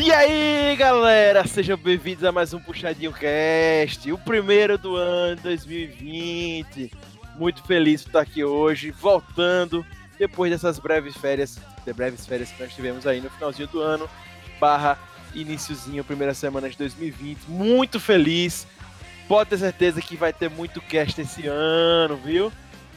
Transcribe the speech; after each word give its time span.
E 0.00 0.12
aí, 0.12 0.76
galera, 0.76 1.44
sejam 1.44 1.76
bem-vindos 1.76 2.22
a 2.22 2.30
mais 2.30 2.54
um 2.54 2.60
Puxadinho 2.60 3.12
Cast, 3.12 4.12
o 4.12 4.16
primeiro 4.16 4.78
do 4.78 4.94
ano 4.94 5.40
2020. 5.42 6.92
Muito 7.34 7.64
feliz 7.64 8.04
por 8.04 8.10
estar 8.10 8.20
aqui 8.20 8.44
hoje, 8.44 8.92
voltando 8.92 9.84
depois 10.16 10.52
dessas 10.52 10.78
breves 10.78 11.16
férias, 11.16 11.58
de 11.84 11.92
breves 11.92 12.24
férias 12.24 12.52
que 12.52 12.62
nós 12.62 12.72
tivemos 12.72 13.08
aí 13.08 13.20
no 13.20 13.28
finalzinho 13.28 13.66
do 13.66 13.80
ano, 13.80 14.08
barra 14.60 14.96
iníciozinho, 15.34 16.04
primeira 16.04 16.32
semana 16.32 16.70
de 16.70 16.78
2020. 16.78 17.48
Muito 17.48 17.98
feliz. 17.98 18.68
Pode 19.26 19.50
ter 19.50 19.58
certeza 19.58 20.00
que 20.00 20.16
vai 20.16 20.32
ter 20.32 20.48
muito 20.48 20.80
cast 20.80 21.20
esse 21.20 21.48
ano, 21.48 22.16
viu? 22.18 22.52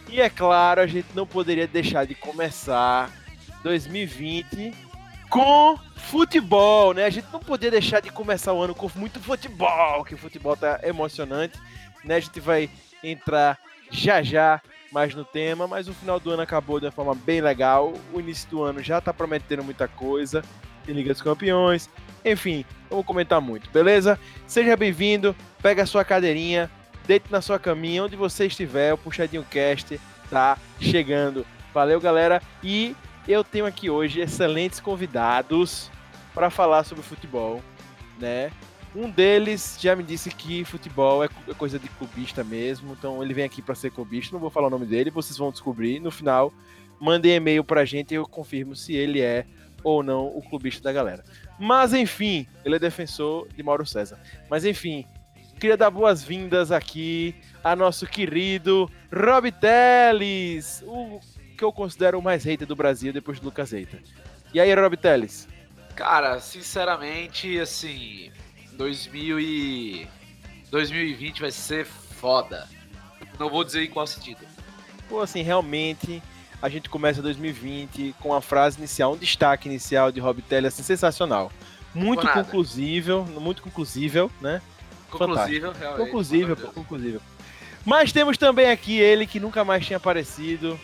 E 0.07 0.21
é 0.21 0.29
claro, 0.29 0.79
a 0.79 0.86
gente 0.86 1.07
não 1.15 1.25
poderia 1.25 1.66
deixar 1.66 2.05
de 2.05 2.13
começar 2.13 3.09
2020 3.63 4.91
com 5.31 5.80
futebol, 5.95 6.94
né? 6.94 7.05
A 7.05 7.09
gente 7.09 7.27
não 7.31 7.40
podia 7.40 7.71
deixar 7.71 8.02
de 8.02 8.12
começar 8.12 8.52
o 8.52 8.62
ano 8.62 8.76
com 8.76 8.91
muito 8.95 9.20
futebol, 9.21 10.04
que 10.04 10.13
o 10.13 10.17
futebol 10.17 10.57
tá 10.57 10.81
emocionante, 10.84 11.57
né? 12.04 12.16
A 12.16 12.20
gente 12.20 12.40
vai 12.41 12.70
entrar 13.02 13.57
já 13.90 14.21
já 14.21 14.62
mais 14.91 15.16
no 15.16 15.23
tema, 15.23 15.66
mas 15.67 15.88
o 15.88 15.94
final 15.94 16.20
do 16.20 16.31
ano 16.31 16.41
acabou 16.41 16.81
de 16.81 16.85
uma 16.85 16.91
forma 16.91 17.16
bem 17.16 17.40
legal. 17.40 17.94
O 18.13 18.20
início 18.20 18.49
do 18.49 18.62
ano 18.62 18.84
já 18.84 18.99
tá 18.99 19.13
prometendo 19.13 19.63
muita 19.63 19.88
coisa. 19.88 20.44
Tem 20.85 20.94
Liga 20.94 21.13
dos 21.13 21.21
Campeões, 21.21 21.90
enfim, 22.26 22.66
eu 22.90 22.98
vou 22.98 23.04
comentar 23.04 23.40
muito, 23.40 23.70
beleza? 23.70 24.20
Seja 24.45 24.76
bem-vindo, 24.76 25.35
pega 25.62 25.84
a 25.84 25.85
sua 25.85 26.04
cadeirinha, 26.04 26.70
deite 27.07 27.32
na 27.32 27.40
sua 27.40 27.57
caminha, 27.57 28.04
onde 28.04 28.16
você 28.16 28.48
estiver, 28.48 28.93
o 28.93 28.98
Puxadinho 28.98 29.45
Cast 29.49 29.99
tá 30.29 30.57
chegando. 30.79 31.45
Valeu, 31.71 32.02
galera, 32.02 32.41
e 32.63 32.95
eu 33.27 33.43
tenho 33.43 33.65
aqui 33.65 33.90
hoje 33.90 34.20
excelentes 34.20 34.79
convidados 34.79 35.90
para 36.34 36.49
falar 36.49 36.84
sobre 36.84 37.04
futebol, 37.04 37.62
né? 38.20 38.51
Um 38.96 39.09
deles 39.09 39.77
já 39.79 39.96
me 39.96 40.04
disse 40.04 40.29
que 40.29 40.65
futebol 40.65 41.23
é 41.23 41.29
coisa 41.57 41.79
de 41.79 41.87
clubista 41.87 42.43
mesmo, 42.43 42.93
então 42.93 43.23
ele 43.23 43.34
vem 43.34 43.46
aqui 43.46 43.62
para 43.62 43.73
ser 43.73 43.90
clubista. 43.91 44.34
Não 44.34 44.40
vou 44.40 44.49
falar 44.49 44.68
o 44.68 44.71
nome 44.71 44.85
dele, 44.85 45.09
vocês 45.09 45.37
vão 45.37 45.49
descobrir. 45.49 45.99
No 45.99 46.12
final, 46.12 46.54
mandem 46.99 47.35
e-mail 47.35 47.63
para 47.63 47.81
a 47.81 47.85
gente 47.85 48.12
e 48.12 48.15
eu 48.15 48.27
confirmo 48.27 48.76
se 48.76 48.93
ele 48.93 49.21
é 49.21 49.46
ou 49.84 50.03
não 50.03 50.27
o 50.27 50.41
clubista 50.41 50.84
da 50.84 50.91
galera. 50.91 51.24
Mas 51.57 51.93
enfim, 51.93 52.46
ele 52.65 52.76
é 52.76 52.79
defensor 52.79 53.48
de 53.55 53.63
Mauro 53.63 53.85
César. 53.85 54.20
Mas 54.49 54.65
enfim, 54.65 55.05
queria 55.59 55.77
dar 55.77 55.90
boas-vindas 55.90 56.71
aqui 56.71 57.35
a 57.63 57.76
nosso 57.76 58.05
querido 58.05 58.91
Rob 59.13 59.51
Teles, 59.51 60.84
o 60.85 61.20
que 61.62 61.65
eu 61.65 61.71
considero 61.71 62.17
o 62.17 62.23
mais 62.23 62.43
hater 62.43 62.67
do 62.67 62.76
Brasil 62.76 63.13
depois 63.13 63.40
do 63.40 63.45
Lucas 63.45 63.71
Eita. 63.71 63.99
E 64.51 64.59
aí, 64.59 64.73
Rob 64.73 64.97
Teles? 64.97 65.47
Cara, 65.95 66.40
sinceramente, 66.40 67.59
assim, 67.59 68.31
2000 68.73 69.40
e... 69.40 70.07
2020 70.72 71.41
vai 71.41 71.51
ser 71.51 71.85
foda. 71.85 72.68
Não 73.38 73.47
vou 73.47 73.63
dizer 73.63 73.84
em 73.84 73.91
qual 73.91 74.07
sentido. 74.07 74.40
Pô, 75.07 75.19
assim, 75.19 75.44
realmente, 75.44 76.23
a 76.59 76.68
gente 76.68 76.90
começa 76.90 77.22
2020 77.22 78.16
com 78.19 78.34
a 78.34 78.41
frase 78.41 78.79
inicial, 78.79 79.13
um 79.13 79.18
destaque 79.18 79.69
inicial 79.69 80.12
de 80.12 80.19
Rob 80.19 80.41
Teles, 80.41 80.73
assim, 80.73 80.81
sensacional. 80.81 81.51
Muito 81.94 82.28
conclusível, 82.28 83.23
muito 83.23 83.62
conclusível, 83.62 84.31
né? 84.41 84.63
Conclusível, 85.12 85.73
realmente. 85.73 86.06
Conclusível, 86.06 86.57
pô, 86.57 86.72
conclusível. 86.72 87.22
Mas 87.85 88.12
temos 88.12 88.35
também 88.35 88.72
aqui 88.72 88.97
ele 89.00 89.28
que 89.28 89.40
nunca 89.40 89.63
mais 89.63 89.85
tinha 89.85 89.97
aparecido, 89.97 90.79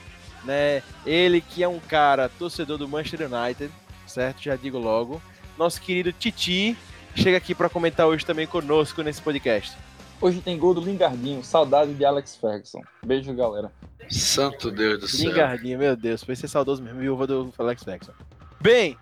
né? 0.47 0.81
Ele 1.05 1.41
que 1.41 1.61
é 1.61 1.67
um 1.67 1.79
cara 1.79 2.29
torcedor 2.29 2.77
do 2.77 2.87
Manchester 2.87 3.29
United, 3.31 3.71
certo? 4.07 4.41
Já 4.41 4.55
digo 4.55 4.79
logo. 4.79 5.21
Nosso 5.57 5.81
querido 5.81 6.13
Titi 6.13 6.77
chega 7.13 7.37
aqui 7.37 7.53
para 7.53 7.69
comentar 7.69 8.07
hoje 8.07 8.25
também 8.25 8.47
conosco 8.47 9.03
nesse 9.03 9.21
podcast. 9.21 9.77
Hoje 10.19 10.41
tem 10.41 10.57
gol 10.57 10.73
do 10.73 10.81
Lingardinho, 10.81 11.43
saudade 11.43 11.93
de 11.93 12.03
Alex 12.03 12.37
Ferguson. 12.37 12.81
Beijo, 13.05 13.31
galera. 13.35 13.71
Santo 14.09 14.71
Deus 14.71 14.99
do 14.99 15.07
céu. 15.07 15.29
Lingardinho, 15.29 15.77
meu 15.77 15.95
Deus, 15.95 16.23
foi 16.23 16.35
ser 16.35 16.47
saudoso 16.47 16.81
mesmo, 16.81 16.99
viúva 16.99 17.27
do 17.27 17.53
Alex 17.59 17.83
Ferguson. 17.83 18.13
Bem, 18.59 18.97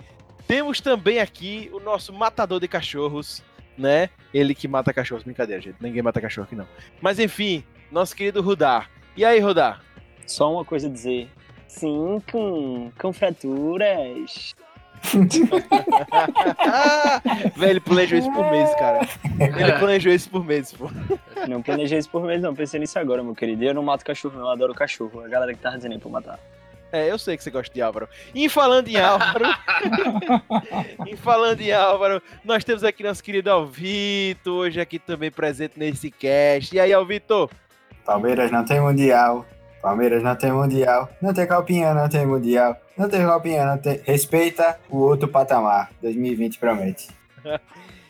temos 0.47 0.81
também 0.81 1.19
aqui 1.19 1.69
o 1.71 1.79
nosso 1.79 2.11
matador 2.11 2.59
de 2.59 2.67
cachorros, 2.67 3.41
né? 3.77 4.09
Ele 4.33 4.53
que 4.53 4.67
mata 4.67 4.93
cachorros. 4.93 5.23
Brincadeira, 5.23 5.61
gente. 5.61 5.77
Ninguém 5.79 6.01
mata 6.01 6.19
cachorro 6.19 6.45
aqui, 6.45 6.55
não. 6.55 6.67
Mas 7.01 7.19
enfim, 7.19 7.63
nosso 7.91 8.15
querido 8.15 8.41
Rudar. 8.41 8.89
E 9.15 9.23
aí, 9.23 9.39
Rudar? 9.39 9.81
Só 10.25 10.51
uma 10.51 10.65
coisa 10.65 10.87
a 10.87 10.91
dizer. 10.91 11.29
Sim, 11.67 12.21
com, 12.31 12.91
com 12.97 13.13
fraturas. 13.13 14.55
Velho, 17.55 17.71
ele 17.71 17.79
planejou 17.79 18.17
isso 18.17 18.31
por 18.31 18.49
mês, 18.49 18.73
cara. 18.75 19.07
Ele 19.39 19.73
planejou 19.73 20.11
isso 20.11 20.27
por 20.29 20.43
mês, 20.43 20.73
pô. 20.73 20.89
Não 21.47 21.61
planejei 21.61 21.99
isso 21.99 22.09
por 22.09 22.23
mês, 22.23 22.41
não. 22.41 22.55
Pensei 22.55 22.79
nisso 22.79 22.97
agora, 22.97 23.21
meu 23.23 23.35
querido. 23.35 23.63
Eu 23.63 23.73
não 23.73 23.83
mato 23.83 24.05
cachorro, 24.05 24.39
não. 24.39 24.45
Eu 24.45 24.51
adoro 24.51 24.73
cachorro. 24.73 25.23
A 25.23 25.27
galera 25.27 25.53
que 25.53 25.59
tava 25.59 25.77
dizendo 25.77 25.93
aí 25.93 25.99
pra 25.99 26.09
matar. 26.09 26.39
É, 26.91 27.09
eu 27.11 27.17
sei 27.17 27.35
que 27.35 27.43
você 27.43 27.49
gosta 27.51 27.73
de 27.73 27.81
Álvaro. 27.81 28.07
E 28.33 28.47
falando 28.47 28.87
em 28.87 28.97
Álvaro, 28.97 29.45
e 31.05 31.17
falando 31.17 31.59
em 31.59 31.73
Álvaro, 31.73 32.21
nós 32.43 32.63
temos 32.63 32.85
aqui 32.85 33.03
nosso 33.03 33.23
querido 33.23 33.51
Alvito, 33.51 34.51
hoje 34.51 34.79
aqui 34.79 34.97
também 34.97 35.29
presente 35.29 35.77
nesse 35.77 36.09
cast. 36.09 36.73
E 36.73 36.79
aí, 36.79 36.93
Alvito? 36.93 37.49
Palmeiras 38.05 38.49
não 38.49 38.63
tem 38.63 38.79
mundial. 38.79 39.45
Palmeiras 39.85 40.23
não 40.23 40.35
tem 40.35 40.51
mundial. 40.51 41.07
Não 41.21 41.31
tem 41.31 41.45
Copinha, 41.45 41.93
não 41.93 42.09
tem 42.09 42.25
mundial. 42.25 42.75
Não 42.97 43.07
tem 43.07 43.23
Copinha, 43.23 43.65
não 43.67 43.77
tem. 43.77 44.01
Respeita 44.03 44.79
o 44.89 44.97
outro 44.97 45.27
patamar. 45.27 45.91
2020 46.01 46.57
promete. 46.57 47.09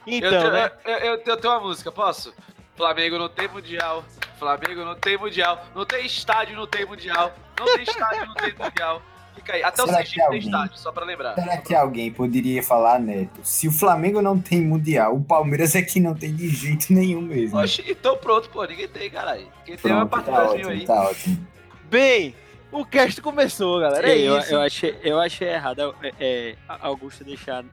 então, 0.07 0.31
eu, 0.31 0.51
né? 0.53 0.71
eu, 0.85 0.93
eu, 0.93 1.21
eu 1.25 1.37
tenho 1.37 1.53
uma 1.53 1.59
música, 1.59 1.91
posso? 1.91 2.33
Flamengo 2.77 3.17
não 3.17 3.27
tem 3.27 3.49
mundial. 3.49 4.05
Flamengo 4.39 4.85
não 4.85 4.95
tem 4.95 5.17
mundial. 5.17 5.65
Não 5.75 5.85
tem 5.85 6.05
estádio, 6.05 6.55
não 6.55 6.65
tem 6.65 6.85
mundial. 6.85 7.33
Não 7.59 7.65
tem 7.65 7.83
estádio, 7.83 8.25
não 8.25 8.35
tem 8.35 8.53
mundial. 8.57 9.01
Fica 9.35 9.53
aí. 9.53 9.63
Até 9.63 9.81
Será 9.81 9.91
o 9.91 9.95
Sergipe 9.97 10.29
tem 10.29 10.39
estádio, 10.39 10.77
só 10.77 10.93
pra 10.93 11.03
lembrar. 11.03 11.35
Será 11.35 11.57
que 11.57 11.75
alguém 11.75 12.09
poderia 12.09 12.63
falar, 12.63 13.01
Neto? 13.01 13.41
Se 13.43 13.67
o 13.67 13.71
Flamengo 13.71 14.21
não 14.21 14.39
tem 14.39 14.61
mundial, 14.61 15.13
o 15.13 15.21
Palmeiras 15.21 15.75
aqui 15.75 15.99
não 15.99 16.15
tem 16.15 16.33
de 16.33 16.47
jeito 16.47 16.93
nenhum 16.93 17.21
mesmo. 17.21 17.59
Oxe, 17.59 17.83
então 17.85 18.15
pronto, 18.15 18.49
pô. 18.49 18.63
Ninguém 18.63 18.87
tem, 18.87 19.09
caralho. 19.09 19.45
Quem 19.65 19.75
tem 19.75 19.91
é 19.91 19.95
uma 19.95 20.05
parte 20.05 20.31
tá 20.31 20.43
ótimo, 20.43 20.69
aí. 20.69 20.85
Tá 20.85 21.01
ótimo. 21.09 21.54
Bem, 21.95 22.35
o 22.73 22.85
cast 22.85 23.21
começou, 23.21 23.79
galera. 23.79 24.11
É 24.11 24.17
eu, 24.17 24.37
isso. 24.37 24.53
Eu 24.53 24.61
achei, 24.61 24.99
eu 25.01 25.17
achei 25.17 25.47
errado 25.47 25.95
é, 26.03 26.11
é, 26.19 26.55
Augusto 26.67 27.23
deixar 27.23 27.63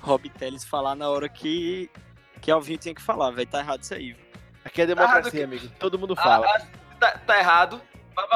Rob 0.00 0.28
Teles 0.30 0.64
falar 0.64 0.96
na 0.96 1.08
hora 1.08 1.28
que, 1.28 1.88
que 2.40 2.50
Alvinho 2.50 2.76
tinha 2.76 2.92
que 2.92 3.00
falar, 3.00 3.30
velho. 3.30 3.46
Tá 3.46 3.60
errado 3.60 3.84
isso 3.84 3.94
aí. 3.94 4.16
Aqui 4.64 4.82
é 4.82 4.86
democracia, 4.86 5.44
amigo. 5.44 5.68
Todo 5.78 5.96
mundo 5.96 6.16
fala. 6.16 6.44
Ah, 6.44 6.56
ah, 6.60 6.96
tá, 6.98 7.18
tá, 7.24 7.38
errado. 7.38 7.80
Vai, 8.16 8.26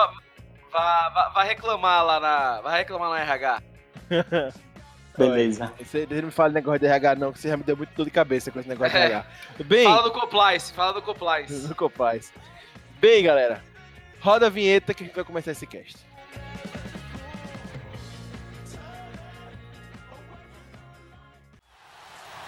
vai, 0.71 1.33
vai, 1.35 1.49
reclamar 1.49 2.05
lá 2.05 2.21
na. 2.21 2.61
Vai 2.61 2.79
reclamar 2.79 3.11
na 3.11 3.19
RH. 3.19 3.63
Beleza. 5.19 5.73
Você 5.77 6.07
não 6.09 6.23
me 6.23 6.31
fala 6.31 6.51
negócio 6.51 6.79
de 6.79 6.87
RH, 6.87 7.17
não, 7.17 7.33
que 7.33 7.41
você 7.41 7.49
já 7.49 7.57
me 7.57 7.65
deu 7.65 7.77
muito 7.77 7.93
dor 7.97 8.05
de 8.05 8.13
cabeça 8.13 8.53
com 8.53 8.61
esse 8.61 8.69
negócio 8.69 8.97
é. 8.97 9.07
de 9.09 9.13
RH. 9.13 9.27
Bem, 9.65 9.85
fala 9.87 10.03
do 10.05 10.13
Compliance, 10.13 10.73
fala 10.73 10.93
do 10.93 11.03
Compliance. 11.03 11.67
Do 11.67 11.75
Compliance. 11.75 12.33
Bem, 13.01 13.25
galera, 13.25 13.61
roda 14.23 14.47
a 14.47 14.51
vinheta 14.51 14.95
que 14.95 15.03
a 15.03 15.07
gente 15.07 15.15
vai 15.15 15.25
começar 15.25 15.51
esse 15.51 15.67
cast. 15.67 15.97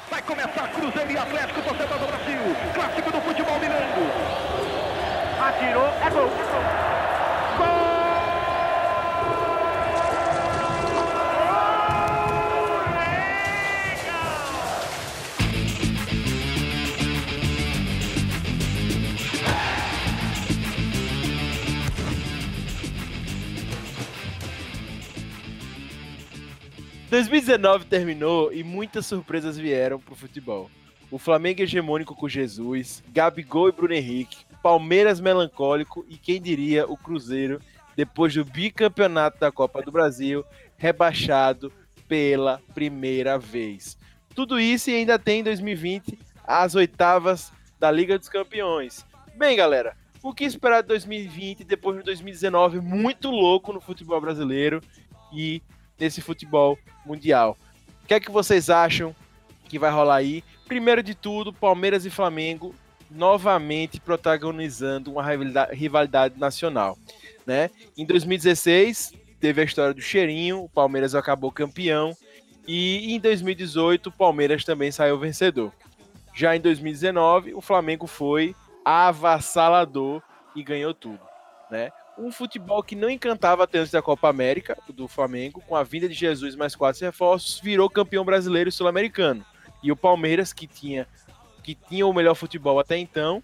Vai 0.09 0.23
começar 0.23 0.69
Cruzeiro 0.69 1.11
e 1.11 1.19
Atlético, 1.19 1.63
torcedor 1.63 1.99
do 1.99 2.07
Brasil. 2.07 2.39
Clássico 2.75 3.11
do 3.11 3.21
futebol 3.21 3.59
mirando. 3.59 3.85
Atirou, 5.41 5.87
é 5.87 6.11
gol. 6.11 6.29
Gol! 6.29 6.94
2019 27.15 27.85
terminou 27.85 28.53
e 28.53 28.65
muitas 28.65 29.07
surpresas 29.07 29.57
vieram 29.57 30.01
pro 30.01 30.17
futebol. 30.17 30.69
O 31.13 31.17
Flamengo 31.17 31.63
hegemônico 31.63 32.13
com 32.13 32.29
Jesus, 32.29 33.05
Gabigol 33.13 33.69
e 33.69 33.73
Bruno 33.73 33.95
Henrique, 33.95 34.45
Palmeiras 34.61 35.21
melancólico 35.21 36.05
e 36.09 36.17
quem 36.17 36.43
diria 36.43 36.91
o 36.91 36.97
Cruzeiro 36.97 37.61
depois 37.95 38.35
do 38.35 38.45
bicampeonato 38.45 39.39
da 39.39 39.53
Copa 39.53 39.81
do 39.81 39.93
Brasil, 39.93 40.45
rebaixado 40.77 41.73
pela 42.09 42.61
primeira 42.75 43.39
vez. 43.39 43.97
Tudo 44.35 44.59
isso 44.59 44.91
e 44.91 44.97
ainda 44.97 45.17
tem 45.17 45.39
em 45.39 45.45
2020 45.45 46.19
as 46.45 46.75
oitavas 46.75 47.53
da 47.79 47.93
Liga 47.93 48.19
dos 48.19 48.29
Campeões. 48.29 49.07
Bem, 49.37 49.57
galera, 49.57 49.97
o 50.21 50.35
que 50.35 50.43
esperar 50.43 50.83
de 50.83 50.89
2020 50.89 51.63
depois 51.63 51.97
de 51.97 52.03
2019 52.03 52.81
muito 52.81 53.31
louco 53.31 53.73
no 53.73 53.81
futebol 53.81 54.21
brasileiro 54.21 54.81
e 55.33 55.63
nesse 55.99 56.21
futebol 56.21 56.79
mundial. 57.05 57.57
O 58.03 58.07
que 58.07 58.15
é 58.15 58.21
que 58.21 58.31
vocês 58.31 58.69
acham 58.69 59.15
que 59.69 59.79
vai 59.79 59.91
rolar 59.91 60.17
aí. 60.17 60.45
Primeiro 60.67 61.03
de 61.03 61.15
tudo, 61.15 61.53
Palmeiras 61.53 62.07
e 62.07 62.11
Flamengo 62.11 62.75
novamente 63.11 64.01
protagonizando 64.01 65.13
uma 65.13 65.25
rivalidade 65.73 66.39
nacional, 66.39 66.99
né? 67.47 67.71
Em 67.97 68.05
2016 68.05 69.13
teve 69.41 69.61
a 69.61 69.65
história 69.65 69.93
do 69.93 70.01
cheirinho, 70.01 70.63
o 70.63 70.69
Palmeiras 70.69 71.15
acabou 71.15 71.53
campeão 71.53 72.17
e 72.67 73.15
em 73.15 73.21
2018 73.21 74.09
o 74.09 74.13
Palmeiras 74.13 74.65
também 74.65 74.91
saiu 74.91 75.19
vencedor. 75.19 75.73
Já 76.35 76.57
em 76.57 76.61
2019 76.61 77.55
o 77.55 77.61
Flamengo 77.61 78.07
foi 78.07 78.55
avassalador 78.85 80.23
e 80.57 80.63
ganhou 80.63 80.95
tudo, 80.95 81.21
né? 81.71 81.91
Um 82.17 82.31
futebol 82.31 82.83
que 82.83 82.95
não 82.95 83.11
encantava 83.11 83.67
tanto 83.67 83.91
da 83.91 84.01
Copa 84.01 84.29
América, 84.29 84.77
do 84.89 85.09
Flamengo, 85.09 85.63
com 85.67 85.75
a 85.75 85.83
vinda 85.83 86.09
de 86.09 86.15
Jesus 86.15 86.55
mais 86.55 86.77
quatro 86.77 87.05
reforços, 87.05 87.61
virou 87.61 87.91
campeão 87.91 88.25
brasileiro 88.25 88.69
e 88.69 88.73
sul-americano. 88.73 89.45
E 89.83 89.91
o 89.91 89.97
Palmeiras, 89.97 90.53
que 90.53 90.67
tinha 90.67 91.07
que 91.63 91.75
tinha 91.75 92.07
o 92.07 92.13
melhor 92.13 92.35
futebol 92.35 92.79
até 92.79 92.99
então, 92.99 93.43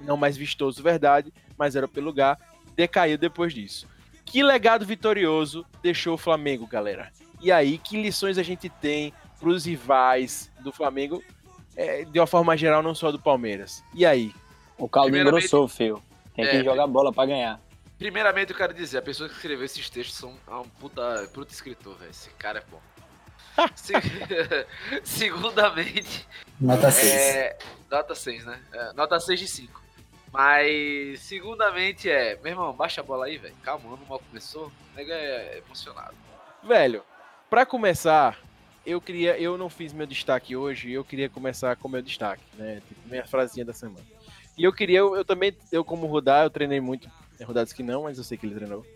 não 0.00 0.16
mais 0.16 0.36
vistoso, 0.36 0.82
verdade, 0.82 1.32
mas 1.56 1.76
era 1.76 1.86
pelo 1.86 2.06
lugar, 2.06 2.36
decaiu 2.74 3.16
depois 3.16 3.54
disso. 3.54 3.86
Que 4.24 4.42
legado 4.42 4.84
vitorioso 4.84 5.64
deixou 5.80 6.14
o 6.14 6.18
Flamengo, 6.18 6.66
galera? 6.66 7.12
E 7.40 7.52
aí, 7.52 7.78
que 7.78 8.00
lições 8.00 8.36
a 8.36 8.42
gente 8.42 8.68
tem 8.68 9.12
para 9.38 9.48
os 9.48 9.64
rivais 9.64 10.50
do 10.60 10.72
Flamengo, 10.72 11.22
é, 11.76 12.04
de 12.04 12.18
uma 12.18 12.26
forma 12.26 12.56
geral, 12.56 12.82
não 12.82 12.94
só 12.94 13.12
do 13.12 13.18
Palmeiras? 13.18 13.84
E 13.94 14.04
aí? 14.04 14.32
O 14.76 14.88
caldo 14.88 15.16
engrossou, 15.16 15.68
filho. 15.68 16.02
Tem 16.34 16.44
que 16.44 16.56
é, 16.56 16.64
jogar 16.64 16.86
bola 16.86 17.12
para 17.12 17.26
ganhar. 17.26 17.60
Primeiramente, 17.98 18.50
eu 18.50 18.56
quero 18.56 18.74
dizer, 18.74 18.98
a 18.98 19.02
pessoa 19.02 19.28
que 19.28 19.34
escreveu 19.34 19.64
esses 19.64 19.88
textos 19.88 20.16
são 20.16 20.36
um 20.48 20.68
puta, 20.80 21.28
puta 21.32 21.52
escritor, 21.52 21.96
velho. 21.96 22.10
Esse 22.10 22.30
cara 22.30 22.58
é 22.58 22.64
bom. 22.70 22.80
Se... 23.74 23.92
Segundamente. 25.04 26.26
Nota 26.60 26.90
6. 26.90 27.12
É... 27.12 27.58
Nota 27.90 28.14
6, 28.14 28.44
né? 28.46 28.60
É, 28.72 28.92
nota 28.94 29.20
6 29.20 29.40
de 29.40 29.48
5. 29.48 29.82
Mas, 30.32 31.20
segundamente, 31.20 32.08
é. 32.08 32.36
Meu 32.42 32.52
irmão, 32.52 32.72
baixa 32.72 33.02
a 33.02 33.04
bola 33.04 33.26
aí, 33.26 33.36
velho. 33.36 33.54
Calma, 33.62 33.90
o 33.90 33.94
ano 33.94 34.06
mal 34.08 34.18
começou. 34.18 34.68
O 34.68 34.96
nego 34.96 35.10
é 35.12 35.58
emocionado. 35.58 36.14
Velho, 36.62 37.04
pra 37.50 37.66
começar, 37.66 38.38
eu 38.86 38.98
queria. 38.98 39.38
Eu 39.38 39.58
não 39.58 39.68
fiz 39.68 39.92
meu 39.92 40.06
destaque 40.06 40.56
hoje, 40.56 40.90
eu 40.90 41.04
queria 41.04 41.28
começar 41.28 41.76
com 41.76 41.88
meu 41.88 42.00
destaque, 42.00 42.42
né? 42.54 42.80
Tipo, 42.88 43.08
minha 43.08 43.26
frasinha 43.26 43.66
da 43.66 43.74
semana. 43.74 44.06
E 44.56 44.64
eu 44.64 44.72
queria, 44.72 45.00
eu, 45.00 45.14
eu 45.14 45.24
também, 45.24 45.54
eu 45.70 45.84
como 45.84 46.06
rodar, 46.06 46.44
eu 46.44 46.50
treinei 46.50 46.80
muito. 46.80 47.10
Tem 47.42 47.46
rodadas 47.48 47.72
que 47.72 47.82
não, 47.82 48.04
mas 48.04 48.18
eu 48.18 48.22
sei 48.22 48.38
que 48.38 48.46
ele 48.46 48.54
treinou. 48.54 48.86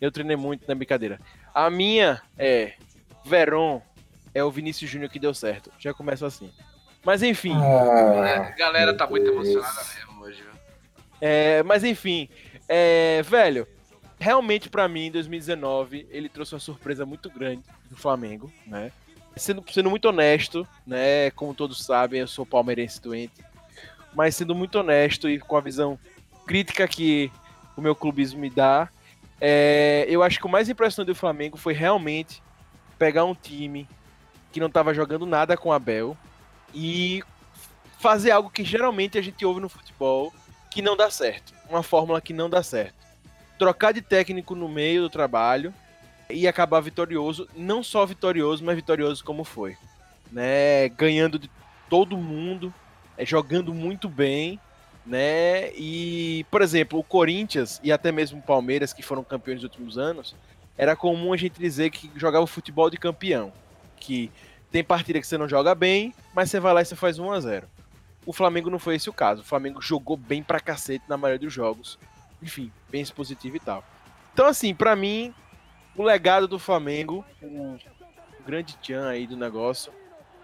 Eu 0.00 0.12
treinei 0.12 0.36
muito 0.36 0.64
na 0.68 0.76
brincadeira. 0.76 1.18
A 1.52 1.68
minha 1.68 2.22
é 2.38 2.74
Veron 3.24 3.82
é 4.32 4.44
o 4.44 4.50
Vinícius 4.50 4.88
Júnior 4.88 5.10
que 5.10 5.18
deu 5.18 5.34
certo. 5.34 5.72
Já 5.76 5.92
começa 5.92 6.24
assim. 6.24 6.52
Mas 7.04 7.20
enfim. 7.20 7.52
Ah, 7.56 8.46
a 8.46 8.50
galera 8.52 8.96
tá 8.96 9.08
muito 9.08 9.26
emocionada 9.26 9.82
mesmo 9.92 10.22
hoje, 10.22 10.40
viu? 10.40 10.52
É, 11.20 11.64
mas 11.64 11.82
enfim, 11.82 12.28
é, 12.68 13.22
velho, 13.22 13.66
realmente 14.20 14.70
para 14.70 14.86
mim, 14.86 15.06
em 15.06 15.10
2019, 15.10 16.06
ele 16.08 16.28
trouxe 16.28 16.54
uma 16.54 16.60
surpresa 16.60 17.04
muito 17.04 17.28
grande 17.28 17.64
do 17.90 17.96
Flamengo, 17.96 18.52
né? 18.64 18.92
Sendo, 19.34 19.64
sendo 19.68 19.90
muito 19.90 20.06
honesto, 20.06 20.64
né? 20.86 21.32
Como 21.32 21.52
todos 21.52 21.84
sabem, 21.84 22.20
eu 22.20 22.28
sou 22.28 22.46
palmeirense 22.46 23.02
doente. 23.02 23.44
Mas 24.14 24.36
sendo 24.36 24.54
muito 24.54 24.78
honesto 24.78 25.28
e 25.28 25.40
com 25.40 25.56
a 25.56 25.60
visão 25.60 25.98
crítica 26.46 26.86
que 26.86 27.32
o 27.76 27.80
meu 27.80 27.94
clubismo 27.94 28.40
me 28.40 28.50
dá, 28.50 28.88
é, 29.40 30.06
eu 30.08 30.22
acho 30.22 30.38
que 30.38 30.46
o 30.46 30.50
mais 30.50 30.68
impressionante 30.68 31.08
do 31.08 31.14
Flamengo 31.14 31.56
foi 31.56 31.74
realmente 31.74 32.42
pegar 32.98 33.24
um 33.24 33.34
time 33.34 33.86
que 34.50 34.60
não 34.60 34.68
estava 34.68 34.94
jogando 34.94 35.26
nada 35.26 35.56
com 35.56 35.72
Abel 35.72 36.16
e 36.74 37.22
fazer 37.98 38.30
algo 38.30 38.50
que 38.50 38.64
geralmente 38.64 39.18
a 39.18 39.22
gente 39.22 39.44
ouve 39.44 39.60
no 39.60 39.68
futebol 39.68 40.32
que 40.70 40.80
não 40.80 40.96
dá 40.96 41.10
certo. 41.10 41.54
Uma 41.68 41.82
fórmula 41.82 42.20
que 42.20 42.32
não 42.32 42.48
dá 42.48 42.62
certo. 42.62 42.94
Trocar 43.58 43.92
de 43.92 44.00
técnico 44.00 44.54
no 44.54 44.68
meio 44.68 45.02
do 45.02 45.10
trabalho 45.10 45.72
e 46.28 46.46
acabar 46.48 46.80
vitorioso, 46.80 47.48
não 47.54 47.82
só 47.82 48.04
vitorioso, 48.04 48.64
mas 48.64 48.76
vitorioso 48.76 49.24
como 49.24 49.44
foi. 49.44 49.76
Né? 50.30 50.88
Ganhando 50.90 51.38
de 51.38 51.50
todo 51.88 52.16
mundo, 52.16 52.72
é, 53.16 53.24
jogando 53.24 53.72
muito 53.72 54.08
bem, 54.08 54.60
né? 55.06 55.70
E, 55.74 56.44
por 56.50 56.60
exemplo, 56.60 56.98
o 56.98 57.04
Corinthians 57.04 57.80
e 57.82 57.92
até 57.92 58.10
mesmo 58.10 58.40
o 58.40 58.42
Palmeiras, 58.42 58.92
que 58.92 59.02
foram 59.02 59.22
campeões 59.22 59.56
nos 59.56 59.64
últimos 59.64 59.96
anos, 59.96 60.34
era 60.76 60.96
comum 60.96 61.32
a 61.32 61.36
gente 61.36 61.58
dizer 61.58 61.90
que 61.90 62.10
jogava 62.16 62.46
futebol 62.46 62.90
de 62.90 62.98
campeão 62.98 63.52
que 63.96 64.30
tem 64.70 64.84
partida 64.84 65.20
que 65.20 65.26
você 65.26 65.38
não 65.38 65.48
joga 65.48 65.74
bem, 65.74 66.14
mas 66.34 66.50
você 66.50 66.60
vai 66.60 66.74
lá 66.74 66.82
e 66.82 66.84
você 66.84 66.96
faz 66.96 67.18
1 67.18 67.32
a 67.32 67.40
0 67.40 67.68
O 68.26 68.32
Flamengo 68.32 68.68
não 68.68 68.78
foi 68.78 68.96
esse 68.96 69.08
o 69.08 69.12
caso. 69.12 69.42
O 69.42 69.44
Flamengo 69.44 69.80
jogou 69.80 70.16
bem 70.16 70.42
pra 70.42 70.60
cacete 70.60 71.04
na 71.08 71.16
maioria 71.16 71.46
dos 71.46 71.52
jogos. 71.52 71.98
Enfim, 72.42 72.70
bem 72.90 73.00
expositivo 73.00 73.56
e 73.56 73.60
tal. 73.60 73.82
Então, 74.34 74.46
assim, 74.46 74.74
para 74.74 74.94
mim, 74.94 75.32
o 75.96 76.02
legado 76.02 76.46
do 76.46 76.58
Flamengo, 76.58 77.24
o 77.40 77.78
grande 78.44 78.76
tchan 78.76 79.08
aí 79.08 79.26
do 79.26 79.36
negócio, 79.36 79.92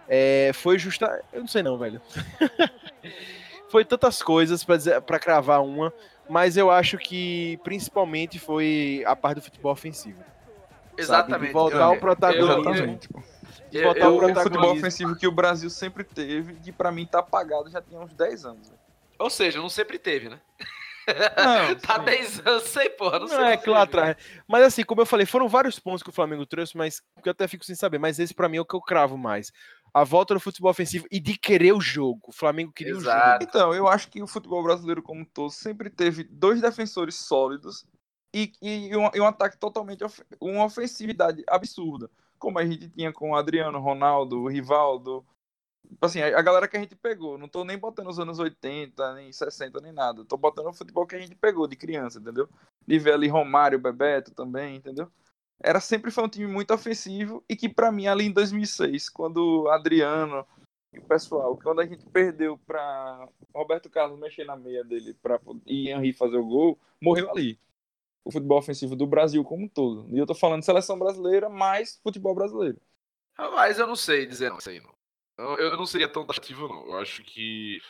é, 0.09 0.51
foi 0.55 0.79
justa. 0.79 1.23
Eu 1.33 1.41
não 1.41 1.49
sei 1.49 1.63
não, 1.63 1.77
velho. 1.77 2.01
foi 3.73 3.87
tantas 3.87 4.23
coisas 4.23 4.63
para 4.63 5.19
cravar 5.19 5.65
uma, 5.65 5.91
mas 6.29 6.59
eu 6.59 6.71
acho 6.71 6.99
que 6.99 7.59
principalmente 7.65 8.39
foi 8.39 9.03
a 9.07 9.17
parte 9.17 9.37
do 9.37 9.43
futebol 9.43 9.73
ofensivo. 9.73 10.23
Exatamente. 10.97 11.47
Sabe? 11.47 11.53
voltar 11.55 11.85
ao 11.85 11.97
protagonismo. 11.97 12.99
Eu, 13.73 13.89
botar 13.89 14.05
eu, 14.05 14.17
o, 14.17 14.43
futebol 14.43 14.73
ofensivo 14.73 15.17
que 15.17 15.27
o 15.27 15.33
Brasil 15.33 15.71
sempre 15.71 16.05
teve, 16.05 16.53
que 16.57 16.71
para 16.71 16.93
mim 16.93 17.07
tá 17.07 17.21
apagado 17.21 17.71
já 17.71 17.81
tinha 17.81 17.99
uns 17.99 18.13
10 18.13 18.45
anos. 18.45 18.69
Véio. 18.69 18.79
Ou 19.19 19.31
seja, 19.31 19.59
não 19.59 19.71
sempre 19.71 19.99
teve, 19.99 20.29
né? 20.29 20.39
Não, 21.09 21.75
tá 21.81 21.95
sim. 21.95 22.05
10 22.05 22.47
anos 22.47 22.65
sei, 22.65 22.91
porra. 22.91 23.21
Não, 23.21 23.27
não 23.27 23.37
sei 23.37 23.47
é 23.47 23.57
que 23.57 23.71
lá 23.71 23.83
atrás. 23.83 24.17
Mas 24.47 24.65
assim, 24.65 24.85
como 24.85 25.01
eu 25.01 25.07
falei, 25.07 25.25
foram 25.25 25.49
vários 25.49 25.79
pontos 25.79 26.03
que 26.03 26.11
o 26.11 26.13
Flamengo 26.13 26.45
trouxe, 26.45 26.77
mas 26.77 27.01
que 27.23 27.29
eu 27.29 27.31
até 27.31 27.49
fico 27.49 27.65
sem 27.65 27.75
saber. 27.75 27.99
Mas 27.99 28.19
esse 28.19 28.35
para 28.35 28.51
mim 28.51 28.59
é 28.59 28.61
o 28.61 28.67
que 28.67 28.75
eu 28.75 28.83
cravo 28.83 29.17
mais. 29.17 29.51
A 29.95 30.05
volta 30.05 30.35
do 30.35 30.41
futebol 30.41 30.71
ofensivo 30.71 31.07
e 31.11 31.21
de 31.21 31.37
querer 31.37 31.73
o 31.73 31.81
jogo. 31.81 32.21
O 32.29 32.33
Flamengo 32.33 32.73
queria 32.73 32.95
Exato. 32.95 33.19
o 33.19 33.33
jogo. 33.33 33.45
Então, 33.45 33.75
eu 33.75 33.89
acho 33.89 34.09
que 34.09 34.23
o 34.23 34.27
futebol 34.27 34.63
brasileiro 34.63 35.03
como 35.03 35.21
um 35.21 35.25
todo 35.25 35.51
sempre 35.51 35.91
teve 35.91 36.25
dois 36.25 36.61
defensores 36.61 37.15
sólidos 37.15 37.85
e, 38.35 38.53
e, 38.63 38.97
um, 38.97 39.11
e 39.15 39.21
um 39.21 39.27
ataque 39.27 39.59
totalmente 39.59 40.03
of, 40.03 40.23
uma 40.41 40.65
ofensividade 40.65 41.45
absurda 41.47 42.11
como 42.43 42.59
a 42.59 42.67
gente 42.67 42.89
tinha 42.89 43.13
com 43.13 43.31
o 43.31 43.37
Adriano, 43.37 43.79
Ronaldo, 43.79 44.49
Rivaldo. 44.49 45.25
Assim, 46.01 46.21
a, 46.21 46.43
galera 46.43 46.67
que 46.67 46.77
a 46.77 46.81
gente 46.81 46.97
pegou. 46.97 47.39
Não 47.39 47.47
tô 47.47 47.65
nem 47.65 47.79
botando 47.79 48.09
os 48.09 48.19
anos 48.19 48.41
80, 48.41 49.15
nem 49.15 49.33
60, 49.33 49.81
nem 49.81 49.93
nada. 49.93 50.25
Tô 50.25 50.37
botando 50.37 50.67
o 50.67 50.73
futebol 50.73 51.07
que 51.07 51.15
a 51.15 51.21
gente 51.21 51.37
pegou 51.37 51.69
de 51.69 51.77
criança, 51.77 52.19
entendeu? 52.19 52.49
De 52.85 52.99
ver 52.99 53.15
ali 53.15 53.29
Romário, 53.29 53.79
Bebeto 53.79 54.33
também, 54.33 54.75
entendeu? 54.75 55.09
Era 55.63 55.81
sempre 55.81 56.11
foi 56.11 56.25
um 56.25 56.29
time 56.29 56.47
muito 56.47 56.75
ofensivo 56.75 57.45
e 57.49 57.55
que 57.55 57.69
para 57.69 57.93
mim 57.93 58.07
ali 58.07 58.25
em 58.27 58.33
2006, 58.33 59.09
quando 59.09 59.69
Adriano 59.69 60.47
e 60.93 60.99
o 60.99 61.03
pessoal, 61.05 61.57
quando 61.57 61.81
a 61.81 61.87
gente 61.87 62.05
perdeu 62.07 62.59
para 62.59 63.29
Roberto 63.55 63.89
Carlos 63.89 64.19
mexer 64.19 64.45
na 64.45 64.57
meia 64.57 64.85
dele 64.85 65.15
para 65.15 65.41
e 65.65 65.89
Henry 65.89 66.13
fazer 66.13 66.37
o 66.37 66.47
gol, 66.47 66.79
morreu 67.01 67.31
ali 67.31 67.59
o 68.25 68.31
futebol 68.31 68.59
ofensivo 68.59 68.95
do 68.95 69.07
Brasil 69.07 69.43
como 69.45 69.65
um 69.65 69.69
todo. 69.69 70.07
E 70.15 70.19
eu 70.19 70.27
tô 70.27 70.35
falando 70.35 70.63
seleção 70.63 70.99
brasileira 70.99 71.49
mais 71.49 71.99
futebol 72.03 72.35
brasileiro. 72.35 72.81
Mas 73.37 73.79
eu 73.79 73.87
não 73.87 73.97
sei 73.97 74.27
dizer 74.27 74.51
não, 74.51 74.59
isso 74.59 74.71
aí 74.71 74.81
não. 74.81 74.95
Eu, 75.39 75.57
eu 75.57 75.77
não 75.77 75.87
seria 75.87 76.09
tão 76.09 76.27
taxativo, 76.27 76.69
não. 76.69 76.87
Eu 76.87 76.99
acho 76.99 77.23
que. 77.23 77.81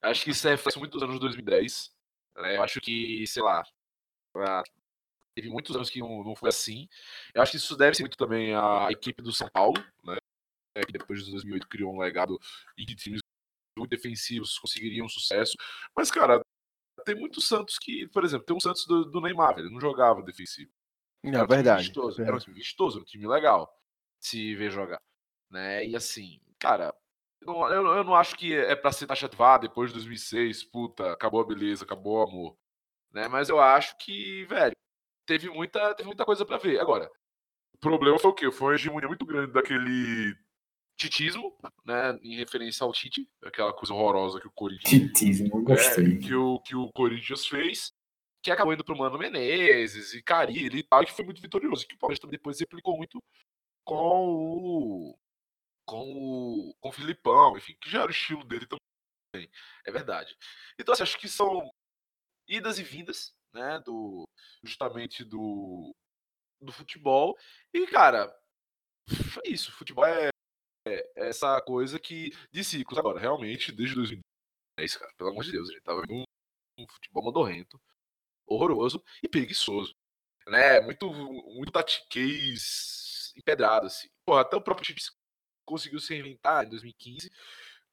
Acho 0.00 0.24
que 0.24 0.30
isso 0.30 0.48
reflete 0.48 0.78
muito 0.78 0.92
dos 0.92 1.02
anos 1.02 1.18
2010. 1.18 1.92
Né? 2.36 2.56
Eu 2.56 2.62
acho 2.62 2.80
que, 2.80 3.26
sei 3.26 3.42
lá. 3.42 3.64
Teve 5.38 5.50
muitos 5.50 5.76
anos 5.76 5.88
que 5.88 6.00
não, 6.00 6.24
não 6.24 6.34
foi 6.34 6.48
assim. 6.48 6.88
Eu 7.32 7.40
acho 7.40 7.52
que 7.52 7.58
isso 7.58 7.76
deve 7.76 7.96
ser 7.96 8.02
muito 8.02 8.16
também 8.16 8.52
à 8.56 8.88
equipe 8.90 9.22
do 9.22 9.30
São 9.30 9.48
Paulo, 9.48 9.80
né? 10.02 10.16
Que 10.84 10.92
depois 10.92 11.24
de 11.24 11.30
2008 11.30 11.68
criou 11.68 11.94
um 11.94 12.00
legado 12.00 12.36
e 12.76 12.84
de 12.84 12.96
times 12.96 13.20
muito 13.78 13.88
defensivos 13.88 14.58
conseguiriam 14.58 15.08
sucesso. 15.08 15.56
Mas, 15.96 16.10
cara, 16.10 16.40
tem 17.04 17.14
muitos 17.14 17.46
Santos 17.46 17.78
que, 17.78 18.08
por 18.08 18.24
exemplo, 18.24 18.46
tem 18.46 18.56
um 18.56 18.60
Santos 18.60 18.84
do, 18.84 19.04
do 19.04 19.20
Neymar, 19.20 19.56
ele 19.60 19.70
não 19.70 19.80
jogava 19.80 20.24
defensivo. 20.24 20.72
Não, 21.22 21.38
era 21.38 21.46
verdade. 21.46 21.84
Vistoso, 21.84 22.20
era 22.20 22.34
um 22.34 22.40
time 22.40 22.56
vistoso, 22.56 22.96
era 22.96 23.02
um 23.02 23.06
time 23.06 23.28
legal 23.28 23.72
se 24.18 24.56
ver 24.56 24.72
jogar. 24.72 25.00
Né? 25.48 25.86
E 25.86 25.94
assim, 25.94 26.40
cara, 26.58 26.92
eu, 27.42 27.54
eu, 27.54 28.02
não 28.02 28.16
acho 28.16 28.34
que 28.34 28.56
é 28.56 28.74
pra 28.74 28.90
ser 28.90 29.06
taxativado 29.06 29.68
depois 29.68 29.90
de 29.90 29.94
2006, 29.94 30.64
puta, 30.64 31.12
acabou 31.12 31.40
a 31.40 31.46
beleza, 31.46 31.84
acabou 31.84 32.18
o 32.18 32.28
amor. 32.28 32.58
Né? 33.12 33.28
Mas 33.28 33.48
eu 33.48 33.60
acho 33.60 33.96
que, 33.98 34.44
velho, 34.46 34.74
teve 35.28 35.50
muita, 35.50 35.94
teve 35.94 36.06
muita 36.06 36.24
coisa 36.24 36.44
para 36.46 36.56
ver. 36.56 36.80
Agora, 36.80 37.10
o 37.74 37.78
problema 37.78 38.18
foi 38.18 38.30
o 38.30 38.34
quê? 38.34 38.50
Foi 38.50 38.68
uma 38.68 38.74
hegemonia 38.74 39.06
muito 39.06 39.26
grande 39.26 39.52
daquele 39.52 40.34
titismo, 40.96 41.56
né, 41.84 42.18
em 42.22 42.34
referência 42.34 42.82
ao 42.82 42.92
Tite, 42.92 43.28
aquela 43.44 43.72
coisa 43.72 43.94
horrorosa 43.94 44.40
que 44.40 44.48
o 44.48 44.52
Corinthians 44.52 44.90
titismo, 44.90 45.62
gostei. 45.62 46.14
É, 46.14 46.16
que 46.16 46.34
o 46.34 46.58
que 46.58 46.74
o 46.74 46.90
Corinthians 46.92 47.46
fez, 47.46 47.92
que 48.42 48.50
acabou 48.50 48.72
indo 48.72 48.82
pro 48.82 48.96
Mano 48.96 49.16
Menezes 49.16 50.12
e 50.14 50.22
Carilli 50.22 50.78
e 50.78 50.82
tal, 50.82 51.04
que 51.04 51.12
foi 51.12 51.24
muito 51.24 51.40
vitorioso, 51.40 51.86
que 51.86 51.94
o 51.94 51.98
Palmeiras 51.98 52.18
também 52.18 52.36
depois 52.36 52.58
replicou 52.58 52.96
muito 52.96 53.22
com 53.84 54.26
o 54.26 55.18
com 55.86 56.02
o, 56.02 56.74
com 56.80 56.88
o 56.88 56.92
Filipão, 56.92 57.56
enfim, 57.56 57.76
que 57.80 57.88
já 57.88 58.00
era 58.00 58.08
o 58.08 58.10
estilo 58.10 58.44
dele 58.44 58.66
também. 58.66 59.48
É 59.86 59.90
verdade. 59.90 60.36
Então, 60.78 60.92
assim, 60.92 61.02
acho 61.02 61.18
que 61.18 61.28
são 61.28 61.70
idas 62.46 62.78
e 62.78 62.82
vindas, 62.82 63.34
né, 63.52 63.80
do, 63.84 64.28
justamente 64.62 65.24
do, 65.24 65.94
do 66.60 66.72
futebol. 66.72 67.36
E, 67.72 67.86
cara, 67.86 68.34
é 69.44 69.48
isso. 69.48 69.72
Futebol 69.72 70.04
é, 70.04 70.30
é 70.86 71.28
essa 71.28 71.60
coisa 71.62 71.98
que, 71.98 72.30
de 72.52 72.64
ciclos. 72.64 72.98
Agora, 72.98 73.18
realmente, 73.18 73.72
desde 73.72 73.94
2010, 73.94 74.96
cara, 74.96 75.12
pelo 75.16 75.30
amor 75.30 75.44
de 75.44 75.52
Deus, 75.52 75.68
a 75.68 75.72
gente 75.72 75.82
tava 75.82 76.02
um, 76.10 76.24
um 76.78 76.86
futebol 76.88 77.24
modorrento, 77.24 77.80
horroroso 78.46 79.02
e 79.22 79.28
preguiçoso. 79.28 79.94
Né? 80.46 80.80
Muito, 80.80 81.12
muito 81.12 81.72
tatiquês 81.72 83.32
empedrado, 83.36 83.86
assim. 83.86 84.08
Porra, 84.24 84.42
até 84.42 84.56
o 84.56 84.62
próprio 84.62 84.86
Chiefs 84.86 85.10
conseguiu 85.64 86.00
se 86.00 86.14
reinventar 86.14 86.64
em 86.64 86.70
2015, 86.70 87.30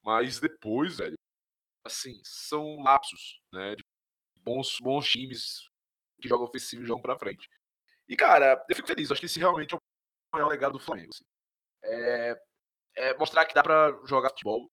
mas 0.02 0.40
depois, 0.40 0.96
velho, 0.96 1.16
assim, 1.84 2.20
são 2.24 2.82
lapsos, 2.82 3.40
né? 3.52 3.76
De 3.76 3.84
bons, 4.46 4.78
bons 4.80 5.10
times 5.10 5.68
que 6.20 6.28
jogam 6.28 6.46
ofensivo 6.46 6.84
e 6.84 6.86
jogam 6.86 7.02
pra 7.02 7.18
frente. 7.18 7.50
E, 8.08 8.16
cara, 8.16 8.64
eu 8.68 8.76
fico 8.76 8.86
feliz. 8.86 9.10
Acho 9.10 9.20
que 9.20 9.26
esse 9.26 9.40
realmente 9.40 9.74
é 9.74 9.76
o 9.76 9.80
maior 10.32 10.48
legado 10.48 10.72
do 10.74 10.78
Flamengo. 10.78 11.10
Assim. 11.12 11.24
É, 11.84 12.40
é 12.96 13.18
mostrar 13.18 13.44
que 13.44 13.54
dá 13.54 13.62
pra 13.62 13.98
jogar 14.06 14.30
futebol 14.30 14.70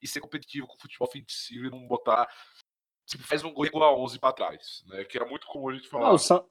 e 0.00 0.06
ser 0.06 0.20
competitivo 0.20 0.66
com 0.66 0.78
futebol 0.78 1.08
ofensivo 1.08 1.66
e 1.66 1.70
não 1.70 1.86
botar. 1.88 2.28
Tipo, 3.06 3.24
faz 3.24 3.42
um 3.42 3.52
gol 3.52 3.66
igual 3.66 3.82
a 3.82 3.98
11 3.98 4.18
pra 4.18 4.32
trás, 4.32 4.82
né? 4.86 5.04
Que 5.04 5.18
era 5.18 5.28
muito 5.28 5.46
comum 5.46 5.68
a 5.68 5.74
gente 5.74 5.88
falar. 5.88 6.12
o, 6.12 6.18
San... 6.18 6.46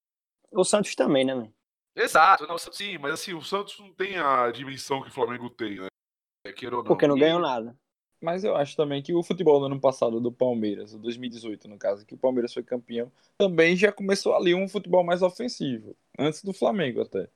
o 0.52 0.64
Santos 0.64 0.94
também, 0.94 1.26
né, 1.26 1.34
mano? 1.34 1.54
Exato, 1.96 2.48
não, 2.48 2.58
sim, 2.58 2.98
mas 2.98 3.14
assim, 3.14 3.34
o 3.34 3.42
Santos 3.42 3.78
não 3.80 3.94
tem 3.94 4.18
a 4.18 4.50
dimensão 4.50 5.02
que 5.02 5.10
o 5.10 5.14
Flamengo 5.14 5.50
tem, 5.52 5.80
né? 5.80 5.88
É, 6.46 6.70
não. 6.70 6.84
Porque 6.84 7.08
não 7.08 7.18
ganhou 7.18 7.40
nada. 7.40 7.78
Mas 8.24 8.46
eu 8.46 8.56
acho 8.56 8.78
também 8.78 9.04
que 9.04 9.14
o 9.14 9.22
futebol 9.22 9.60
do 9.60 9.66
ano 9.66 9.78
passado 9.82 10.22
do 10.22 10.32
Palmeiras, 10.32 10.94
o 10.94 10.98
2018 10.98 11.68
no 11.68 11.78
caso, 11.78 12.06
que 12.06 12.14
o 12.14 12.18
Palmeiras 12.18 12.54
foi 12.54 12.64
campeão, 12.64 13.12
também 13.38 13.76
já 13.76 13.92
começou 13.92 14.34
ali 14.34 14.56
um 14.56 14.66
futebol 14.66 15.04
mais 15.04 15.22
ofensivo, 15.22 15.94
antes 16.18 16.42
do 16.42 16.54
Flamengo 16.54 17.02
até, 17.02 17.28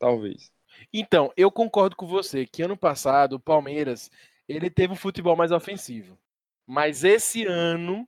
talvez. 0.00 0.50
Então, 0.92 1.32
eu 1.36 1.48
concordo 1.48 1.94
com 1.94 2.08
você 2.08 2.44
que 2.44 2.60
ano 2.60 2.76
passado 2.76 3.34
o 3.34 3.40
Palmeiras, 3.40 4.10
ele 4.48 4.68
teve 4.68 4.92
um 4.92 4.96
futebol 4.96 5.36
mais 5.36 5.52
ofensivo. 5.52 6.18
Mas 6.66 7.04
esse 7.04 7.44
ano 7.46 8.04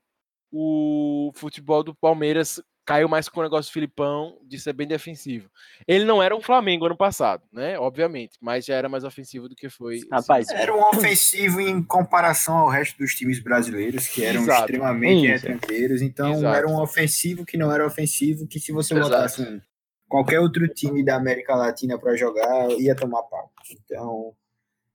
o 0.50 1.30
futebol 1.34 1.84
do 1.84 1.94
Palmeiras 1.94 2.60
caiu 2.88 3.06
mais 3.06 3.28
com 3.28 3.40
o 3.40 3.42
negócio 3.42 3.70
do 3.70 3.74
Filipão 3.74 4.38
de 4.46 4.58
ser 4.58 4.72
bem 4.72 4.86
defensivo. 4.86 5.50
Ele 5.86 6.06
não 6.06 6.22
era 6.22 6.34
um 6.34 6.40
Flamengo 6.40 6.86
ano 6.86 6.96
passado, 6.96 7.42
né? 7.52 7.78
Obviamente, 7.78 8.38
mas 8.40 8.64
já 8.64 8.76
era 8.76 8.88
mais 8.88 9.04
ofensivo 9.04 9.46
do 9.46 9.54
que 9.54 9.68
foi. 9.68 10.00
Rapaz, 10.10 10.48
era 10.48 10.74
um 10.74 10.80
ofensivo 10.88 11.60
em 11.60 11.82
comparação 11.82 12.56
ao 12.56 12.70
resto 12.70 12.96
dos 12.96 13.14
times 13.14 13.40
brasileiros, 13.40 14.08
que 14.08 14.24
eram 14.24 14.40
Exato. 14.40 14.60
extremamente 14.60 15.26
retranqueiros. 15.26 16.00
Então, 16.00 16.32
Exato. 16.32 16.56
era 16.56 16.66
um 16.66 16.80
ofensivo 16.80 17.44
que 17.44 17.58
não 17.58 17.70
era 17.70 17.86
ofensivo, 17.86 18.48
que 18.48 18.58
se 18.58 18.72
você 18.72 18.94
Exato. 18.94 19.10
botasse 19.10 19.42
um, 19.42 19.60
qualquer 20.08 20.40
outro 20.40 20.66
time 20.66 21.04
da 21.04 21.16
América 21.16 21.54
Latina 21.54 21.98
para 21.98 22.16
jogar, 22.16 22.70
ia 22.70 22.96
tomar 22.96 23.22
pau. 23.24 23.52
Então. 23.70 24.32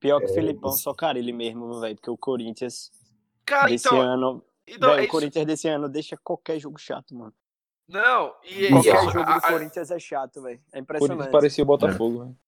Pior 0.00 0.18
que 0.18 0.26
o 0.26 0.30
é, 0.30 0.34
Filipão, 0.34 0.72
só 0.72 0.92
cara 0.92 1.16
ele 1.16 1.32
mesmo, 1.32 1.78
velho, 1.78 1.94
porque 1.94 2.10
o 2.10 2.18
Corinthians. 2.18 2.90
Cara, 3.46 3.68
desse 3.68 3.86
então, 3.86 4.00
ano. 4.00 4.44
Então, 4.66 4.90
véio, 4.90 5.02
é 5.02 5.06
o 5.06 5.08
Corinthians 5.08 5.46
desse 5.46 5.68
ano 5.68 5.88
deixa 5.88 6.16
qualquer 6.16 6.58
jogo 6.58 6.76
chato, 6.76 7.14
mano. 7.14 7.32
Não, 7.86 8.34
e 8.42 8.68
Qualquer 8.68 9.12
jogo 9.12 9.30
a, 9.30 9.38
do 9.38 9.42
Corinthians 9.42 9.90
é 9.90 9.98
chato, 9.98 10.42
velho. 10.42 10.62
É 10.72 10.78
impressionante. 10.78 11.18
Corinthians 11.18 11.32
parecia 11.32 11.64
o 11.64 11.66
Botafogo, 11.66 12.18
velho. 12.20 12.38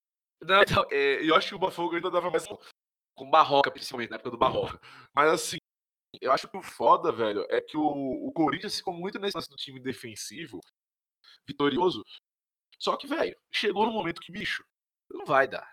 Não, 0.41 0.61
então, 0.61 0.85
é, 0.91 1.23
eu 1.23 1.35
acho 1.35 1.49
que 1.49 1.55
o 1.55 1.59
Botafogo 1.59 1.95
ainda 1.95 2.09
dava 2.09 2.29
mais 2.31 2.47
com 3.15 3.29
Barroca, 3.29 3.71
principalmente, 3.71 4.09
na 4.09 4.15
época 4.15 4.31
do 4.31 4.37
Barroca. 4.37 4.79
Mas 5.13 5.31
assim, 5.31 5.57
eu 6.21 6.31
acho 6.31 6.47
que 6.47 6.57
o 6.57 6.61
foda, 6.61 7.11
velho, 7.11 7.45
é 7.49 7.61
que 7.61 7.77
o, 7.77 7.83
o 7.83 8.31
Corinthians 8.31 8.77
ficou 8.77 8.93
muito 8.93 9.19
nesse 9.19 9.35
lance 9.35 9.49
do 9.49 9.55
time 9.55 9.79
defensivo, 9.79 10.59
vitorioso. 11.45 12.03
Só 12.79 12.95
que, 12.95 13.07
velho, 13.07 13.35
chegou 13.51 13.85
no 13.85 13.91
momento 13.91 14.21
que, 14.21 14.31
bicho, 14.31 14.63
não 15.09 15.25
vai 15.25 15.47
dar. 15.47 15.67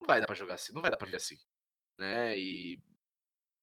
Não 0.00 0.06
vai 0.06 0.20
dar 0.20 0.26
pra 0.26 0.34
jogar 0.34 0.54
assim, 0.54 0.72
não 0.72 0.82
vai 0.82 0.90
dar 0.90 0.96
pra 0.96 1.08
ver 1.08 1.16
assim. 1.16 1.36
Né? 1.98 2.38
E. 2.38 2.82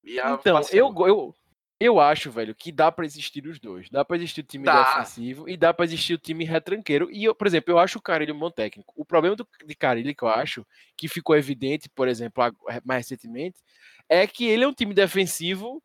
e 0.04 0.20
então, 0.20 0.62
eu, 0.72 0.94
eu, 1.08 1.36
eu 1.80 2.00
acho, 2.00 2.30
velho, 2.30 2.54
que 2.54 2.72
dá 2.72 2.92
para 2.92 3.06
existir 3.06 3.48
os 3.48 3.58
dois. 3.58 3.90
Dá 3.90 4.04
para 4.04 4.18
existir 4.18 4.42
o 4.42 4.44
time 4.44 4.66
defensivo 4.66 5.48
e 5.48 5.56
dá 5.56 5.74
para 5.74 5.86
existir 5.86 6.14
o 6.14 6.18
time 6.18 6.44
retranqueiro. 6.44 7.10
E, 7.10 7.24
eu, 7.24 7.34
por 7.34 7.48
exemplo, 7.48 7.72
eu 7.72 7.80
acho 7.80 8.00
o 8.00 8.02
Carilho 8.02 8.36
um 8.36 8.40
bom 8.40 8.52
técnico. 8.52 8.94
O 8.98 9.06
problema 9.06 9.36
do, 9.36 9.48
de 9.66 9.76
Carilho, 9.76 10.14
que 10.14 10.24
eu 10.24 10.28
acho, 10.28 10.66
que 10.98 11.08
ficou 11.08 11.38
evidente, 11.38 11.88
por 11.90 12.10
exemplo, 12.10 12.44
mais 12.84 13.06
recentemente, 13.06 13.60
é 14.10 14.28
que 14.28 14.46
ele 14.46 14.66
é 14.66 14.68
um 14.68 14.74
time 14.74 14.94
defensivo 14.94 15.82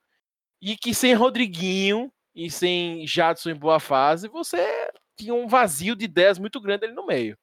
e 0.60 0.76
que 0.76 0.92
sem 0.92 1.14
Rodriguinho 1.14 2.10
e 2.34 2.50
sem 2.50 3.06
Jadson 3.06 3.50
em 3.50 3.54
boa 3.54 3.78
fase, 3.78 4.26
você 4.26 4.90
tinha 5.16 5.32
um 5.32 5.46
vazio 5.46 5.94
de 5.94 6.06
ideias 6.06 6.40
muito 6.40 6.60
grande 6.60 6.86
ali 6.86 6.94
no 6.94 7.06
meio. 7.06 7.38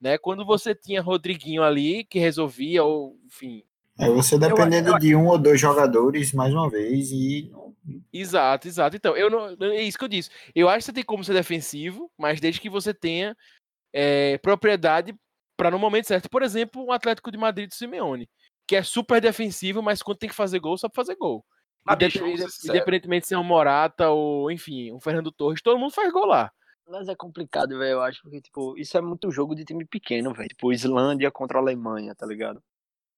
Né? 0.00 0.16
Quando 0.16 0.46
você 0.46 0.74
tinha 0.74 1.02
Rodriguinho 1.02 1.62
ali, 1.62 2.04
que 2.04 2.18
resolvia, 2.18 2.82
ou 2.82 3.18
enfim, 3.26 3.62
é 3.98 4.08
você 4.08 4.38
dependendo 4.38 4.88
eu, 4.88 4.92
eu, 4.94 4.98
de 4.98 5.14
um 5.14 5.26
ou 5.26 5.36
dois 5.36 5.60
jogadores, 5.60 6.32
mais 6.32 6.54
uma 6.54 6.70
vez, 6.70 7.12
e. 7.12 7.52
Exato, 8.12 8.68
exato. 8.68 8.96
Então, 8.96 9.16
eu 9.16 9.30
não, 9.30 9.56
é 9.72 9.82
isso 9.82 9.98
que 9.98 10.04
eu 10.04 10.08
disse. 10.08 10.30
Eu 10.54 10.68
acho 10.68 10.78
que 10.78 10.84
você 10.84 10.92
tem 10.92 11.04
como 11.04 11.24
ser 11.24 11.32
defensivo, 11.32 12.10
mas 12.18 12.40
desde 12.40 12.60
que 12.60 12.68
você 12.68 12.92
tenha 12.92 13.36
é, 13.92 14.38
propriedade 14.38 15.14
para 15.56 15.70
no 15.70 15.78
momento 15.78 16.06
certo. 16.06 16.28
Por 16.30 16.42
exemplo, 16.42 16.84
o 16.84 16.92
Atlético 16.92 17.30
de 17.30 17.38
Madrid 17.38 17.68
do 17.68 17.74
Simeone, 17.74 18.28
que 18.66 18.76
é 18.76 18.82
super 18.82 19.20
defensivo, 19.20 19.82
mas 19.82 20.02
quando 20.02 20.18
tem 20.18 20.28
que 20.28 20.34
fazer 20.34 20.58
gol, 20.58 20.78
só 20.78 20.88
pra 20.88 21.02
fazer 21.02 21.16
gol. 21.16 21.44
Ah, 21.86 21.96
independentemente 22.64 23.26
se 23.26 23.34
é 23.34 23.38
um 23.38 23.44
Morata 23.44 24.10
ou, 24.10 24.50
enfim, 24.50 24.92
um 24.92 25.00
Fernando 25.00 25.32
Torres, 25.32 25.62
todo 25.62 25.78
mundo 25.78 25.92
faz 25.92 26.12
gol 26.12 26.26
lá. 26.26 26.52
Mas 26.88 27.08
é 27.08 27.14
complicado, 27.14 27.78
velho, 27.78 27.92
eu 27.92 28.02
acho, 28.02 28.20
porque, 28.22 28.40
tipo, 28.40 28.76
isso 28.76 28.96
é 28.96 29.00
muito 29.00 29.30
jogo 29.30 29.54
de 29.54 29.64
time 29.64 29.84
pequeno, 29.84 30.32
velho. 30.34 30.48
Tipo, 30.48 30.72
Islândia 30.72 31.30
contra 31.30 31.58
a 31.58 31.60
Alemanha, 31.60 32.14
tá 32.14 32.26
ligado? 32.26 32.62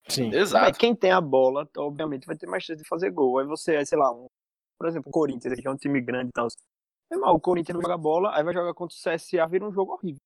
Sim, 0.08 0.34
exato. 0.34 0.78
quem 0.78 0.94
tem 0.94 1.10
a 1.10 1.20
bola, 1.20 1.68
obviamente, 1.76 2.26
vai 2.26 2.36
ter 2.36 2.46
mais 2.46 2.64
chance 2.64 2.82
de 2.82 2.88
fazer 2.88 3.10
gol. 3.10 3.38
Aí 3.38 3.46
você, 3.46 3.84
sei 3.86 3.96
lá, 3.96 4.12
um, 4.12 4.28
por 4.82 4.88
exemplo, 4.88 5.10
o 5.10 5.12
Corinthians, 5.12 5.60
que 5.60 5.68
é 5.68 5.70
um 5.70 5.76
time 5.76 6.00
grande 6.00 6.30
e 6.30 6.32
tal. 6.32 6.48
Mal, 7.12 7.36
o 7.36 7.40
Corinthians 7.40 7.76
não 7.76 7.82
joga 7.82 7.96
bola, 7.96 8.34
aí 8.34 8.42
vai 8.42 8.52
jogar 8.52 8.74
contra 8.74 8.96
o 8.96 8.98
CSA, 8.98 9.46
vira 9.46 9.64
um 9.64 9.72
jogo 9.72 9.92
horrível. 9.92 10.20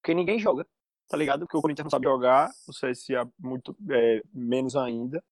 Porque 0.00 0.12
ninguém 0.12 0.40
joga, 0.40 0.66
tá 1.08 1.16
ligado? 1.16 1.40
Porque 1.40 1.56
o 1.56 1.60
Corinthians 1.60 1.84
não 1.84 1.90
sabe 1.90 2.06
jogar, 2.06 2.50
o 2.66 2.72
CSA 2.72 3.30
muito 3.38 3.76
é, 3.90 4.22
menos 4.34 4.74
ainda. 4.74 5.22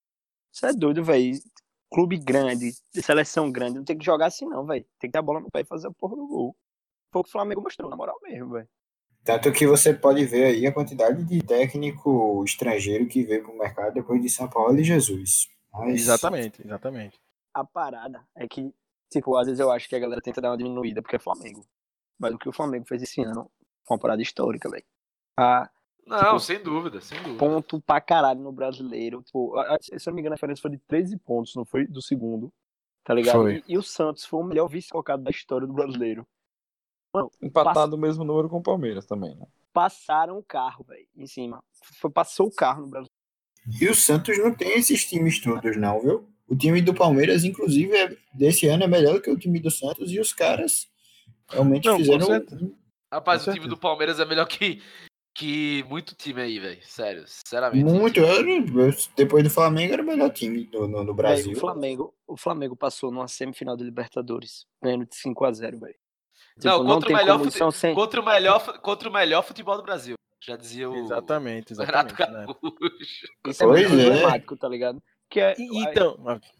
Você 0.53 0.67
é 0.67 0.73
doido, 0.73 1.03
velho. 1.03 1.37
Clube 1.93 2.17
grande, 2.17 2.71
seleção 2.93 3.51
grande, 3.51 3.79
não 3.79 3.85
tem 3.85 3.99
que 3.99 4.05
jogar 4.05 4.27
assim, 4.27 4.47
não, 4.47 4.65
velho. 4.65 4.87
Tem 5.01 5.11
que 5.11 5.19
a 5.19 5.23
bola 5.23 5.41
no 5.41 5.51
pé 5.51 5.63
e 5.63 5.65
fazer 5.65 5.89
a 5.89 5.93
porra 5.93 6.15
do 6.15 6.29
gol. 6.29 6.57
Foi 7.13 7.21
o 7.21 7.25
que 7.25 7.31
o 7.31 7.33
Flamengo 7.33 7.63
mostrou, 7.63 7.91
na 7.91 7.97
moral 7.97 8.17
mesmo, 8.23 8.51
velho. 8.51 8.69
Tanto 9.25 9.51
que 9.51 9.67
você 9.67 9.93
pode 9.93 10.25
ver 10.25 10.45
aí 10.45 10.67
a 10.67 10.73
quantidade 10.73 11.25
de 11.25 11.43
técnico 11.43 12.45
estrangeiro 12.45 13.09
que 13.09 13.25
veio 13.25 13.43
para 13.43 13.53
o 13.53 13.59
mercado 13.59 13.95
depois 13.95 14.23
de 14.23 14.29
São 14.29 14.49
Paulo 14.49 14.79
e 14.79 14.85
Jesus. 14.85 15.49
Mas... 15.73 16.03
Exatamente, 16.03 16.65
exatamente. 16.65 17.19
A 17.61 17.65
parada 17.65 18.27
é 18.35 18.49
que, 18.49 18.73
tipo, 19.11 19.37
às 19.37 19.47
vezes 19.47 19.61
eu 19.61 19.71
acho 19.71 19.87
que 19.87 19.95
a 19.95 19.99
galera 19.99 20.21
tenta 20.23 20.41
dar 20.41 20.51
uma 20.51 20.57
diminuída 20.57 21.03
porque 21.03 21.17
é 21.17 21.19
Flamengo. 21.19 21.67
Mas 22.19 22.35
o 22.35 22.39
que 22.39 22.49
o 22.49 22.53
Flamengo 22.53 22.87
fez 22.87 23.03
esse 23.03 23.21
ano 23.21 23.51
foi 23.87 23.97
uma 23.97 24.01
parada 24.01 24.23
histórica, 24.23 24.71
velho. 24.71 24.85
Não, 26.07 26.19
tipo, 26.19 26.41
sem 26.41 26.63
dúvida, 26.63 27.01
sem 27.01 27.19
dúvida. 27.23 27.39
Ponto 27.39 27.81
pra 27.83 28.01
caralho 28.01 28.41
no 28.41 28.51
brasileiro. 28.51 29.23
Tipo, 29.23 29.55
se 29.81 29.93
eu 29.93 30.11
não 30.11 30.15
me 30.15 30.21
engano, 30.21 30.33
a 30.33 30.37
diferença 30.37 30.63
foi 30.63 30.71
de 30.71 30.79
13 30.79 31.19
pontos, 31.19 31.55
não 31.55 31.67
foi? 31.67 31.87
Do 31.87 32.01
segundo. 32.01 32.51
Tá 33.05 33.13
ligado? 33.13 33.51
E, 33.51 33.63
e, 33.69 33.77
o 33.77 33.83
Santos 33.83 34.25
foi 34.25 34.41
o 34.41 34.45
melhor 34.45 34.69
vice-colocado 34.69 35.23
da 35.23 35.31
história 35.31 35.67
do 35.67 35.73
brasileiro. 35.73 36.27
Mano, 37.13 37.31
Empatado 37.43 37.75
pass... 37.75 37.93
o 37.93 37.99
mesmo 37.99 38.25
número 38.25 38.49
com 38.49 38.59
o 38.59 38.63
Palmeiras 38.63 39.05
também, 39.05 39.35
né? 39.35 39.47
Passaram 39.73 40.39
o 40.39 40.43
carro, 40.43 40.85
velho, 40.85 41.07
em 41.17 41.27
cima. 41.27 41.63
Foi, 42.01 42.11
passou 42.11 42.47
o 42.47 42.55
carro 42.55 42.83
no 42.83 42.89
Brasil. 42.89 43.11
E 43.81 43.87
o 43.87 43.95
Santos 43.95 44.39
não 44.39 44.55
tem 44.55 44.79
esses 44.79 45.05
times 45.05 45.41
todos, 45.41 45.77
não, 45.77 46.01
viu? 46.01 46.29
O 46.51 46.57
time 46.57 46.83
do 46.83 46.93
Palmeiras, 46.93 47.45
inclusive, 47.45 47.97
é, 47.97 48.17
desse 48.35 48.67
ano 48.67 48.83
é 48.83 48.89
melhor 48.89 49.21
que 49.21 49.31
o 49.31 49.39
time 49.39 49.61
do 49.61 49.71
Santos 49.71 50.11
e 50.11 50.19
os 50.19 50.33
caras 50.33 50.89
realmente 51.49 51.87
não, 51.87 51.97
fizeram. 51.97 52.45
Rapaz, 53.13 53.47
o 53.47 53.53
time 53.53 53.69
do 53.69 53.77
Palmeiras 53.77 54.19
é 54.19 54.25
melhor 54.25 54.47
que, 54.47 54.83
que 55.33 55.85
muito 55.89 56.17
time 56.17 56.43
aí, 56.43 56.59
velho. 56.59 56.81
Sério, 56.83 57.23
sinceramente. 57.25 57.85
Muito. 57.85 58.19
Era, 58.19 58.43
depois 59.17 59.45
do 59.45 59.51
Flamengo 59.51 59.93
era 59.93 60.03
o 60.03 60.07
melhor 60.07 60.31
time 60.31 60.65
do, 60.65 60.89
no, 60.89 61.05
no 61.05 61.15
Brasil. 61.15 61.47
Véio, 61.47 61.57
o, 61.57 61.61
Flamengo, 61.61 62.15
o 62.27 62.37
Flamengo 62.37 62.77
passou 62.77 63.13
numa 63.13 63.29
semifinal 63.29 63.77
de 63.77 63.85
Libertadores, 63.85 64.67
ganhando 64.83 65.07
de 65.07 65.15
5x0, 65.15 65.79
velho. 65.79 65.95
Tipo, 66.59 66.67
não, 66.67 66.85
contra, 66.85 67.11
não 67.11 67.17
o 67.17 67.21
melhor 67.21 67.39
fute... 67.45 67.79
sem... 67.79 67.95
contra, 67.95 68.21
o 68.21 68.25
melhor, 68.25 68.81
contra 68.81 69.09
o 69.09 69.13
melhor 69.13 69.45
futebol 69.45 69.77
do 69.77 69.85
Brasil. 69.85 70.17
Já 70.43 70.57
dizia 70.57 70.91
o 70.91 70.97
exatamente, 70.97 71.75
exatamente, 71.75 72.15
Renato 72.15 72.33
né? 72.33 72.71
Isso 73.47 73.63
é 73.63 73.67
muito 73.67 73.95
é. 73.95 74.57
tá 74.57 74.69
ligado? 74.69 75.03
Que 75.31 75.41
é, 75.41 75.55
então, 75.59 76.19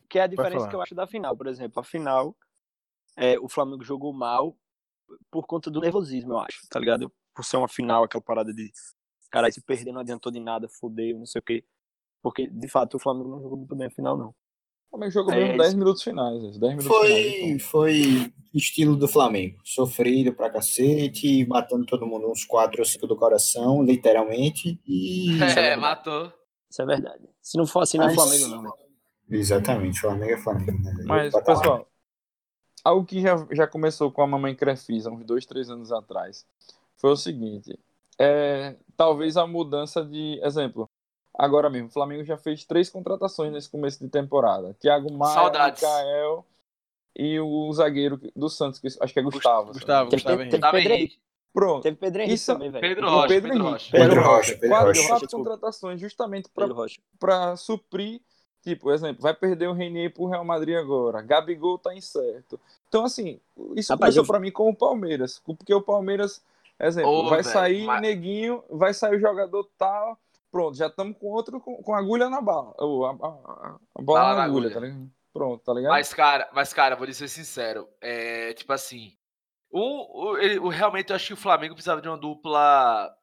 que 0.09 0.19
é 0.19 0.23
a 0.23 0.27
diferença 0.29 0.69
que 0.69 0.77
eu 0.77 0.81
acho 0.81 0.95
da 0.95 1.07
final, 1.07 1.37
por 1.37 1.49
exemplo. 1.49 1.81
A 1.81 1.83
final, 1.83 2.37
é, 3.17 3.39
o 3.39 3.49
Flamengo 3.49 3.85
jogou 3.85 4.13
mal 4.13 4.57
por 5.29 5.45
conta 5.45 5.69
do 5.69 5.81
nervosismo, 5.81 6.35
eu 6.35 6.39
acho, 6.39 6.69
tá 6.71 6.79
ligado? 6.79 7.13
Por 7.35 7.45
ser 7.45 7.57
uma 7.57 7.69
final, 7.69 8.05
aquela 8.05 8.23
parada 8.23 8.55
de 8.55 8.71
cara, 9.31 9.51
se 9.51 9.61
perder 9.61 9.93
não 9.93 10.01
adiantou 10.01 10.31
de 10.31 10.41
nada, 10.41 10.69
fodeu, 10.69 11.19
não 11.19 11.27
sei 11.27 11.41
o 11.41 11.43
quê. 11.43 11.65
Porque, 12.23 12.47
de 12.49 12.69
fato, 12.69 12.97
o 12.97 13.01
Flamengo 13.01 13.31
não 13.31 13.43
jogou 13.43 13.59
muito 13.59 13.75
bem 13.75 13.87
a 13.87 13.91
final, 13.91 14.17
não. 14.17 14.29
O 14.29 14.91
Flamengo 14.91 15.13
jogou 15.13 15.35
mesmo 15.35 15.53
É, 15.53 15.57
10 15.57 15.75
minutos 15.75 16.03
finais. 16.03 16.41
10 16.43 16.61
minutos 16.61 16.87
Foi, 16.87 17.09
finais, 17.09 17.63
foi 17.63 18.33
estilo 18.53 18.97
do 18.97 19.09
Flamengo. 19.09 19.59
Sofrido 19.65 20.35
pra 20.35 20.51
cacete, 20.51 21.47
matando 21.47 21.87
todo 21.87 22.07
mundo 22.07 22.31
uns 22.31 22.45
4 22.45 22.81
ou 22.81 22.85
5 22.85 23.07
do 23.07 23.17
coração, 23.17 23.83
literalmente. 23.83 24.81
E. 24.87 25.29
É, 25.57 25.77
matou. 25.77 26.33
Isso 26.69 26.83
é 26.83 26.87
verdade. 26.87 27.29
Se 27.51 27.59
não 27.59 27.67
for 27.67 27.81
assim, 27.81 27.99
não 27.99 28.09
é 28.09 28.15
Flamengo, 28.15 28.47
não. 28.47 28.63
velho. 28.63 28.75
Exatamente, 29.29 29.99
Flamengo 29.99 30.33
é 30.35 30.37
Flamengo. 30.37 30.85
Né? 30.85 31.03
Mas, 31.05 31.35
pessoal, 31.35 31.85
algo 32.85 33.05
que 33.05 33.21
já, 33.21 33.45
já 33.51 33.67
começou 33.67 34.13
com 34.13 34.23
a 34.23 34.27
Mamãe 34.29 34.55
Crefisa, 34.55 35.11
uns 35.11 35.25
dois, 35.25 35.45
três 35.45 35.69
anos 35.69 35.91
atrás, 35.91 36.47
foi 36.95 37.11
o 37.11 37.17
seguinte: 37.17 37.77
é, 38.17 38.77
talvez 38.97 39.37
a 39.37 39.49
mudança 39.49 40.05
de. 40.05 40.39
Exemplo, 40.45 40.89
agora 41.37 41.69
mesmo, 41.69 41.89
o 41.89 41.93
Flamengo 41.93 42.23
já 42.23 42.37
fez 42.37 42.65
três 42.65 42.89
contratações 42.89 43.53
nesse 43.53 43.69
começo 43.69 43.99
de 43.99 44.09
temporada: 44.09 44.73
Thiago 44.75 45.13
Maia, 45.13 45.35
Saudades. 45.35 45.83
Mikael 45.83 46.47
e 47.17 47.41
o 47.41 47.73
zagueiro 47.73 48.21
do 48.37 48.49
Santos, 48.49 48.79
que 48.79 48.87
acho 48.87 49.13
que 49.13 49.19
é 49.19 49.23
Gustavo. 49.25 49.73
Gustavo, 49.73 50.09
Gustavo 50.09 50.39
teve, 50.39 50.79
Henrique. 50.79 51.19
Pedro. 51.53 51.67
Pronto. 51.69 51.83
Teve 51.83 51.97
Pedro 51.97 52.21
Henrique 52.23 52.35
Isso- 52.35 52.53
também, 52.53 52.71
velho. 52.71 52.81
Pedro 52.81 53.09
Rocha, 53.11 53.29
Pedro 53.29 53.51
Pedro. 53.51 53.65
Rocha. 53.69 53.91
Pedro 53.93 54.23
Rocha, 54.23 54.53
Pedro 54.55 54.69
quatro, 54.69 54.87
Rocha. 54.89 55.09
quatro 55.09 55.29
contratações 55.31 56.01
justamente 56.01 56.49
para 56.49 56.65
Pedro 56.67 56.77
Rocha. 56.83 57.01
para 57.19 57.57
suprir, 57.57 58.21
tipo, 58.63 58.91
exemplo, 58.93 59.23
vai 59.23 59.35
perder 59.35 59.69
o 59.69 59.73
Renier 59.73 60.13
pro 60.13 60.27
Real 60.27 60.45
Madrid 60.45 60.77
agora, 60.77 61.21
Gabigol 61.23 61.79
tá 61.79 61.95
incerto. 61.95 62.59
Então, 62.89 63.05
assim, 63.05 63.41
isso 63.75 63.93
Rapaz, 63.93 64.15
começou 64.15 64.23
eu- 64.23 64.27
pra 64.27 64.41
mim 64.41 64.51
com 64.51 64.69
o 64.69 64.75
Palmeiras, 64.77 65.41
porque 65.45 65.73
o 65.75 65.83
Palmeiras, 65.83 66.43
exemplo, 66.79 67.11
Ô, 67.11 67.29
vai 67.29 67.43
velho, 67.43 67.53
sair 67.53 67.85
mas- 67.87 68.01
neguinho, 68.03 68.63
vai 68.71 68.95
sair 68.95 69.17
o 69.17 69.21
jogador 69.21 69.69
tal, 69.77 70.17
pronto, 70.53 70.77
já 70.77 70.87
estamos 70.87 71.17
com 71.19 71.27
outro 71.29 71.61
com, 71.61 71.77
com 71.83 71.95
agulha 71.95 72.29
na 72.31 72.41
bala, 72.41 72.75
ou 72.79 73.07
a, 73.07 73.11
a- 73.11 73.77
a 73.97 74.03
bola 74.03 74.21
Bala 74.21 74.29
na 74.31 74.37
na 74.37 74.45
agulha, 74.45 74.69
agulha. 74.69 74.75
tá 74.75 74.81
ligado? 74.81 75.11
Pronto, 75.33 75.63
tá 75.65 75.73
ligado? 75.73 75.93
Mas, 75.93 76.13
cara, 76.13 76.49
mas, 76.53 76.73
cara, 76.73 76.97
vou 76.97 77.07
lhe 77.07 77.15
ser 77.15 77.29
sincero. 77.29 77.87
É, 78.01 78.53
tipo 78.55 78.73
assim. 78.73 79.13
O, 79.71 80.31
o, 80.33 80.39
ele- 80.39 80.59
o- 80.59 80.69
realmente 80.69 81.11
eu 81.11 81.17
acho 81.17 81.29
que 81.29 81.33
o 81.35 81.37
Flamengo 81.37 81.75
precisava 81.75 82.01
de 82.01 82.09
uma 82.09 82.19
dupla. 82.19 83.15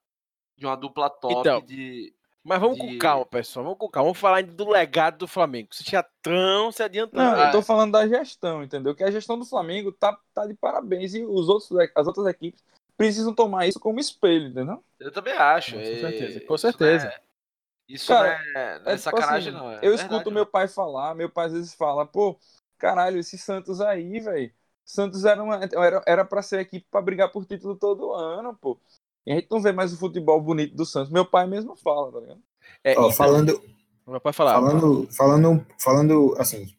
De 0.58 0.66
uma 0.66 0.76
dupla 0.76 1.10
top 1.10 1.40
Então, 1.40 1.62
de. 1.62 2.14
Mas 2.44 2.60
vamos 2.62 2.78
com 2.80 2.88
de- 2.88 2.98
calma, 2.98 3.26
pessoal. 3.26 3.66
Vamos 3.66 3.78
com 3.80 3.90
calma. 3.90 4.06
Vamos 4.08 4.20
falar 4.20 4.38
ainda 4.38 4.54
do 4.54 4.70
legado 4.70 5.18
do 5.18 5.28
Flamengo. 5.28 5.68
Você 5.72 5.84
já 5.86 6.02
tão 6.22 6.72
se 6.72 6.82
adiantando. 6.82 7.36
Não, 7.36 7.46
eu 7.46 7.52
tô 7.52 7.62
falando 7.62 7.92
da 7.92 8.08
gestão, 8.08 8.64
entendeu? 8.64 8.96
Que 8.96 9.04
a 9.04 9.12
gestão 9.12 9.38
do 9.38 9.46
Flamengo 9.46 9.92
tá, 9.92 10.18
tá 10.34 10.46
de 10.48 10.54
parabéns 10.54 11.14
e 11.14 11.24
os 11.26 11.50
outros, 11.50 11.70
as 11.94 12.08
outras 12.08 12.26
equipes 12.28 12.64
precisam 12.96 13.34
tomar 13.36 13.68
isso 13.68 13.80
como 13.80 14.00
espelho, 14.00 14.48
entendeu? 14.48 14.82
Eu 15.00 15.12
também 15.12 15.34
acho. 15.34 15.74
Com 15.74 15.80
é, 15.82 16.00
certeza, 16.00 16.40
com 16.42 16.56
isso 16.56 16.58
certeza. 16.58 17.06
não 17.06 17.12
é- 17.12 17.22
Isso 17.90 18.08
Cara, 18.08 18.28
não 18.54 18.62
é, 18.62 18.80
não 18.80 18.92
é 18.92 18.94
É 18.94 18.98
tipo 18.98 19.00
sacanagem, 19.04 19.50
assim, 19.54 19.58
não. 19.64 19.72
é 19.72 19.76
eu 19.76 19.80
verdade, 19.82 20.02
escuto 20.02 20.30
não. 20.30 20.36
meu 20.36 20.46
pai 20.46 20.68
falar, 20.68 21.16
meu 21.16 21.30
pai 21.30 21.46
às 21.48 21.54
vezes 21.54 21.74
fala, 21.74 22.06
pô, 22.06 22.38
caralho, 22.78 23.20
esse 23.20 23.38
Santos 23.38 23.80
aí, 23.82 24.20
velho. 24.20 24.54
Santos 24.88 25.26
era, 25.26 25.44
uma, 25.44 25.60
era, 25.62 26.02
era 26.08 26.26
pra 26.26 26.42
ser 26.42 26.62
equipe 26.62 26.88
pra 26.90 27.02
brigar 27.02 27.30
por 27.30 27.46
título 27.46 27.76
todo 27.76 28.14
ano, 28.14 28.56
pô. 28.56 28.80
E 29.26 29.34
a 29.34 29.36
gente 29.36 29.50
não 29.52 29.62
vê 29.62 29.74
mais 29.74 29.92
o 29.92 29.98
futebol 29.98 30.40
bonito 30.42 30.74
do 30.74 30.86
Santos. 30.86 31.12
Meu 31.12 31.26
pai 31.26 31.46
mesmo 31.46 31.76
fala, 31.76 32.10
tá 32.10 32.20
ligado? 32.22 32.42
É, 32.82 32.98
Ó, 32.98 33.12
falando, 33.12 33.62
Pode 34.06 34.36
falar. 34.38 34.54
falando, 34.54 35.08
falando, 35.12 35.66
falando, 35.78 36.36
assim, 36.38 36.74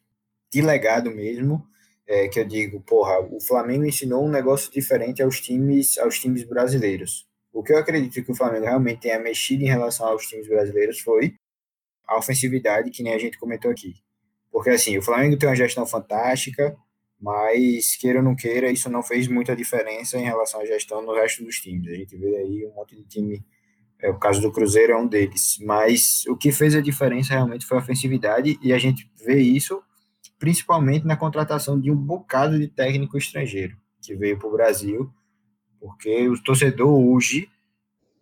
de 0.51 0.59
legado 0.59 1.11
mesmo, 1.11 1.63
é, 2.07 2.27
que 2.27 2.39
eu 2.39 2.45
digo, 2.45 2.81
porra, 2.81 3.19
o 3.19 3.39
Flamengo 3.39 3.85
ensinou 3.85 4.25
um 4.25 4.29
negócio 4.29 4.71
diferente 4.71 5.21
aos 5.21 5.39
times, 5.39 5.95
aos 5.99 6.17
times 6.17 6.43
brasileiros. 6.43 7.27
O 7.53 7.61
que 7.61 7.71
eu 7.71 7.77
acredito 7.77 8.25
que 8.25 8.31
o 8.31 8.35
Flamengo 8.35 8.65
realmente 8.65 9.01
tenha 9.01 9.19
mexido 9.19 9.61
em 9.61 9.67
relação 9.67 10.07
aos 10.07 10.25
times 10.25 10.47
brasileiros 10.47 10.99
foi 10.99 11.35
a 12.07 12.17
ofensividade, 12.17 12.89
que 12.89 13.03
nem 13.03 13.13
a 13.13 13.19
gente 13.19 13.37
comentou 13.37 13.69
aqui. 13.69 13.93
Porque, 14.51 14.71
assim, 14.71 14.97
o 14.97 15.01
Flamengo 15.03 15.37
tem 15.37 15.47
uma 15.47 15.55
gestão 15.55 15.85
fantástica, 15.85 16.75
mas, 17.21 17.95
queira 17.95 18.19
ou 18.19 18.23
não 18.23 18.35
queira, 18.35 18.71
isso 18.71 18.89
não 18.89 19.03
fez 19.03 19.27
muita 19.27 19.55
diferença 19.55 20.17
em 20.17 20.23
relação 20.23 20.61
à 20.61 20.65
gestão 20.65 21.01
no 21.01 21.13
resto 21.13 21.43
dos 21.43 21.59
times. 21.59 21.91
A 21.91 21.95
gente 21.95 22.15
vê 22.15 22.37
aí 22.37 22.65
um 22.65 22.73
monte 22.73 22.95
de 22.95 23.03
time 23.03 23.43
é, 24.01 24.09
o 24.09 24.17
caso 24.17 24.41
do 24.41 24.51
Cruzeiro 24.51 24.93
é 24.93 24.97
um 24.97 25.07
deles. 25.07 25.57
Mas 25.61 26.25
o 26.27 26.35
que 26.35 26.51
fez 26.51 26.73
a 26.75 26.81
diferença 26.81 27.33
realmente 27.33 27.65
foi 27.65 27.77
a 27.77 27.81
ofensividade, 27.81 28.57
e 28.61 28.71
a 28.73 28.77
gente 28.77 29.11
vê 29.25 29.41
isso 29.41 29.81
principalmente 30.37 31.05
na 31.05 31.17
contratação 31.17 31.79
de 31.79 31.91
um 31.91 31.95
bocado 31.95 32.57
de 32.57 32.67
técnico 32.67 33.17
estrangeiro 33.17 33.77
que 34.01 34.15
veio 34.15 34.39
para 34.39 34.47
o 34.47 34.51
Brasil, 34.53 35.13
porque 35.79 36.29
o 36.29 36.41
torcedor 36.41 36.89
hoje 36.89 37.49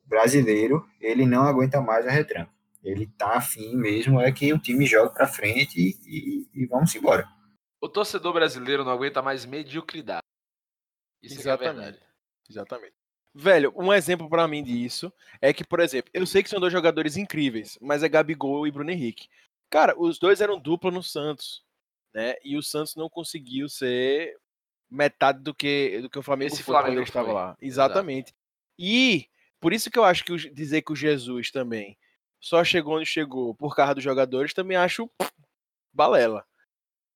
brasileiro 0.03 0.83
ele 0.99 1.27
não 1.27 1.43
aguenta 1.43 1.79
mais 1.79 2.07
a 2.07 2.11
retranca. 2.11 2.49
Ele 2.83 3.05
tá 3.17 3.37
afim 3.37 3.75
mesmo 3.75 4.19
é 4.19 4.31
que 4.31 4.51
o 4.51 4.57
time 4.57 4.85
jogue 4.85 5.13
para 5.13 5.27
frente 5.27 5.79
e, 5.79 5.95
e, 6.07 6.63
e 6.63 6.65
vamos 6.65 6.95
embora. 6.95 7.27
O 7.81 7.87
torcedor 7.87 8.33
brasileiro 8.33 8.83
não 8.83 8.91
aguenta 8.91 9.21
mais 9.21 9.45
mediocridade. 9.45 10.23
Isso 11.21 11.35
é 11.35 11.37
é 11.37 11.41
Exatamente. 11.41 11.75
verdade. 11.75 11.99
Exatamente. 12.49 12.93
Velho, 13.33 13.71
um 13.75 13.93
exemplo 13.93 14.27
pra 14.29 14.47
mim 14.47 14.63
disso 14.63 15.13
é 15.39 15.53
que, 15.53 15.63
por 15.63 15.79
exemplo, 15.79 16.09
eu 16.13 16.25
sei 16.25 16.41
que 16.41 16.49
são 16.49 16.59
dois 16.59 16.73
jogadores 16.73 17.17
incríveis, 17.17 17.77
mas 17.81 18.01
é 18.01 18.09
Gabigol 18.09 18.65
e 18.65 18.71
Bruno 18.71 18.89
Henrique. 18.89 19.27
Cara, 19.69 19.93
os 19.99 20.17
dois 20.17 20.41
eram 20.41 20.59
dupla 20.59 20.89
no 20.89 21.03
Santos, 21.03 21.63
né? 22.13 22.35
E 22.43 22.57
o 22.57 22.63
Santos 22.63 22.95
não 22.95 23.09
conseguiu 23.09 23.69
ser 23.69 24.35
metade 24.89 25.39
do 25.39 25.53
que 25.53 25.99
do 26.01 26.09
que 26.09 26.17
o 26.17 26.23
Flamengo 26.23 26.53
Esse 26.53 26.63
foi 26.63 26.73
quando 26.73 26.81
Flamengo 26.85 27.01
ele 27.01 27.07
estava 27.07 27.31
lá. 27.33 27.57
Exatamente. 27.61 28.33
E 28.79 29.27
por 29.59 29.73
isso 29.73 29.91
que 29.91 29.99
eu 29.99 30.03
acho 30.05 30.23
que 30.23 30.31
o- 30.31 30.37
dizer 30.53 30.81
que 30.81 30.93
o 30.93 30.95
Jesus 30.95 31.51
também 31.51 31.97
só 32.39 32.63
chegou 32.63 32.95
onde 32.97 33.05
chegou 33.05 33.53
por 33.53 33.75
causa 33.75 33.95
dos 33.95 34.03
jogadores, 34.03 34.53
também 34.53 34.77
acho 34.77 35.07
pff, 35.19 35.31
balela. 35.93 36.45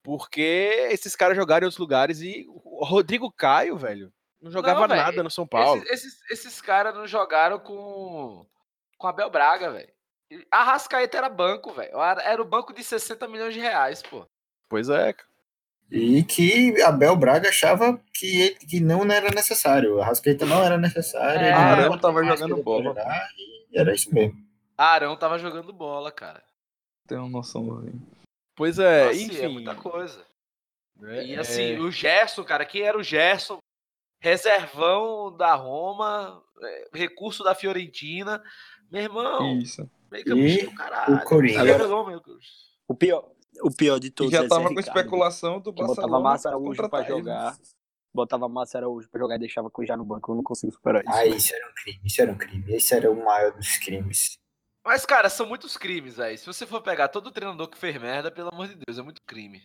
Porque 0.03 0.87
esses 0.89 1.15
caras 1.15 1.37
jogaram 1.37 1.63
em 1.63 1.67
outros 1.67 1.79
lugares 1.79 2.21
e 2.21 2.45
o 2.47 2.83
Rodrigo 2.83 3.31
Caio, 3.31 3.77
velho, 3.77 4.11
não 4.41 4.51
jogava 4.51 4.87
velho, 4.87 5.01
nada 5.01 5.23
no 5.23 5.29
São 5.29 5.45
Paulo. 5.45 5.83
Esses, 5.83 6.05
esses, 6.05 6.31
esses 6.31 6.61
caras 6.61 6.95
não 6.95 7.05
jogaram 7.05 7.59
com, 7.59 8.45
com 8.97 9.07
Abel 9.07 9.29
Braga, 9.29 9.71
velho. 9.71 9.91
A 10.49 10.63
Rascaeta 10.63 11.17
era 11.17 11.29
banco, 11.29 11.71
velho. 11.73 11.99
Era 11.99 12.23
era 12.23 12.41
o 12.41 12.45
banco 12.45 12.73
de 12.73 12.83
60 12.83 13.27
milhões 13.27 13.53
de 13.53 13.59
reais, 13.59 14.01
pô. 14.01 14.25
Pois 14.67 14.89
é, 14.89 15.13
cara. 15.13 15.29
E 15.91 16.23
que 16.23 16.81
Abel 16.81 17.17
Braga 17.17 17.49
achava 17.49 18.01
que, 18.13 18.41
ele, 18.41 18.55
que 18.55 18.79
não 18.79 19.03
era 19.11 19.29
necessário. 19.29 20.01
A 20.01 20.05
Rascaeta 20.05 20.45
não 20.45 20.63
era 20.63 20.77
necessário. 20.77 21.41
É, 21.41 21.51
Arão 21.51 21.89
não 21.89 21.99
tava 21.99 22.23
jogando 22.23 22.63
bola. 22.63 22.95
e 23.69 23.77
era 23.77 23.93
isso 23.93 24.13
mesmo. 24.13 24.41
Arão 24.77 25.17
tava 25.17 25.37
jogando 25.37 25.73
bola, 25.73 26.09
cara. 26.09 26.41
Tem 27.05 27.17
uma 27.17 27.27
noção, 27.27 27.81
velho. 27.81 28.01
Pois 28.61 28.77
é, 28.77 29.05
Nossa, 29.05 29.17
enfim. 29.19 29.37
é 29.37 29.47
muita 29.47 29.73
coisa. 29.73 30.23
É, 31.01 31.25
E 31.25 31.35
assim, 31.35 31.73
é, 31.73 31.79
o 31.79 31.89
Gerson, 31.89 32.43
cara, 32.43 32.63
quem 32.63 32.83
era 32.83 32.95
o 32.95 33.01
Gerson? 33.01 33.57
Reservão 34.19 35.35
da 35.35 35.55
Roma, 35.55 36.43
é, 36.61 36.89
recurso 36.93 37.43
da 37.43 37.55
Fiorentina. 37.55 38.39
Meu 38.91 39.01
irmão, 39.01 39.57
Isso. 39.57 39.89
meio 40.11 40.65
do 40.69 40.75
caralho. 40.75 41.15
o. 41.15 41.57
Agora, 41.57 41.87
Deus. 42.23 42.45
O 42.87 42.93
pior, 42.93 43.31
o 43.63 43.71
pior 43.75 43.97
de 43.97 44.09
E 44.09 44.11
todos 44.11 44.31
já 44.31 44.43
é 44.43 44.47
tava 44.47 44.65
com 44.65 44.75
Ricardo, 44.75 44.95
especulação 44.95 45.59
do 45.59 45.73
que 45.73 45.81
botava 45.81 45.95
Barcelona 45.95 46.23
Massa 46.23 46.49
Araújo 46.49 46.87
pra 46.87 47.01
jogar. 47.01 47.57
Botava 48.13 48.47
Massa 48.47 48.77
Araújo 48.77 49.09
pra 49.09 49.21
jogar 49.21 49.37
e 49.37 49.39
deixava 49.39 49.71
Cuijá 49.71 49.97
no 49.97 50.05
banco. 50.05 50.31
Eu 50.31 50.35
não 50.35 50.43
consigo 50.43 50.71
superar 50.71 51.01
isso. 51.03 51.11
Ah, 51.11 51.25
isso 51.25 51.55
era 51.55 51.67
um 51.67 51.73
crime, 51.73 52.01
isso 52.05 52.21
era 52.21 52.31
um 52.31 52.37
crime. 52.37 52.73
Esse 52.75 52.93
era 52.93 53.09
o 53.11 53.25
maior 53.25 53.53
dos 53.53 53.77
crimes. 53.77 54.37
Mas, 54.83 55.05
cara, 55.05 55.29
são 55.29 55.45
muitos 55.45 55.77
crimes 55.77 56.19
aí. 56.19 56.37
Se 56.37 56.45
você 56.45 56.65
for 56.65 56.81
pegar 56.81 57.07
todo 57.07 57.31
treinador 57.31 57.67
que 57.67 57.77
fez 57.77 57.99
merda, 58.01 58.31
pelo 58.31 58.49
amor 58.49 58.67
de 58.67 58.75
Deus, 58.75 58.97
é 58.97 59.01
muito 59.01 59.21
crime. 59.27 59.61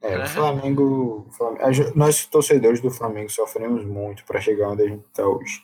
É, 0.00 0.14
É. 0.14 0.24
o 0.24 0.28
Flamengo, 0.28 1.26
o 1.28 1.30
Flamengo- 1.32 1.92
Nós, 1.94 2.26
torcedores 2.26 2.80
do 2.80 2.90
Flamengo, 2.90 3.30
sofremos 3.30 3.84
muito 3.84 4.24
para 4.24 4.40
chegar 4.40 4.70
onde 4.70 4.82
a 4.82 4.88
gente 4.88 5.06
tá 5.10 5.26
hoje. 5.26 5.62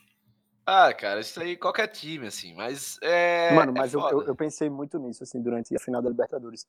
Ah, 0.67 0.93
cara, 0.95 1.21
isso 1.21 1.41
aí 1.41 1.57
qualquer 1.57 1.89
time, 1.89 2.27
assim, 2.27 2.55
mas 2.55 2.97
é. 3.03 3.53
Mano, 3.55 3.73
é 3.77 3.81
mas 3.81 3.93
eu, 3.95 4.01
foda. 4.01 4.15
eu, 4.15 4.23
eu 4.29 4.37
pensei 4.37 4.69
muito 4.71 4.99
nisso, 4.99 5.23
assim, 5.23 5.43
durante 5.43 5.75
a 5.75 5.81
final 5.81 6.01
da 6.01 6.09
Libertadores. 6.11 6.67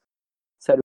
Sério, 0.57 0.81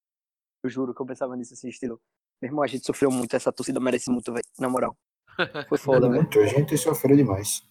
eu 0.62 0.68
juro 0.70 0.92
que 0.94 1.00
eu 1.00 1.06
pensava 1.06 1.34
nisso, 1.36 1.54
assim, 1.54 1.68
estilo. 1.68 2.00
Meu 2.42 2.50
irmão, 2.50 2.62
a 2.62 2.66
gente 2.66 2.84
sofreu 2.84 3.10
muito, 3.10 3.34
essa 3.34 3.50
torcida 3.52 3.80
merece 3.80 4.10
muito, 4.10 4.32
velho. 4.32 4.44
Na 4.58 4.68
moral. 4.68 4.94
Foi 5.68 5.78
foda, 5.78 6.08
velho. 6.08 6.20
muito, 6.22 6.38
a 6.40 6.46
gente 6.46 6.76
sofreu 6.76 7.16
demais. 7.16 7.62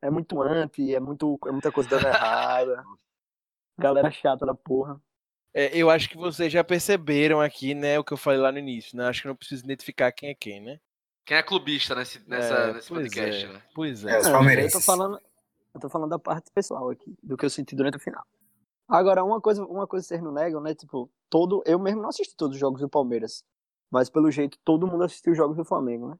É 0.00 0.10
muito 0.10 0.40
anti, 0.42 0.94
é, 0.94 1.00
muito, 1.00 1.38
é 1.46 1.50
muita 1.50 1.72
coisa 1.72 1.88
dando 1.88 2.06
errada. 2.06 2.84
Galera 3.78 4.10
chata 4.10 4.44
da 4.44 4.54
porra. 4.54 5.00
é, 5.54 5.76
eu 5.76 5.88
acho 5.88 6.08
que 6.08 6.16
vocês 6.16 6.52
já 6.52 6.64
perceberam 6.64 7.40
aqui, 7.40 7.74
né, 7.74 7.98
o 7.98 8.04
que 8.04 8.12
eu 8.12 8.16
falei 8.16 8.40
lá 8.40 8.50
no 8.50 8.58
início, 8.58 8.96
né? 8.96 9.06
Acho 9.06 9.22
que 9.22 9.28
não 9.28 9.36
preciso 9.36 9.64
identificar 9.64 10.10
quem 10.12 10.30
é 10.30 10.34
quem, 10.34 10.60
né? 10.60 10.80
Quem 11.24 11.36
é 11.36 11.42
clubista 11.42 11.94
nesse, 11.94 12.26
nessa, 12.28 12.54
É, 12.54 12.72
nesse 12.72 12.88
podcast, 12.88 13.44
é. 13.44 13.52
né? 13.52 13.62
Pois 13.74 14.04
É, 14.04 14.12
é. 14.12 14.18
os 14.18 14.28
palmeirenses. 14.28 14.74
Eu 14.74 14.80
tô 14.80 14.86
falando, 14.86 15.20
eu 15.74 15.80
tô 15.80 15.88
falando 15.88 16.10
da 16.10 16.18
parte 16.18 16.50
pessoal 16.52 16.90
aqui, 16.90 17.16
do 17.22 17.36
que 17.36 17.44
eu 17.44 17.50
senti 17.50 17.76
durante 17.76 17.96
a 17.96 18.00
final. 18.00 18.24
Agora, 18.88 19.22
uma 19.22 19.40
coisa, 19.40 19.64
uma 19.64 19.86
coisa 19.86 20.06
vocês 20.06 20.22
não 20.22 20.32
negam, 20.32 20.60
né? 20.60 20.74
Tipo, 20.74 21.10
todo, 21.28 21.62
eu 21.66 21.78
mesmo 21.78 22.00
não 22.00 22.08
assisti 22.08 22.34
todos 22.34 22.54
os 22.54 22.60
jogos 22.60 22.80
do 22.80 22.88
Palmeiras. 22.88 23.44
Mas 23.90 24.08
pelo 24.08 24.30
jeito, 24.30 24.58
todo 24.64 24.86
mundo 24.86 25.04
assistiu 25.04 25.32
os 25.32 25.36
jogos 25.36 25.56
do 25.56 25.64
Flamengo, 25.64 26.08
né? 26.08 26.18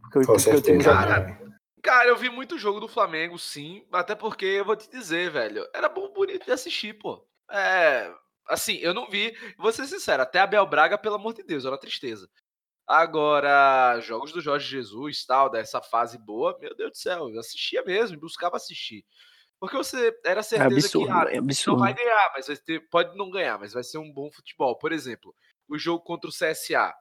Porque 0.00 0.18
eu, 0.18 0.26
Com 0.26 0.34
porque 0.34 0.50
eu 0.50 0.62
tenho 0.62 0.82
certeza. 0.82 1.59
Cara, 1.82 2.08
eu 2.08 2.16
vi 2.16 2.28
muito 2.28 2.58
jogo 2.58 2.80
do 2.80 2.88
Flamengo, 2.88 3.38
sim. 3.38 3.84
Até 3.92 4.14
porque 4.14 4.44
eu 4.44 4.64
vou 4.64 4.76
te 4.76 4.90
dizer, 4.90 5.30
velho. 5.30 5.66
Era 5.74 5.88
bom 5.88 6.12
bonito 6.12 6.44
de 6.44 6.52
assistir, 6.52 6.94
pô. 6.94 7.26
É, 7.50 8.12
assim, 8.48 8.74
eu 8.76 8.94
não 8.94 9.08
vi, 9.08 9.36
vou 9.58 9.72
ser 9.72 9.86
sincero, 9.86 10.22
até 10.22 10.38
Abel 10.38 10.66
Braga, 10.66 10.96
pelo 10.96 11.16
amor 11.16 11.34
de 11.34 11.42
Deus, 11.42 11.64
era 11.64 11.72
uma 11.72 11.80
tristeza. 11.80 12.28
Agora, 12.86 14.00
jogos 14.00 14.32
do 14.32 14.40
Jorge 14.40 14.68
Jesus, 14.68 15.24
tal, 15.24 15.48
dessa 15.48 15.80
fase 15.80 16.18
boa, 16.18 16.58
meu 16.60 16.74
Deus 16.76 16.90
do 16.90 16.96
céu, 16.96 17.28
eu 17.28 17.38
assistia 17.38 17.82
mesmo, 17.84 18.18
buscava 18.18 18.56
assistir. 18.56 19.04
Porque 19.60 19.76
você 19.76 20.18
era 20.24 20.40
é 20.40 20.42
certeza 20.42 20.74
é 20.74 20.78
absurdo, 20.78 21.06
que 21.06 21.12
ah, 21.12 21.26
é 21.30 21.40
não 21.66 21.78
vai 21.78 21.94
ganhar, 21.94 22.32
mas 22.34 22.46
vai 22.46 22.56
ter, 22.56 22.80
pode 22.88 23.16
não 23.16 23.30
ganhar, 23.30 23.58
mas 23.58 23.72
vai 23.72 23.84
ser 23.84 23.98
um 23.98 24.12
bom 24.12 24.30
futebol. 24.32 24.76
Por 24.78 24.90
exemplo, 24.90 25.34
o 25.68 25.78
jogo 25.78 26.02
contra 26.02 26.28
o 26.28 26.32
CSA. 26.32 26.92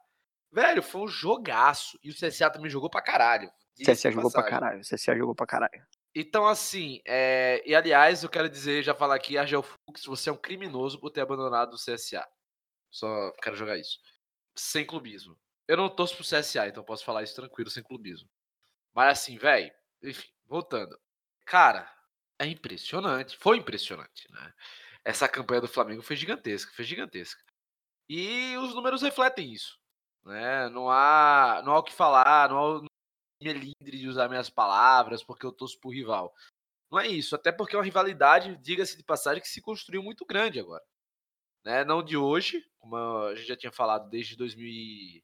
Velho, 0.51 0.83
foi 0.83 1.01
um 1.01 1.07
jogaço. 1.07 1.97
E 2.03 2.09
o 2.09 2.13
CSA 2.13 2.49
também 2.49 2.69
jogou 2.69 2.89
pra 2.89 3.01
caralho. 3.01 3.49
CSA 3.83 4.11
jogou 4.11 4.31
pra 4.31 4.43
caralho. 4.43 4.79
O 4.79 4.83
CSA 4.83 5.15
jogou 5.15 5.35
pra 5.35 5.45
caralho. 5.45 5.85
Então, 6.15 6.47
assim, 6.47 7.01
é... 7.05 7.61
e 7.65 7.75
aliás, 7.75 8.23
eu 8.23 8.29
quero 8.29 8.49
dizer, 8.49 8.83
já 8.83 8.95
falar 8.95 9.15
aqui, 9.15 9.37
Argel 9.37 9.63
Fux, 9.63 10.05
você 10.05 10.29
é 10.29 10.33
um 10.33 10.37
criminoso 10.37 10.99
por 10.99 11.11
ter 11.11 11.21
abandonado 11.21 11.73
o 11.73 11.77
CSA. 11.77 12.27
Só 12.89 13.31
quero 13.41 13.55
jogar 13.55 13.77
isso. 13.77 13.99
Sem 14.55 14.85
clubismo. 14.85 15.37
Eu 15.67 15.77
não 15.77 15.89
torço 15.89 16.15
pro 16.15 16.23
CSA, 16.23 16.67
então 16.67 16.83
posso 16.83 17.05
falar 17.05 17.23
isso 17.23 17.35
tranquilo, 17.35 17.69
sem 17.69 17.83
clubismo. 17.83 18.27
Mas 18.93 19.19
assim, 19.19 19.37
velho, 19.37 19.71
enfim, 20.01 20.27
voltando. 20.47 20.99
Cara, 21.45 21.91
é 22.39 22.45
impressionante. 22.45 23.37
Foi 23.37 23.57
impressionante, 23.57 24.31
né? 24.31 24.53
Essa 25.05 25.27
campanha 25.27 25.61
do 25.61 25.67
Flamengo 25.67 26.01
foi 26.01 26.15
gigantesca, 26.15 26.71
foi 26.73 26.85
gigantesca. 26.85 27.41
E 28.07 28.57
os 28.57 28.73
números 28.73 29.01
refletem 29.01 29.53
isso. 29.53 29.79
Né? 30.25 30.69
Não 30.69 30.89
há, 30.89 31.61
não 31.63 31.73
há 31.73 31.79
o 31.79 31.83
que 31.83 31.93
falar, 31.93 32.49
não 32.49 32.57
há 32.57 32.89
melindre 33.41 33.97
de 33.97 34.07
usar 34.07 34.27
minhas 34.27 34.49
palavras 34.49 35.23
porque 35.23 35.45
eu 35.45 35.51
torço 35.51 35.79
pro 35.79 35.91
rival. 35.91 36.33
Não 36.91 36.99
é 36.99 37.07
isso, 37.07 37.35
até 37.35 37.51
porque 37.51 37.75
é 37.75 37.79
uma 37.79 37.85
rivalidade, 37.85 38.57
diga-se 38.57 38.97
de 38.97 39.03
passagem, 39.03 39.41
que 39.41 39.47
se 39.47 39.61
construiu 39.61 40.01
muito 40.01 40.25
grande 40.25 40.59
agora. 40.59 40.83
Né? 41.63 41.83
Não 41.83 42.03
de 42.03 42.17
hoje, 42.17 42.65
como 42.79 42.95
a 42.97 43.35
gente 43.35 43.47
já 43.47 43.55
tinha 43.55 43.71
falado 43.71 44.09
desde 44.09 44.35
2000 44.35 44.67
e 44.67 45.23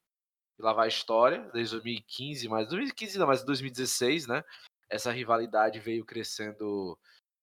lá 0.59 0.73
vai 0.73 0.85
a 0.85 0.89
história, 0.89 1.49
desde 1.53 1.75
2015, 1.75 2.47
mas 2.47 2.67
2015 2.67 3.17
não, 3.17 3.27
mas 3.27 3.43
2016, 3.43 4.27
né? 4.27 4.43
Essa 4.89 5.11
rivalidade 5.11 5.79
veio 5.79 6.05
crescendo 6.05 6.97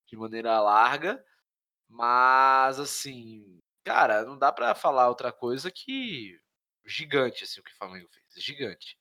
de 0.06 0.16
maneira 0.16 0.61
larga, 0.61 1.22
mas 1.88 2.78
assim, 2.78 3.58
cara, 3.85 4.24
não 4.24 4.38
dá 4.38 4.52
para 4.52 4.74
falar 4.74 5.08
outra 5.08 5.32
coisa 5.32 5.70
que 5.70 6.40
gigante 6.85 7.44
assim 7.44 7.61
o 7.61 7.64
que 7.64 7.72
o 7.72 7.76
Flamengo 7.76 8.08
fez, 8.08 8.44
gigante. 8.44 8.96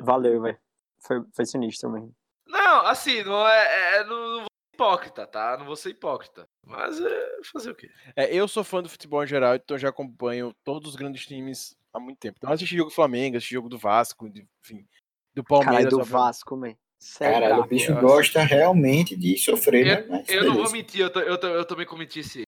Valeu, 0.00 0.42
velho. 0.42 0.58
Foi, 0.98 1.22
foi 1.32 1.46
sinistro 1.46 1.90
mesmo. 1.90 2.14
Não, 2.46 2.86
assim, 2.86 3.22
não 3.22 3.46
é, 3.46 3.66
é, 3.66 3.96
é 3.96 4.04
não, 4.04 4.16
não, 4.16 4.38
vou 4.38 4.46
ser 4.46 4.74
hipócrita, 4.74 5.26
tá? 5.26 5.56
Não 5.58 5.66
vou 5.66 5.76
ser 5.76 5.90
hipócrita. 5.90 6.48
Mas 6.64 7.00
é 7.00 7.28
fazer 7.52 7.70
o 7.70 7.74
quê? 7.74 7.90
É, 8.14 8.34
eu 8.34 8.46
sou 8.46 8.64
fã 8.64 8.82
do 8.82 8.88
futebol 8.88 9.22
em 9.22 9.26
geral, 9.26 9.54
então 9.54 9.78
já 9.78 9.88
acompanho 9.88 10.54
todos 10.64 10.90
os 10.90 10.96
grandes 10.96 11.26
times 11.26 11.76
há 11.92 12.00
muito 12.00 12.18
tempo. 12.18 12.36
Então 12.38 12.52
assisti 12.52 12.76
jogo 12.76 12.90
do 12.90 12.94
Flamengo, 12.94 13.36
assisti 13.36 13.54
jogo 13.54 13.68
do 13.68 13.78
Vasco, 13.78 14.28
de, 14.28 14.46
enfim, 14.64 14.86
do 15.34 15.44
Palmeiras. 15.44 15.84
Caralho, 15.84 15.98
do 15.98 16.04
Vasco, 16.04 16.56
man. 16.56 16.74
Caralho, 17.18 17.62
o 17.62 17.66
bicho 17.66 17.94
gosta 18.00 18.40
realmente 18.42 19.14
de 19.14 19.36
sofrer, 19.36 19.86
eu, 19.86 20.08
né? 20.08 20.24
eu 20.28 20.44
não 20.44 20.54
vou 20.54 20.70
mentir, 20.70 21.02
eu, 21.02 21.08
eu, 21.20 21.36
eu 21.36 21.64
também 21.64 21.84
cometi 21.84 22.20
esse 22.20 22.46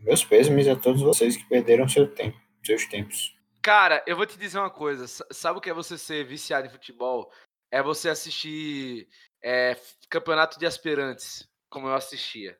Meus 0.00 0.24
pêsames 0.24 0.66
a 0.66 0.74
todos 0.74 1.02
vocês 1.02 1.36
que 1.36 1.44
perderam 1.44 1.86
seu 1.86 2.08
tempo, 2.08 2.38
seus 2.64 2.86
tempos. 2.86 3.36
Cara, 3.62 4.02
eu 4.06 4.16
vou 4.16 4.26
te 4.26 4.38
dizer 4.38 4.58
uma 4.58 4.70
coisa. 4.70 5.06
Sabe 5.30 5.58
o 5.58 5.60
que 5.60 5.70
é 5.70 5.74
você 5.74 5.98
ser 5.98 6.24
viciado 6.24 6.66
em 6.66 6.70
futebol? 6.70 7.30
É 7.70 7.82
você 7.82 8.08
assistir 8.08 9.08
é, 9.42 9.76
campeonato 10.08 10.58
de 10.58 10.66
aspirantes, 10.66 11.48
como 11.68 11.86
eu 11.86 11.94
assistia. 11.94 12.58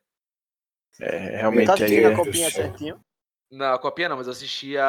É, 0.99 1.37
realmente. 1.37 1.67
Tá 1.67 1.73
assistindo 1.73 2.07
a 2.07 2.15
copinha 2.15 2.49
certinho? 2.51 3.03
Não, 3.49 3.73
a 3.73 3.79
copinha 3.79 4.09
não, 4.09 4.17
mas 4.17 4.27
eu 4.27 4.33
assistia 4.33 4.85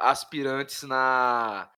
aspirantes 0.00 0.82
na. 0.82 1.70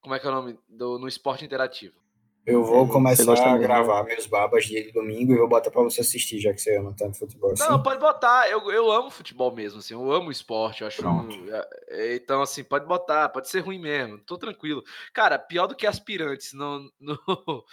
Como 0.00 0.14
é 0.14 0.18
que 0.18 0.26
é 0.26 0.30
o 0.30 0.32
nome? 0.32 0.58
Do, 0.68 0.98
no 0.98 1.06
esporte 1.06 1.44
interativo. 1.44 2.00
Eu 2.46 2.62
vou 2.62 2.86
começar 2.86 3.34
a 3.34 3.58
gravar 3.58 4.04
meus 4.04 4.24
babas 4.24 4.66
dia 4.66 4.80
de 4.84 4.92
domingo 4.92 5.32
e 5.32 5.36
vou 5.36 5.48
botar 5.48 5.68
pra 5.68 5.82
você 5.82 6.00
assistir, 6.00 6.38
já 6.38 6.52
que 6.54 6.60
você 6.60 6.76
ama 6.76 6.94
tanto 6.96 7.18
futebol 7.18 7.50
assim. 7.50 7.64
Não, 7.64 7.82
pode 7.82 7.98
botar. 7.98 8.48
Eu, 8.48 8.70
eu 8.70 8.92
amo 8.92 9.10
futebol 9.10 9.52
mesmo, 9.52 9.80
assim. 9.80 9.94
Eu 9.94 10.12
amo 10.12 10.30
esporte, 10.30 10.82
eu 10.82 10.86
acho. 10.86 11.02
É, 11.50 11.68
é, 11.88 12.14
então, 12.14 12.40
assim, 12.40 12.62
pode 12.62 12.86
botar. 12.86 13.28
Pode 13.30 13.48
ser 13.48 13.60
ruim 13.60 13.80
mesmo. 13.80 14.18
Tô 14.18 14.38
tranquilo. 14.38 14.84
Cara, 15.12 15.40
pior 15.40 15.66
do 15.66 15.74
que 15.74 15.88
aspirantes 15.88 16.52
no... 16.52 16.88
no... 17.00 17.18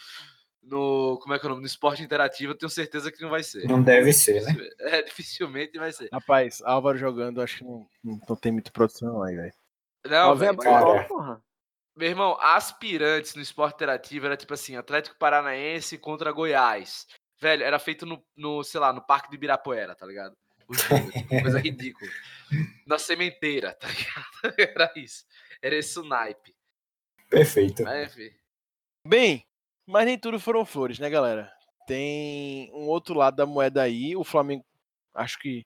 No, 0.66 1.20
como 1.22 1.34
é 1.34 1.40
que 1.40 1.46
é 1.46 1.48
o 1.48 1.50
nome? 1.50 1.62
No 1.62 1.68
esporte 1.68 2.02
interativo, 2.02 2.54
eu 2.54 2.58
tenho 2.58 2.70
certeza 2.70 3.12
que 3.12 3.22
não 3.22 3.30
vai 3.30 3.44
ser. 3.44 3.68
Não 3.68 3.84
deve 3.84 4.14
ser, 4.14 4.42
né? 4.44 4.56
É, 4.80 5.02
dificilmente 5.02 5.78
vai 5.78 5.92
ser. 5.92 6.08
Rapaz, 6.10 6.62
Álvaro 6.64 6.98
jogando, 6.98 7.42
acho 7.42 7.58
que 7.58 7.64
não, 7.66 7.86
não 8.02 8.36
tem 8.38 8.54
muita 8.54 8.72
produção 8.72 9.22
aí, 9.24 9.36
velho. 9.36 9.54
Não, 10.08 10.34
velho. 10.38 10.58
Cara... 10.58 11.42
Meu 11.96 12.10
irmão, 12.10 12.38
aspirantes 12.40 13.36
no 13.36 13.42
esporte 13.42 13.76
interativo 13.76 14.26
era 14.26 14.38
tipo 14.38 14.54
assim, 14.54 14.76
Atlético 14.76 15.18
Paranaense 15.18 15.98
contra 15.98 16.32
Goiás. 16.32 17.08
Velho, 17.40 17.64
era 17.64 17.78
feito 17.78 18.06
no, 18.06 18.24
no 18.36 18.64
sei 18.64 18.80
lá, 18.80 18.92
no 18.92 19.06
Parque 19.06 19.30
do 19.30 19.36
Ibirapuera, 19.36 19.96
tá 19.96 20.06
ligado? 20.06 20.36
Tipo, 20.72 21.42
coisa 21.42 21.60
ridícula. 21.60 22.10
Na 22.88 22.98
sementeira, 22.98 23.74
tá 23.74 23.88
ligado? 23.88 24.56
Era 24.58 24.94
isso. 24.96 25.26
Era 25.62 25.76
esse 25.76 26.00
o 26.00 26.04
naipe. 26.04 26.56
Perfeito. 27.30 27.84
Mas, 27.84 28.16
Bem, 29.06 29.46
mas 29.86 30.06
nem 30.06 30.18
tudo 30.18 30.40
foram 30.40 30.66
flores, 30.66 31.00
né, 31.00 31.10
galera? 31.10 31.52
Tem 31.86 32.72
um 32.74 32.88
outro 32.88 33.16
lado 33.16 33.36
da 33.36 33.46
moeda 33.46 33.82
aí. 33.82 34.16
O 34.16 34.24
Flamengo, 34.24 34.66
acho 35.14 35.38
que 35.40 35.66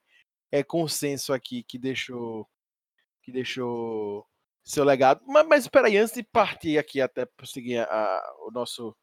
é 0.51 0.63
consenso 0.63 1.33
aqui 1.33 1.63
que 1.63 1.77
deixou 1.77 2.47
que 3.21 3.31
deixou 3.31 4.25
seu 4.67 4.83
legado. 4.83 5.21
Mas, 5.25 5.47
mas 5.47 5.63
espera 5.63 5.87
aí, 5.87 5.97
antes 5.97 6.13
de 6.13 6.23
partir 6.23 6.77
aqui, 6.77 6.99
até 6.99 7.25
prosseguir 7.25 7.81
a, 7.89 8.35
o 8.45 8.51
nosso 8.51 8.95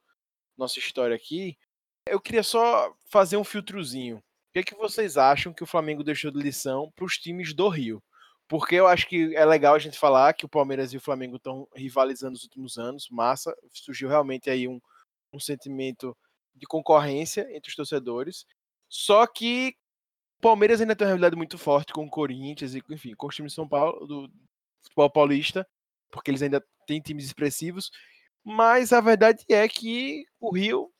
nossa 0.57 0.79
história 0.79 1.17
aqui, 1.17 1.59
eu 2.07 2.21
queria 2.21 2.43
só 2.43 2.95
fazer 3.07 3.37
um 3.37 3.43
filtrozinho. 3.43 4.19
O 4.19 4.23
que, 4.53 4.61
é 4.61 4.63
que 4.63 4.75
vocês 4.75 5.17
acham 5.17 5.53
que 5.53 5.65
o 5.65 5.67
Flamengo 5.67 6.05
deixou 6.05 6.31
de 6.31 6.39
lição 6.39 6.93
para 6.95 7.05
os 7.05 7.19
times 7.19 7.53
do 7.53 7.69
Rio? 7.69 8.01
Porque 8.47 8.77
eu 8.77 8.87
acho 8.87 9.09
que 9.09 9.35
é 9.35 9.45
legal 9.45 9.75
a 9.75 9.79
gente 9.79 9.99
falar 9.99 10.35
que 10.35 10.45
o 10.45 10.49
Palmeiras 10.49 10.93
e 10.93 10.97
o 10.97 11.01
Flamengo 11.01 11.37
estão 11.37 11.67
rivalizando 11.75 12.33
nos 12.33 12.45
últimos 12.45 12.79
anos, 12.79 13.09
massa, 13.11 13.57
surgiu 13.73 14.09
realmente 14.09 14.49
aí 14.49 14.69
um, 14.69 14.81
um 15.33 15.41
sentimento 15.41 16.17
de 16.55 16.67
concorrência 16.67 17.49
entre 17.51 17.71
os 17.71 17.75
torcedores. 17.75 18.47
Só 18.89 19.27
que 19.27 19.75
o 20.39 20.43
Palmeiras 20.43 20.81
ainda 20.81 20.95
tem 20.95 21.07
uma 21.07 21.11
realidade 21.11 21.35
muito 21.35 21.59
forte 21.59 21.93
com 21.93 22.05
o 22.05 22.11
Corinthians 22.11 22.75
e, 22.75 22.83
enfim, 22.91 23.15
com 23.15 23.27
os 23.27 23.35
times 23.35 23.53
de 23.53 23.57
São 23.57 23.67
Paulo, 23.67 24.07
do, 24.07 24.31
futebol 24.85 25.11
paulista, 25.11 25.67
porque 26.11 26.31
eles 26.31 26.43
ainda 26.43 26.65
têm 26.87 27.01
times 27.01 27.25
expressivos, 27.25 27.91
mas 28.45 28.93
a 28.93 29.01
verdade 29.01 29.45
é 29.49 29.67
que 29.69 30.25
o 30.39 30.55
Rio 30.55 30.93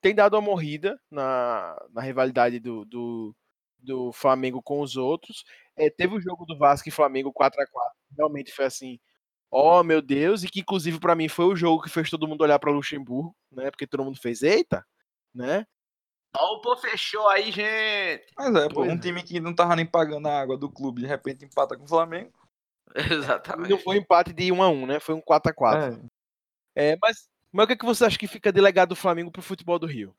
tem 0.00 0.14
dado 0.14 0.34
uma 0.34 0.42
morrida 0.42 1.00
na, 1.10 1.76
na 1.90 2.02
rivalidade 2.02 2.58
do, 2.60 2.84
do, 2.84 3.36
do, 3.78 4.12
Flamengo 4.12 4.62
com 4.62 4.80
os 4.80 4.96
outros. 4.96 5.44
É, 5.76 5.90
teve 5.90 6.14
o 6.14 6.20
jogo 6.20 6.44
do 6.44 6.58
Vasco 6.58 6.88
e 6.88 6.92
Flamengo 6.92 7.32
4 7.32 7.62
a 7.62 7.66
4 7.66 7.98
realmente 8.16 8.52
foi 8.52 8.64
assim, 8.64 8.98
oh 9.50 9.82
meu 9.82 10.02
Deus, 10.02 10.42
e 10.42 10.48
que 10.48 10.60
inclusive 10.60 10.98
para 10.98 11.14
mim 11.14 11.28
foi 11.28 11.46
o 11.46 11.56
jogo 11.56 11.82
que 11.82 11.90
fez 11.90 12.10
todo 12.10 12.26
mundo 12.28 12.42
olhar 12.42 12.58
para 12.58 12.70
Luxemburgo, 12.70 13.34
né? 13.50 13.70
Porque 13.70 13.86
todo 13.86 14.04
mundo 14.04 14.18
fez, 14.20 14.42
eita, 14.42 14.84
né? 15.34 15.64
Ó, 16.36 16.56
o 16.56 16.60
pô 16.60 16.76
fechou 16.76 17.28
aí, 17.28 17.50
gente. 17.50 18.26
Mas 18.36 18.54
é, 18.54 18.68
pô, 18.68 18.82
um 18.82 18.92
é. 18.92 18.98
time 18.98 19.22
que 19.22 19.40
não 19.40 19.54
tava 19.54 19.74
nem 19.74 19.86
pagando 19.86 20.28
a 20.28 20.40
água 20.40 20.56
do 20.56 20.70
clube, 20.70 21.02
de 21.02 21.06
repente 21.06 21.44
empata 21.44 21.76
com 21.76 21.84
o 21.84 21.88
Flamengo. 21.88 22.32
Exatamente. 23.12 23.70
Não 23.70 23.78
foi 23.78 23.96
um 23.96 24.00
empate 24.00 24.32
de 24.32 24.52
1 24.52 24.62
a 24.62 24.68
1 24.68 24.86
né? 24.86 25.00
Foi 25.00 25.14
um 25.14 25.20
4 25.20 25.50
a 25.50 25.54
4 25.54 26.10
é. 26.74 26.92
é. 26.92 26.98
mas, 27.00 27.28
mas 27.52 27.64
o 27.64 27.66
que, 27.66 27.72
é 27.74 27.76
que 27.76 27.84
você 27.84 28.04
acha 28.04 28.18
que 28.18 28.26
fica 28.26 28.52
delegado 28.52 28.90
do 28.90 28.96
Flamengo 28.96 29.30
pro 29.30 29.42
futebol 29.42 29.78
do 29.78 29.86
Rio? 29.86 30.14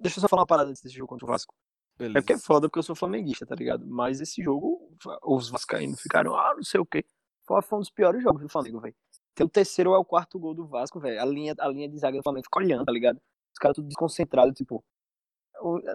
Deixa 0.00 0.18
eu 0.18 0.20
só 0.22 0.28
falar 0.28 0.42
uma 0.42 0.46
parada 0.46 0.70
desse 0.70 0.88
jogo 0.88 1.08
contra 1.08 1.24
o 1.24 1.28
Vasco. 1.28 1.54
Beleza. 1.96 2.18
É 2.18 2.20
porque 2.20 2.32
é 2.32 2.38
foda 2.38 2.68
porque 2.68 2.78
eu 2.78 2.82
sou 2.82 2.96
flamenguista, 2.96 3.46
tá 3.46 3.54
ligado? 3.54 3.86
Mas 3.86 4.20
esse 4.20 4.42
jogo, 4.42 4.90
os 5.22 5.48
vascaínos 5.48 6.00
ficaram, 6.00 6.34
ah, 6.34 6.52
não 6.56 6.64
sei 6.64 6.80
o 6.80 6.86
quê. 6.86 7.04
Foi, 7.46 7.60
um 7.72 7.78
dos 7.78 7.90
piores 7.90 8.22
jogos 8.22 8.42
do 8.42 8.48
Flamengo, 8.48 8.80
velho. 8.80 8.94
Tem 9.34 9.46
o 9.46 9.48
terceiro 9.48 9.90
ou 9.90 9.96
é 9.96 9.98
o 9.98 10.04
quarto 10.04 10.38
gol 10.38 10.54
do 10.54 10.66
Vasco, 10.66 10.98
velho. 10.98 11.20
A 11.20 11.24
linha, 11.24 11.54
a 11.58 11.68
linha 11.68 11.88
de 11.88 11.98
zaga 11.98 12.16
do 12.16 12.22
Flamengo 12.22 12.46
fica 12.46 12.58
olhando, 12.58 12.84
tá 12.84 12.92
ligado? 12.92 13.16
Os 13.52 13.58
caras 13.58 13.74
tudo 13.76 13.86
desconcentrados, 13.86 14.54
tipo. 14.56 14.84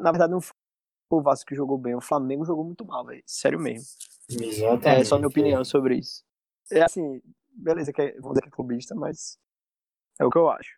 Na 0.02 0.12
verdade, 0.12 0.32
não 0.32 0.42
foi 0.42 0.54
o 1.10 1.22
Vasco 1.22 1.48
que 1.48 1.56
jogou 1.56 1.78
bem, 1.78 1.96
o 1.96 2.02
Flamengo 2.02 2.46
jogou 2.46 2.64
muito 2.64 2.86
mal, 2.86 3.06
velho. 3.06 3.24
Sério 3.26 3.60
mesmo. 3.60 3.86
Exatamente. 4.30 5.02
É 5.02 5.04
só 5.04 5.18
minha 5.18 5.28
opinião 5.28 5.64
sobre 5.66 5.98
isso. 5.98 6.24
É 6.72 6.82
assim, 6.82 7.22
beleza, 7.52 7.92
que 7.92 8.02
é, 8.02 8.12
vamos 8.14 8.34
dizer 8.34 8.42
que 8.42 8.48
é 8.48 8.52
clubista, 8.52 8.96
mas 8.96 9.38
é 10.20 10.26
o 10.26 10.30
que 10.30 10.38
eu 10.38 10.50
acho. 10.50 10.78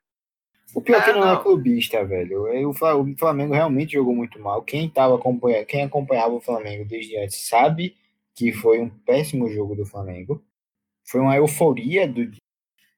O 0.74 0.82
pior 0.82 1.02
é 1.02 1.04
que 1.04 1.12
não, 1.12 1.20
não, 1.20 1.34
é 1.34 1.44
clubista, 1.44 2.04
velho. 2.06 2.48
É, 2.48 2.66
o 2.66 2.74
Flamengo 3.18 3.54
realmente 3.54 3.94
jogou 3.94 4.16
muito 4.16 4.40
mal. 4.40 4.62
Quem 4.62 4.90
tava 4.90 5.16
acompanhando, 5.16 5.66
quem 5.66 5.84
acompanhava 5.84 6.34
o 6.34 6.42
Flamengo 6.42 6.86
desde 6.86 7.18
antes 7.18 7.48
sabe 7.48 7.98
que 8.34 8.54
foi 8.54 8.80
um 8.80 8.90
péssimo 8.90 9.50
jogo 9.50 9.76
do 9.76 9.86
Flamengo. 9.86 10.42
Foi 11.06 11.20
uma 11.20 11.36
euforia 11.36 12.08
do, 12.08 12.32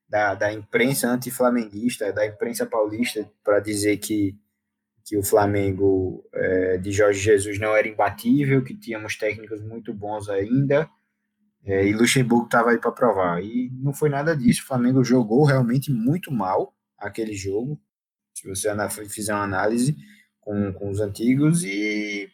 da, 0.08 0.36
da 0.36 0.54
imprensa 0.54 1.08
anti-flamenguista, 1.08 2.13
da 2.13 2.26
imprensa 2.26 2.66
paulista, 2.66 3.28
para 3.44 3.60
dizer 3.60 3.98
que, 3.98 4.38
que 5.06 5.18
o 5.18 5.24
Flamengo 5.24 6.24
é, 6.34 6.78
de 6.78 6.92
Jorge 6.92 7.20
Jesus 7.20 7.60
não 7.60 7.76
era 7.76 7.88
imbatível, 7.88 8.63
que 8.63 8.76
tínhamos 8.76 9.18
técnicos 9.18 9.62
muito 9.62 9.94
bons 9.94 10.30
ainda, 10.30 10.89
é, 11.66 11.86
e 11.86 11.94
Luxemburgo 11.94 12.46
estava 12.46 12.72
aí 12.72 12.78
para 12.78 12.92
provar. 12.92 13.42
E 13.44 13.70
não 13.74 13.94
foi 13.94 14.10
nada 14.10 14.36
disso. 14.36 14.63
O 14.63 14.68
Flamengo 14.68 15.04
jogou 15.04 15.46
realmente 15.46 15.92
muito 15.92 16.32
mal 16.32 16.76
aquele 16.98 17.34
jogo. 17.34 17.80
Se 18.34 18.48
você 18.48 18.70
fizer 19.10 19.34
uma 19.34 19.44
análise 19.44 19.96
com, 20.39 20.74
com 20.74 20.89
os 20.89 21.00
antigos, 21.00 21.63
e 21.63 22.30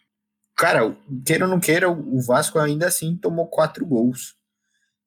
cara, 0.56 0.98
queira 1.26 1.46
ou 1.46 1.52
não 1.52 1.60
queira, 1.60 1.90
o 1.90 2.22
Vasco 2.22 2.58
ainda 2.58 2.88
assim 2.88 3.16
tomou 3.16 3.48
quatro 3.48 3.86
gols. 3.86 4.36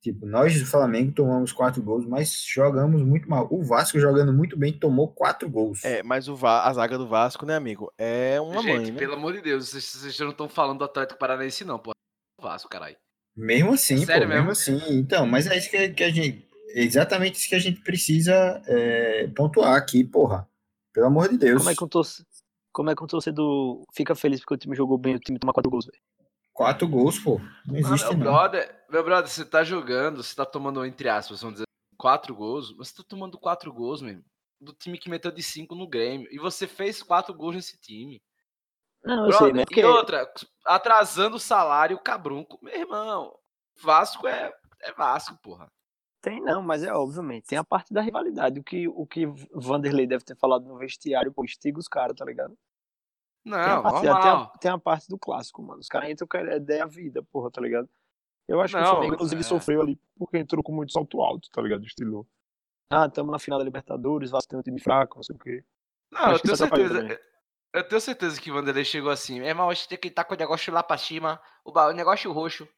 Tipo, 0.02 0.26
nós 0.26 0.58
do 0.58 0.66
Flamengo 0.66 1.12
tomamos 1.12 1.52
quatro 1.52 1.80
gols, 1.80 2.04
mas 2.04 2.44
jogamos 2.44 3.00
muito 3.02 3.30
mal. 3.30 3.46
O 3.52 3.62
Vasco 3.62 4.00
jogando 4.00 4.32
muito 4.32 4.56
bem 4.56 4.72
tomou 4.72 5.06
quatro 5.06 5.48
gols. 5.48 5.84
É, 5.84 6.02
mas 6.02 6.26
o 6.26 6.34
Va 6.34 6.64
a 6.64 6.72
zaga 6.72 6.98
do 6.98 7.06
Vasco, 7.06 7.46
né, 7.46 7.54
amigo? 7.54 7.92
É 7.96 8.40
uma 8.40 8.60
Gente, 8.62 8.76
mãe, 8.76 8.90
né? 8.90 8.98
pelo 8.98 9.14
amor 9.14 9.32
de 9.32 9.40
Deus, 9.40 9.68
vocês, 9.68 9.84
vocês 9.84 10.18
não 10.18 10.30
estão 10.30 10.48
falando 10.48 10.78
do 10.78 10.84
Atlético 10.84 11.20
Paranaense, 11.20 11.64
não, 11.64 11.78
pô. 11.78 11.92
O 12.36 12.42
Vasco, 12.42 12.68
caralho. 12.68 12.96
Mesmo 13.36 13.74
assim, 13.74 14.02
é 14.02 14.06
pô, 14.06 14.12
mesmo? 14.12 14.28
mesmo 14.28 14.50
assim. 14.50 14.80
Então, 14.90 15.24
mas 15.24 15.46
é 15.46 15.56
isso 15.56 15.70
que, 15.70 15.90
que 15.90 16.02
a 16.02 16.10
gente. 16.10 16.48
Exatamente 16.74 17.38
isso 17.38 17.48
que 17.48 17.54
a 17.54 17.60
gente 17.60 17.80
precisa 17.82 18.60
é, 18.66 19.28
pontuar 19.28 19.76
aqui, 19.76 20.02
porra. 20.02 20.48
Pelo 20.92 21.06
amor 21.06 21.28
de 21.28 21.38
Deus. 21.38 21.58
Como 21.58 21.70
é 21.70 21.76
que 21.76 21.84
um 21.84 21.88
torcedor, 21.88 22.26
como 22.72 22.90
é 22.90 22.96
que 22.96 23.04
um 23.04 23.06
torcedor 23.06 23.84
fica 23.94 24.16
feliz 24.16 24.40
porque 24.40 24.54
o 24.54 24.58
time 24.58 24.74
jogou 24.74 24.98
bem 24.98 25.12
e 25.12 25.16
o 25.16 25.20
time 25.20 25.38
toma 25.38 25.52
quatro 25.52 25.70
gols, 25.70 25.86
velho? 25.86 25.98
Quatro 26.52 26.86
gols, 26.86 27.18
pô. 27.18 27.40
Não 27.66 27.76
existe, 27.76 28.14
meu 28.14 28.24
não. 28.26 28.32
Brother, 28.32 28.84
meu 28.90 29.02
brother, 29.02 29.30
você 29.30 29.44
tá 29.44 29.64
jogando, 29.64 30.22
você 30.22 30.34
tá 30.34 30.44
tomando, 30.44 30.84
entre 30.84 31.08
aspas, 31.08 31.40
vamos 31.40 31.54
dizer, 31.54 31.66
quatro 31.96 32.34
gols, 32.34 32.74
mas 32.76 32.88
você 32.88 32.96
tá 32.96 33.04
tomando 33.08 33.38
quatro 33.38 33.72
gols, 33.72 34.02
mesmo. 34.02 34.24
Do 34.60 34.72
time 34.72 34.98
que 34.98 35.08
meteu 35.08 35.30
de 35.32 35.42
cinco 35.42 35.74
no 35.74 35.88
Grêmio. 35.88 36.28
E 36.30 36.38
você 36.38 36.66
fez 36.66 37.02
quatro 37.02 37.34
gols 37.34 37.56
nesse 37.56 37.78
time. 37.80 38.22
Não, 39.04 39.26
eu 39.26 39.32
sei, 39.32 39.52
né? 39.52 39.64
E 39.68 39.84
outra, 39.84 40.32
atrasando 40.64 41.36
o 41.36 41.40
salário, 41.40 41.98
cabrunco. 41.98 42.58
Meu 42.62 42.74
irmão, 42.74 43.34
Vasco 43.80 44.28
é, 44.28 44.52
é 44.82 44.92
Vasco, 44.92 45.36
porra. 45.42 45.68
Tem 46.20 46.40
não, 46.40 46.62
mas 46.62 46.84
é 46.84 46.92
obviamente. 46.92 47.48
Tem 47.48 47.58
a 47.58 47.64
parte 47.64 47.92
da 47.92 48.00
rivalidade. 48.00 48.60
O 48.60 48.62
que 48.62 48.86
o 48.86 49.04
que 49.04 49.26
Vanderlei 49.52 50.06
deve 50.06 50.22
ter 50.22 50.36
falado 50.36 50.64
no 50.64 50.78
vestiário, 50.78 51.32
pô, 51.32 51.44
estiga 51.44 51.80
os 51.80 51.88
caras, 51.88 52.16
tá 52.16 52.24
ligado? 52.24 52.56
Não, 53.44 53.58
tem 53.58 53.72
a, 53.72 53.82
parte, 53.82 54.00
tem, 54.00 54.10
a, 54.10 54.46
tem 54.60 54.70
a 54.70 54.78
parte 54.78 55.08
do 55.08 55.18
clássico, 55.18 55.62
mano. 55.62 55.80
Os 55.80 55.88
caras 55.88 56.10
entram 56.10 56.28
com 56.28 56.36
a 56.36 56.56
ideia 56.56 56.86
vida, 56.86 57.22
porra, 57.22 57.50
tá 57.50 57.60
ligado? 57.60 57.88
Eu 58.48 58.60
acho 58.60 58.74
não, 58.74 58.82
que 58.82 58.88
o 58.88 58.90
Flamengo, 58.92 59.14
inclusive, 59.14 59.40
é... 59.40 59.44
sofreu 59.44 59.82
ali 59.82 59.98
porque 60.16 60.38
entrou 60.38 60.62
com 60.62 60.72
muito 60.72 60.92
salto 60.92 61.20
alto, 61.20 61.50
tá 61.50 61.60
ligado? 61.60 61.84
Estilou. 61.84 62.26
Ah, 62.90 63.06
estamos 63.06 63.32
na 63.32 63.38
final 63.38 63.58
da 63.58 63.64
Libertadores, 63.64 64.30
Vasco 64.30 64.50
tem 64.50 64.58
um 64.58 64.62
time 64.62 64.80
fraco, 64.80 65.16
não 65.16 65.22
sei 65.22 65.34
o 65.34 65.38
quê. 65.38 65.64
Não, 66.10 66.26
eu, 66.26 66.32
eu 66.32 66.40
tenho 66.40 66.56
certeza. 66.56 67.20
Eu 67.74 67.88
tenho 67.88 68.00
certeza 68.02 68.40
que 68.40 68.50
o 68.50 68.54
Vanderlei 68.54 68.84
chegou 68.84 69.10
assim. 69.10 69.40
Meu 69.40 69.48
irmão, 69.48 69.70
a 69.70 69.74
gente 69.74 69.88
tem 69.88 69.98
que 69.98 70.08
estar 70.08 70.24
com 70.24 70.34
o 70.34 70.36
negócio 70.36 70.72
lá 70.72 70.82
pra 70.82 70.98
cima, 70.98 71.40
o, 71.64 71.70
o 71.70 71.92
negócio 71.92 72.30
roxo. 72.30 72.68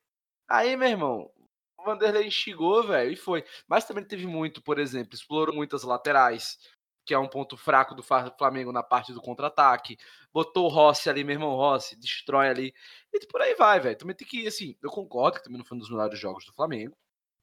Aí, 0.48 0.76
meu 0.76 0.88
irmão, 0.88 1.30
o 1.76 1.84
Vanderlei 1.84 2.30
chegou, 2.30 2.86
velho, 2.86 3.10
e 3.10 3.16
foi. 3.16 3.44
Mas 3.66 3.84
também 3.84 4.04
teve 4.04 4.26
muito, 4.26 4.62
por 4.62 4.78
exemplo, 4.78 5.14
explorou 5.14 5.54
muitas 5.54 5.82
laterais 5.82 6.58
que 7.04 7.14
é 7.14 7.18
um 7.18 7.28
ponto 7.28 7.56
fraco 7.56 7.94
do 7.94 8.02
Flamengo 8.02 8.72
na 8.72 8.82
parte 8.82 9.12
do 9.12 9.20
contra-ataque. 9.20 9.98
Botou 10.32 10.66
o 10.66 10.68
Rossi 10.68 11.10
ali, 11.10 11.22
meu 11.22 11.34
irmão 11.34 11.54
Rossi, 11.54 11.98
destrói 11.98 12.48
ali. 12.48 12.74
E 13.12 13.26
por 13.26 13.42
aí 13.42 13.54
vai, 13.54 13.78
velho. 13.80 13.96
Também 13.96 14.16
tem 14.16 14.26
que, 14.26 14.46
assim, 14.46 14.76
eu 14.82 14.90
concordo 14.90 15.38
que 15.38 15.44
também 15.44 15.58
não 15.58 15.64
foi 15.64 15.76
um 15.76 15.80
dos 15.80 15.90
melhores 15.90 16.18
jogos 16.18 16.44
do 16.44 16.52
Flamengo. 16.52 16.96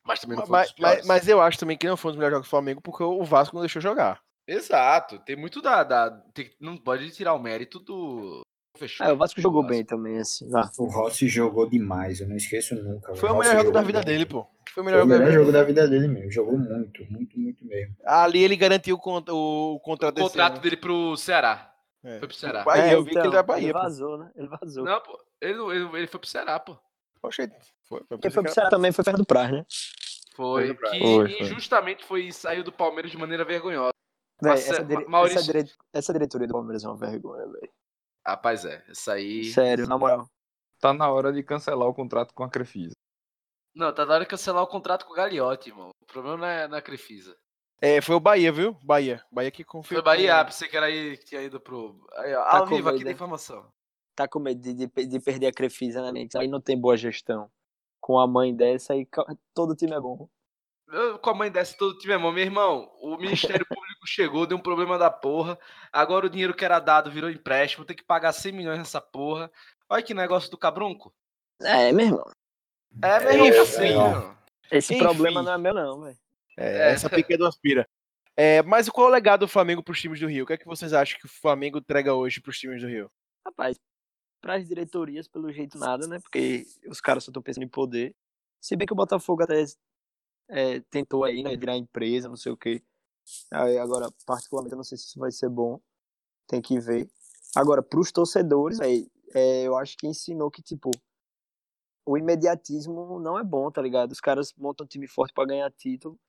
Mas 0.04 0.19
também 0.19 0.38
não 0.38 0.45
foi 0.45 0.52
mas, 0.52 0.69
um 0.69 0.74
dos 0.74 0.82
mas, 0.82 1.06
mas, 1.06 1.28
eu 1.28 1.41
acho 1.41 1.60
também 1.60 1.78
que 1.78 1.88
não 1.88 1.95
foi 1.95 2.10
um 2.10 2.13
dos 2.13 2.17
melhores 2.17 2.36
jogos 2.36 2.47
do 2.47 2.50
Flamengo 2.50 2.82
porque 2.82 3.04
o 3.04 3.24
Vasco 3.24 3.56
não 3.56 3.62
deixou 3.62 3.82
jogar. 3.82 4.21
Exato. 4.47 5.19
Tem 5.19 5.36
muito 5.36 5.62
da. 5.62 5.84
da 5.84 6.10
tem, 6.34 6.52
não 6.60 6.76
pode 6.76 7.10
tirar 7.12 7.34
o 7.34 7.39
mérito 7.39 7.80
do. 7.80 8.41
Fechou. 8.82 9.06
É, 9.06 9.13
o 9.13 9.15
Vasco 9.15 9.39
jogou 9.39 9.62
bem 9.62 9.86
também, 9.86 10.17
assim. 10.17 10.50
Ah. 10.56 10.67
O 10.80 10.86
Rossi 10.86 11.28
jogou 11.28 11.70
demais, 11.70 12.20
eu 12.20 12.28
não 12.28 12.36
esqueço 12.36 12.74
nunca. 12.74 13.13
Foi 13.13 13.30
o, 13.30 13.34
o 13.34 13.38
melhor 13.38 13.58
jogo 13.58 13.72
da 13.72 13.82
vida 13.84 14.00
bem. 14.00 14.06
dele, 14.08 14.26
pô. 14.26 14.48
Foi 14.74 14.82
o 14.82 14.86
melhor, 14.88 15.06
Foi 15.06 15.06
o 15.06 15.20
melhor 15.20 15.32
jogo 15.32 15.52
da 15.52 15.63
vida 15.63 15.88
dele 15.88 16.08
mesmo. 16.08 16.32
Jogou 16.32 16.58
muito, 16.58 17.06
muito, 17.12 17.39
muito 17.39 17.63
mesmo. 17.63 17.96
Ali 18.04 18.44
ele 18.44 18.56
garantiu 18.56 18.96
o, 18.96 18.98
o 18.98 19.80
contrato, 19.82 20.17
o 20.17 20.22
contrato 20.22 20.62
dele 20.62 20.78
pro 20.78 21.15
Ceará. 21.15 21.72
É. 22.04 22.17
Foi 22.17 22.28
pro 22.28 22.38
Ceará. 22.38 22.63
Bahia, 22.63 22.86
é, 22.86 22.96
eu 22.96 23.04
vi 23.04 23.12
então, 23.12 23.22
que 23.22 23.28
ele 23.28 23.36
era 23.36 23.44
Bahia. 23.44 23.65
Ele 23.65 23.74
vazou, 23.74 24.17
pô. 24.17 24.17
né? 24.17 24.32
Ele 24.36 24.48
vazou. 24.48 24.84
Não, 24.84 25.02
pô. 25.02 25.20
Ele, 25.39 25.60
ele, 25.60 25.98
ele 25.98 26.08
foi 26.08 26.20
pro 26.20 26.30
Ceará, 26.30 26.60
pô. 26.60 26.76
Poxa, 27.22 27.48
foi. 27.88 28.02
foi 28.08 28.17
Quem 28.17 28.32
foi 28.32 28.41
pro 28.41 28.52
Ceará 28.52 28.70
também 28.72 28.91
foi 28.91 29.06
Fernando 29.06 29.26
Praz, 29.28 29.52
né? 29.52 29.63
Foi. 30.36 30.74
Que 30.74 30.82
foi, 30.82 31.38
foi. 31.38 31.44
justamente 31.44 32.04
foi 32.04 32.32
saiu 32.32 32.63
do 32.63 32.72
Palmeiras 32.72 33.12
de 33.12 33.17
maneira 33.17 33.46
vergonhosa. 33.46 33.94
Véi, 34.41 34.54
essa, 34.54 34.84
dire... 34.84 35.06
Maurício... 35.06 35.39
essa, 35.39 35.54
dire... 35.54 35.72
essa 35.94 36.13
diretoria 36.13 36.48
do 36.48 36.54
Palmeiras 36.54 36.84
é 36.84 36.88
uma 36.88 36.98
vergonha, 36.98 37.46
velho. 37.46 37.70
Rapaz, 38.26 38.66
é. 38.66 38.84
Essa 38.88 39.14
aí. 39.14 39.46
Sério, 39.46 39.88
na 39.88 39.98
moral. 39.98 40.28
Tá 40.80 40.94
na 40.94 41.12
hora 41.12 41.32
de 41.32 41.44
cancelar 41.44 41.88
o 41.88 41.94
contrato 41.94 42.34
com 42.34 42.44
a 42.44 42.50
Crefisa. 42.50 42.96
Não, 43.74 43.94
tá 43.94 44.06
na 44.06 44.16
hora 44.16 44.24
de 44.24 44.30
cancelar 44.30 44.64
o 44.64 44.68
contrato 44.68 45.06
com 45.06 45.14
o 45.14 45.16
Gagliotti, 45.16 45.70
irmão. 45.70 45.90
O 46.02 46.06
problema 46.06 46.38
não 46.38 46.48
é 46.48 46.68
na 46.68 46.82
Crefisa. 46.82 47.36
É, 47.80 48.00
foi 48.00 48.16
o 48.16 48.20
Bahia, 48.20 48.52
viu? 48.52 48.78
Bahia. 48.84 49.24
Bahia 49.32 49.50
que 49.50 49.64
confirmou. 49.64 50.04
Foi 50.04 50.16
Bahia, 50.16 50.40
ah, 50.40 50.46
pensei 50.46 50.68
que 50.68 50.78
era 50.78 50.86
aí 50.86 51.18
que 51.18 51.26
tinha 51.26 51.42
ido 51.42 51.60
pro. 51.60 52.00
Aí, 52.18 52.34
ó, 52.36 52.44
tá 52.44 52.58
ao 52.60 52.68
vivo 52.68 52.90
aqui 52.90 53.04
da 53.04 53.12
informação. 53.12 53.72
Tá 54.16 54.28
com 54.28 54.40
medo 54.40 54.62
de, 54.62 54.74
de, 54.74 54.88
de 55.08 55.20
perder 55.20 55.48
a 55.48 55.52
Crefisa, 55.52 56.02
né, 56.02 56.12
Nix? 56.12 56.36
Aí 56.36 56.48
não 56.48 56.62
tem 56.62 56.80
boa 56.80 56.96
gestão. 56.96 57.50
Com 58.00 58.20
a 58.20 58.28
mãe 58.28 58.56
dessa, 58.56 58.94
aí 58.94 59.08
todo 59.54 59.76
time 59.76 59.94
é 59.94 60.00
bom. 60.00 60.30
Eu, 60.90 61.18
com 61.18 61.30
a 61.30 61.34
mãe 61.34 61.50
dessa, 61.50 61.76
todo 61.76 61.98
time 61.98 62.14
é 62.14 62.20
bom. 62.20 62.32
Meu 62.32 62.44
irmão, 62.44 62.92
o 63.02 63.18
Ministério 63.18 63.66
Público 63.66 63.88
chegou, 64.06 64.46
deu 64.46 64.58
um 64.58 64.62
problema 64.62 64.98
da 64.98 65.10
porra. 65.10 65.58
Agora 65.92 66.26
o 66.26 66.30
dinheiro 66.30 66.54
que 66.54 66.66
era 66.66 66.80
dado 66.80 67.12
virou 67.12 67.30
empréstimo. 67.30 67.86
Tem 67.86 67.96
que 67.96 68.04
pagar 68.04 68.34
100 68.34 68.52
milhões 68.52 68.78
nessa 68.78 69.02
porra. 69.02 69.52
Olha 69.90 70.04
que 70.04 70.14
negócio 70.14 70.50
do 70.50 70.58
cabrunco. 70.58 71.14
É, 71.62 71.92
meu 71.92 72.06
irmão. 72.06 72.32
É, 73.02 73.20
meu 73.20 73.32
irmão, 73.32 73.48
é, 73.48 73.60
assim, 73.60 73.96
mano. 73.96 74.38
Esse 74.72 74.94
Enfim. 74.94 75.04
problema 75.04 75.44
não 75.44 75.54
é 75.54 75.58
meu, 75.58 75.74
não, 75.74 76.02
velho. 76.02 76.18
É, 76.58 76.90
é, 76.90 76.92
essa 76.92 77.10
pica 77.10 77.34
é 77.34 77.48
aspira. 77.48 77.88
É, 78.36 78.62
mas 78.64 78.90
qual 78.90 79.08
é 79.08 79.10
o 79.10 79.14
legado 79.14 79.42
do 79.42 79.48
Flamengo 79.48 79.84
para 79.84 79.92
os 79.92 80.00
times 80.00 80.20
do 80.20 80.28
Rio? 80.28 80.44
O 80.44 80.48
que 80.48 80.54
é 80.54 80.58
que 80.58 80.66
vocês 80.66 80.94
acham 80.94 81.20
que 81.20 81.26
o 81.26 81.30
Flamengo 81.30 81.80
entrega 81.80 82.14
hoje 82.14 82.40
para 82.40 82.50
os 82.50 82.58
times 82.58 82.82
do 82.82 82.88
Rio? 82.88 83.12
Rapaz, 83.46 83.78
para 84.40 84.56
as 84.56 84.68
diretorias, 84.68 85.28
pelo 85.28 85.52
jeito, 85.52 85.78
nada, 85.78 86.08
né? 86.08 86.20
Porque 86.20 86.66
os 86.88 87.02
caras 87.02 87.24
só 87.24 87.32
estão 87.32 87.44
pensando 87.44 87.64
em 87.64 87.70
poder. 87.70 88.16
Se 88.60 88.76
bem 88.76 88.88
que 88.88 88.94
o 88.94 88.96
Botafogo 88.96 89.44
até 89.44 89.64
é, 90.50 90.80
tentou 90.90 91.24
aí, 91.24 91.44
né? 91.44 91.56
Virar 91.56 91.76
empresa, 91.76 92.30
não 92.30 92.38
sei 92.38 92.52
o 92.52 92.58
quê. 92.58 92.82
Aí, 93.52 93.78
agora, 93.78 94.10
particularmente, 94.26 94.74
eu 94.74 94.78
não 94.78 94.84
sei 94.84 94.98
se 94.98 95.06
isso 95.06 95.20
vai 95.20 95.32
ser 95.32 95.50
bom. 95.50 95.80
Tem 96.48 96.62
que 96.62 96.80
ver. 96.80 97.10
Agora, 97.56 97.82
para 97.82 98.00
os 98.00 98.12
torcedores, 98.12 98.80
aí, 98.80 99.10
é, 99.34 99.64
eu 99.64 99.78
acho 99.78 99.98
que 99.98 100.08
ensinou 100.08 100.50
que, 100.50 100.62
tipo, 100.62 100.92
o 102.06 102.18
imediatismo 102.18 103.20
não 103.20 103.38
é 103.38 103.44
bom, 103.44 103.70
tá 103.72 103.82
ligado? 103.82 104.12
Os 104.12 104.20
caras 104.20 104.54
montam 104.58 104.86
um 104.86 104.88
time 104.88 105.08
forte 105.08 105.34
para 105.34 105.48
ganhar 105.48 105.72
título, 105.72 106.20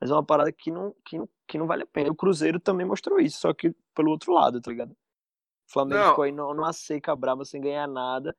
mas 0.00 0.10
é 0.10 0.14
uma 0.14 0.24
parada 0.24 0.52
que 0.52 0.70
não, 0.70 0.94
que, 1.04 1.18
não, 1.18 1.28
que 1.46 1.58
não 1.58 1.66
vale 1.66 1.82
a 1.82 1.86
pena. 1.86 2.10
O 2.10 2.14
Cruzeiro 2.14 2.60
também 2.60 2.86
mostrou 2.86 3.18
isso, 3.18 3.40
só 3.40 3.52
que 3.52 3.74
pelo 3.94 4.10
outro 4.10 4.32
lado, 4.32 4.60
tá 4.60 4.70
ligado? 4.70 4.92
O 4.92 5.72
Flamengo 5.72 6.00
não. 6.00 6.10
ficou 6.10 6.24
aí 6.24 6.32
numa 6.32 6.72
seca 6.72 7.14
brava 7.14 7.44
sem 7.44 7.60
ganhar 7.60 7.86
nada, 7.86 8.34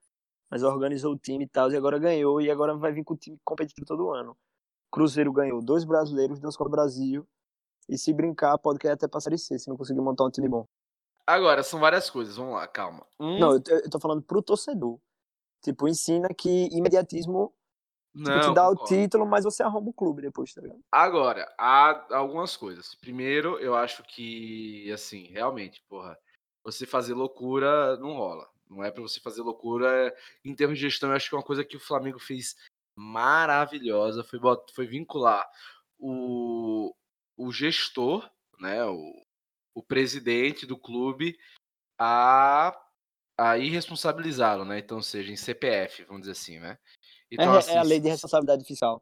mas 0.50 0.64
organizou 0.64 1.14
o 1.14 1.18
time 1.18 1.46
e 1.46 1.48
tal, 1.48 1.72
e 1.72 1.78
agora 1.78 2.00
ganhou, 2.00 2.42
e 2.42 2.50
agora 2.50 2.76
vai 2.76 2.92
vir 2.92 3.04
com 3.04 3.14
o 3.14 3.18
time 3.18 3.38
competitivo 3.44 3.86
todo 3.86 4.12
ano. 4.12 4.32
O 4.32 4.92
Cruzeiro 4.92 5.32
ganhou 5.32 5.62
dois 5.62 5.84
brasileiros, 5.84 6.40
dois 6.40 6.56
Copa 6.56 6.70
do 6.70 6.72
Brasil, 6.72 7.28
e 7.89 7.97
se 7.97 8.13
brincar, 8.13 8.58
pode 8.60 8.78
cair 8.78 8.91
até 8.91 9.08
pra 9.08 9.19
Série 9.19 9.38
C, 9.38 9.58
se 9.58 9.67
não 9.67 9.75
conseguir 9.75 9.99
montar 9.99 10.23
um 10.23 10.30
time 10.30 10.47
bom. 10.47 10.65
Agora, 11.25 11.63
são 11.63 11.80
várias 11.80 12.10
coisas, 12.10 12.38
vamos 12.38 12.54
lá, 12.54 12.67
calma. 12.67 13.06
Um... 13.19 13.39
Não, 13.39 13.54
eu, 13.54 13.62
eu 13.67 13.89
tô 13.89 13.99
falando 13.99 14.21
pro 14.21 14.41
torcedor. 14.41 14.99
Tipo, 15.62 15.88
ensina 15.88 16.30
que 16.30 16.69
imediatismo 16.71 17.54
tipo, 18.15 18.30
não, 18.30 18.41
te 18.41 18.54
dá 18.54 18.67
concordo. 18.67 18.82
o 18.82 18.86
título, 18.86 19.25
mas 19.25 19.43
você 19.43 19.62
arruma 19.62 19.89
o 19.89 19.93
clube 19.93 20.21
depois, 20.21 20.54
tá 20.54 20.62
ligado? 20.62 20.80
Agora, 20.91 21.52
há 21.58 22.15
algumas 22.15 22.56
coisas. 22.56 22.95
Primeiro, 22.95 23.60
eu 23.60 23.75
acho 23.75 24.04
que, 24.04 24.91
assim, 24.91 25.28
realmente, 25.28 25.84
porra, 25.89 26.17
você 26.63 26.86
fazer 26.86 27.13
loucura 27.13 27.97
não 27.97 28.13
rola. 28.13 28.47
Não 28.69 28.84
é 28.84 28.91
para 28.91 29.02
você 29.02 29.19
fazer 29.19 29.41
loucura. 29.41 30.15
Em 30.45 30.56
termos 30.56 30.78
de 30.78 30.84
gestão, 30.88 31.10
eu 31.10 31.15
acho 31.15 31.30
que 31.30 31.36
uma 31.36 31.43
coisa 31.43 31.65
que 31.65 31.75
o 31.75 31.80
Flamengo 31.80 32.19
fez 32.19 32.56
maravilhosa 32.95 34.23
foi, 34.23 34.39
foi 34.73 34.86
vincular 34.86 35.47
o, 35.99 36.95
o 37.39 37.52
gestor, 37.52 38.30
né, 38.60 38.84
o, 38.86 39.25
o 39.73 39.82
presidente 39.82 40.65
do 40.65 40.78
clube, 40.78 41.38
a 41.97 42.78
a 43.39 43.58
irresponsabilizá-lo, 43.58 44.65
né? 44.65 44.80
Então, 44.80 45.02
seja 45.02 45.32
em 45.32 45.38
CPF, 45.38 46.04
vamos 46.04 46.23
dizer 46.23 46.34
assim, 46.34 46.60
né? 46.60 46.78
Então, 47.32 47.56
é, 47.56 47.58
assim, 47.58 47.71
é 47.71 47.78
a 47.78 47.84
lei 47.84 47.97
de 47.97 48.10
responsabilidade 48.10 48.65
fiscal. 48.65 49.02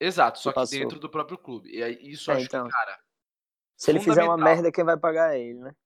Exato, 0.00 0.38
só 0.38 0.52
que, 0.54 0.64
que 0.64 0.78
dentro 0.78 0.98
do 0.98 1.10
próprio 1.10 1.36
clube. 1.36 1.70
E 1.70 1.82
aí, 1.82 1.98
isso 2.00 2.30
é, 2.30 2.36
acho 2.36 2.46
então, 2.46 2.64
que, 2.66 2.72
cara. 2.72 2.98
Se 3.76 3.90
ele 3.90 4.00
fizer 4.00 4.24
uma 4.24 4.38
merda, 4.38 4.72
quem 4.72 4.84
vai 4.84 4.96
pagar 4.96 5.36
é 5.36 5.40
ele, 5.40 5.58
né? 5.58 5.76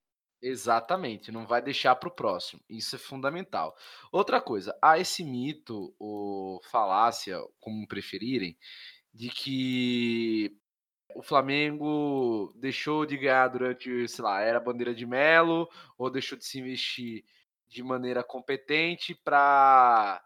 Exatamente, 0.41 1.29
não 1.29 1.45
vai 1.45 1.61
deixar 1.61 1.93
para 1.95 2.07
o 2.07 2.15
próximo. 2.15 2.61
Isso 2.69 2.95
é 2.95 2.99
fundamental. 2.99 3.75
Outra 4.13 4.39
coisa, 4.39 4.77
há 4.81 4.97
esse 4.97 5.21
mito, 5.21 5.93
ou 5.99 6.61
falácia, 6.63 7.37
como 7.59 7.85
preferirem, 7.85 8.57
de 9.13 9.29
que 9.29 10.57
o 11.15 11.21
Flamengo 11.21 12.53
deixou 12.55 13.05
de 13.05 13.17
ganhar 13.17 13.47
durante, 13.47 14.07
sei 14.07 14.23
lá, 14.23 14.41
era 14.41 14.59
bandeira 14.59 14.93
de 14.93 15.05
Melo, 15.05 15.69
ou 15.97 16.09
deixou 16.09 16.37
de 16.37 16.45
se 16.45 16.59
investir 16.59 17.23
de 17.67 17.83
maneira 17.83 18.23
competente 18.23 19.15
para 19.23 20.23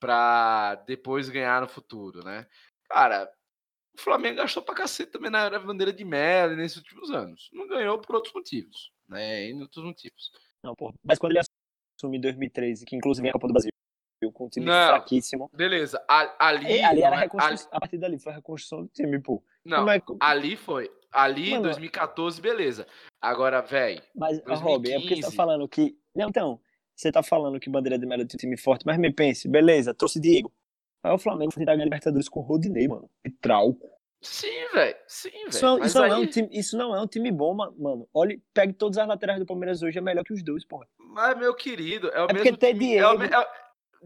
para 0.00 0.76
depois 0.86 1.28
ganhar 1.28 1.60
no 1.60 1.68
futuro, 1.68 2.24
né? 2.24 2.46
Cara, 2.88 3.30
o 3.94 4.00
Flamengo 4.00 4.38
gastou 4.38 4.62
pra 4.62 4.74
cacete 4.74 5.12
também 5.12 5.30
na 5.30 5.44
era 5.44 5.60
bandeira 5.60 5.92
de 5.92 6.04
Melo 6.06 6.56
nesses 6.56 6.78
últimos 6.78 7.10
anos. 7.10 7.50
Não 7.52 7.68
ganhou 7.68 7.98
por 8.00 8.14
outros 8.14 8.32
motivos, 8.32 8.90
né? 9.06 9.44
Em 9.44 9.60
outros 9.60 9.84
motivos. 9.84 10.32
Não, 10.64 10.74
pô. 10.74 10.94
Mas 11.04 11.18
quando 11.18 11.32
ele 11.32 11.40
assumiu 11.98 12.16
em 12.16 12.20
2013, 12.22 12.86
que 12.86 12.96
inclusive 12.96 13.26
é 13.26 13.30
a 13.30 13.34
Copa 13.34 13.46
do 13.46 13.52
Brasil, 13.52 13.70
com 14.32 14.46
um 14.46 14.48
time 14.48 14.64
não, 14.64 14.88
fraquíssimo. 14.88 15.50
Beleza, 15.52 16.02
ali. 16.08 16.82
ali 16.82 17.02
era 17.02 17.16
a 17.16 17.20
reconstrução. 17.20 17.68
Ali... 17.68 17.76
A 17.76 17.80
partir 17.80 17.98
dali 17.98 18.18
foi 18.18 18.32
a 18.32 18.36
reconstrução 18.36 18.82
do 18.82 18.88
time, 18.88 19.20
pô. 19.20 19.42
Não, 19.64 19.90
é... 19.90 20.02
ali 20.20 20.56
foi. 20.56 20.90
Ali 21.12 21.52
em 21.52 21.60
2014, 21.60 22.40
beleza. 22.40 22.86
Agora, 23.20 23.60
velho. 23.60 24.02
Mas, 24.14 24.40
2015... 24.42 24.62
Rob, 24.62 24.90
é 24.90 25.00
porque 25.00 25.16
você 25.16 25.22
tá 25.22 25.30
falando 25.32 25.68
que. 25.68 25.96
Não, 26.14 26.28
então, 26.28 26.60
você 26.94 27.10
tá 27.10 27.22
falando 27.22 27.58
que 27.58 27.70
Bandeira 27.70 27.98
de 27.98 28.06
Melo 28.06 28.26
tem 28.26 28.36
um 28.36 28.38
time 28.38 28.56
forte, 28.56 28.84
mas 28.86 28.98
me 28.98 29.12
pense, 29.12 29.48
beleza, 29.48 29.94
trouxe 29.94 30.20
Diego. 30.20 30.52
Aí 31.02 31.12
o 31.12 31.18
Flamengo 31.18 31.50
foi 31.50 31.60
tentar 31.60 31.72
ganhar 31.72 31.84
Libertadores 31.84 32.28
com 32.28 32.40
o 32.40 32.42
Rodinei, 32.42 32.86
mano. 32.86 33.08
E 33.24 33.30
trauco. 33.30 33.88
Sim, 34.20 34.68
velho. 34.74 34.96
Sim, 35.06 35.30
velho. 35.30 35.48
Isso, 35.48 35.78
isso, 35.84 36.02
aí... 36.02 36.10
não 36.10 36.16
é 36.16 36.20
um 36.20 36.26
time, 36.26 36.48
isso 36.52 36.76
não 36.76 36.94
é 36.94 37.00
um 37.00 37.06
time 37.06 37.32
bom, 37.32 37.54
mano. 37.54 38.06
Olha, 38.12 38.38
pegue 38.52 38.74
todas 38.74 38.98
as 38.98 39.08
laterais 39.08 39.40
do 39.40 39.46
Palmeiras 39.46 39.82
hoje, 39.82 39.96
é 39.96 40.02
melhor 40.02 40.24
que 40.24 40.32
os 40.32 40.42
dois, 40.42 40.64
porra. 40.64 40.86
Mas, 40.98 41.38
meu 41.38 41.54
querido, 41.54 42.08
é 42.08 42.20
o 42.20 42.24
é 42.24 42.32
mesmo 42.32 42.36
porque 42.36 42.56
tem 42.56 42.76
Diego. 42.76 43.02
É 43.02 43.14
o, 43.14 43.22
é, 43.22 43.48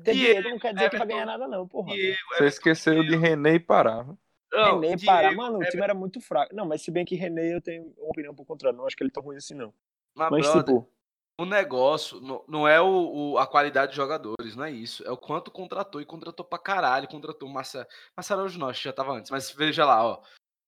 ter 0.04 0.12
Diego, 0.12 0.48
não 0.50 0.58
quer 0.58 0.74
dizer 0.74 0.90
que 0.90 0.98
vai 0.98 1.06
ganhar 1.06 1.26
nada, 1.26 1.48
não, 1.48 1.66
porra. 1.66 1.92
Diego, 1.92 2.18
Você 2.38 2.46
esqueceu 2.46 3.02
de 3.02 3.16
René 3.16 3.54
e 3.54 3.60
Pará. 3.60 4.06
Não, 4.54 4.80
René 4.80 4.94
e 4.94 5.04
Pará, 5.04 5.32
mano, 5.32 5.58
o 5.58 5.64
time 5.64 5.82
era 5.82 5.94
muito 5.94 6.20
fraco. 6.20 6.54
Não, 6.54 6.66
mas 6.66 6.82
se 6.82 6.90
bem 6.90 7.04
que 7.04 7.14
René 7.14 7.54
eu 7.54 7.60
tenho 7.60 7.92
uma 7.98 8.08
opinião 8.08 8.32
um 8.32 8.36
pouco 8.36 8.52
contrária. 8.52 8.76
Não 8.76 8.86
acho 8.86 8.96
que 8.96 9.02
ele 9.02 9.10
tão 9.10 9.22
ruim 9.22 9.36
assim, 9.36 9.54
não. 9.54 9.72
Mas, 10.14 10.30
mas 10.30 10.46
brother, 10.46 10.64
tipo. 10.64 10.94
O 11.36 11.44
negócio 11.44 12.20
não, 12.20 12.44
não 12.46 12.68
é 12.68 12.80
o, 12.80 13.32
o, 13.32 13.38
a 13.38 13.46
qualidade 13.46 13.90
de 13.90 13.96
jogadores, 13.96 14.54
não 14.54 14.64
é 14.64 14.70
isso. 14.70 15.04
É 15.04 15.10
o 15.10 15.16
quanto 15.16 15.50
contratou 15.50 16.00
e 16.00 16.06
contratou 16.06 16.46
pra 16.46 16.58
caralho. 16.58 17.08
Contratou 17.08 17.48
Massa, 17.48 17.86
Marcelo 18.16 18.48
Nós, 18.56 18.78
já 18.78 18.92
tava 18.92 19.12
antes. 19.12 19.32
Mas 19.32 19.50
veja 19.50 19.84
lá, 19.84 20.06
ó. 20.06 20.20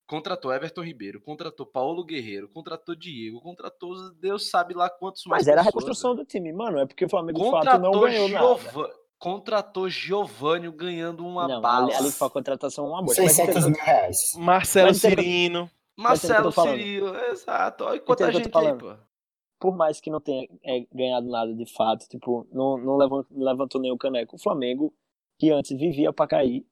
Contratou 0.09 0.53
Everton 0.53 0.83
Ribeiro, 0.83 1.21
contratou 1.21 1.67
Paulo 1.67 2.05
Guerreiro, 2.05 2.49
contratou 2.49 2.95
Diego, 2.95 3.41
contratou 3.41 4.13
Deus 4.15 4.49
sabe 4.49 4.73
lá 4.73 4.89
quantos 4.89 5.25
mais. 5.27 5.43
Mas 5.43 5.49
era 5.49 5.57
pessoas, 5.59 5.67
a 5.67 5.71
reconstrução 5.71 6.15
do 6.15 6.25
time, 6.25 6.53
mano. 6.53 6.79
É 6.79 6.87
porque 6.87 7.05
o 7.05 7.09
Flamengo 7.09 7.43
de 7.43 7.51
fato 7.51 7.79
não 7.79 8.01
ganhou 8.01 8.29
Giova... 8.29 8.73
nada 8.73 8.95
contratou 9.19 9.89
Giovanni 9.89 10.71
ganhando 10.71 11.27
uma 11.27 11.49
não, 11.49 11.61
bala. 11.61 11.87
Ali, 11.87 11.95
ali 11.95 12.11
foi 12.11 12.27
a 12.27 12.31
contratação 12.31 12.89
uma 12.89 13.03
boa. 13.03 13.15
600 13.15 13.67
mil 13.67 13.77
reais. 13.77 14.33
Marcelo 14.37 14.95
Cirino. 14.95 15.71
Marcelo 15.97 16.53
Cirino, 16.53 17.17
exato. 17.31 17.85
Olha 17.85 18.01
quanta 18.01 18.31
gente 18.31 18.51
aí, 18.57 18.75
pô. 18.75 18.95
Por 19.59 19.75
mais 19.75 20.01
que 20.01 20.11
não 20.11 20.21
tenha 20.21 20.47
é, 20.63 20.87
ganhado 20.93 21.29
nada 21.29 21.55
de 21.55 21.65
fato, 21.73 22.07
tipo, 22.09 22.47
não, 22.53 22.77
não 22.77 22.97
levantou, 22.99 23.27
levantou 23.31 23.81
nem 23.81 23.91
o 23.91 23.97
caneco. 23.97 24.37
O 24.37 24.39
Flamengo, 24.39 24.93
que 25.39 25.51
antes 25.51 25.77
vivia 25.79 26.13
para 26.13 26.27
cair, 26.27 26.67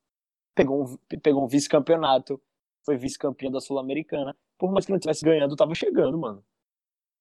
pegou 0.55 0.85
um, 0.85 1.19
pegou 1.23 1.43
um 1.43 1.49
vice-campeonato, 1.49 2.39
foi 2.85 2.99
vice-campeão 2.99 3.51
da 3.51 3.61
Sul-Americana. 3.61 4.37
Por 4.59 4.71
mais 4.71 4.85
que 4.85 4.93
não 4.93 4.99
tivesse 4.99 5.25
ganhando, 5.25 5.57
tava 5.57 5.75
chegando, 5.75 6.19
mano. 6.19 6.45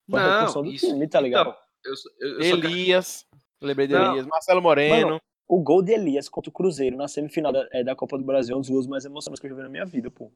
Foi 0.10 0.20
não, 0.20 0.64
do 0.64 0.66
isso, 0.66 0.88
time, 0.88 1.08
tá 1.08 1.22
ligado? 1.22 1.56
Então, 1.80 1.94
eu, 2.20 2.30
eu, 2.30 2.42
eu 2.42 2.58
Elias. 2.58 3.26
Lembrei 3.64 3.88
de 3.88 3.96
Elias. 3.96 4.26
Marcelo 4.26 4.62
Moreno. 4.62 5.08
Mano, 5.08 5.22
o 5.48 5.62
gol 5.62 5.82
de 5.82 5.94
Elias 5.94 6.30
contra 6.30 6.50
o 6.50 6.54
Cruzeiro 6.54 6.98
na 6.98 7.08
semifinal 7.08 7.52
da, 7.52 7.68
é, 7.72 7.84
da 7.84 7.96
Copa 7.96 8.18
do 8.18 8.24
Brasil 8.24 8.56
é 8.56 8.58
um 8.58 8.62
dos 8.62 8.70
gols 8.70 8.88
mais 8.88 9.06
emocionantes 9.06 9.40
que 9.40 9.48
eu 9.48 9.52
já 9.52 9.56
vi 9.56 9.64
na 9.64 9.70
minha 9.70 9.86
vida, 9.86 10.10
pô. 10.10 10.32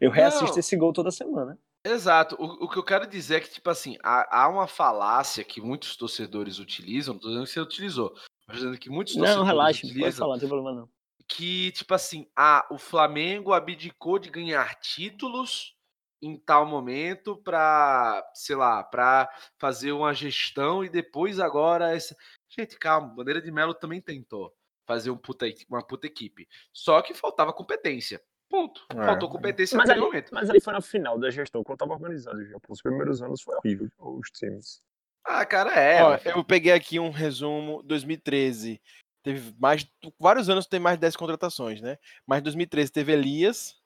Eu 0.00 0.10
reassisto 0.10 0.52
Não. 0.52 0.58
esse 0.58 0.76
gol 0.76 0.92
toda 0.92 1.10
semana. 1.10 1.58
Exato. 1.84 2.34
O, 2.38 2.64
o, 2.64 2.68
que 2.68 2.78
eu 2.78 2.82
quero 2.82 3.06
dizer 3.06 3.36
é 3.36 3.40
que, 3.40 3.50
tipo 3.50 3.68
assim, 3.68 3.96
há, 4.02 4.42
há, 4.42 4.48
uma 4.48 4.66
falácia 4.66 5.44
que 5.44 5.60
muitos 5.60 5.96
torcedores 5.96 6.58
utilizam, 6.58 7.14
não 7.14 7.20
tô 7.20 7.28
dizendo 7.28 7.44
que 7.44 7.52
você 7.52 7.60
utilizou, 7.60 8.14
mas 8.46 8.58
dizendo 8.58 8.78
que 8.78 8.90
muitos 8.90 9.14
torcedores 9.14 9.38
não, 9.38 9.46
relaxa, 9.46 9.86
utilizam. 9.86 10.04
Pode 10.04 10.16
falar, 10.16 10.32
não 10.34 10.40
tem 10.40 10.48
problema 10.48 10.80
não. 10.80 10.88
Que, 11.28 11.70
tipo 11.72 11.94
assim, 11.94 12.26
ah, 12.36 12.66
o 12.70 12.78
Flamengo 12.78 13.52
abdicou 13.52 14.18
de 14.18 14.30
ganhar 14.30 14.74
títulos 14.80 15.76
em 16.22 16.36
tal 16.36 16.66
momento 16.66 17.36
para, 17.36 18.30
sei 18.34 18.56
lá, 18.56 18.82
para 18.82 19.30
fazer 19.58 19.92
uma 19.92 20.12
gestão 20.12 20.84
e 20.84 20.88
depois 20.88 21.40
agora 21.40 21.94
essa 21.94 22.14
Gente, 22.50 22.76
calma, 22.78 23.08
Bandeira 23.14 23.40
de 23.40 23.50
Melo 23.50 23.72
também 23.72 24.00
tentou 24.00 24.52
fazer 24.86 25.10
um 25.10 25.16
puta, 25.16 25.46
uma 25.68 25.82
puta 25.82 26.06
equipe. 26.06 26.48
Só 26.72 27.00
que 27.00 27.14
faltava 27.14 27.52
competência. 27.52 28.20
Ponto. 28.48 28.84
É. 28.90 28.94
Faltou 28.94 29.30
competência 29.30 29.78
mas 29.78 29.86
naquele 29.86 30.04
ali, 30.04 30.12
momento. 30.12 30.34
Mas 30.34 30.50
ali 30.50 30.60
foi 30.60 30.74
no 30.74 30.82
final 30.82 31.16
da 31.16 31.30
gestão, 31.30 31.62
quando 31.62 31.78
tava 31.78 31.92
organizado 31.92 32.44
já. 32.44 32.56
Os 32.68 32.82
primeiros 32.82 33.22
anos 33.22 33.40
foi 33.40 33.56
horrível, 33.56 33.88
os 33.98 34.28
times. 34.30 34.82
Ah, 35.24 35.46
cara, 35.46 35.72
é. 35.72 36.02
Ó, 36.02 36.18
eu 36.24 36.42
peguei 36.42 36.72
aqui 36.72 36.98
um 36.98 37.10
resumo 37.10 37.82
2013. 37.84 38.80
Teve 39.22 39.54
mais. 39.56 39.86
Vários 40.18 40.48
anos 40.48 40.66
tem 40.66 40.80
mais 40.80 40.96
de 40.96 41.02
10 41.02 41.14
contratações, 41.14 41.80
né? 41.80 41.96
Mas 42.26 42.42
2013 42.42 42.90
teve 42.90 43.12
Elias, 43.12 43.80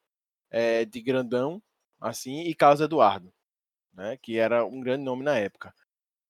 é, 0.51 0.87
de 0.87 1.03
grandão, 1.03 1.63
assim, 2.01 2.45
e 2.45 2.55
Carlos 2.55 2.81
Eduardo, 2.81 3.31
né? 3.93 4.17
Que 4.17 4.39
era 4.39 4.65
um 4.65 4.81
grande 4.81 5.05
nome 5.05 5.23
na 5.23 5.37
época. 5.37 5.75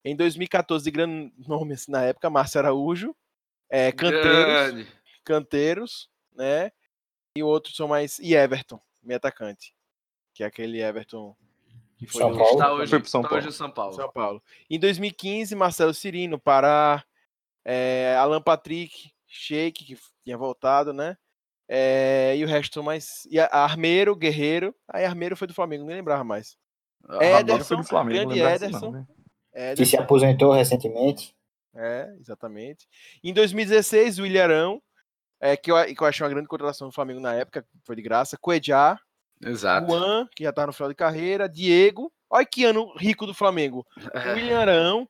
Em 0.05 0.15
2014, 0.15 0.85
de 0.85 0.91
grande 0.91 1.33
nome 1.49 1.75
assim, 1.75 1.91
na 1.91 2.03
época, 2.03 2.29
Márcio 2.29 2.61
Araújo, 2.61 3.17
é, 3.71 3.91
Canteiros, 3.91 4.87
Canteiros, 5.25 6.11
né? 6.35 6.71
E 7.37 7.43
outros 7.43 7.75
são 7.75 7.89
mais. 7.89 8.19
E 8.19 8.35
Everton, 8.35 8.81
meio 9.03 9.17
atacante. 9.17 9.75
Que 10.35 10.45
é 10.45 10.47
aquele 10.47 10.81
Everton 10.81 11.35
que 11.97 12.07
foi 12.07 12.21
São 12.21 12.37
Paulo. 12.37 12.53
Está 12.53 12.73
hoje, 12.73 12.91
foi 12.91 13.05
São, 13.05 13.23
tá 13.23 13.29
Paulo. 13.29 13.53
São 13.53 13.71
Paulo. 13.71 13.95
São 13.95 14.13
Paulo. 14.13 14.43
Em 14.69 14.79
2015, 14.79 15.55
Marcelo 15.55 15.95
Cirino, 15.95 16.39
Pará, 16.39 17.05
é, 17.65 18.17
Alan 18.19 18.43
Patrick, 18.43 19.11
Sheik, 19.27 19.85
que 19.85 19.99
tinha 20.25 20.37
voltado, 20.37 20.93
né? 20.93 21.17
É, 21.69 22.35
e 22.37 22.45
o 22.45 22.47
resto 22.47 22.83
mais. 22.83 23.27
E 23.31 23.41
Armeiro, 23.41 24.15
Guerreiro. 24.15 24.75
Aí 24.89 25.05
Armeiro 25.05 25.37
foi 25.37 25.49
do 25.49 25.55
Flamengo, 25.55 25.85
nem 25.85 25.97
lembrava 25.97 26.23
mais. 26.23 26.57
Ederson, 27.21 27.65
foi 27.65 27.77
do 27.79 27.85
Flamengo, 27.85 28.35
grande 28.35 28.41
Ederson. 28.41 28.91
Não, 28.91 28.93
né? 28.93 29.07
É, 29.55 29.75
que 29.75 29.87
se 29.87 29.97
aposentou 29.97 30.53
recentemente. 30.53 31.35
É, 31.75 32.13
exatamente. 32.21 32.87
Em 33.23 33.33
2016, 33.33 34.19
o 34.19 34.27
Ilharão, 34.27 34.83
é, 35.41 35.57
que, 35.57 35.71
eu, 35.71 35.77
que 35.95 36.03
eu 36.03 36.07
achei 36.07 36.25
uma 36.25 36.31
grande 36.31 36.49
contratação 36.49 36.89
do 36.89 36.95
Flamengo 36.95 37.21
na 37.21 37.35
época, 37.35 37.65
foi 37.85 37.97
de 37.97 38.03
graça. 38.03 38.37
Coedjá, 38.37 38.99
Exato. 39.43 39.87
Juan, 39.87 40.27
que 40.35 40.45
já 40.45 40.53
tá 40.53 40.67
no 40.67 40.73
final 40.73 40.89
de 40.89 40.95
carreira. 40.95 41.49
Diego, 41.49 42.13
olha 42.31 42.47
que 42.47 42.65
ano 42.65 42.93
rico 42.97 43.27
do 43.27 43.35
Flamengo. 43.35 43.87
É. 44.15 44.35
William 44.35 44.61
Arão, 44.61 45.09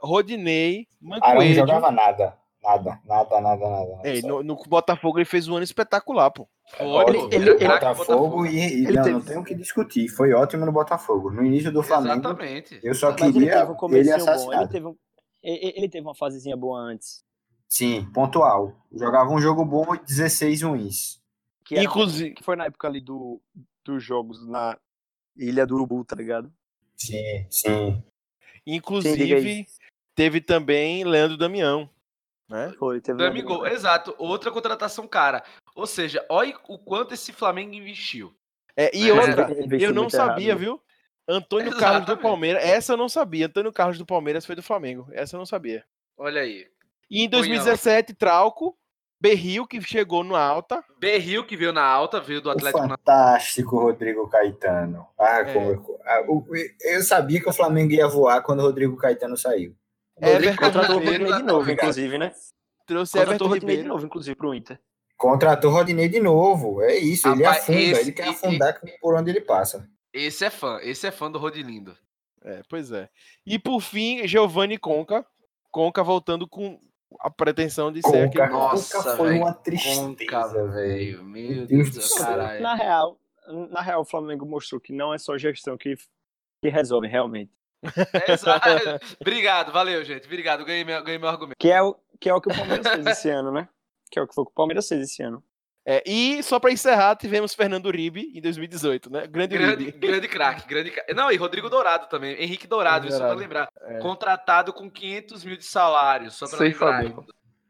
Rodinei, 0.00 0.86
Mancoelho. 1.00 1.40
Arão 1.40 1.48
não 1.48 1.54
jogava 1.54 1.90
nada. 1.90 2.38
Nada, 2.68 3.00
nada, 3.06 3.40
nada, 3.40 3.70
nada. 3.70 4.00
Ei, 4.04 4.20
no, 4.20 4.42
no, 4.42 4.54
Botafogo 4.54 5.18
ele 5.18 5.24
fez 5.24 5.48
um 5.48 5.54
ano 5.54 5.64
espetacular, 5.64 6.30
pô. 6.30 6.46
Foi, 6.76 6.86
ele, 6.86 7.34
ele, 7.34 7.50
ele, 7.50 7.66
Botafogo 7.66 8.44
e, 8.44 8.58
e 8.58 8.86
ele 8.86 8.92
não, 8.92 9.02
teve... 9.02 9.14
não 9.14 9.22
tem 9.22 9.38
o 9.38 9.44
que 9.44 9.54
discutir. 9.54 10.06
Foi 10.08 10.34
ótimo 10.34 10.66
no 10.66 10.72
Botafogo. 10.72 11.30
No 11.30 11.42
início 11.42 11.72
do 11.72 11.82
Flamengo, 11.82 12.26
Exatamente. 12.26 12.78
eu 12.82 12.94
só 12.94 13.14
queria 13.14 13.62
ele, 13.62 13.98
ele 13.98 14.12
assassinado. 14.12 14.62
Ele 14.64 14.68
teve, 14.68 14.86
um, 14.86 14.96
ele 15.42 15.88
teve 15.88 16.06
uma 16.06 16.14
fasezinha 16.14 16.58
boa 16.58 16.78
antes. 16.78 17.24
Sim, 17.66 18.06
pontual. 18.12 18.76
Jogava 18.92 19.30
um 19.30 19.40
jogo 19.40 19.64
bom 19.64 19.94
e 19.94 19.98
16 20.00 20.60
ruins. 20.60 21.22
Que 21.64 21.76
era, 21.76 21.84
Inclusive, 21.84 22.34
que 22.34 22.44
foi 22.44 22.54
na 22.54 22.66
época 22.66 22.86
ali 22.86 23.00
do, 23.00 23.40
dos 23.82 24.04
jogos 24.04 24.46
na 24.46 24.78
Ilha 25.34 25.66
do 25.66 25.74
Urubu, 25.74 26.04
tá 26.04 26.14
ligado? 26.14 26.52
Sim, 26.98 27.46
sim. 27.50 28.02
Inclusive, 28.66 29.66
teve 30.14 30.42
também 30.42 31.02
Leandro 31.04 31.38
Damião. 31.38 31.88
Né? 32.48 32.72
Foi, 32.78 33.00
teve 33.00 33.18
Damigol, 33.18 33.66
exato. 33.66 34.14
Outra 34.18 34.50
contratação 34.50 35.06
cara. 35.06 35.42
Ou 35.74 35.86
seja, 35.86 36.24
olha 36.28 36.56
o 36.68 36.78
quanto 36.78 37.14
esse 37.14 37.32
Flamengo 37.32 37.74
investiu. 37.74 38.34
É, 38.76 38.90
e 38.96 39.10
outra, 39.10 39.48
eu 39.78 39.92
não 39.92 40.08
sabia, 40.08 40.48
errado. 40.48 40.58
viu? 40.58 40.82
Antônio 41.28 41.68
Exatamente. 41.68 41.80
Carlos 42.06 42.06
do 42.06 42.16
Palmeiras, 42.16 42.64
essa 42.64 42.92
eu 42.94 42.96
não 42.96 43.08
sabia. 43.08 43.46
Antônio 43.46 43.72
Carlos 43.72 43.98
do 43.98 44.06
Palmeiras 44.06 44.46
foi 44.46 44.54
do 44.54 44.62
Flamengo. 44.62 45.06
Essa 45.12 45.36
eu 45.36 45.38
não 45.38 45.46
sabia. 45.46 45.84
Olha 46.16 46.40
aí. 46.40 46.66
E 47.10 47.22
em 47.22 47.28
2017, 47.28 48.14
Trauco, 48.14 48.76
Berril, 49.20 49.66
que 49.66 49.80
chegou 49.82 50.22
no 50.22 50.36
alta. 50.36 50.82
Berril, 50.98 51.44
que 51.44 51.56
veio 51.56 51.72
na 51.72 51.84
alta, 51.84 52.20
veio 52.20 52.40
do 52.40 52.50
Atlético. 52.50 52.84
O 52.84 52.88
fantástico 52.88 53.78
Rodrigo 53.78 54.28
Caetano. 54.28 55.06
Ah, 55.18 55.40
é. 55.40 55.52
como 55.52 55.70
eu, 55.70 56.00
ah, 56.04 56.22
eu 56.82 57.02
sabia 57.02 57.40
que 57.40 57.48
o 57.48 57.52
Flamengo 57.52 57.92
ia 57.92 58.06
voar 58.06 58.42
quando 58.42 58.60
o 58.60 58.62
Rodrigo 58.62 58.96
Caetano 58.96 59.36
saiu. 59.36 59.76
Everton 60.20 60.56
contratou 60.56 60.96
o 60.96 61.04
Rodinei 61.04 61.32
de 61.32 61.42
novo, 61.42 61.70
inclusive, 61.70 62.18
né? 62.18 62.32
Trouxe 62.86 63.18
contratou 63.18 63.46
o 63.46 63.50
Rodinei 63.50 63.76
de 63.78 63.82
novo, 63.82 64.06
inclusive, 64.06 64.34
pro 64.34 64.54
Inter. 64.54 64.80
Contratou 65.16 65.70
o 65.70 65.74
Rodinei 65.74 66.08
de 66.08 66.20
novo. 66.20 66.82
É 66.82 66.96
isso, 66.96 67.28
ele 67.28 67.44
afunda, 67.44 67.78
esse, 67.78 68.00
ele 68.00 68.12
quer 68.12 68.28
afundar 68.28 68.80
e, 68.84 68.98
por 68.98 69.14
onde 69.14 69.30
ele 69.30 69.40
passa. 69.40 69.88
Esse 70.12 70.44
é 70.44 70.50
fã, 70.50 70.78
esse 70.82 71.06
é 71.06 71.10
fã 71.10 71.30
do 71.30 71.38
Rodilindo. 71.38 71.96
É, 72.42 72.62
pois 72.68 72.92
é. 72.92 73.08
E 73.44 73.58
por 73.58 73.80
fim, 73.80 74.26
Giovanni 74.26 74.78
Conca. 74.78 75.26
Conca 75.70 76.02
voltando 76.02 76.48
com 76.48 76.80
a 77.20 77.30
pretensão 77.30 77.92
de 77.92 78.00
Conca, 78.00 78.16
ser 78.16 78.24
aquele. 78.24 78.48
Nossa, 78.48 78.96
Conca 78.96 79.16
foi 79.16 79.28
véio, 79.30 79.42
uma 79.42 79.52
tristeza, 79.52 80.68
velho. 80.68 81.24
Meu 81.24 81.66
Deus 81.66 81.90
do 81.90 82.00
céu, 82.00 82.36
Na 82.60 82.74
real, 82.74 83.20
na 83.70 83.80
real, 83.80 84.02
o 84.02 84.04
Flamengo 84.04 84.46
mostrou 84.46 84.80
que 84.80 84.92
não 84.92 85.12
é 85.12 85.18
só 85.18 85.36
gestão 85.36 85.76
que, 85.76 85.94
que 86.62 86.68
resolve 86.68 87.06
realmente. 87.06 87.52
Exato. 88.28 88.68
Obrigado, 89.20 89.72
valeu, 89.72 90.04
gente. 90.04 90.26
Obrigado, 90.26 90.64
ganhei 90.64 90.84
meu, 90.84 91.02
ganhei 91.02 91.18
meu 91.18 91.28
argumento. 91.28 91.56
Que 91.58 91.70
é, 91.70 91.82
o, 91.82 91.96
que 92.20 92.28
é 92.28 92.34
o 92.34 92.40
que 92.40 92.50
o 92.50 92.54
Palmeiras 92.54 92.88
fez 92.88 93.06
esse 93.06 93.30
ano, 93.30 93.52
né? 93.52 93.68
Que 94.10 94.18
é 94.18 94.22
o 94.22 94.26
que 94.26 94.34
foi 94.34 94.44
o 94.44 94.50
Palmeiras 94.50 94.88
fez 94.88 95.02
esse 95.02 95.22
ano. 95.22 95.42
É, 95.90 96.02
e 96.06 96.42
só 96.42 96.60
para 96.60 96.70
encerrar, 96.70 97.16
tivemos 97.16 97.54
Fernando 97.54 97.86
Uribe 97.86 98.30
em 98.34 98.42
2018, 98.42 99.10
né? 99.10 99.26
Grande 99.26 99.56
Grande, 99.56 99.84
Uribe. 99.84 99.98
grande 99.98 100.28
craque, 100.28 100.68
grande 100.68 100.92
Não, 101.16 101.32
e 101.32 101.36
Rodrigo 101.36 101.70
Dourado 101.70 102.08
também. 102.08 102.34
Henrique 102.34 102.66
Dourado, 102.66 103.06
Henrique 103.06 103.18
só 103.18 103.26
para 103.26 103.34
lembrar. 103.34 103.68
É. 103.80 103.98
Contratado 103.98 104.70
com 104.70 104.90
500 104.90 105.44
mil 105.44 105.56
de 105.56 105.64
salário, 105.64 106.30
só 106.30 106.46
para 106.46 106.58
lembrar. 106.58 107.14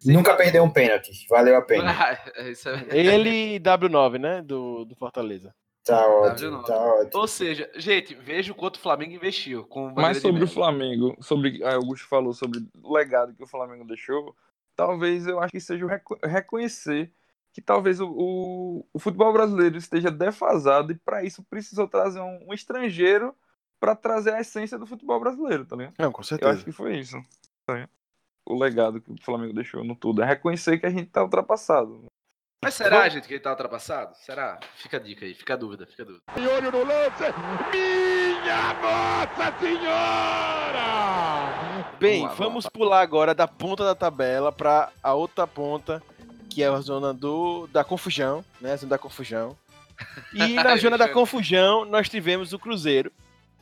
Nunca 0.05 0.35
perdeu 0.35 0.65
um 0.65 0.71
pênalti, 0.71 1.13
valeu 1.29 1.57
a 1.57 1.63
pena. 1.63 1.93
é 2.35 2.97
Ele 2.97 3.55
e 3.55 3.61
W9, 3.61 4.19
né? 4.19 4.43
Do, 4.43 4.85
do 4.85 4.97
Fortaleza. 4.97 5.55
Tá 5.89 6.07
ótimo, 6.07 6.63
tá 6.65 6.77
ótimo. 6.77 7.21
Ou 7.21 7.27
seja, 7.27 7.71
gente, 7.77 8.15
veja 8.15 8.53
o 8.53 8.55
quanto 8.55 8.77
o 8.77 8.81
Flamengo 8.81 9.15
investiu. 9.15 9.65
Com 9.65 9.91
Mas 9.95 10.19
sobre 10.19 10.45
o 10.45 10.47
Flamengo, 10.47 11.17
sobre 11.21 11.65
a 11.65 11.75
Augusto 11.77 12.07
falou 12.07 12.35
sobre 12.35 12.61
o 12.83 12.95
legado 12.95 13.35
que 13.35 13.43
o 13.43 13.47
Flamengo 13.47 13.87
deixou, 13.87 14.37
talvez 14.77 15.27
eu 15.27 15.41
acho 15.41 15.51
que 15.51 15.61
seja 15.61 15.87
reconhecer 16.23 17.11
que 17.53 17.63
talvez 17.63 18.01
o, 18.01 18.09
o, 18.11 18.87
o 18.93 18.99
futebol 18.99 19.33
brasileiro 19.33 19.79
esteja 19.79 20.11
defasado 20.11 20.93
e 20.93 20.95
para 20.95 21.25
isso 21.25 21.43
precisou 21.43 21.89
trazer 21.89 22.21
um, 22.21 22.49
um 22.49 22.53
estrangeiro 22.53 23.35
para 23.81 23.97
trazer 23.97 24.35
a 24.35 24.41
essência 24.41 24.79
do 24.79 24.87
futebol 24.87 25.19
brasileiro, 25.19 25.65
tá 25.65 25.75
ligado? 25.75 25.95
Não, 25.99 26.13
com 26.13 26.23
certeza. 26.23 26.51
Eu 26.51 26.55
acho 26.55 26.65
que 26.65 26.73
foi 26.73 26.99
isso. 26.99 27.17
Tá 27.65 27.89
o 28.45 28.59
legado 28.59 29.01
que 29.01 29.11
o 29.11 29.17
Flamengo 29.23 29.53
deixou 29.55 29.85
no 29.85 29.95
tudo. 29.95 30.23
É 30.23 30.27
reconhecer 30.27 30.79
que 30.79 30.87
a 30.87 30.91
gente 30.91 31.07
tá 31.07 31.23
ultrapassado. 31.23 32.05
Mas 32.61 32.75
será, 32.75 33.09
gente, 33.09 33.29
que 33.29 33.35
ele 33.35 33.41
tá 33.41 33.51
ultrapassado? 33.51 34.17
Será? 34.17 34.59
Fica 34.75 34.97
a 34.97 35.01
dica 35.01 35.25
aí, 35.25 35.33
fica 35.33 35.55
a 35.55 35.57
dúvida, 35.57 35.87
fica 35.87 36.03
a 36.03 36.07
dúvida. 36.07 36.25
E 36.37 36.45
olho 36.45 36.73
no 36.73 36.85
lance! 36.85 37.23
Minha 37.71 38.75
Nossa 38.75 39.57
Senhora! 39.61 40.83
Bem, 42.01 42.23
vamos, 42.23 42.39
vamos 42.39 42.67
pular 42.67 43.01
agora 43.01 43.33
da 43.33 43.47
ponta 43.47 43.85
da 43.85 43.95
tabela 43.95 44.51
para 44.51 44.91
a 45.01 45.15
outra 45.15 45.47
ponta, 45.47 46.03
que 46.51 46.61
é 46.61 46.67
a 46.67 46.81
zona 46.81 47.15
do, 47.15 47.69
da 47.69 47.85
confusão, 47.85 48.45
né? 48.61 48.73
A 48.73 48.77
zona 48.77 48.91
da 48.91 48.99
confusão. 48.99 49.57
E 50.35 50.55
na 50.59 50.77
zona 50.79 50.99
da 50.99 51.09
confusão 51.09 51.85
nós 51.85 52.09
tivemos 52.09 52.53
o 52.53 52.59
Cruzeiro, 52.59 53.13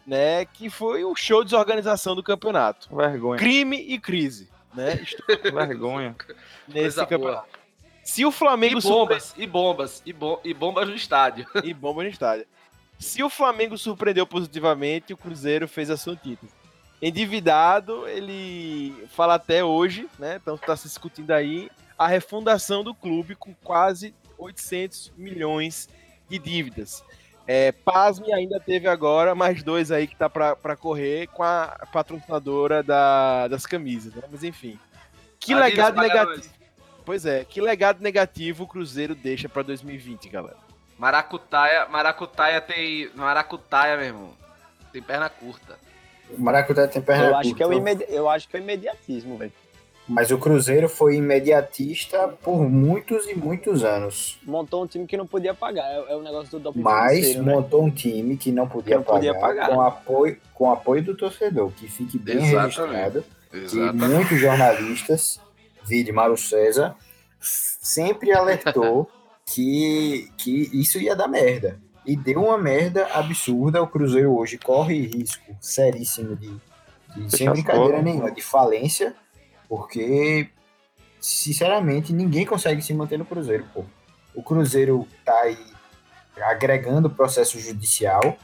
né? 0.07 0.47
Que 0.47 0.70
foi 0.70 1.05
o 1.05 1.14
show 1.14 1.44
de 1.44 1.51
desorganização 1.51 2.16
do 2.16 2.22
campeonato. 2.22 2.88
Vergonha. 2.97 3.38
Crime 3.38 3.76
e 3.76 3.99
crise, 3.99 4.49
né? 4.74 4.99
Vergonha. 5.53 6.16
Nesse 6.66 6.97
Coisa 6.97 7.07
campeonato. 7.07 7.47
Boa. 7.47 7.66
Se 8.07 8.24
o 8.24 8.30
Flamengo. 8.30 8.78
E 8.78 8.82
bombas, 8.82 9.24
surpre... 9.24 9.42
e 9.42 9.46
bombas, 9.48 10.02
e, 10.07 10.12
bo... 10.12 10.40
e 10.44 10.54
bombas 10.54 10.88
no 10.88 10.94
estádio. 10.94 11.44
e 11.64 11.74
bombas 11.74 12.04
no 12.04 12.11
estádio. 12.11 12.46
Se 13.00 13.20
o 13.20 13.28
Flamengo 13.28 13.76
surpreendeu 13.76 14.24
positivamente, 14.24 15.12
o 15.12 15.16
Cruzeiro 15.16 15.66
fez 15.66 15.90
a 15.90 15.96
sua 15.96 16.14
título. 16.14 16.50
Endividado, 17.02 18.07
ele 18.07 18.94
fala 19.09 19.34
até 19.34 19.62
hoje, 19.62 20.09
né? 20.20 20.38
Então 20.40 20.54
está 20.54 20.76
se 20.76 20.84
discutindo 20.84 21.32
aí 21.32 21.68
a 21.98 22.07
refundação 22.07 22.84
do 22.84 22.94
clube 22.94 23.34
com 23.34 23.52
quase 23.54 24.14
800 24.38 25.12
milhões 25.16 25.88
de 26.28 26.38
dívidas. 26.38 27.04
É, 27.44 27.72
Pasme 27.72 28.32
ainda 28.32 28.61
teve 28.61 28.88
agora 28.88 29.34
mais 29.34 29.64
dois 29.64 29.90
aí 29.90 30.07
que 30.07 30.16
tá 30.16 30.30
para 30.30 30.76
correr 30.76 31.26
com 31.28 31.42
a 31.42 31.86
patrocinadora 31.92 32.84
da, 32.84 33.48
das 33.48 33.66
camisas, 33.66 34.14
né? 34.14 34.22
Mas 34.30 34.44
enfim. 34.44 34.78
Que 35.40 35.54
legado 35.54 36.00
negativo. 36.00 36.55
Pois 37.07 37.24
é, 37.24 37.44
que 37.44 37.61
legado 37.61 38.02
negativo 38.02 38.64
o 38.64 38.66
Cruzeiro 38.66 39.14
deixa 39.14 39.48
para 39.48 39.62
2020, 39.62 40.28
galera? 40.28 40.57
Maracutaia, 40.98 41.86
Maracutaia 41.86 42.61
tem. 42.61 43.09
Maracutaia, 43.14 43.96
meu 43.96 44.07
irmão. 44.07 44.30
Tem 44.92 45.00
perna 45.00 45.28
curta. 45.28 45.78
Maracutaia 46.36 46.88
tem 46.88 47.00
perna 47.00 47.26
eu 47.26 47.32
curta. 47.32 47.46
Acho 47.46 47.54
que 47.54 47.62
é 47.62 47.66
o 47.66 47.72
imedi... 47.72 48.04
Eu 48.09 48.28
acho 48.28 48.48
que 48.48 48.57
é 48.57 48.61
o 48.61 48.62
imediatismo, 48.62 49.36
velho. 49.36 49.52
Mas 50.09 50.32
o 50.32 50.38
Cruzeiro 50.38 50.88
foi 50.88 51.16
imediatista 51.16 52.28
por 52.42 52.68
muitos 52.68 53.28
e 53.28 53.36
muitos 53.36 53.84
anos. 53.84 54.40
Montou 54.42 54.82
um 54.82 54.86
time 54.86 55.07
que 55.07 55.16
não 55.16 55.28
podia 55.28 55.54
pagar. 55.54 55.84
É, 55.84 56.12
é 56.12 56.16
o 56.16 56.22
negócio 56.22 56.50
do 56.50 56.59
doping 56.59 56.80
Mas 56.80 57.36
né? 57.36 57.42
montou 57.42 57.82
né? 57.82 57.88
um 57.88 57.90
time 57.90 58.36
que 58.36 58.50
não 58.50 58.66
podia, 58.66 58.90
que 58.90 58.94
não 58.96 59.02
pagar, 59.04 59.16
podia 59.16 59.34
pagar, 59.38 59.68
com 59.68 59.80
apoio, 59.80 60.38
com 60.54 60.72
apoio 60.72 61.04
do 61.04 61.16
torcedor, 61.16 61.70
que 61.70 61.88
fique 61.88 62.18
bem 62.18 62.36
Exatamente. 62.36 62.80
registrado. 62.80 63.24
Exatamente. 63.52 63.98
Que 63.98 64.09
muitos 64.09 64.40
jornalistas 64.40 65.40
Vide 65.87 66.12
Mário 66.12 66.37
César, 66.37 66.97
sempre 67.41 68.32
alertou 68.32 69.11
que, 69.47 70.30
que 70.37 70.70
isso 70.72 70.99
ia 70.99 71.14
dar 71.14 71.28
merda. 71.28 71.78
E 72.05 72.16
deu 72.16 72.45
uma 72.45 72.59
merda 72.59 73.07
absurda. 73.12 73.82
O 73.82 73.87
Cruzeiro 73.87 74.37
hoje 74.37 74.59
corre 74.59 75.07
risco 75.07 75.57
seríssimo 75.61 76.37
de, 76.37 76.55
de 77.16 77.37
sem 77.37 77.51
brincadeira 77.51 78.01
nenhuma, 78.03 78.30
de 78.30 78.41
falência, 78.41 79.14
porque, 79.68 80.49
sinceramente, 81.20 82.12
ninguém 82.12 82.47
consegue 82.47 82.82
se 82.82 82.95
manter 82.95 83.18
no 83.18 83.24
Cruzeiro, 83.24 83.64
pô. 83.74 83.84
O 84.34 84.43
Cruzeiro 84.43 85.07
tá 85.24 85.37
aí 85.41 85.59
agregando 86.43 87.11
processo 87.11 87.59
judicial, 87.59 88.37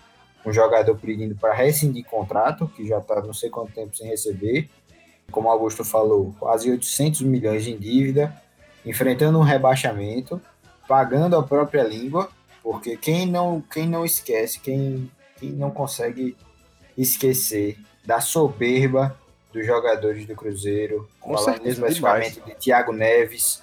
um 0.45 0.53
jogador 0.53 0.97
pedindo 0.97 1.37
para 1.37 1.55
rescindir 1.55 2.05
contrato, 2.05 2.67
que 2.75 2.87
já 2.87 3.01
tá 3.01 3.21
não 3.23 3.35
sei 3.35 3.51
quanto 3.51 3.73
tempo 3.73 3.97
sem 3.97 4.09
receber, 4.09 4.69
como 5.33 5.51
Augusto 5.51 5.85
falou, 5.85 6.37
quase 6.39 6.71
800 6.71 7.23
milhões 7.23 7.67
em 7.67 7.77
dívida, 7.77 8.33
enfrentando 8.87 9.39
um 9.39 9.43
rebaixamento, 9.43 10.41
pagando 10.87 11.37
a 11.37 11.43
própria 11.43 11.83
língua, 11.83 12.29
porque 12.63 12.97
quem 12.97 13.27
não, 13.27 13.61
quem 13.61 13.89
não 13.89 14.05
esquece, 14.05 14.61
quem, 14.61 15.11
quem 15.41 15.51
não 15.51 15.71
consegue 15.71 16.37
esquecer 16.97 17.79
da 18.05 18.21
soberba 18.21 19.17
dos 19.53 19.67
jogadores 19.67 20.27
do 20.27 20.35
Cruzeiro, 20.35 21.09
com 21.21 21.37
falando 21.37 21.67
especificamente 21.67 22.41
de 22.41 22.55
Thiago 22.55 22.93
Neves, 22.93 23.63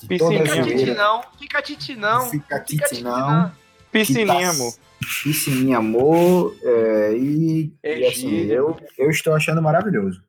de 0.00 0.08
Piscininha. 0.08 0.44
toda 0.44 0.60
a 0.60 0.64
Fica 0.64 0.94
não, 0.94 1.22
fica 1.38 1.62
tite 1.62 1.96
não. 1.96 2.30
Fica 2.30 2.60
tite 2.60 3.02
não. 3.02 3.52
Piscininha, 3.92 4.26
tá, 4.26 4.50
amor. 4.50 4.74
Piscininha, 5.22 5.78
amor. 5.78 6.56
É, 6.62 7.14
e, 7.14 7.72
e 7.82 8.06
assim, 8.06 8.46
eu, 8.46 8.76
eu 8.96 9.10
estou 9.10 9.34
achando 9.34 9.60
maravilhoso. 9.60 10.22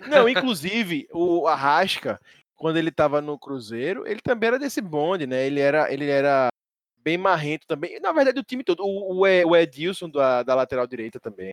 Não, 0.00 0.28
inclusive, 0.28 1.08
o 1.12 1.46
Arrasca, 1.46 2.20
quando 2.54 2.76
ele 2.76 2.90
tava 2.90 3.20
no 3.20 3.38
Cruzeiro, 3.38 4.06
ele 4.06 4.20
também 4.20 4.48
era 4.48 4.58
desse 4.58 4.80
bonde, 4.80 5.26
né? 5.26 5.46
Ele 5.46 5.60
era, 5.60 5.92
ele 5.92 6.08
era 6.08 6.48
bem 6.98 7.16
marrento 7.16 7.66
também. 7.66 8.00
Na 8.00 8.12
verdade, 8.12 8.40
o 8.40 8.44
time 8.44 8.64
todo. 8.64 8.80
O, 8.82 9.20
o 9.20 9.56
Edilson 9.56 10.10
da, 10.10 10.42
da 10.42 10.54
lateral 10.54 10.86
direita 10.86 11.20
também. 11.20 11.52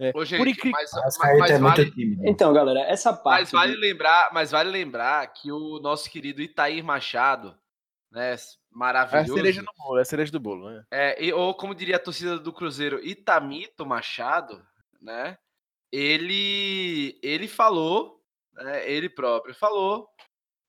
É. 0.00 0.12
Ô, 0.14 0.24
gente, 0.24 0.38
Por 0.38 0.48
incrível... 0.48 0.72
mas, 0.72 0.90
mas, 0.94 1.38
mas, 1.38 1.50
é 1.50 1.58
vale... 1.58 1.92
Então, 2.24 2.54
galera, 2.54 2.80
essa 2.80 3.12
parte. 3.12 3.40
Mas 3.42 3.52
vale, 3.52 3.76
lembrar, 3.76 4.30
mas 4.32 4.50
vale 4.50 4.70
lembrar 4.70 5.26
que 5.26 5.52
o 5.52 5.78
nosso 5.78 6.10
querido 6.10 6.40
Itair 6.40 6.82
Machado, 6.82 7.54
né? 8.10 8.34
Maravilhoso. 8.70 9.32
É 9.32 9.34
a 9.34 9.36
cereja 9.36 9.62
do 9.62 9.72
bolo, 9.76 9.98
é 9.98 10.00
a 10.00 10.04
cereja 10.04 10.32
do 10.32 10.40
bolo, 10.40 10.70
né? 10.70 10.84
É, 10.90 11.22
e, 11.22 11.32
ou 11.32 11.54
como 11.54 11.74
diria 11.74 11.96
a 11.96 12.00
torcida 12.00 12.38
do 12.38 12.52
Cruzeiro, 12.52 13.04
Itamito 13.04 13.84
Machado, 13.84 14.64
né? 15.02 15.36
Ele 15.92 17.18
ele 17.22 17.48
falou, 17.48 18.20
né, 18.54 18.90
ele 18.90 19.08
próprio 19.08 19.54
falou 19.54 20.08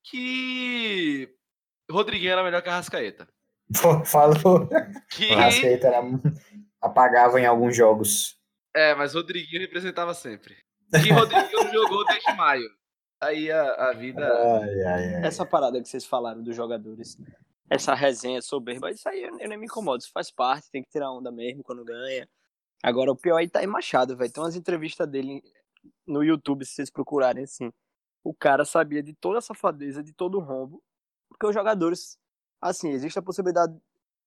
que 0.04 1.30
Rodriguinho 1.90 2.32
era 2.32 2.44
melhor 2.44 2.62
que 2.62 2.70
a 2.70 2.76
Rascaeta. 2.76 3.28
Falou 4.06 4.68
que 5.10 5.32
a 5.32 5.46
Rascaeta 5.46 5.88
era, 5.88 6.02
apagava 6.82 7.40
em 7.40 7.46
alguns 7.46 7.76
jogos. 7.76 8.38
É, 8.76 8.94
mas 8.96 9.14
Rodriguinho 9.14 9.62
representava 9.62 10.14
sempre. 10.14 10.58
E 10.94 11.12
Rodriguinho 11.12 11.72
jogou 11.72 12.06
desde 12.06 12.34
maio. 12.34 12.70
Aí 13.22 13.52
a, 13.52 13.90
a 13.90 13.94
vida. 13.94 14.26
Ai, 14.26 14.84
ai, 14.84 15.16
ai. 15.16 15.26
Essa 15.26 15.46
parada 15.46 15.82
que 15.82 15.88
vocês 15.88 16.06
falaram 16.06 16.42
dos 16.42 16.56
jogadores, 16.56 17.18
essa 17.70 17.94
resenha 17.94 18.42
soberba, 18.42 18.90
isso 18.90 19.08
aí 19.08 19.22
eu, 19.24 19.40
eu 19.40 19.48
nem 19.48 19.58
me 19.58 19.66
incomodo, 19.66 20.02
isso 20.02 20.12
faz 20.12 20.32
parte, 20.32 20.72
tem 20.72 20.84
que 20.84 20.90
tirar 20.90 21.12
onda 21.12 21.32
mesmo 21.32 21.64
quando 21.64 21.86
ganha. 21.86 22.28
Agora, 22.84 23.12
o 23.12 23.16
pior 23.16 23.40
é 23.40 23.48
tá 23.48 23.64
em 23.64 23.68
Machado, 23.68 24.18
velho. 24.18 24.32
Tem 24.32 24.44
umas 24.44 24.56
entrevistas 24.56 25.08
dele 25.08 25.44
no 26.06 26.24
YouTube, 26.24 26.66
se 26.66 26.74
vocês 26.74 26.90
procurarem 26.90 27.44
assim. 27.44 27.72
O 28.24 28.34
cara 28.34 28.66
sabia 28.66 29.02
de 29.02 29.14
toda 29.14 29.40
a 29.40 29.42
safadeza, 29.42 30.04
de 30.04 30.14
todo 30.14 30.38
o 30.38 30.42
rombo. 30.42 30.82
Porque 31.30 31.46
os 31.48 31.54
jogadores, 31.54 32.20
assim, 32.60 32.90
existe 32.90 33.18
a 33.18 33.22
possibilidade 33.22 33.76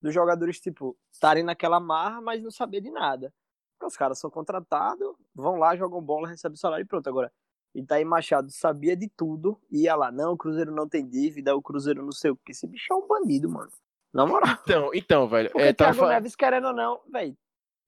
dos 0.00 0.12
jogadores, 0.12 0.60
tipo, 0.60 0.96
estarem 1.12 1.42
naquela 1.42 1.80
marra, 1.80 2.20
mas 2.20 2.42
não 2.42 2.50
saber 2.50 2.80
de 2.80 2.90
nada. 2.90 3.32
Porque 3.72 3.86
os 3.86 3.96
caras 3.96 4.18
são 4.18 4.30
contratados, 4.30 5.14
vão 5.34 5.56
lá, 5.56 5.76
jogam 5.76 6.00
bola, 6.00 6.28
recebem 6.28 6.56
salário 6.56 6.84
e 6.84 6.86
pronto. 6.86 7.08
Agora, 7.08 7.32
Itaí 7.74 8.04
Machado 8.04 8.50
sabia 8.50 8.96
de 8.96 9.08
tudo, 9.08 9.60
ia 9.70 9.96
lá, 9.96 10.12
não, 10.12 10.32
o 10.32 10.36
Cruzeiro 10.36 10.72
não 10.72 10.88
tem 10.88 11.08
dívida, 11.08 11.56
o 11.56 11.62
Cruzeiro 11.62 12.02
não 12.04 12.12
sei 12.12 12.30
o 12.30 12.36
que. 12.36 12.52
Esse 12.52 12.66
bicho 12.66 12.92
é 12.92 12.96
um 12.96 13.06
bandido, 13.06 13.48
mano. 13.48 13.70
Na 14.12 14.24
moral. 14.24 14.56
Então, 14.62 14.90
então 14.94 15.28
velho. 15.28 15.50
Porque 15.50 15.68
é, 15.68 15.72
Thiago 15.72 15.98
tá... 15.98 16.08
Neves, 16.08 16.36
querendo 16.36 16.68
ou 16.68 16.72
não, 16.72 17.00
velho, 17.10 17.36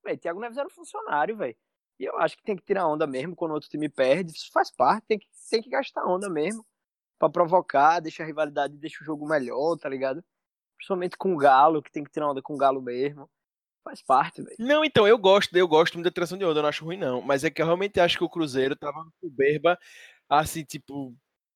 Velho, 0.06 0.18
Thiago 0.18 0.40
Neves 0.40 0.56
era 0.56 0.66
um 0.66 0.70
funcionário, 0.70 1.36
velho. 1.36 1.56
E 1.98 2.04
eu 2.04 2.16
acho 2.18 2.36
que 2.36 2.44
tem 2.44 2.56
que 2.56 2.64
tirar 2.64 2.86
onda 2.86 3.06
mesmo 3.06 3.34
quando 3.34 3.52
outro 3.52 3.68
time 3.68 3.88
perde. 3.88 4.32
Isso 4.32 4.50
faz 4.52 4.70
parte, 4.70 5.06
tem 5.06 5.18
que, 5.18 5.26
tem 5.50 5.60
que 5.62 5.70
gastar 5.70 6.06
onda 6.06 6.30
mesmo. 6.30 6.64
para 7.18 7.28
provocar, 7.30 8.00
deixar 8.00 8.24
a 8.24 8.26
rivalidade, 8.26 8.76
deixa 8.76 9.02
o 9.02 9.04
jogo 9.04 9.26
melhor, 9.26 9.76
tá 9.76 9.88
ligado? 9.88 10.22
Principalmente 10.76 11.16
com 11.16 11.34
o 11.34 11.36
Galo, 11.36 11.82
que 11.82 11.90
tem 11.90 12.04
que 12.04 12.10
tirar 12.10 12.30
onda 12.30 12.42
com 12.42 12.54
o 12.54 12.58
Galo 12.58 12.82
mesmo. 12.82 13.28
Faz 13.82 14.02
parte, 14.02 14.42
velho. 14.42 14.56
Não, 14.58 14.84
então, 14.84 15.06
eu 15.06 15.16
gosto, 15.16 15.56
eu 15.56 15.66
gosto 15.66 15.94
muito 15.94 16.04
da 16.04 16.10
tração 16.10 16.36
de 16.36 16.44
onda, 16.44 16.58
eu 16.58 16.62
não 16.62 16.68
acho 16.68 16.84
ruim, 16.84 16.98
não. 16.98 17.22
Mas 17.22 17.44
é 17.44 17.50
que 17.50 17.62
eu 17.62 17.66
realmente 17.66 17.98
acho 18.00 18.18
que 18.18 18.24
o 18.24 18.28
Cruzeiro 18.28 18.76
tava 18.76 19.06
soberba, 19.20 19.78
assim, 20.28 20.64
tipo, 20.64 21.14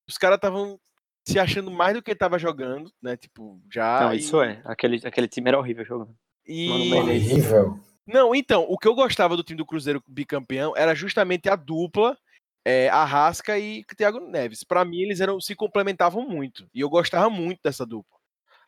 os 0.08 0.16
caras 0.16 0.36
estavam 0.36 0.80
se 1.26 1.38
achando 1.38 1.70
mais 1.70 1.94
do 1.94 2.02
que 2.02 2.14
tava 2.14 2.38
jogando, 2.38 2.90
né? 3.02 3.16
Tipo, 3.16 3.60
já. 3.70 4.00
Não, 4.00 4.14
isso 4.14 4.40
é. 4.40 4.62
Aquele, 4.64 5.00
aquele 5.04 5.28
time 5.28 5.48
era 5.48 5.58
horrível 5.58 5.84
jogando. 5.84 6.16
E... 6.46 6.92
Horrível. 6.94 7.80
Não, 8.12 8.34
então, 8.34 8.66
o 8.68 8.76
que 8.76 8.88
eu 8.88 8.94
gostava 8.94 9.36
do 9.36 9.44
time 9.44 9.56
do 9.56 9.66
Cruzeiro 9.66 10.02
bicampeão 10.06 10.76
era 10.76 10.94
justamente 10.94 11.48
a 11.48 11.54
dupla 11.54 12.18
é, 12.64 12.88
Arrasca 12.88 13.56
e 13.56 13.84
Thiago 13.96 14.20
Neves. 14.20 14.64
Para 14.64 14.84
mim, 14.84 15.00
eles 15.02 15.20
eram 15.20 15.40
se 15.40 15.54
complementavam 15.54 16.28
muito. 16.28 16.68
E 16.74 16.80
eu 16.80 16.90
gostava 16.90 17.30
muito 17.30 17.60
dessa 17.62 17.86
dupla. 17.86 18.18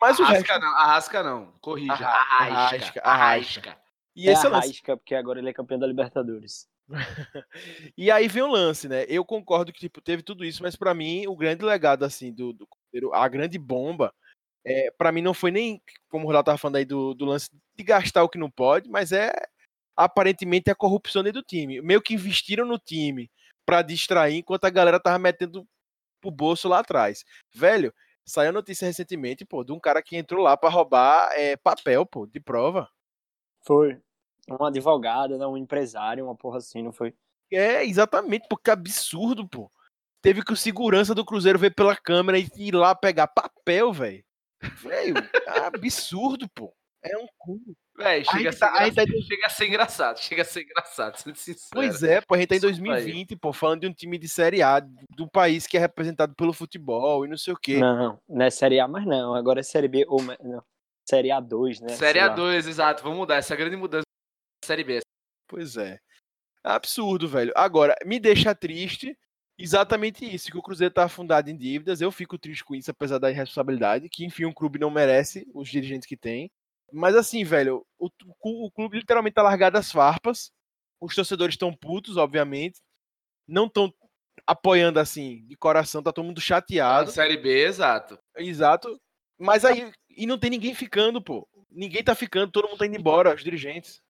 Mas 0.01 0.21
Arrasca 0.21 0.23
o 0.23 0.55
resto... 0.55 0.61
não, 0.61 0.77
Arrasca 0.77 1.23
não. 1.23 1.53
Corrija. 1.61 1.93
Arrasca. 1.93 2.55
Arrasca. 2.55 3.01
Arrasca. 3.03 3.79
E 4.15 4.29
é 4.29 4.33
esse 4.33 4.47
Arrasca, 4.47 4.93
lance... 4.93 4.99
porque 4.99 5.15
agora 5.15 5.41
ele 5.41 5.51
é 5.51 5.53
campeão 5.53 5.79
da 5.79 5.87
Libertadores. 5.87 6.69
e 7.97 8.11
aí 8.11 8.29
vem 8.29 8.43
o 8.43 8.51
lance, 8.51 8.89
né? 8.89 9.05
Eu 9.09 9.25
concordo 9.25 9.73
que 9.73 9.81
tipo, 9.81 10.01
teve 10.01 10.23
tudo 10.23 10.45
isso, 10.45 10.63
mas 10.63 10.77
para 10.77 10.95
mim 10.95 11.27
o 11.27 11.37
grande 11.37 11.65
legado 11.65 12.05
assim 12.05 12.33
do, 12.33 12.53
do 12.53 12.69
a 13.13 13.27
grande 13.29 13.59
bomba, 13.59 14.13
é, 14.65 14.91
para 14.97 15.13
mim 15.13 15.23
não 15.23 15.35
foi 15.35 15.51
nem 15.51 15.83
como 16.09 16.25
o 16.25 16.27
Ronaldo 16.27 16.47
tava 16.47 16.59
falando 16.59 16.77
aí 16.77 16.85
do, 16.85 17.15
do 17.15 17.25
lance 17.25 17.51
de 17.77 17.85
gastar 17.85 18.23
o 18.23 18.29
que 18.29 18.39
não 18.39 18.51
pode, 18.51 18.89
mas 18.89 19.13
é 19.13 19.33
aparentemente 19.97 20.71
a 20.71 20.75
corrupção 20.75 21.23
dentro 21.23 21.41
do 21.41 21.47
time. 21.47 21.81
Meio 21.81 22.03
que 22.03 22.15
investiram 22.15 22.67
no 22.67 22.79
time 22.79 23.31
para 23.67 23.83
distrair 23.83 24.39
enquanto 24.39 24.65
a 24.65 24.71
galera 24.71 25.01
tava 25.01 25.19
metendo 25.19 25.67
pro 26.21 26.31
bolso 26.31 26.69
lá 26.69 26.79
atrás. 26.81 27.25
Velho, 27.55 27.93
Saiu 28.25 28.51
a 28.51 28.53
notícia 28.53 28.87
recentemente, 28.87 29.45
pô, 29.45 29.65
de 29.65 29.73
um 29.73 29.81
cara 29.81 30.01
que 30.01 30.17
entrou 30.17 30.43
lá 30.43 30.57
para 30.57 30.71
roubar 30.71 31.33
é, 31.33 31.57
papel, 31.57 32.07
pô, 32.07 32.27
de 32.27 32.39
prova. 32.39 32.89
Foi. 33.67 34.01
Um 34.49 34.65
advogado, 34.65 35.37
né, 35.37 35.47
um 35.47 35.57
empresário, 35.57 36.25
uma 36.25 36.37
porra 36.37 36.59
assim, 36.59 36.83
não 36.83 36.93
foi? 36.93 37.15
É, 37.51 37.85
exatamente, 37.85 38.47
porque 38.49 38.71
absurdo, 38.71 39.49
pô. 39.49 39.71
Teve 40.21 40.45
que 40.45 40.53
o 40.53 40.57
segurança 40.57 41.15
do 41.15 41.25
Cruzeiro 41.25 41.59
ver 41.59 41.75
pela 41.75 41.97
câmera 41.97 42.39
e 42.39 42.49
ir 42.57 42.75
lá 42.75 42.95
pegar 42.95 43.27
papel, 43.27 43.93
velho. 43.93 44.25
Velho, 44.83 45.17
é 45.47 45.61
absurdo, 45.61 46.49
pô. 46.55 46.73
É 47.03 47.19
um 47.19 47.27
cu. 47.37 47.61
Véi, 47.97 48.25
chega, 48.25 48.51
a 48.51 48.53
ser 48.53 48.59
tá, 48.61 48.89
engra... 48.89 49.07
tá... 49.07 49.13
chega 49.23 49.47
a 49.47 49.51
ser 49.51 49.67
engraçado, 49.67 50.19
chega 50.19 50.43
a 50.43 50.45
ser 50.45 50.63
engraçado, 50.63 51.17
sendo 51.19 51.37
sincero. 51.37 51.69
Pois 51.73 52.03
é, 52.03 52.21
pô, 52.21 52.35
a 52.35 52.39
gente 52.39 52.49
tá 52.49 52.57
em 52.57 52.61
2020, 52.61 53.37
pô, 53.37 53.53
falando 53.53 53.81
de 53.81 53.87
um 53.89 53.93
time 53.93 54.17
de 54.17 54.29
Série 54.29 54.63
A, 54.63 54.81
do 55.11 55.29
país 55.29 55.67
que 55.67 55.77
é 55.77 55.81
representado 55.81 56.35
pelo 56.35 56.53
futebol 56.53 57.27
e 57.27 57.29
não 57.29 57.37
sei 57.37 57.53
o 57.53 57.57
quê. 57.57 57.79
Não, 57.79 58.19
não 58.29 58.45
é 58.47 58.51
Série 58.51 58.81
A 58.81 58.89
mais 58.89 59.05
não, 59.05 59.35
agora 59.35 59.61
é 59.61 59.63
Série 59.63 59.89
B, 59.89 60.07
ou 60.09 60.23
não, 60.23 60.63
Série 61.07 61.29
A2, 61.29 61.81
né? 61.81 61.89
Série 61.91 62.21
A2, 62.21 62.67
exato, 62.69 63.03
vamos 63.03 63.19
mudar, 63.19 63.37
essa 63.37 63.53
é 63.53 63.57
a 63.57 63.59
grande 63.59 63.77
mudança 63.77 64.07
da 64.63 64.67
Série 64.67 64.85
B. 64.85 65.01
Pois 65.49 65.77
é. 65.77 65.99
Absurdo, 66.65 67.29
velho. 67.29 67.53
Agora, 67.57 67.95
me 68.07 68.21
deixa 68.21 68.55
triste 68.55 69.19
exatamente 69.59 70.25
isso, 70.25 70.51
que 70.51 70.59
o 70.59 70.63
Cruzeiro 70.63 70.93
tá 70.93 71.05
afundado 71.05 71.51
em 71.51 71.57
dívidas, 71.57 72.01
eu 72.01 72.11
fico 72.11 72.39
triste 72.39 72.65
com 72.65 72.75
isso, 72.75 72.91
apesar 72.91 73.19
da 73.19 73.31
irresponsabilidade, 73.31 74.09
que 74.09 74.25
enfim, 74.25 74.45
um 74.45 74.53
clube 74.53 74.79
não 74.79 74.91
merece 74.91 75.49
os 75.55 75.69
dirigentes 75.69 76.07
que 76.07 76.17
tem. 76.17 76.51
Mas 76.93 77.17
assim, 77.17 77.43
velho, 77.43 77.87
o, 77.99 78.11
o, 78.43 78.71
clube 78.71 78.99
literalmente 78.99 79.35
tá 79.35 79.43
largado 79.43 79.79
as 79.79 79.91
farpas. 79.91 80.53
Os 81.01 81.15
torcedores 81.15 81.55
estão 81.55 81.75
putos, 81.75 82.19
obviamente. 82.19 82.81
Não 83.49 83.67
estão 83.67 83.93
apoiando 84.47 85.01
assim, 85.01 85.45
de 85.47 85.57
coração, 85.57 86.03
tá 86.03 86.13
todo 86.13 86.25
mundo 86.25 86.41
chateado. 86.41 87.11
Série 87.11 87.39
B, 87.39 87.65
exato. 87.65 88.19
Exato. 88.37 89.01
Mas 89.39 89.65
aí, 89.65 89.91
e 90.11 90.27
não 90.27 90.39
tem 90.39 90.51
ninguém 90.51 90.75
ficando, 90.75 91.23
pô. 91.23 91.49
Ninguém 91.71 92.05
tá 92.05 92.15
ficando, 92.15 92.53
todo 92.53 92.69
mundo 92.69 92.79
tá 92.79 92.87
indo 92.87 92.99
embora, 92.99 93.35
os 93.35 93.43
dirigentes. 93.43 94.03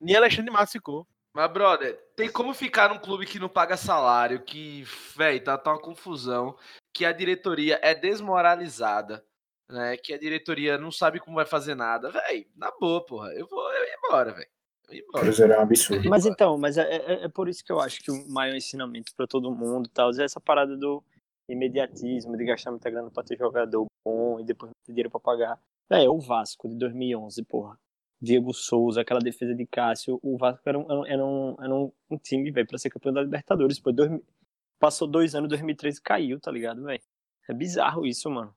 Nem 0.00 0.16
Alexandre 0.16 0.50
Matos 0.50 0.72
ficou. 0.72 1.06
Mas, 1.32 1.52
brother, 1.52 1.96
tem 2.16 2.30
como 2.30 2.52
ficar 2.52 2.88
num 2.88 2.98
clube 2.98 3.24
que 3.24 3.38
não 3.38 3.48
paga 3.48 3.76
salário, 3.76 4.42
que, 4.42 4.84
velho, 5.16 5.42
tá, 5.44 5.56
tá 5.56 5.72
uma 5.72 5.80
confusão, 5.80 6.56
que 6.92 7.04
a 7.04 7.12
diretoria 7.12 7.78
é 7.82 7.94
desmoralizada, 7.94 9.24
né? 9.68 9.96
Que 9.96 10.12
a 10.12 10.18
diretoria 10.18 10.76
não 10.76 10.90
sabe 10.90 11.20
como 11.20 11.36
vai 11.36 11.46
fazer 11.46 11.74
nada. 11.74 12.10
Véi, 12.10 12.48
na 12.56 12.72
boa, 12.80 13.04
porra. 13.04 13.32
Eu 13.32 13.46
vou 13.46 13.72
eu 13.72 13.84
ia 13.84 13.96
embora, 13.96 14.32
velho. 14.32 14.50
Cruzeiro 15.12 15.52
é 15.52 15.58
um 15.58 15.62
absurdo. 15.62 16.08
Mas 16.08 16.26
então, 16.26 16.58
mas 16.58 16.76
é, 16.76 16.82
é, 16.82 17.24
é, 17.24 17.28
por 17.28 17.48
isso 17.48 17.64
que 17.64 17.70
eu 17.70 17.80
acho 17.80 18.00
que 18.02 18.10
o 18.10 18.28
maior 18.28 18.56
ensinamento 18.56 19.14
para 19.14 19.26
todo 19.26 19.54
mundo 19.54 19.88
tal, 19.88 20.10
é 20.10 20.24
essa 20.24 20.40
parada 20.40 20.76
do 20.76 21.02
imediatismo, 21.48 22.36
de 22.36 22.44
gastar 22.44 22.72
muita 22.72 22.90
grana 22.90 23.10
para 23.10 23.22
ter 23.22 23.38
jogador 23.38 23.86
bom 24.04 24.40
e 24.40 24.44
depois 24.44 24.72
ter 24.84 24.92
dinheiro 24.92 25.10
para 25.10 25.20
pagar. 25.20 25.60
É, 25.88 26.08
o 26.08 26.18
Vasco 26.18 26.68
de 26.68 26.76
2011, 26.76 27.42
porra. 27.44 27.78
Diego 28.20 28.52
Souza, 28.52 29.00
aquela 29.00 29.20
defesa 29.20 29.54
de 29.54 29.66
Cássio. 29.66 30.18
O 30.22 30.36
Vasco 30.36 30.68
era 30.68 30.78
um, 30.78 31.06
era 31.06 31.24
um, 31.24 31.56
era 31.58 31.74
um, 31.74 31.92
um 32.10 32.18
time, 32.18 32.50
velho, 32.50 32.66
pra 32.66 32.78
ser 32.78 32.90
campeão 32.90 33.12
da 33.12 33.22
Libertadores. 33.22 33.76
Depois, 33.76 33.96
dois, 33.96 34.10
passou 34.78 35.08
dois 35.08 35.34
anos, 35.34 35.48
2013 35.48 36.00
caiu, 36.00 36.38
tá 36.38 36.50
ligado, 36.50 36.84
velho? 36.84 37.02
É 37.48 37.54
bizarro 37.54 38.06
isso, 38.06 38.30
mano. 38.30 38.54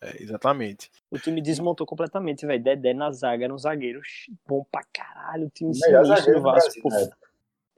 É, 0.00 0.22
exatamente. 0.22 0.90
O 1.10 1.18
time 1.18 1.40
desmontou 1.40 1.86
completamente, 1.86 2.44
velho. 2.44 2.62
Dedé 2.62 2.92
na 2.92 3.10
zaga 3.10 3.44
era 3.44 3.54
um 3.54 3.58
zagueiro 3.58 4.00
bom 4.46 4.64
pra 4.70 4.82
caralho. 4.92 5.46
O 5.46 5.50
time 5.50 5.74
sinistro 5.74 6.34
do 6.34 6.42
Vasco. 6.42 6.88
Brasil, 6.88 7.08
né? 7.08 7.16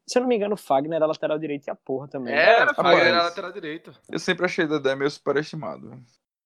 Se 0.07 0.19
eu 0.19 0.23
não 0.23 0.29
me 0.29 0.37
engano, 0.37 0.55
o 0.55 0.57
Fagner 0.57 0.97
era 0.97 1.07
lateral 1.07 1.39
direito 1.39 1.67
e 1.67 1.71
a 1.71 1.75
porra 1.75 2.09
também. 2.09 2.33
É, 2.33 2.65
o 2.65 2.75
Fagner 2.75 3.07
era 3.07 3.23
lateral 3.25 3.53
direito. 3.53 3.93
Eu 4.09 4.19
sempre 4.19 4.45
achei 4.45 4.67
Dedé 4.67 4.95
meio 4.95 5.11
superestimado. 5.11 6.01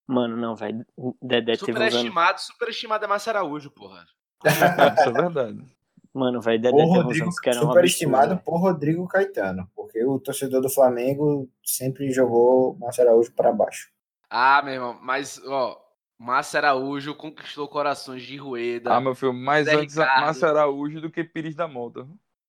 Mano, 0.07 0.37
não, 0.37 0.57
velho. 0.57 0.85
Dedé 1.23 1.53
teve 1.53 1.67
Superestimado, 1.67 2.37
um 2.37 2.39
superestimado 2.39 3.05
é 3.05 3.09
Márcio 3.09 3.31
Araújo, 3.31 3.71
porra. 3.71 4.07
Isso 4.99 5.09
é 5.09 5.13
verdade. 5.13 5.65
Mano, 6.13 6.41
velho, 6.41 6.61
Dedé 6.61 6.77
teve 6.77 6.89
Rodrigo, 6.89 7.29
uns 7.29 7.39
que 7.39 7.51
era 7.51 7.61
Superestimado 7.61 8.39
por 8.39 8.59
Rodrigo 8.59 9.07
Caetano. 9.07 9.71
Porque 9.77 10.05
o 10.05 10.19
torcedor 10.19 10.61
do 10.61 10.69
Flamengo 10.69 11.49
sempre 11.65 12.11
jogou 12.11 12.77
Márcio 12.79 13.05
Araújo 13.05 13.33
para 13.33 13.53
baixo. 13.53 13.91
Ah, 14.29 14.61
meu 14.63 14.75
irmão, 14.75 14.99
mas, 15.01 15.41
ó, 15.47 15.81
Márcio 16.19 16.59
Araújo 16.59 17.15
conquistou 17.15 17.69
corações 17.69 18.23
de 18.23 18.37
Rueda. 18.37 18.93
Ah, 18.93 19.01
meu 19.01 19.15
filho, 19.15 19.33
mais 19.33 19.67
Zé 19.67 19.75
antes 19.75 19.97
Ricardo. 19.97 20.21
Márcio 20.21 20.49
Araújo 20.49 21.01
do 21.01 21.11
que 21.11 21.23
Pires 21.23 21.55
da 21.55 21.69
Mota. 21.69 22.07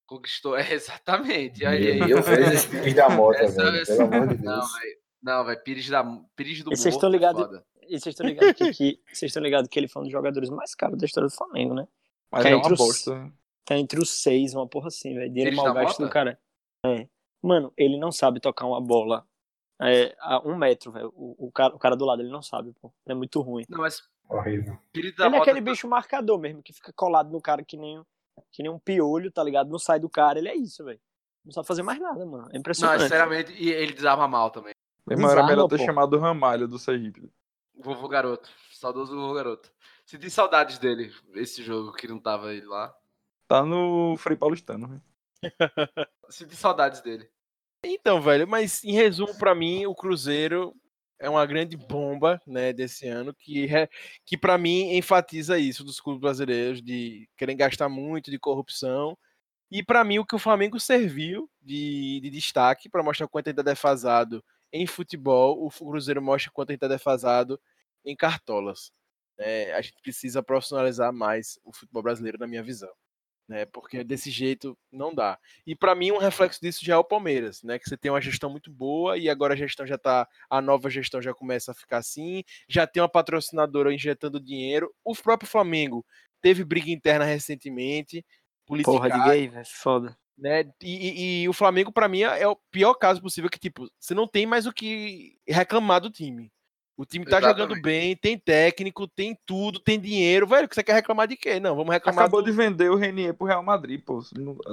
Conquistou, 0.08 0.58
é, 0.60 0.74
exatamente. 0.74 1.66
Aí, 1.66 2.02
aí. 2.02 2.12
Eu 2.12 2.24
fiz 2.24 2.52
esse 2.52 2.68
Pires 2.68 2.96
da 2.96 3.10
Mota, 3.10 3.48
velho, 3.48 3.86
pelo 3.86 4.02
amor 4.02 4.28
de 4.28 4.36
Deus. 4.38 4.44
Não, 4.44 4.62
velho, 4.62 4.98
não, 5.22 5.46
velho 5.46 5.64
Pires, 5.64 5.88
da... 5.88 6.04
Pires 6.36 6.64
do 6.64 6.74
e 6.74 6.76
vocês 6.76 6.96
estão 6.96 7.10
é 7.10 7.12
ligados 7.12 7.48
E 7.92 8.00
vocês 8.00 8.14
estão 8.14 8.26
ligados 8.26 8.54
que, 8.54 8.72
que, 8.72 9.02
vocês 9.14 9.30
estão 9.30 9.44
ligados 9.44 9.68
que 9.68 9.78
ele 9.78 9.90
foi 9.90 10.02
um 10.02 10.06
dos 10.06 10.12
jogadores 10.14 10.50
mais 10.50 10.74
caros 10.74 10.98
da 10.98 11.06
história 11.06 11.28
do 11.28 11.36
Flamengo, 11.36 11.74
né? 11.74 11.86
Mas 12.32 12.46
é, 12.46 12.52
é 12.52 12.56
uma 12.56 12.70
bosta. 12.70 13.26
Os... 13.26 13.32
Tá 13.66 13.78
entre 13.78 14.00
os 14.00 14.10
seis, 14.10 14.54
uma 14.56 14.66
porra 14.66 14.88
assim, 14.88 15.14
velho. 15.14 15.30
Dinheiro 15.30 15.58
mal 15.58 15.74
gasto 15.74 16.02
do 16.02 16.10
cara. 16.10 16.40
É. 16.86 17.06
Mano, 17.44 17.74
ele 17.76 17.98
não 17.98 18.10
sabe 18.10 18.40
tocar 18.40 18.66
uma 18.66 18.80
bola 18.80 19.28
é, 19.82 20.16
a 20.22 20.40
um 20.48 20.56
metro, 20.56 20.92
velho. 20.94 21.12
O, 21.14 21.48
o, 21.48 21.52
cara, 21.52 21.76
o 21.76 21.80
cara 21.80 21.98
do 21.98 22.06
lado, 22.06 22.22
ele 22.22 22.32
não 22.32 22.42
sabe, 22.42 22.74
pô. 22.82 22.94
É 23.06 23.14
muito 23.14 23.42
ruim. 23.42 23.66
Não, 23.68 23.80
mas. 23.80 24.02
Horrível. 24.30 24.78
Ele 24.96 25.14
é 25.20 25.38
aquele 25.38 25.62
tá 25.62 25.72
bicho 25.72 25.88
marcador 25.88 26.40
mesmo, 26.40 26.64
que 26.64 26.72
fica 26.72 26.94
colado 26.94 27.30
no 27.30 27.42
cara 27.42 27.62
que 27.62 27.76
nem, 27.76 28.02
que 28.54 28.64
nem 28.64 28.72
um 28.72 28.80
piolho, 28.80 29.30
tá 29.30 29.44
ligado? 29.44 29.70
Não 29.70 29.80
sai 29.80 30.00
do 30.00 30.10
cara, 30.10 30.40
ele 30.40 30.48
é 30.48 30.56
isso, 30.56 30.86
velho. 30.86 31.02
Não 31.44 31.52
sabe 31.52 31.68
fazer 31.68 31.84
mais 31.84 32.00
nada, 32.00 32.26
mano. 32.26 32.48
É 32.54 32.58
impressionante. 32.58 33.00
Não, 33.00 33.08
sinceramente, 33.08 33.52
e 33.52 33.70
ele 33.70 33.92
desarma 33.92 34.30
mal 34.30 34.50
também. 34.50 34.74
Desarma, 35.06 35.32
era 35.32 35.46
melhor 35.46 35.68
ter 35.68 35.80
pô. 35.80 35.84
chamado 35.84 36.18
Ramalho 36.18 36.68
do 36.68 36.80
Sergipe. 36.80 37.30
Vovô 37.76 38.08
Garoto. 38.08 38.50
Saudoso 38.72 39.16
Vovô 39.16 39.34
Garoto. 39.34 39.72
Senti 40.06 40.30
saudades 40.30 40.78
dele, 40.78 41.14
esse 41.36 41.64
jogo 41.64 41.94
que 41.94 42.08
não 42.08 42.20
tava 42.20 42.54
ele 42.54 42.66
lá. 42.66 42.94
Tá 43.48 43.64
no 43.66 44.16
Frei 44.18 44.36
Paulistano, 44.36 44.88
né? 44.88 45.02
Senti 46.30 46.56
saudades 46.56 47.02
dele. 47.02 47.30
Então, 47.84 48.22
velho, 48.22 48.48
mas 48.48 48.84
em 48.84 48.92
resumo, 48.92 49.36
para 49.38 49.56
mim, 49.56 49.86
o 49.86 49.96
Cruzeiro 49.96 50.76
é 51.20 51.30
uma 51.30 51.46
grande 51.46 51.78
bomba, 51.78 52.42
né, 52.46 52.74
desse 52.74 53.08
ano, 53.08 53.34
que, 53.34 53.66
é, 53.74 53.88
que 54.26 54.38
para 54.38 54.58
mim 54.58 54.96
enfatiza 54.98 55.58
isso 55.58 55.84
dos 55.84 56.00
clubes 56.00 56.22
brasileiros, 56.22 56.82
de 56.82 57.30
querem 57.38 57.56
gastar 57.56 57.88
muito, 57.88 58.32
de 58.32 58.40
corrupção. 58.40 59.18
E 59.70 59.84
para 59.84 60.04
mim, 60.04 60.20
o 60.20 60.26
que 60.26 60.36
o 60.36 60.40
Flamengo 60.40 60.80
serviu 60.80 61.50
de, 61.62 62.20
de 62.22 62.30
destaque 62.30 62.90
para 62.90 63.04
mostrar 63.04 63.28
quanto 63.28 63.48
ainda 63.48 63.62
é 63.62 63.66
defasado 63.66 64.44
em 64.72 64.88
futebol, 64.88 65.66
o 65.66 65.70
Cruzeiro 65.70 66.22
mostra 66.22 66.52
quanto 66.52 66.72
ainda 66.72 66.86
é 66.86 66.90
defasado 66.90 67.60
em 68.06 68.16
cartolas. 68.16 68.92
É, 69.38 69.74
a 69.74 69.82
gente 69.82 70.02
precisa 70.02 70.44
profissionalizar 70.44 71.12
mais 71.14 71.60
o 71.64 71.74
futebol 71.74 72.04
brasileiro, 72.04 72.38
na 72.38 72.48
minha 72.48 72.64
visão 72.64 72.92
né? 73.52 73.66
Porque 73.66 74.02
desse 74.02 74.32
jeito 74.32 74.78
não 74.90 75.14
dá. 75.14 75.38
E 75.68 75.76
para 75.76 75.94
mim 75.94 76.12
um 76.12 76.18
reflexo 76.18 76.62
disso 76.62 76.86
já 76.86 76.94
é 76.94 76.98
o 76.98 77.04
Palmeiras, 77.04 77.62
né? 77.62 77.78
Que 77.78 77.88
você 77.88 77.98
tem 77.98 78.10
uma 78.10 78.22
gestão 78.22 78.50
muito 78.50 78.72
boa 78.72 79.18
e 79.18 79.30
agora 79.30 79.54
a 79.54 79.58
gestão 79.58 79.86
já 79.86 79.98
tá, 79.98 80.26
a 80.50 80.62
nova 80.62 80.90
gestão 80.90 81.22
já 81.22 81.34
começa 81.34 81.72
a 81.72 81.76
ficar 81.76 81.98
assim, 81.98 82.44
já 82.68 82.88
tem 82.88 83.04
uma 83.04 83.10
patrocinadora 83.10 83.94
injetando 83.94 84.40
dinheiro. 84.40 84.90
O 85.04 85.14
próprio 85.14 85.50
Flamengo 85.50 86.06
teve 86.42 86.64
briga 86.64 86.90
interna 86.90 87.26
recentemente, 87.26 88.26
Porra 88.66 89.10
de 89.10 89.24
gay, 89.26 89.48
velho, 89.50 89.66
foda. 89.66 90.18
Né? 90.42 90.66
E, 90.82 90.96
e, 90.96 91.44
e 91.44 91.50
o 91.50 91.54
Flamengo 91.54 91.92
para 91.92 92.08
mim 92.08 92.24
é 92.24 92.48
o 92.48 92.58
pior 92.72 92.96
caso 92.96 93.22
possível 93.22 93.48
que 93.48 93.60
tipo, 93.60 93.88
você 94.00 94.16
não 94.16 94.28
tem 94.28 94.48
mais 94.48 94.66
o 94.66 94.74
que 94.74 95.38
reclamar 95.48 96.02
do 96.02 96.10
time. 96.10 96.52
O 96.98 97.06
time 97.06 97.26
tá 97.26 97.38
Exatamente. 97.38 97.60
jogando 97.60 97.82
bem, 97.82 98.16
tem 98.16 98.38
técnico, 98.38 99.08
tem 99.08 99.38
tudo, 99.46 99.80
tem 99.80 100.00
dinheiro. 100.00 100.48
Velho, 100.48 100.68
que 100.68 100.74
você 100.74 100.84
quer 100.84 100.94
reclamar 100.94 101.28
de 101.28 101.38
quê? 101.38 101.60
Não, 101.60 101.76
vamos 101.76 101.94
reclamar. 101.94 102.26
Acabou 102.26 102.42
de 102.42 102.52
vender 102.52 102.90
o 102.90 102.96
Renier 102.96 103.36
pro 103.36 103.46
Real 103.46 103.62
Madrid, 103.62 104.02
pô. 104.04 104.20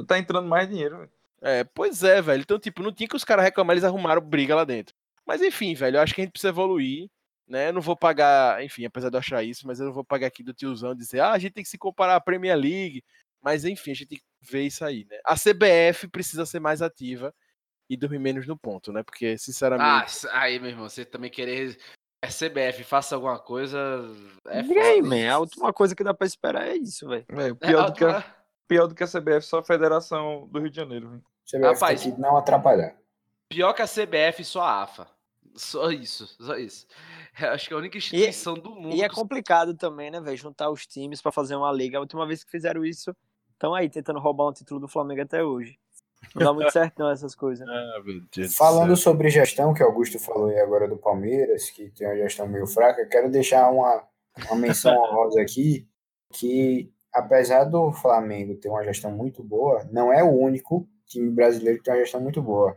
Tá 0.07 0.19
entrando 0.19 0.49
mais 0.49 0.66
dinheiro, 0.66 0.99
velho. 0.99 1.11
É, 1.43 1.64
pois 1.64 2.03
é, 2.03 2.21
velho. 2.21 2.41
Então, 2.41 2.59
tipo, 2.59 2.83
não 2.83 2.93
tinha 2.93 3.09
que 3.09 3.16
os 3.16 3.25
caras 3.25 3.45
reclamar, 3.45 3.75
eles 3.75 3.85
arrumaram 3.85 4.23
briga 4.23 4.55
lá 4.55 4.64
dentro. 4.64 4.95
Mas 5.27 5.43
enfim, 5.43 5.75
velho, 5.75 5.99
eu 5.99 6.01
acho 6.01 6.14
que 6.14 6.23
a 6.23 6.25
gente 6.25 6.33
precisa 6.33 6.49
evoluir. 6.49 7.09
Né? 7.47 7.69
Eu 7.69 7.73
não 7.75 7.81
vou 7.81 7.97
pagar, 7.97 8.62
enfim, 8.62 8.85
apesar 8.85 9.09
de 9.09 9.16
eu 9.16 9.21
achar 9.21 9.43
isso, 9.43 9.66
mas 9.66 9.81
eu 9.81 9.87
não 9.87 9.93
vou 9.93 10.05
pagar 10.05 10.27
aqui 10.27 10.43
do 10.43 10.53
tiozão 10.53 10.95
dizer, 10.95 11.21
ah, 11.21 11.33
a 11.33 11.39
gente 11.39 11.53
tem 11.53 11.64
que 11.64 11.71
se 11.71 11.79
comparar 11.79 12.16
à 12.16 12.21
Premier 12.21 12.57
League. 12.57 13.03
Mas 13.43 13.64
enfim, 13.64 13.93
a 13.93 13.95
gente 13.95 14.09
tem 14.09 14.18
que 14.18 14.24
ver 14.41 14.62
isso 14.62 14.84
aí, 14.84 15.07
né? 15.11 15.18
A 15.24 15.34
CBF 15.34 16.09
precisa 16.09 16.45
ser 16.47 16.61
mais 16.61 16.82
ativa 16.82 17.34
e 17.89 17.97
dormir 17.97 18.18
menos 18.18 18.47
no 18.47 18.57
ponto, 18.57 18.93
né? 18.93 19.03
Porque, 19.03 19.39
sinceramente. 19.39 20.26
Ah, 20.30 20.43
aí, 20.43 20.59
meu 20.59 20.70
irmão, 20.70 20.89
você 20.89 21.05
também 21.05 21.30
querer. 21.30 21.78
É 22.20 22.26
CBF, 22.26 22.82
faça 22.82 23.14
alguma 23.14 23.39
coisa. 23.39 23.78
É 24.49 24.61
Ninguém, 24.61 25.03
man. 25.03 25.32
A 25.32 25.39
última 25.39 25.72
coisa 25.72 25.95
que 25.95 26.03
dá 26.03 26.12
pra 26.12 26.26
esperar 26.26 26.66
é 26.66 26.76
isso, 26.76 27.09
velho. 27.09 27.24
É, 27.28 27.55
pior, 27.55 27.84
é, 27.84 27.86
do 27.86 27.93
que 27.93 28.05
a, 28.05 28.24
pior 28.66 28.86
do 28.89 28.95
que 28.95 29.05
a 29.05 29.07
CBF, 29.07 29.43
só 29.43 29.59
a 29.59 29.64
Federação 29.64 30.49
do 30.49 30.59
Rio 30.59 30.68
de 30.68 30.76
Janeiro, 30.76 31.11
velho. 31.11 31.24
CBF 31.49 31.74
Rapaz, 31.74 32.03
tem 32.03 32.14
que 32.14 32.20
não 32.20 32.36
atrapalhar. 32.36 32.97
Pior 33.49 33.72
que 33.72 33.82
a 33.82 33.86
CBF, 33.86 34.45
só 34.45 34.62
a 34.62 34.82
AFA. 34.82 35.09
Só 35.55 35.91
isso, 35.91 36.26
só 36.41 36.57
isso. 36.57 36.86
Acho 37.36 37.68
que 37.68 37.74
é 37.74 37.76
a 37.76 37.80
única 37.80 37.99
instituição 37.99 38.57
e, 38.57 38.61
do 38.61 38.74
mundo. 38.74 38.97
E 38.97 39.03
é 39.03 39.09
complicado 39.09 39.74
também, 39.74 40.11
né, 40.11 40.20
velho? 40.20 40.36
Juntar 40.36 40.70
os 40.70 40.86
times 40.86 41.22
para 41.22 41.32
fazer 41.32 41.57
uma 41.57 41.72
liga. 41.72 41.99
A 41.99 42.01
última 42.01 42.26
vez 42.26 42.45
que 42.45 42.51
fizeram 42.51 42.84
isso, 42.84 43.14
estão 43.59 43.75
aí 43.75 43.91
tentando 43.91 44.21
roubar 44.21 44.49
um 44.49 44.53
título 44.53 44.81
do 44.81 44.89
Flamengo 44.89 45.23
até 45.23 45.43
hoje. 45.43 45.77
Não 46.35 46.45
dá 46.45 46.53
muito 46.53 46.71
certo 46.73 46.99
não 46.99 47.11
essas 47.11 47.35
coisas. 47.35 47.67
Ah, 47.69 48.01
Falando 48.57 48.97
sobre 48.97 49.29
gestão, 49.29 49.75
que 49.75 49.83
Augusto 49.83 50.19
falou 50.19 50.49
aí 50.49 50.59
agora 50.61 50.89
do 50.89 50.97
Palmeiras, 50.97 51.71
que 51.71 51.91
tem 51.91 52.07
uma 52.07 52.17
gestão 52.17 52.47
meio 52.47 52.67
fraca, 52.67 53.07
quero 53.07 53.31
deixar 53.31 53.71
uma, 53.71 54.05
uma 54.47 54.57
menção 54.57 54.97
honrosa 54.97 55.41
aqui, 55.41 55.87
que 56.33 56.93
apesar 57.13 57.65
do 57.65 57.93
Flamengo 57.93 58.57
ter 58.57 58.69
uma 58.69 58.85
gestão 58.85 59.11
muito 59.11 59.43
boa, 59.43 59.87
não 59.91 60.13
é 60.13 60.23
o 60.23 60.31
único 60.31 60.89
time 61.07 61.31
brasileiro 61.31 61.79
que 61.79 61.85
tem 61.85 61.95
uma 61.95 62.01
gestão 62.01 62.21
muito 62.21 62.43
boa 62.43 62.77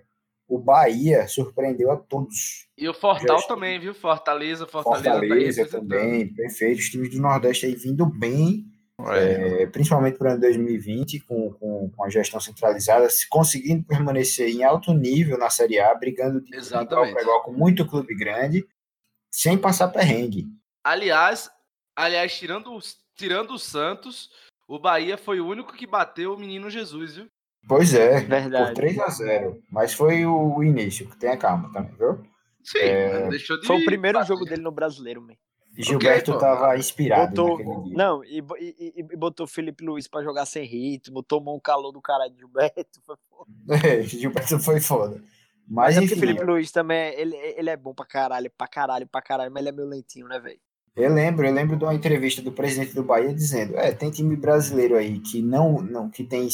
o 0.52 0.60
Bahia 0.60 1.30
surpreendeu 1.30 1.90
a 1.92 1.96
todos. 1.96 2.68
E 2.78 2.88
o 2.90 2.94
Fortal 2.94 3.42
também, 3.48 3.80
viu? 3.80 3.94
Fortaleza, 3.94 4.68
Fortaleza, 4.68 5.04
tá 5.06 5.14
Fortaleza 5.14 5.66
tá 5.66 5.80
também, 5.80 6.34
perfeito. 6.34 6.80
Os 6.80 6.90
times 6.90 7.10
do 7.10 7.22
Nordeste 7.22 7.68
aí 7.68 7.74
vindo 7.74 8.06
bem, 8.06 8.66
é, 9.10 9.66
principalmente 9.68 10.18
para 10.18 10.30
o 10.30 10.32
ano 10.32 10.42
2020, 10.42 11.20
com, 11.22 11.52
com, 11.54 11.90
com, 11.90 12.04
a 12.04 12.10
gestão 12.10 12.40
centralizada, 12.40 13.08
conseguindo 13.30 13.86
permanecer 13.86 14.50
em 14.50 14.64
alto 14.64 14.94
nível 14.94 15.38
na 15.38 15.50
Série 15.50 15.80
A, 15.80 15.94
brigando 15.96 16.42
de 16.42 16.56
igual 16.56 16.86
para 16.86 17.22
igual 17.22 17.44
com 17.44 17.52
muito 17.52 17.88
clube 17.88 18.16
grande, 18.16 18.66
sem 19.32 19.58
passar 19.58 19.90
perrengue. 19.90 20.48
Aliás, 20.84 21.50
aliás 21.96 22.38
tirando, 22.38 22.78
tirando 23.16 23.52
o 23.52 23.60
Santos, 23.60 24.30
o 24.68 24.80
Bahia 24.80 25.18
foi 25.18 25.40
o 25.40 25.48
único 25.48 25.74
que 25.74 25.88
bateu 25.88 26.34
o 26.34 26.40
menino 26.40 26.70
Jesus, 26.70 27.16
viu? 27.16 27.28
Pois 27.68 27.94
é, 27.94 28.22
Verdade. 28.22 28.70
por 28.70 28.76
3 28.76 29.00
a 29.00 29.08
0 29.10 29.64
Mas 29.70 29.94
foi 29.94 30.26
o 30.26 30.64
início, 30.64 31.08
que 31.10 31.18
tenha 31.18 31.38
calma 31.38 31.72
também, 31.72 31.94
viu? 31.96 32.24
Sim, 32.64 32.80
é... 32.80 33.30
deixou 33.30 33.60
de... 33.60 33.68
Foi 33.68 33.82
o 33.82 33.86
primeiro 33.86 34.20
bater. 34.20 34.28
jogo 34.28 34.46
dele 34.46 34.62
no 34.62 34.72
brasileiro, 34.72 35.22
man. 35.22 35.36
Gilberto 35.78 36.32
okay, 36.32 36.42
tava 36.42 36.78
inspirado 36.78 37.34
botou, 37.34 37.86
Não, 37.92 38.24
e, 38.24 38.44
e, 38.60 38.94
e, 38.98 39.18
botou 39.18 39.48
Felipe 39.48 39.86
Luiz 39.86 40.08
pra 40.08 40.22
jogar 40.22 40.46
sem 40.46 40.66
ritmo, 40.66 41.24
tomou 41.24 41.56
um 41.56 41.60
calor 41.60 41.92
do 41.92 42.02
caralho 42.02 42.32
de 42.34 42.40
Gilberto. 42.40 43.02
Foi 43.06 43.16
foda. 43.30 43.52
É, 43.88 44.02
Gilberto 44.04 44.60
foi 44.60 44.80
foda. 44.80 45.24
Mas, 45.68 45.96
mas 45.96 46.12
é 46.12 46.16
Felipe 46.16 46.44
Luiz 46.44 46.72
também, 46.72 47.14
ele, 47.18 47.36
ele 47.36 47.70
é 47.70 47.78
bom 47.78 47.94
pra 47.94 48.06
caralho, 48.06 48.52
pra 48.58 48.68
caralho, 48.68 49.08
pra 49.08 49.22
caralho, 49.22 49.52
mas 49.52 49.62
ele 49.62 49.70
é 49.70 49.72
meio 49.72 49.88
lentinho, 49.88 50.28
né, 50.28 50.40
velho? 50.40 50.60
Eu 50.94 51.14
lembro, 51.14 51.48
eu 51.48 51.54
lembro 51.54 51.78
de 51.78 51.86
uma 51.86 51.94
entrevista 51.94 52.42
do 52.42 52.52
presidente 52.52 52.94
do 52.94 53.04
Bahia 53.04 53.34
dizendo, 53.34 53.78
é, 53.78 53.94
tem 53.94 54.12
time 54.12 54.36
brasileiro 54.36 54.98
aí 54.98 55.20
que 55.20 55.42
não, 55.42 55.82
não 55.82 56.10
que 56.10 56.26
tem 56.26 56.50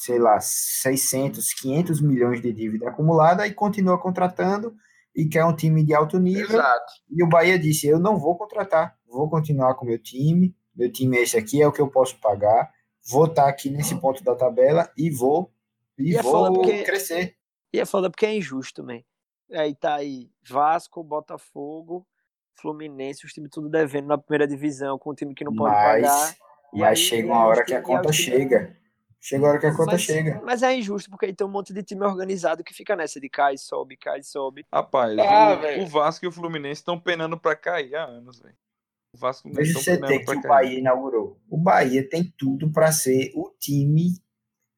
sei 0.00 0.18
lá, 0.18 0.40
600, 0.40 1.52
500 1.52 2.00
milhões 2.00 2.40
de 2.40 2.50
dívida 2.52 2.88
acumulada 2.88 3.46
e 3.46 3.52
continua 3.52 3.98
contratando 3.98 4.74
e 5.20 5.28
quer 5.28 5.44
um 5.44 5.54
time 5.54 5.84
de 5.84 5.94
alto 5.94 6.18
nível. 6.18 6.58
Exato. 6.58 6.92
E 7.10 7.22
o 7.22 7.28
Bahia 7.28 7.58
disse: 7.58 7.86
Eu 7.86 7.98
não 7.98 8.18
vou 8.18 8.36
contratar, 8.36 8.96
vou 9.06 9.28
continuar 9.28 9.74
com 9.74 9.84
o 9.84 9.88
meu 9.88 9.98
time, 9.98 10.56
meu 10.74 10.90
time 10.90 11.18
é 11.18 11.22
esse 11.22 11.36
aqui, 11.36 11.60
é 11.60 11.66
o 11.66 11.72
que 11.72 11.80
eu 11.80 11.90
posso 11.90 12.18
pagar, 12.20 12.70
vou 13.10 13.26
estar 13.26 13.48
aqui 13.48 13.70
nesse 13.70 13.94
ponto 14.00 14.24
da 14.24 14.34
tabela 14.34 14.90
e 14.96 15.10
vou, 15.10 15.52
e, 15.98 16.12
e 16.12 16.16
é 16.16 16.22
vou 16.22 16.52
porque, 16.54 16.84
crescer. 16.84 17.36
E 17.72 17.78
é 17.78 17.84
foda 17.84 18.10
porque 18.10 18.24
é 18.26 18.34
injusto 18.34 18.82
também. 18.82 19.04
Aí 19.52 19.74
tá 19.74 19.96
aí 19.96 20.30
Vasco, 20.48 21.02
Botafogo, 21.02 22.06
Fluminense, 22.54 23.26
os 23.26 23.32
times 23.32 23.50
tudo 23.50 23.68
devendo 23.68 24.06
na 24.06 24.16
primeira 24.16 24.46
divisão, 24.46 24.98
com 24.98 25.10
um 25.10 25.14
time 25.14 25.34
que 25.34 25.44
não 25.44 25.54
pode 25.54 25.74
mas, 25.74 26.06
pagar. 26.06 26.36
Mas 26.72 26.82
aí, 26.82 26.96
chega 26.96 27.28
uma 27.28 27.44
hora 27.44 27.64
que 27.64 27.74
a 27.74 27.82
conta 27.82 28.12
chega. 28.12 28.76
Chega 29.20 29.46
a 29.46 29.50
hora 29.50 29.58
que 29.58 29.66
a 29.66 29.76
conta 29.76 29.92
mas, 29.92 30.02
chega. 30.02 30.40
Mas 30.42 30.62
é 30.62 30.74
injusto, 30.74 31.10
porque 31.10 31.26
aí 31.26 31.34
tem 31.34 31.46
um 31.46 31.50
monte 31.50 31.74
de 31.74 31.82
time 31.82 32.02
organizado 32.04 32.64
que 32.64 32.72
fica 32.72 32.96
nessa 32.96 33.20
de 33.20 33.28
cai, 33.28 33.58
sobe, 33.58 33.96
cai, 33.98 34.22
sobe. 34.22 34.64
Rapaz, 34.72 35.18
ah, 35.18 35.60
o, 35.78 35.82
o, 35.82 35.86
Vasco 35.86 36.24
e 36.24 36.28
o 36.28 36.32
Fluminense 36.32 36.80
estão 36.80 36.98
penando 36.98 37.38
pra 37.38 37.54
cair 37.54 37.94
há 37.94 38.04
anos, 38.04 38.40
velho. 38.40 38.56
O 39.14 39.18
Vasco 39.18 39.48
não 39.48 39.54
Veja 39.54 39.78
o 39.78 39.82
CT 39.82 40.24
que 40.24 40.32
o 40.32 40.40
Bahia 40.42 40.78
inaugurou. 40.78 41.38
O 41.50 41.58
Bahia 41.58 42.08
tem 42.08 42.32
tudo 42.38 42.72
para 42.72 42.90
ser 42.92 43.30
o 43.34 43.50
time, 43.60 44.14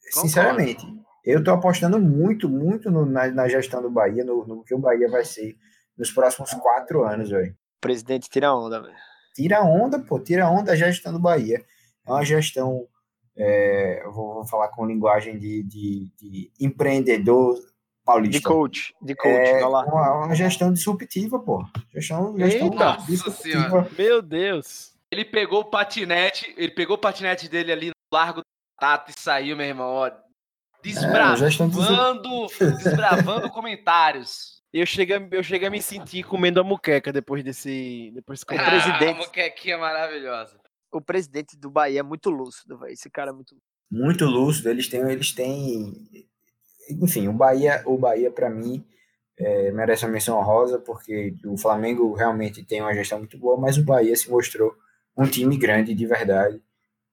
Concordo. 0.07 0.28
sinceramente. 0.28 0.86
Eu 1.24 1.45
tô 1.45 1.53
apostando 1.53 2.01
muito, 2.01 2.49
muito 2.49 2.90
no, 2.90 3.07
na, 3.07 3.28
na, 3.30 3.49
gestão 3.49 3.80
do 3.80 3.90
Bahia, 3.90 4.24
no, 4.24 4.45
no, 4.45 4.64
que 4.64 4.74
o 4.74 4.78
Bahia 4.78 5.09
vai 5.09 5.24
ser 5.24 5.57
nos 5.97 6.11
próximos 6.11 6.53
quatro 6.55 7.05
anos, 7.05 7.30
velho. 7.30 7.57
Presidente 7.80 8.28
tira 8.28 8.53
onda, 8.53 8.80
velho. 8.80 8.97
Tira 9.36 9.62
onda, 9.62 10.01
pô, 10.01 10.18
tira 10.18 10.51
onda 10.51 10.72
a 10.72 10.76
gestão 10.76 11.12
do 11.12 11.20
Bahia. 11.20 11.64
É 12.05 12.11
uma 12.11 12.24
gestão 12.24 12.88
é, 13.37 14.03
vou, 14.07 14.35
vou, 14.35 14.47
falar 14.47 14.68
com 14.68 14.87
linguagem 14.87 15.39
de, 15.39 15.62
de, 15.62 16.11
de, 16.18 16.53
empreendedor 16.61 17.59
paulista. 18.05 18.39
De 18.39 18.45
coach, 18.45 18.95
de 19.01 19.14
coach, 19.14 19.35
é, 19.35 19.64
uma, 19.64 20.24
uma, 20.24 20.35
gestão 20.35 20.72
disruptiva, 20.72 21.39
pô. 21.39 21.64
Gestão, 21.93 22.37
gestão 22.39 22.72
Eita, 22.72 22.97
disruptiva. 23.07 23.89
Meu 23.97 24.20
Deus. 24.20 24.93
Ele 25.11 25.24
pegou 25.24 25.61
o 25.61 25.64
patinete, 25.64 26.55
ele 26.57 26.72
pegou 26.72 26.97
o 26.97 27.01
patinete 27.01 27.49
dele 27.49 27.72
ali 27.72 27.87
no 27.89 27.93
Largo 28.12 28.41
do 28.41 28.47
Tato 28.78 29.11
e 29.11 29.20
saiu, 29.20 29.57
meu 29.57 29.66
irmão, 29.66 29.87
ó, 29.87 30.11
desbravando, 30.83 32.47
é, 32.61 32.70
desbravando 32.83 33.51
comentários. 33.51 34.62
Eu 34.72 34.87
cheguei, 34.87 35.28
eu 35.30 35.43
cheguei 35.43 35.68
a 35.68 35.70
me 35.70 35.83
sentir 35.83 36.22
comendo 36.22 36.59
a 36.59 36.64
muqueca 36.64 37.12
depois 37.12 37.45
desse, 37.45 38.11
depois 38.14 38.41
desse 38.41 38.59
ah, 38.59 38.64
presidente. 38.64 39.20
A 39.20 39.26
muquequinha 39.26 39.76
maravilhosa 39.76 40.62
o 40.93 41.01
presidente 41.01 41.57
do 41.57 41.70
Bahia 41.70 42.01
é 42.01 42.03
muito 42.03 42.30
lúcido, 42.30 42.78
véio. 42.78 42.93
esse 42.93 43.11
cara 43.11 43.30
é 43.30 43.34
muito 43.34 43.57
muito 43.90 44.24
lúcido, 44.24 44.70
eles 44.70 44.88
têm 44.88 45.01
eles 45.11 45.32
têm 45.32 46.26
enfim, 46.90 47.28
o 47.28 47.32
Bahia, 47.32 47.82
o 47.86 47.97
Bahia 47.97 48.30
para 48.30 48.51
mim 48.51 48.84
é, 49.38 49.70
merece 49.72 50.05
uma 50.05 50.12
menção 50.12 50.38
honrosa 50.38 50.78
porque 50.78 51.34
o 51.45 51.57
Flamengo 51.57 52.12
realmente 52.14 52.64
tem 52.64 52.80
uma 52.80 52.95
gestão 52.95 53.18
muito 53.18 53.38
boa, 53.38 53.57
mas 53.57 53.78
o 53.78 53.84
Bahia 53.84 54.14
se 54.16 54.30
mostrou 54.30 54.74
um 55.16 55.26
time 55.26 55.57
grande 55.57 55.95
de 55.95 56.07
verdade, 56.07 56.62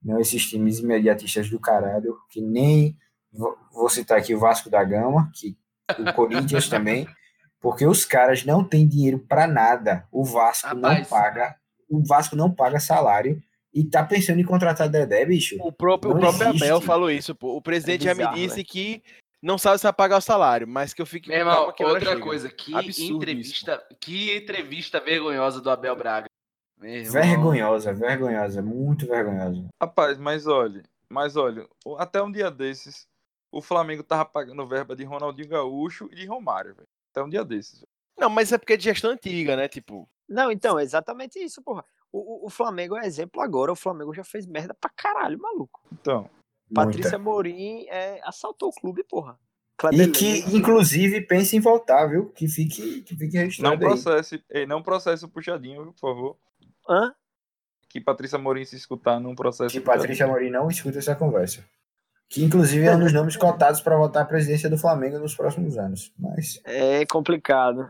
não 0.02 0.20
esses 0.20 0.46
times 0.48 0.80
imediatistas 0.80 1.50
do 1.50 1.60
caralho, 1.60 2.18
que 2.30 2.42
nem 2.42 2.98
vou 3.32 3.90
citar 3.90 4.18
aqui 4.18 4.34
o 4.34 4.40
Vasco 4.40 4.70
da 4.70 4.84
Gama, 4.84 5.30
que 5.34 5.58
o 6.00 6.14
Corinthians 6.14 6.68
também, 6.70 7.08
porque 7.60 7.86
os 7.86 8.06
caras 8.06 8.46
não 8.46 8.64
têm 8.64 8.88
dinheiro 8.88 9.20
para 9.20 9.46
nada. 9.48 10.08
O 10.12 10.24
Vasco 10.24 10.68
Rapaz. 10.68 11.00
não 11.00 11.06
paga, 11.06 11.56
o 11.90 12.04
Vasco 12.06 12.36
não 12.36 12.52
paga 12.52 12.80
salário 12.80 13.42
e 13.74 13.84
tá 13.84 14.04
pensando 14.04 14.40
em 14.40 14.44
contratar 14.44 14.90
Dedé, 14.90 15.26
bicho. 15.26 15.56
O 15.60 15.72
próprio, 15.72 16.12
o 16.12 16.20
próprio 16.20 16.50
Abel 16.50 16.82
falou 16.82 17.12
isso, 17.12 17.36
pô. 17.36 17.56
O 17.56 17.62
presidente 17.62 18.08
é 18.08 18.14
bizarro, 18.14 18.36
já 18.36 18.42
me 18.42 18.48
disse 18.48 18.64
que 18.64 19.04
não 19.42 19.58
sabe 19.58 19.78
se 19.78 19.84
vai 19.84 19.94
pagar 19.94 20.18
o 20.18 20.22
salário, 20.22 20.68
mas 20.68 20.94
que 20.94 21.02
eu 21.02 21.06
fico 21.06 21.30
Meu 21.30 21.38
irmão, 21.38 21.72
que 21.72 21.84
outra 21.84 22.20
coisa, 22.20 22.50
que 22.50 22.74
entrevista, 22.74 23.74
isso, 23.76 23.98
que 24.00 24.36
entrevista 24.36 25.00
vergonhosa 25.00 25.62
do 25.62 25.70
Abel 25.70 25.96
Braga. 25.96 26.28
Vergonhosa, 26.78 27.94
vergonhosa, 27.94 28.62
muito 28.62 29.06
vergonhosa. 29.06 29.68
Rapaz, 29.82 30.18
mas 30.18 30.48
olha, 30.48 30.84
mas 31.10 31.36
olha, 31.36 31.68
até 31.98 32.22
um 32.22 32.32
dia 32.32 32.50
desses, 32.50 33.08
o 33.52 33.62
Flamengo 33.62 34.04
tava 34.04 34.26
pagando 34.26 34.68
verba 34.68 34.96
de 34.96 35.04
Ronaldinho 35.04 35.50
Gaúcho 35.50 36.10
e 36.12 36.16
de 36.16 36.26
Romário, 36.26 36.76
velho. 36.76 36.88
Até 37.12 37.24
um 37.24 37.30
dia 37.30 37.44
desses. 37.44 37.84
Não, 38.18 38.30
mas 38.30 38.52
é 38.52 38.58
porque 38.58 38.74
é 38.74 38.78
de 38.78 38.84
gestão 38.84 39.12
antiga, 39.12 39.56
né? 39.56 39.68
Tipo. 39.68 40.08
Não, 40.28 40.52
então, 40.52 40.78
é 40.78 40.84
exatamente 40.84 41.40
isso, 41.40 41.62
porra. 41.62 41.84
O, 42.12 42.48
o, 42.48 42.50
Flamengo 42.50 42.98
é 42.98 43.06
exemplo 43.06 43.42
agora. 43.42 43.72
O 43.72 43.76
Flamengo 43.76 44.14
já 44.14 44.24
fez 44.24 44.46
merda 44.46 44.74
pra 44.74 44.90
caralho, 44.90 45.40
maluco. 45.40 45.80
Então. 45.92 46.30
Patrícia 46.74 47.18
muita. 47.18 47.32
Morim 47.32 47.86
é, 47.88 48.20
assaltou 48.24 48.70
o 48.70 48.74
clube, 48.74 49.04
porra. 49.04 49.38
E 49.94 50.08
que, 50.08 50.40
inclusive, 50.56 51.22
pense 51.22 51.56
em 51.56 51.60
voltar, 51.60 52.08
viu? 52.08 52.30
Que 52.32 52.48
fique, 52.48 53.02
que 53.02 53.16
fique 53.16 53.38
registrado. 53.38 53.76
Não 53.76 53.80
processe, 53.80 54.44
ei, 54.50 54.66
não 54.66 54.84
processe 54.84 55.24
o 55.24 55.30
puxadinho, 55.30 55.86
por 55.94 56.00
favor. 56.00 56.38
Hã? 56.88 57.14
Que 57.88 58.02
Patrícia 58.02 58.38
Morim 58.38 58.66
se 58.66 58.76
escutar 58.76 59.20
num 59.20 59.34
processo. 59.34 59.72
Que 59.72 59.80
Patrícia 59.80 60.28
Morim 60.28 60.50
não 60.50 60.70
escuta 60.70 61.00
essa 61.00 61.16
conversa. 61.16 61.64
Que 62.28 62.44
inclusive 62.44 62.86
é 62.86 62.96
um 62.96 63.00
dos 63.00 63.14
nomes 63.14 63.38
cotados 63.38 63.82
para 63.82 63.98
votar 63.98 64.24
a 64.24 64.26
presidência 64.26 64.70
do 64.70 64.78
Flamengo 64.78 65.18
nos 65.18 65.34
próximos 65.34 65.78
anos. 65.78 66.14
Mas... 66.20 66.62
É 66.66 67.06
complicado. 67.06 67.90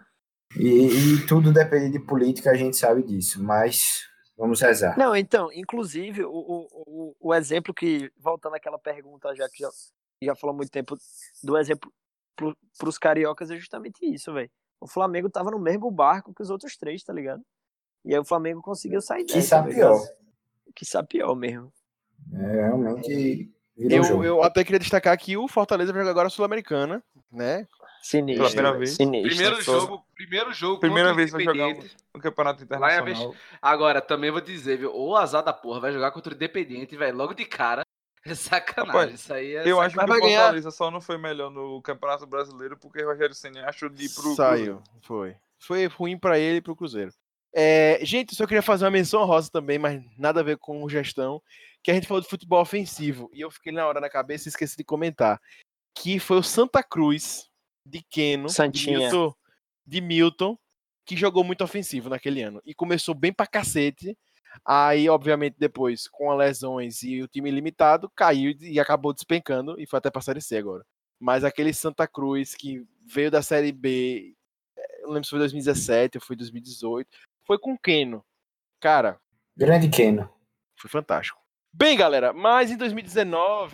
E, 0.56 0.68
e, 0.68 1.28
tudo 1.28 1.52
depende 1.52 1.92
de 1.92 2.00
política, 2.00 2.52
a 2.52 2.56
gente 2.56 2.78
sabe 2.78 3.04
disso, 3.04 3.44
mas 3.44 4.09
vamos 4.40 4.62
rezar. 4.62 4.98
Não, 4.98 5.16
então, 5.16 5.52
inclusive, 5.54 6.24
o, 6.24 6.32
o, 6.32 7.16
o, 7.20 7.34
exemplo 7.36 7.74
que, 7.74 8.12
voltando 8.18 8.56
àquela 8.56 8.80
pergunta, 8.80 9.36
já 9.36 9.48
que 9.50 9.60
já, 9.60 9.70
já 10.24 10.36
falou 10.36 10.56
muito 10.56 10.72
tempo, 10.72 10.98
do 11.44 11.58
exemplo 11.58 11.92
para 12.36 12.90
os 12.90 12.98
cariocas 12.98 13.52
é 13.52 13.58
justamente 13.58 14.06
isso, 14.06 14.34
velho. 14.34 14.50
O 14.80 14.88
Flamengo 14.88 15.30
tava 15.30 15.52
no 15.52 15.60
mesmo 15.60 15.92
barco 15.92 16.34
que 16.34 16.42
os 16.42 16.50
outros 16.50 16.78
três, 16.78 17.04
tá 17.04 17.12
ligado? 17.12 17.44
E 18.06 18.14
aí 18.14 18.20
o 18.20 18.26
Flamengo 18.26 18.62
conseguiu 18.62 19.02
sair 19.02 19.26
dessa. 19.26 19.34
Que 19.34 19.42
sabe 19.42 19.74
pior. 19.74 20.00
Que 20.74 20.86
sabe 20.86 21.08
pior 21.10 21.36
mesmo. 21.36 21.74
É, 22.34 22.68
realmente. 22.68 23.52
Eu, 23.76 24.24
eu 24.24 24.44
até 24.44 24.64
queria 24.64 24.80
destacar 24.80 25.18
que 25.18 25.36
o 25.36 25.48
Fortaleza 25.48 25.92
vai 25.92 26.02
jogar 26.02 26.12
agora 26.12 26.28
a 26.28 26.30
Sul-Americana, 26.30 27.04
né? 27.30 27.68
Sinistro. 28.02 28.44
Pela 28.44 28.50
primeira 28.50 28.78
vez. 28.78 28.96
Sinistro. 28.96 29.30
Primeiro 29.30 29.62
jogo, 29.62 30.06
primeiro 30.16 30.54
jogo. 30.54 30.80
Primeira 30.80 31.14
vez 31.14 31.32
vai 31.32 31.44
jogar 31.44 31.76
o 32.14 32.20
campeonato 32.20 32.64
internacional. 32.64 33.36
Agora, 33.62 34.02
também 34.02 34.32
vou 34.32 34.42
dizer, 34.42 34.78
viu? 34.78 34.96
O 34.96 35.16
azar 35.16 35.44
da 35.44 35.54
porra 35.54 35.80
vai 35.80 35.92
jogar 35.92 36.12
contra 36.12 36.34
o 36.34 36.36
Independente, 36.36 36.96
velho, 36.96 37.18
logo 37.18 37.34
de 37.34 37.46
cara. 37.46 37.84
É 38.26 38.36
sacanagem. 38.36 39.00
Rapaz, 39.00 39.14
isso 39.14 39.34
aí 39.34 39.56
é 39.56 39.62
eu 39.62 39.78
sacanagem. 39.78 39.86
acho 39.86 39.96
que 39.96 40.04
o 40.04 40.08
Fortaleza 40.08 40.60
ganhar... 40.60 40.72
só 40.72 40.92
não 40.92 41.00
foi 41.00 41.18
melhor 41.18 41.50
no 41.50 41.82
Campeonato 41.82 42.28
Brasileiro 42.28 42.76
porque 42.78 43.02
o 43.02 43.08
Rogério 43.08 43.34
Senna 43.34 43.66
achou 43.66 43.88
de 43.88 44.06
ir 44.06 44.10
pro. 44.10 44.36
Saiu, 44.36 44.84
foi. 45.02 45.38
Foi 45.58 45.86
ruim 45.88 46.18
para 46.18 46.38
ele 46.38 46.58
e 46.58 46.62
pro 46.62 46.76
Cruzeiro. 46.76 47.14
É, 47.54 48.00
gente, 48.04 48.36
só 48.36 48.46
queria 48.46 48.62
fazer 48.62 48.84
uma 48.84 48.92
menção 48.92 49.24
rosa 49.26 49.50
também, 49.50 49.80
mas 49.80 50.04
nada 50.18 50.42
a 50.42 50.44
ver 50.44 50.58
com 50.58 50.88
gestão. 50.90 51.42
Que 51.82 51.92
a 51.92 51.94
gente 51.94 52.08
falou 52.08 52.22
de 52.22 52.30
futebol 52.30 52.62
ofensivo 52.62 53.30
e 53.34 53.40
eu 53.40 53.50
fiquei 53.50 53.72
na 53.72 53.88
hora 53.88 54.02
na 54.02 54.10
cabeça 54.10 54.48
e 54.48 54.50
esqueci 54.50 54.76
de 54.76 54.84
comentar. 54.84 55.42
Que 55.96 56.20
foi 56.20 56.38
o 56.38 56.44
Santa 56.44 56.84
Cruz 56.84 57.49
de 57.86 58.02
Keno, 58.10 58.48
de 58.72 58.92
Milton, 58.92 59.34
de 59.86 60.02
Milton, 60.02 60.58
que 61.06 61.18
jogou 61.18 61.44
muito 61.44 61.64
ofensivo 61.64 62.10
naquele 62.10 62.42
ano. 62.42 62.62
E 62.66 62.74
começou 62.74 63.16
bem 63.16 63.34
pra 63.34 63.48
cacete. 63.48 64.18
Aí, 64.66 65.08
obviamente, 65.10 65.56
depois, 65.58 66.08
com 66.08 66.32
as 66.32 66.38
lesões 66.38 67.04
e 67.04 67.22
o 67.22 67.28
time 67.28 67.50
limitado, 67.52 68.10
caiu 68.16 68.56
e 68.60 68.80
acabou 68.80 69.14
despencando 69.14 69.80
e 69.80 69.88
foi 69.88 69.98
até 69.98 70.10
pra 70.10 70.22
Série 70.22 70.42
C 70.42 70.58
agora. 70.58 70.86
Mas 71.20 71.44
aquele 71.44 71.74
Santa 71.74 72.08
Cruz 72.08 72.56
que 72.56 72.86
veio 73.06 73.32
da 73.32 73.42
Série 73.42 73.72
B, 73.72 74.36
eh, 74.78 75.02
não 75.04 75.10
lembro 75.10 75.24
se 75.26 75.30
foi 75.32 75.40
2017 75.40 76.18
ou 76.18 76.22
foi 76.22 76.36
2018, 76.36 77.08
foi 77.44 77.58
com 77.60 77.78
Keno. 77.78 78.24
Cara. 78.80 79.20
Grande 79.56 79.90
Keno. 79.90 80.30
Foi 80.78 80.90
fantástico. 80.90 81.40
Bem, 81.74 81.98
galera, 81.98 82.34
mas 82.34 82.72
em 82.72 82.78
2019 82.78 83.74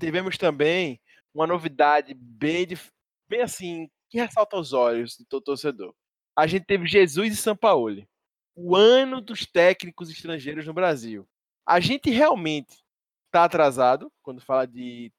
tivemos 0.00 0.38
também 0.38 1.00
uma 1.34 1.46
novidade 1.46 2.14
bem, 2.14 2.66
bem 3.28 3.42
assim, 3.42 3.88
que 4.08 4.18
ressalta 4.18 4.56
aos 4.56 4.72
olhos 4.72 5.16
todo 5.28 5.42
torcedor. 5.42 5.94
A 6.36 6.46
gente 6.46 6.64
teve 6.66 6.86
Jesus 6.86 7.32
e 7.32 7.36
Sampaoli, 7.36 8.08
o 8.54 8.74
ano 8.74 9.20
dos 9.20 9.44
técnicos 9.46 10.10
estrangeiros 10.10 10.66
no 10.66 10.72
Brasil. 10.72 11.28
A 11.66 11.80
gente 11.80 12.10
realmente 12.10 12.76
está 13.26 13.44
atrasado 13.44 14.10
quando 14.22 14.40
fala 14.40 14.66
de 14.66 15.12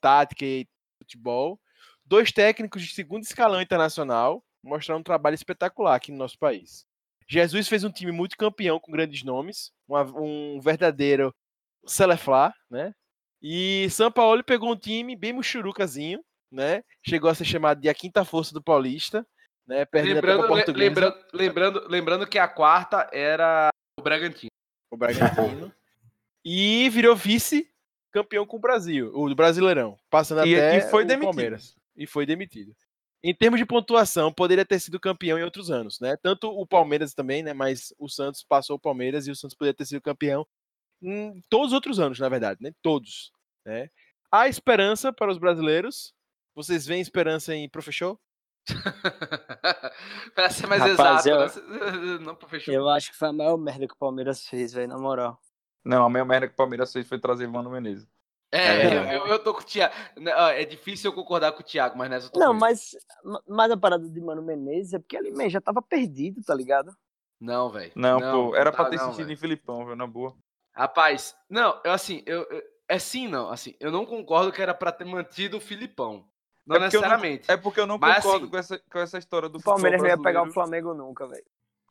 tática 0.00 0.44
e 0.44 0.66
futebol. 0.98 1.60
Dois 2.04 2.32
técnicos 2.32 2.82
de 2.82 2.94
segundo 2.94 3.22
escalão 3.24 3.60
internacional 3.60 4.44
mostraram 4.62 5.00
um 5.00 5.04
trabalho 5.04 5.34
espetacular 5.34 5.94
aqui 5.94 6.12
no 6.12 6.18
nosso 6.18 6.38
país. 6.38 6.86
Jesus 7.28 7.68
fez 7.68 7.84
um 7.84 7.90
time 7.90 8.10
muito 8.10 8.36
campeão 8.36 8.80
com 8.80 8.90
grandes 8.90 9.22
nomes, 9.22 9.70
uma, 9.86 10.02
um 10.02 10.60
verdadeiro 10.60 11.34
Celeflá, 11.86 12.54
né? 12.70 12.94
E 13.42 13.88
São 13.90 14.10
Paulo 14.10 14.42
pegou 14.42 14.72
um 14.72 14.76
time 14.76 15.14
bem 15.14 15.32
muxurucazinho, 15.32 16.24
né? 16.50 16.82
Chegou 17.06 17.30
a 17.30 17.34
ser 17.34 17.44
chamado 17.44 17.80
de 17.80 17.88
a 17.88 17.94
quinta 17.94 18.24
força 18.24 18.52
do 18.52 18.62
Paulista, 18.62 19.26
né? 19.66 19.86
Lembrando, 19.92 20.72
lembrando, 20.72 21.16
lembrando, 21.32 21.88
lembrando 21.88 22.26
que 22.26 22.38
a 22.38 22.48
quarta 22.48 23.08
era 23.12 23.68
o 23.98 24.02
Bragantino. 24.02 24.50
O 24.90 24.96
Bragantino. 24.96 25.72
e 26.44 26.88
virou 26.88 27.14
vice 27.14 27.70
campeão 28.10 28.46
com 28.46 28.56
o 28.56 28.60
Brasil, 28.60 29.12
o 29.14 29.34
Brasileirão, 29.34 29.98
passando 30.10 30.46
e, 30.46 30.54
até 30.54 30.78
e 30.78 30.90
foi 30.90 31.04
o 31.04 31.06
demitido. 31.06 31.26
Palmeiras. 31.26 31.76
E 31.94 32.06
foi 32.06 32.24
demitido. 32.24 32.74
Em 33.22 33.34
termos 33.34 33.58
de 33.58 33.66
pontuação, 33.66 34.32
poderia 34.32 34.64
ter 34.64 34.78
sido 34.78 34.98
campeão 35.00 35.38
em 35.38 35.42
outros 35.42 35.70
anos, 35.70 35.98
né? 36.00 36.16
Tanto 36.16 36.48
o 36.48 36.66
Palmeiras 36.66 37.12
também, 37.12 37.42
né? 37.42 37.52
Mas 37.52 37.92
o 37.98 38.08
Santos 38.08 38.44
passou 38.44 38.76
o 38.76 38.80
Palmeiras 38.80 39.26
e 39.26 39.30
o 39.30 39.36
Santos 39.36 39.56
poderia 39.56 39.74
ter 39.74 39.84
sido 39.84 40.00
campeão 40.00 40.46
em 41.02 41.42
todos 41.50 41.68
os 41.68 41.72
outros 41.72 42.00
anos, 42.00 42.18
na 42.18 42.28
verdade, 42.28 42.60
né? 42.62 42.72
Todos, 42.80 43.32
né? 43.66 43.90
Há 44.30 44.48
esperança 44.48 45.12
para 45.12 45.30
os 45.30 45.38
brasileiros, 45.38 46.14
vocês 46.58 46.84
veem 46.84 47.00
esperança 47.00 47.54
em 47.54 47.68
Professor? 47.68 48.18
para 50.34 50.50
ser 50.50 50.66
mais 50.66 50.82
Rapaz, 50.82 51.24
exato, 51.24 51.60
eu, 51.60 52.18
não 52.20 52.34
Professor. 52.34 52.74
Eu 52.74 52.88
acho 52.88 53.12
que 53.12 53.16
foi 53.16 53.28
a 53.28 53.32
maior 53.32 53.56
merda 53.56 53.86
que 53.86 53.94
o 53.94 53.98
Palmeiras 53.98 54.44
fez, 54.44 54.72
velho, 54.72 54.88
na 54.88 54.98
moral. 54.98 55.40
Não, 55.84 56.04
a 56.04 56.08
maior 56.08 56.24
merda 56.24 56.48
que 56.48 56.54
o 56.54 56.56
Palmeiras 56.56 56.92
fez 56.92 57.08
foi 57.08 57.18
trazer 57.18 57.46
Mano 57.46 57.70
Menezes. 57.70 58.08
É, 58.50 58.58
é. 58.58 59.16
Eu, 59.16 59.26
eu, 59.26 59.38
tô 59.38 59.54
com 59.54 59.60
o 59.60 59.64
Thiago. 59.64 59.94
Né, 60.16 60.32
é 60.60 60.64
difícil 60.64 61.10
eu 61.10 61.14
concordar 61.14 61.52
com 61.52 61.60
o 61.60 61.64
Thiago, 61.64 61.96
mas 61.96 62.10
nessa 62.10 62.26
eu 62.26 62.30
tô 62.30 62.40
Não, 62.40 62.52
mas, 62.52 62.96
mas 63.46 63.70
a 63.70 63.76
parada 63.76 64.08
de 64.08 64.20
Mano 64.20 64.42
Menezes 64.42 64.94
é 64.94 64.98
porque 64.98 65.16
ele 65.16 65.30
mesmo 65.30 65.50
já 65.50 65.60
tava 65.60 65.80
perdido, 65.80 66.42
tá 66.42 66.54
ligado? 66.54 66.92
Não, 67.40 67.70
velho. 67.70 67.92
Não, 67.94 68.18
não, 68.18 68.50
pô, 68.50 68.56
era 68.56 68.72
tá, 68.72 68.78
pra 68.78 68.90
ter 68.90 68.96
não, 68.96 69.04
assistido 69.04 69.26
véio. 69.26 69.36
em 69.36 69.40
Filipão, 69.40 69.84
velho, 69.84 69.96
na 69.96 70.06
boa. 70.08 70.34
Rapaz, 70.74 71.36
não, 71.48 71.80
eu 71.84 71.92
assim, 71.92 72.22
eu, 72.26 72.42
eu, 72.50 72.62
é 72.88 72.98
sim, 72.98 73.28
não, 73.28 73.48
assim, 73.50 73.76
eu 73.78 73.92
não 73.92 74.04
concordo 74.04 74.50
que 74.50 74.60
era 74.60 74.74
pra 74.74 74.90
ter 74.90 75.04
mantido 75.04 75.58
o 75.58 75.60
Filipão. 75.60 76.28
Não 76.68 76.76
é 76.76 76.80
necessariamente. 76.80 77.48
Não, 77.48 77.54
é 77.54 77.56
porque 77.56 77.80
eu 77.80 77.86
não 77.86 77.98
Mas, 77.98 78.22
concordo 78.22 78.44
assim, 78.44 78.50
com, 78.50 78.56
essa, 78.58 78.82
com 78.90 78.98
essa 78.98 79.18
história 79.18 79.48
do 79.48 79.58
o 79.58 79.62
Palmeiras 79.62 80.02
não 80.02 80.08
ia 80.08 80.18
pegar 80.18 80.42
o 80.42 80.52
Flamengo 80.52 80.92
nunca, 80.92 81.26
velho. 81.26 81.44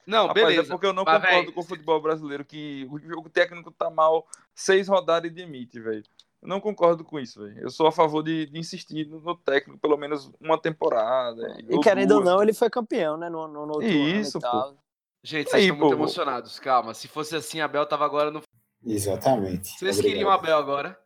Não, 0.06 0.28
Rapaz, 0.28 0.46
é 0.46 0.48
beleza. 0.48 0.68
É 0.68 0.72
porque 0.72 0.86
eu 0.86 0.94
não 0.94 1.04
Mas, 1.04 1.22
concordo 1.22 1.42
véio... 1.42 1.54
com 1.54 1.60
o 1.60 1.64
futebol 1.64 2.02
brasileiro, 2.02 2.46
que 2.46 2.88
o 2.90 3.00
jogo 3.00 3.30
técnico 3.30 3.72
tá 3.72 3.90
mal, 3.90 4.26
seis 4.56 4.88
rodadas 4.88 5.30
e 5.30 5.34
demite, 5.34 5.80
velho. 5.80 6.04
Eu 6.42 6.48
não 6.48 6.62
concordo 6.62 7.04
com 7.04 7.20
isso, 7.20 7.42
velho. 7.42 7.60
Eu 7.60 7.70
sou 7.72 7.88
a 7.88 7.92
favor 7.92 8.22
de, 8.22 8.46
de, 8.46 8.60
insistir 8.60 9.06
no 9.08 9.36
técnico 9.36 9.80
pelo 9.80 9.98
menos 9.98 10.32
uma 10.40 10.58
temporada. 10.58 11.58
E 11.68 11.80
querendo 11.80 12.10
duas. 12.10 12.20
ou 12.20 12.26
não, 12.26 12.44
ele 12.44 12.54
foi 12.54 12.70
campeão, 12.70 13.18
né? 13.18 13.28
No, 13.30 13.48
no, 13.48 13.66
no 13.66 13.74
outro 13.74 13.88
isso, 13.88 14.40
pô. 14.40 14.76
Gente, 15.24 15.50
vocês 15.50 15.56
Aí, 15.56 15.64
estão 15.64 15.78
pô, 15.78 15.86
muito 15.86 15.98
emocionados. 15.98 16.60
Calma. 16.60 16.94
Se 16.94 17.08
fosse 17.08 17.36
assim, 17.36 17.60
a 17.60 17.66
Abel 17.66 17.86
tava 17.86 18.06
agora 18.06 18.30
no. 18.30 18.42
Exatamente. 18.86 19.70
Vocês 19.70 19.98
Obrigado. 19.98 20.14
queriam 20.14 20.30
Abel 20.30 20.58
agora? 20.58 20.98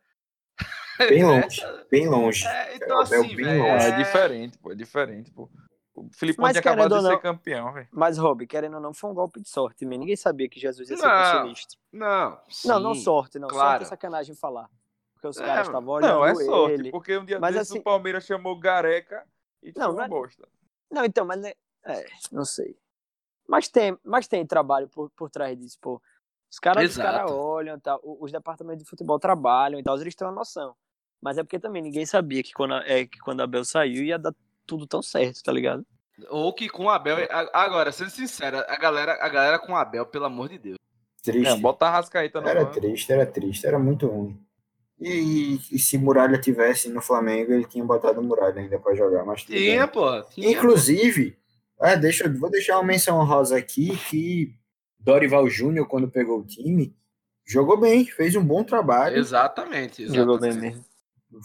Bem 1.08 1.24
longe, 1.24 1.62
bem 1.90 2.08
longe. 2.08 2.46
É, 2.46 2.76
então, 2.76 3.00
assim, 3.00 3.36
bem 3.36 3.58
longe. 3.58 3.86
É... 3.86 3.88
é 3.88 3.96
diferente, 3.96 4.58
pô. 4.58 4.72
É 4.72 4.74
diferente, 4.74 5.30
pô. 5.30 5.48
O 5.94 6.08
Felipe 6.10 6.38
pode 6.38 6.58
acabar 6.58 6.88
de 6.88 7.02
ser 7.02 7.20
campeão, 7.20 7.72
velho. 7.72 7.88
Mas, 7.92 8.16
Rob, 8.16 8.46
querendo 8.46 8.74
ou 8.74 8.80
não, 8.80 8.94
foi 8.94 9.10
um 9.10 9.14
golpe 9.14 9.40
de 9.40 9.48
sorte. 9.48 9.84
Ninguém 9.84 10.16
sabia 10.16 10.48
que 10.48 10.58
Jesus 10.58 10.88
ia 10.88 10.96
ser 10.96 11.06
não, 11.06 11.42
sinistro. 11.42 11.78
Não, 11.92 12.38
sim, 12.48 12.68
não, 12.68 12.80
não 12.80 12.94
sorte, 12.94 13.38
não. 13.38 13.48
Claro. 13.48 13.70
Sorte 13.70 13.82
é 13.82 13.88
sacanagem 13.88 14.34
falar 14.34 14.70
porque 15.22 15.28
os 15.28 15.36
é, 15.38 15.46
caras 15.46 15.68
estavam 15.68 15.94
olhando 15.94 16.12
Não, 16.12 16.26
é 16.26 16.34
sorte, 16.34 16.74
ele. 16.74 16.90
porque 16.90 17.16
um 17.16 17.24
dia 17.24 17.38
mas, 17.38 17.54
desses 17.54 17.70
assim, 17.70 17.78
o 17.78 17.82
Palmeiras 17.82 18.24
chamou 18.24 18.58
Gareca 18.58 19.24
e 19.62 19.72
não, 19.76 19.92
uma 19.92 20.02
não, 20.02 20.08
bosta. 20.08 20.48
Não, 20.90 21.04
então, 21.04 21.24
mas 21.24 21.44
é, 21.44 21.54
é, 21.84 22.06
não 22.32 22.44
sei. 22.44 22.76
Mas 23.46 23.68
tem, 23.68 23.96
mas 24.04 24.26
tem 24.26 24.44
trabalho 24.44 24.88
por, 24.88 25.10
por 25.10 25.30
trás 25.30 25.56
disso, 25.56 25.78
pô. 25.80 26.02
Os 26.50 26.58
caras, 26.58 26.90
os 26.90 26.96
caras 26.96 27.30
olham, 27.30 27.78
tá, 27.78 27.98
os 28.02 28.32
departamentos 28.32 28.82
de 28.82 28.90
futebol 28.90 29.18
trabalham 29.18 29.78
e 29.78 29.82
tal, 29.82 29.98
eles 29.98 30.14
têm 30.14 30.26
uma 30.26 30.34
noção. 30.34 30.74
Mas 31.22 31.38
é 31.38 31.44
porque 31.44 31.58
também 31.58 31.80
ninguém 31.80 32.04
sabia 32.04 32.42
que 32.42 32.52
quando, 32.52 32.74
é, 32.74 33.06
que 33.06 33.18
quando 33.20 33.40
a 33.40 33.44
Abel 33.44 33.64
saiu 33.64 34.02
ia 34.02 34.18
dar 34.18 34.34
tudo 34.66 34.86
tão 34.86 35.00
certo, 35.00 35.42
tá 35.42 35.52
ligado? 35.52 35.86
Ou 36.28 36.52
que 36.52 36.68
com 36.68 36.90
a 36.90 36.96
Abel. 36.96 37.16
Agora, 37.52 37.92
sendo 37.92 38.10
sincero, 38.10 38.58
a 38.58 38.76
galera, 38.76 39.18
a 39.20 39.28
galera 39.28 39.58
com 39.58 39.76
a 39.76 39.82
Abel, 39.82 40.04
pelo 40.04 40.24
amor 40.24 40.48
de 40.48 40.58
Deus. 40.58 40.78
Triste. 41.22 41.52
É, 41.52 41.56
bota 41.56 41.86
a 41.86 41.90
Rascaíta 41.90 42.40
no 42.40 42.48
Era 42.48 42.66
triste, 42.66 43.12
era 43.12 43.24
triste, 43.24 43.64
era 43.64 43.78
muito 43.78 44.08
ruim. 44.08 44.36
E, 45.00 45.58
e, 45.70 45.78
se 45.78 45.96
Muralha 45.98 46.38
tivesse 46.38 46.88
no 46.88 47.00
Flamengo, 47.00 47.52
ele 47.52 47.64
tinha 47.64 47.84
botado 47.84 48.22
Muralha 48.22 48.60
ainda 48.60 48.78
para 48.78 48.94
jogar. 48.94 49.24
Mas 49.24 49.42
tinha, 49.44 49.86
pô. 49.86 50.22
Tinha, 50.22 50.50
Inclusive, 50.50 51.36
é, 51.80 51.96
deixa, 51.96 52.28
vou 52.28 52.50
deixar 52.50 52.76
uma 52.78 52.84
menção 52.84 53.24
rosa 53.24 53.56
aqui 53.56 53.96
que 54.08 54.54
Dorival 54.98 55.48
Júnior, 55.48 55.88
quando 55.88 56.08
pegou 56.08 56.40
o 56.40 56.46
time, 56.46 56.94
jogou 57.44 57.76
bem, 57.80 58.04
fez 58.04 58.36
um 58.36 58.44
bom 58.44 58.62
trabalho. 58.62 59.16
Exatamente. 59.16 60.02
exatamente. 60.02 60.14
Jogou 60.14 60.38
bem 60.38 60.54
mesmo. 60.54 60.84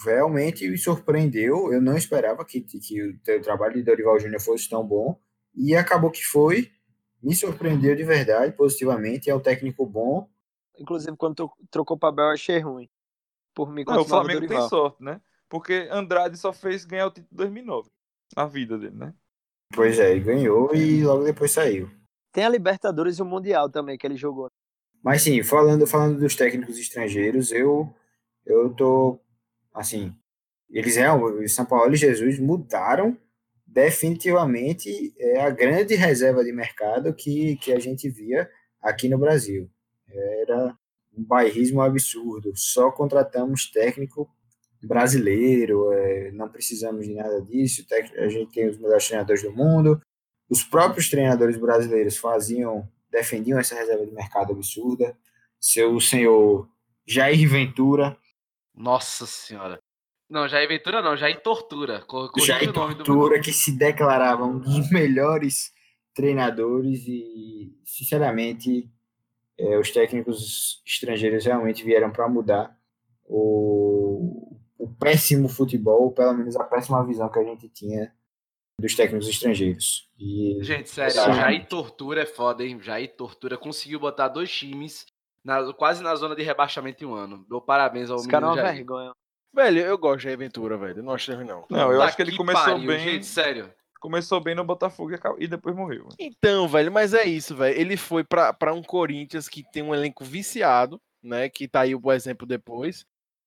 Realmente 0.06 0.68
me 0.68 0.78
surpreendeu. 0.78 1.72
Eu 1.72 1.82
não 1.82 1.96
esperava 1.96 2.44
que, 2.44 2.62
que 2.62 3.04
o, 3.04 3.42
trabalho 3.42 3.76
de 3.76 3.84
Dorival 3.84 4.20
Júnior 4.20 4.42
fosse 4.42 4.70
tão 4.70 4.86
bom. 4.86 5.20
E 5.56 5.76
acabou 5.76 6.12
que 6.12 6.24
foi. 6.24 6.72
Me 7.22 7.36
surpreendeu 7.36 7.96
de 7.96 8.04
verdade, 8.04 8.56
positivamente. 8.56 9.30
É 9.30 9.36
um 9.36 9.40
técnico 9.40 9.86
bom. 9.86 10.30
Inclusive, 10.78 11.16
quando 11.18 11.52
trocou 11.72 11.98
para 11.98 12.12
Bel, 12.12 12.30
achei 12.30 12.60
ruim 12.60 12.88
por 13.58 13.72
mim. 13.72 13.84
Não, 13.88 14.02
o 14.02 14.06
Flamengo 14.06 14.48
tem 14.48 14.62
sorte, 14.70 15.04
né? 15.04 15.20
Porque 15.50 15.88
Andrade 15.92 16.38
só 16.38 16.54
fez 16.54 16.86
ganhar 16.86 17.08
o 17.08 17.12
título 17.12 17.30
em 17.34 17.38
2009 17.38 17.90
na 18.36 18.46
vida 18.46 18.78
dele, 18.78 18.96
né? 18.96 19.14
Pois 19.74 20.00
é, 20.00 20.12
ele 20.12 20.20
ganhou 20.20 20.74
e 20.76 21.04
logo 21.04 21.24
depois 21.24 21.52
saiu. 21.52 21.90
Tem 22.32 22.46
a 22.46 22.50
Libertadores 22.50 23.18
e 23.18 23.22
o 23.22 23.26
Mundial 23.26 23.70
também 23.70 23.98
que 23.98 24.06
ele 24.06 24.16
jogou. 24.16 24.48
Mas 25.04 25.24
sim, 25.24 25.42
falando, 25.42 25.88
falando 25.88 26.20
dos 26.20 26.36
técnicos 26.36 26.78
estrangeiros, 26.78 27.52
eu 27.52 27.92
eu 28.46 28.74
tô 28.74 29.20
assim, 29.78 30.14
eles 30.70 30.98
é, 30.98 31.12
o 31.12 31.48
São 31.48 31.66
Paulo 31.66 31.94
e 31.94 31.98
Jesus 31.98 32.40
mudaram 32.40 33.18
definitivamente 33.66 35.14
é 35.20 35.42
a 35.42 35.50
grande 35.50 35.94
reserva 35.94 36.44
de 36.44 36.52
mercado 36.52 37.14
que, 37.14 37.58
que 37.58 37.72
a 37.72 37.80
gente 37.80 38.10
via 38.10 38.50
aqui 38.82 39.08
no 39.10 39.18
Brasil. 39.18 39.70
Era 40.10 40.76
um 41.16 41.24
bairrismo 41.24 41.82
absurdo. 41.82 42.52
Só 42.56 42.90
contratamos 42.92 43.70
técnico 43.70 44.30
brasileiro, 44.82 45.92
é, 45.92 46.32
não 46.32 46.50
precisamos 46.50 47.06
de 47.06 47.14
nada 47.14 47.42
disso. 47.42 47.86
A 48.18 48.28
gente 48.30 48.52
tem 48.54 48.70
os 48.70 48.78
melhores 48.78 49.06
treinadores 49.06 49.44
do 49.44 49.52
mundo. 49.52 50.02
Os 50.50 50.64
próprios 50.64 51.10
treinadores 51.10 51.58
brasileiros 51.58 52.18
faziam, 52.18 52.88
defendiam 53.12 53.60
essa 53.60 53.76
reserva 53.76 54.06
de 54.06 54.14
mercado 54.14 54.54
absurda. 54.54 55.16
Seu 55.60 56.00
senhor 56.00 56.70
Jair 57.06 57.50
Ventura. 57.50 58.18
Nossa 58.78 59.26
Senhora. 59.26 59.80
Não, 60.30 60.48
Jair 60.48 60.68
Ventura 60.68 61.02
não, 61.02 61.18
Jair 61.18 61.42
Tortura. 61.42 62.06
Jair 62.38 62.72
Tortura, 62.72 63.40
que 63.40 63.52
se 63.52 63.72
declarava 63.72 64.44
um 64.44 64.60
dos 64.60 64.90
melhores 64.92 65.72
treinadores 66.14 67.08
e, 67.08 67.74
sinceramente, 67.84 68.90
é, 69.58 69.78
os 69.78 69.90
técnicos 69.92 70.82
estrangeiros 70.86 71.46
realmente 71.46 71.84
vieram 71.84 72.12
para 72.12 72.28
mudar 72.28 72.78
o, 73.24 74.58
o 74.78 74.88
péssimo 75.00 75.48
futebol, 75.50 76.12
pelo 76.12 76.34
menos 76.34 76.56
a 76.56 76.64
péssima 76.64 77.06
visão 77.06 77.30
que 77.30 77.40
a 77.40 77.44
gente 77.44 77.68
tinha 77.70 78.14
dos 78.80 78.96
técnicos 78.96 79.28
estrangeiros. 79.28 80.12
E, 80.20 80.60
gente, 80.62 80.90
sério, 80.90 81.16
Jair 81.16 81.68
Tortura 81.68 82.22
é 82.22 82.26
foda, 82.26 82.64
hein? 82.64 82.80
Jair 82.82 83.16
Tortura 83.16 83.58
conseguiu 83.58 84.00
botar 84.00 84.28
dois 84.28 84.52
times 84.52 85.06
na, 85.44 85.74
quase 85.74 86.04
na 86.04 86.16
zona 86.16 86.36
de 86.36 86.44
rebaixamento 86.44 87.04
em 87.04 87.08
um 87.08 87.14
ano. 87.14 87.46
Dou 87.48 87.62
parabéns 87.62 88.10
ao 88.10 88.18
Esse 88.18 88.28
cara 88.28 88.46
é 88.46 88.50
uma 88.50 88.56
vergonha. 88.56 89.12
Velho, 89.54 89.80
eu 89.80 89.98
gosto 89.98 90.18
de 90.18 90.24
Jair 90.26 90.38
Ventura, 90.38 90.78
velho. 90.78 91.00
Eu 91.00 91.04
não 91.04 91.14
acho 91.14 91.32
não. 91.44 91.66
Não, 91.70 91.92
eu 91.92 92.02
acho 92.02 92.16
que 92.16 92.22
ele 92.22 92.32
que 92.32 92.38
começou 92.38 92.64
pariu, 92.64 92.88
bem. 92.88 93.00
Gente, 93.00 93.26
sério. 93.26 93.74
Começou 94.00 94.40
bem 94.40 94.54
no 94.54 94.64
Botafogo 94.64 95.12
e 95.40 95.48
depois 95.48 95.76
morreu. 95.76 96.08
Então, 96.20 96.68
velho, 96.68 96.92
mas 96.92 97.14
é 97.14 97.24
isso, 97.24 97.56
velho. 97.56 97.76
Ele 97.76 97.98
foi 97.98 98.24
para 98.24 98.74
um 98.74 98.84
Corinthians 98.84 99.50
que 99.50 99.64
tem 99.72 99.82
um 99.82 99.96
elenco 99.96 100.24
viciado, 100.24 101.02
né? 101.24 101.50
Que 101.50 101.68
tá 101.68 101.82
aí 101.82 101.96
o 101.96 102.12
exemplo 102.12 102.46
depois. 102.46 103.06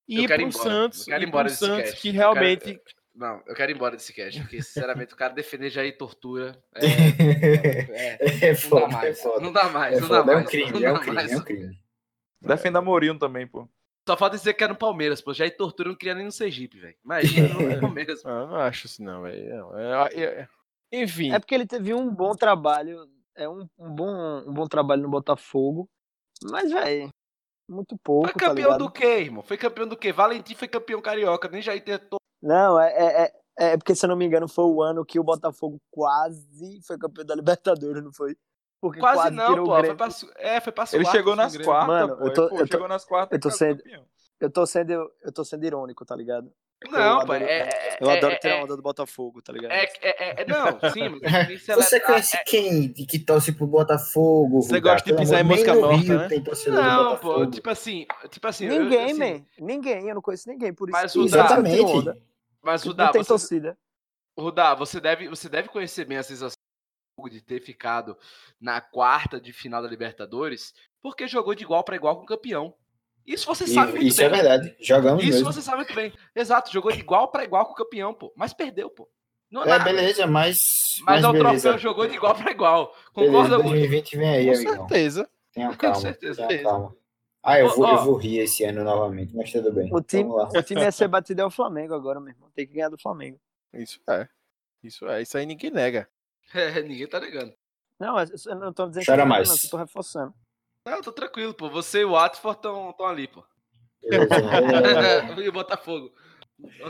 E 0.08 0.26
pro 0.26 0.42
embora. 0.42 0.52
Santos, 0.52 1.06
ir 1.06 1.22
embora 1.22 1.48
Santos 1.48 1.92
que 1.92 2.10
realmente. 2.10 2.70
Eu 2.70 2.78
quero... 2.78 2.99
Não, 3.20 3.42
eu 3.46 3.54
quero 3.54 3.70
ir 3.70 3.74
embora 3.74 3.96
desse 3.96 4.14
cast, 4.14 4.40
porque, 4.40 4.62
sinceramente, 4.62 5.12
o 5.12 5.16
cara 5.16 5.34
defender 5.34 5.68
já 5.68 5.82
aí 5.82 5.92
tortura. 5.92 6.58
É, 6.74 6.86
é, 8.18 8.48
é, 8.48 8.54
foda, 8.54 8.80
não 8.80 8.88
dá 8.88 8.88
mais. 8.88 9.18
É 9.22 9.40
não 9.40 9.52
dá 9.52 9.68
mais, 9.68 9.98
é 9.98 10.00
não 10.00 10.08
dá 10.08 10.24
mais. 10.24 10.38
É 10.38 10.40
um 10.40 10.44
crime, 10.46 10.84
é 10.84 10.90
um 10.90 10.98
crime, 10.98 11.32
é 11.32 11.36
um 11.36 11.42
crime. 11.42 11.78
Defenda 12.40 12.80
Mourinho 12.80 13.18
também, 13.18 13.46
pô. 13.46 13.68
Só 14.08 14.16
falta 14.16 14.38
dizer 14.38 14.54
que 14.54 14.64
é 14.64 14.68
no 14.68 14.74
Palmeiras, 14.74 15.20
pô. 15.20 15.34
Já 15.34 15.44
aí 15.44 15.50
tortura 15.50 15.90
não 15.90 15.96
queria 15.96 16.14
nem 16.14 16.24
no 16.24 16.32
Sergipe, 16.32 16.80
velho. 16.80 16.96
Imagina 17.04 17.48
no 17.48 17.80
Palmeiras. 17.82 18.24
ah, 18.24 18.46
não 18.46 18.56
acho 18.56 18.86
isso, 18.86 19.02
não, 19.02 19.20
velho. 19.20 19.76
É, 19.76 20.24
é, 20.24 20.48
enfim. 20.90 21.30
É 21.30 21.38
porque 21.38 21.54
ele 21.54 21.66
teve 21.66 21.92
um 21.92 22.08
bom 22.08 22.34
trabalho. 22.34 23.06
É 23.36 23.46
um, 23.46 23.68
um 23.78 23.94
bom, 23.94 24.44
um 24.46 24.54
bom 24.54 24.66
trabalho 24.66 25.02
no 25.02 25.10
Botafogo. 25.10 25.86
Mas, 26.50 26.72
velho, 26.72 27.10
muito 27.68 27.98
pouco. 28.02 28.30
Foi 28.30 28.40
tá 28.40 28.48
campeão 28.48 28.70
tá 28.70 28.78
do 28.78 28.90
quê, 28.90 29.18
irmão? 29.18 29.42
Foi 29.42 29.58
campeão 29.58 29.86
do 29.86 29.96
quê? 29.96 30.10
Valentim 30.10 30.54
foi 30.54 30.68
campeão 30.68 31.02
carioca, 31.02 31.48
nem 31.48 31.60
já 31.60 31.78
tentou. 31.78 32.19
Não, 32.42 32.80
é, 32.80 32.92
é, 32.92 33.22
é, 33.22 33.72
é 33.72 33.76
porque, 33.76 33.94
se 33.94 34.04
eu 34.04 34.08
não 34.08 34.16
me 34.16 34.24
engano, 34.24 34.48
foi 34.48 34.64
o 34.64 34.82
ano 34.82 35.04
que 35.04 35.18
o 35.18 35.24
Botafogo 35.24 35.80
quase 35.90 36.80
foi 36.82 36.98
campeão 36.98 37.24
da 37.24 37.34
Libertadores, 37.34 38.02
não 38.02 38.12
foi? 38.12 38.36
Porque 38.80 38.98
quase, 38.98 39.16
quase 39.16 39.36
não, 39.36 39.64
pô. 39.64 39.76
Foi 39.76 39.94
pra, 39.94 40.08
é, 40.38 40.60
foi 40.60 40.72
pra 40.72 40.84
Ele 40.92 41.04
chegou 41.04 41.36
nas 41.36 41.56
quartas, 41.56 41.86
Mano, 41.86 42.16
pô. 42.16 42.24
Eu 42.24 42.32
tô, 42.32 42.48
pô, 42.48 42.54
eu 42.56 42.66
tô, 42.66 42.72
chegou 42.72 42.88
nas 42.88 43.04
quartas. 43.04 43.36
Eu 43.36 43.40
tô 43.40 43.50
sendo, 43.50 43.82
eu 44.40 44.50
tô 44.50 44.66
sendo, 44.66 45.12
eu 45.22 45.32
tô 45.32 45.44
sendo 45.44 45.66
irônico, 45.66 46.04
tá 46.04 46.16
ligado? 46.16 46.50
Não, 46.90 47.26
pô, 47.26 47.34
é, 47.34 47.98
eu 48.00 48.08
adoro 48.08 48.32
é, 48.32 48.38
tirar 48.38 48.54
é, 48.54 48.64
onda 48.64 48.74
do 48.74 48.82
Botafogo, 48.82 49.42
tá 49.42 49.52
ligado? 49.52 49.70
É, 49.70 49.84
é, 50.00 50.42
é 50.42 50.46
não, 50.46 50.66
sim. 50.90 51.20
Você 51.76 52.00
conhece 52.00 52.42
quem 52.46 52.90
que 52.90 53.18
torce 53.18 53.52
pro 53.52 53.66
Botafogo? 53.66 54.62
Você 54.62 54.80
gosta 54.80 55.10
de 55.10 55.14
pisar 55.14 55.42
em 55.42 55.44
mosca 55.44 55.74
morta, 55.74 56.28
né? 56.28 56.28
Não, 56.68 57.18
pô, 57.18 57.46
tipo 57.46 57.68
assim, 57.68 58.06
tipo 58.30 58.48
assim... 58.48 58.66
Ninguém, 58.66 58.98
eu, 58.98 59.04
assim, 59.04 59.18
man. 59.18 59.44
Ninguém, 59.58 60.08
eu 60.08 60.14
não 60.14 60.22
conheço 60.22 60.48
ninguém, 60.48 60.72
por 60.72 60.88
isso. 60.88 60.98
Mas 60.98 61.14
o 61.14 61.24
Exatamente. 61.24 62.18
Mas 62.62 62.84
o 62.84 62.94
Não 62.94 63.10
tem 63.10 63.24
torcida. 63.24 63.76
Rudá, 64.38 64.74
você 64.74 65.00
deve, 65.00 65.28
você 65.28 65.48
deve 65.48 65.68
conhecer 65.68 66.04
bem 66.04 66.18
a 66.18 66.22
sensação 66.22 66.54
de 67.30 67.40
ter 67.42 67.60
ficado 67.60 68.16
na 68.60 68.80
quarta 68.80 69.40
de 69.40 69.52
final 69.52 69.82
da 69.82 69.88
Libertadores, 69.88 70.72
porque 71.02 71.28
jogou 71.28 71.54
de 71.54 71.62
igual 71.64 71.84
para 71.84 71.96
igual 71.96 72.16
com 72.16 72.22
o 72.22 72.26
campeão. 72.26 72.74
Isso 73.26 73.46
você 73.46 73.66
sabe 73.66 73.92
muito 73.92 74.06
Isso 74.06 74.16
bem. 74.18 74.26
é 74.26 74.28
verdade. 74.30 74.76
Jogamos 74.80 75.22
Isso 75.22 75.32
mesmo. 75.38 75.52
você 75.52 75.60
sabe 75.60 75.78
muito 75.78 75.94
bem. 75.94 76.12
Exato, 76.34 76.72
jogou 76.72 76.90
de 76.90 77.00
igual 77.00 77.30
para 77.30 77.44
igual 77.44 77.66
com 77.66 77.72
o 77.72 77.76
campeão, 77.76 78.14
pô. 78.14 78.32
Mas 78.34 78.54
perdeu, 78.54 78.88
pô. 78.88 79.08
Não 79.50 79.64
é, 79.64 79.70
é 79.72 79.78
beleza, 79.80 80.26
mas. 80.26 80.96
Mas, 81.02 81.22
mas 81.22 81.24
o 81.24 81.38
troféu 81.38 81.78
jogou 81.78 82.06
de 82.06 82.14
igual 82.14 82.34
para 82.34 82.50
igual. 82.50 82.94
Concorda, 83.12 83.56
beleza, 83.58 83.62
2020 83.62 84.16
vem 84.16 84.28
aí, 84.28 84.46
Com 84.46 84.54
amigão. 84.54 84.76
certeza. 84.76 85.30
Tenha 85.52 85.76
calma. 85.76 85.94
Com 85.96 86.00
certeza. 86.00 86.46
Tenha 86.46 86.62
calma. 86.62 86.96
Ah, 87.42 87.58
eu 87.58 87.68
vou, 87.74 87.86
oh, 87.86 87.88
eu 87.88 88.04
vou 88.04 88.16
rir 88.16 88.38
esse 88.40 88.64
ano 88.64 88.84
novamente, 88.84 89.34
mas 89.34 89.50
tudo 89.50 89.72
bem. 89.72 89.88
O 89.92 90.00
time, 90.02 90.30
o 90.30 90.62
time 90.62 90.82
ia 90.82 90.92
ser 90.92 91.08
batido 91.08 91.40
é 91.40 91.44
o 91.44 91.50
Flamengo 91.50 91.94
agora, 91.94 92.20
meu 92.20 92.30
irmão. 92.30 92.50
Tem 92.54 92.66
que 92.66 92.74
ganhar 92.74 92.90
do 92.90 92.98
Flamengo. 92.98 93.40
Isso 93.72 94.00
é. 94.08 94.28
Isso 94.82 95.08
é. 95.08 95.22
Isso 95.22 95.38
aí 95.38 95.46
ninguém 95.46 95.70
nega. 95.70 96.08
É, 96.52 96.82
ninguém 96.82 97.06
tá 97.06 97.20
negando. 97.20 97.54
Não, 97.96 98.18
eu 98.18 98.56
não 98.56 98.72
tô 98.72 98.88
dizendo 98.88 99.06
Chora 99.06 99.22
que 99.22 99.28
mais. 99.28 99.48
não, 99.48 99.54
eu 99.54 99.70
tô 99.70 99.76
reforçando. 99.76 100.34
Não, 100.84 100.94
eu 100.94 101.02
tô 101.02 101.12
tranquilo, 101.12 101.54
pô. 101.54 101.70
Você 101.70 102.00
e 102.00 102.04
o 102.04 102.10
Watford 102.10 102.58
estão 102.58 102.92
ali, 103.06 103.28
pô. 103.28 103.44
e 105.40 105.48
o 105.48 105.52
Botafogo. 105.52 106.10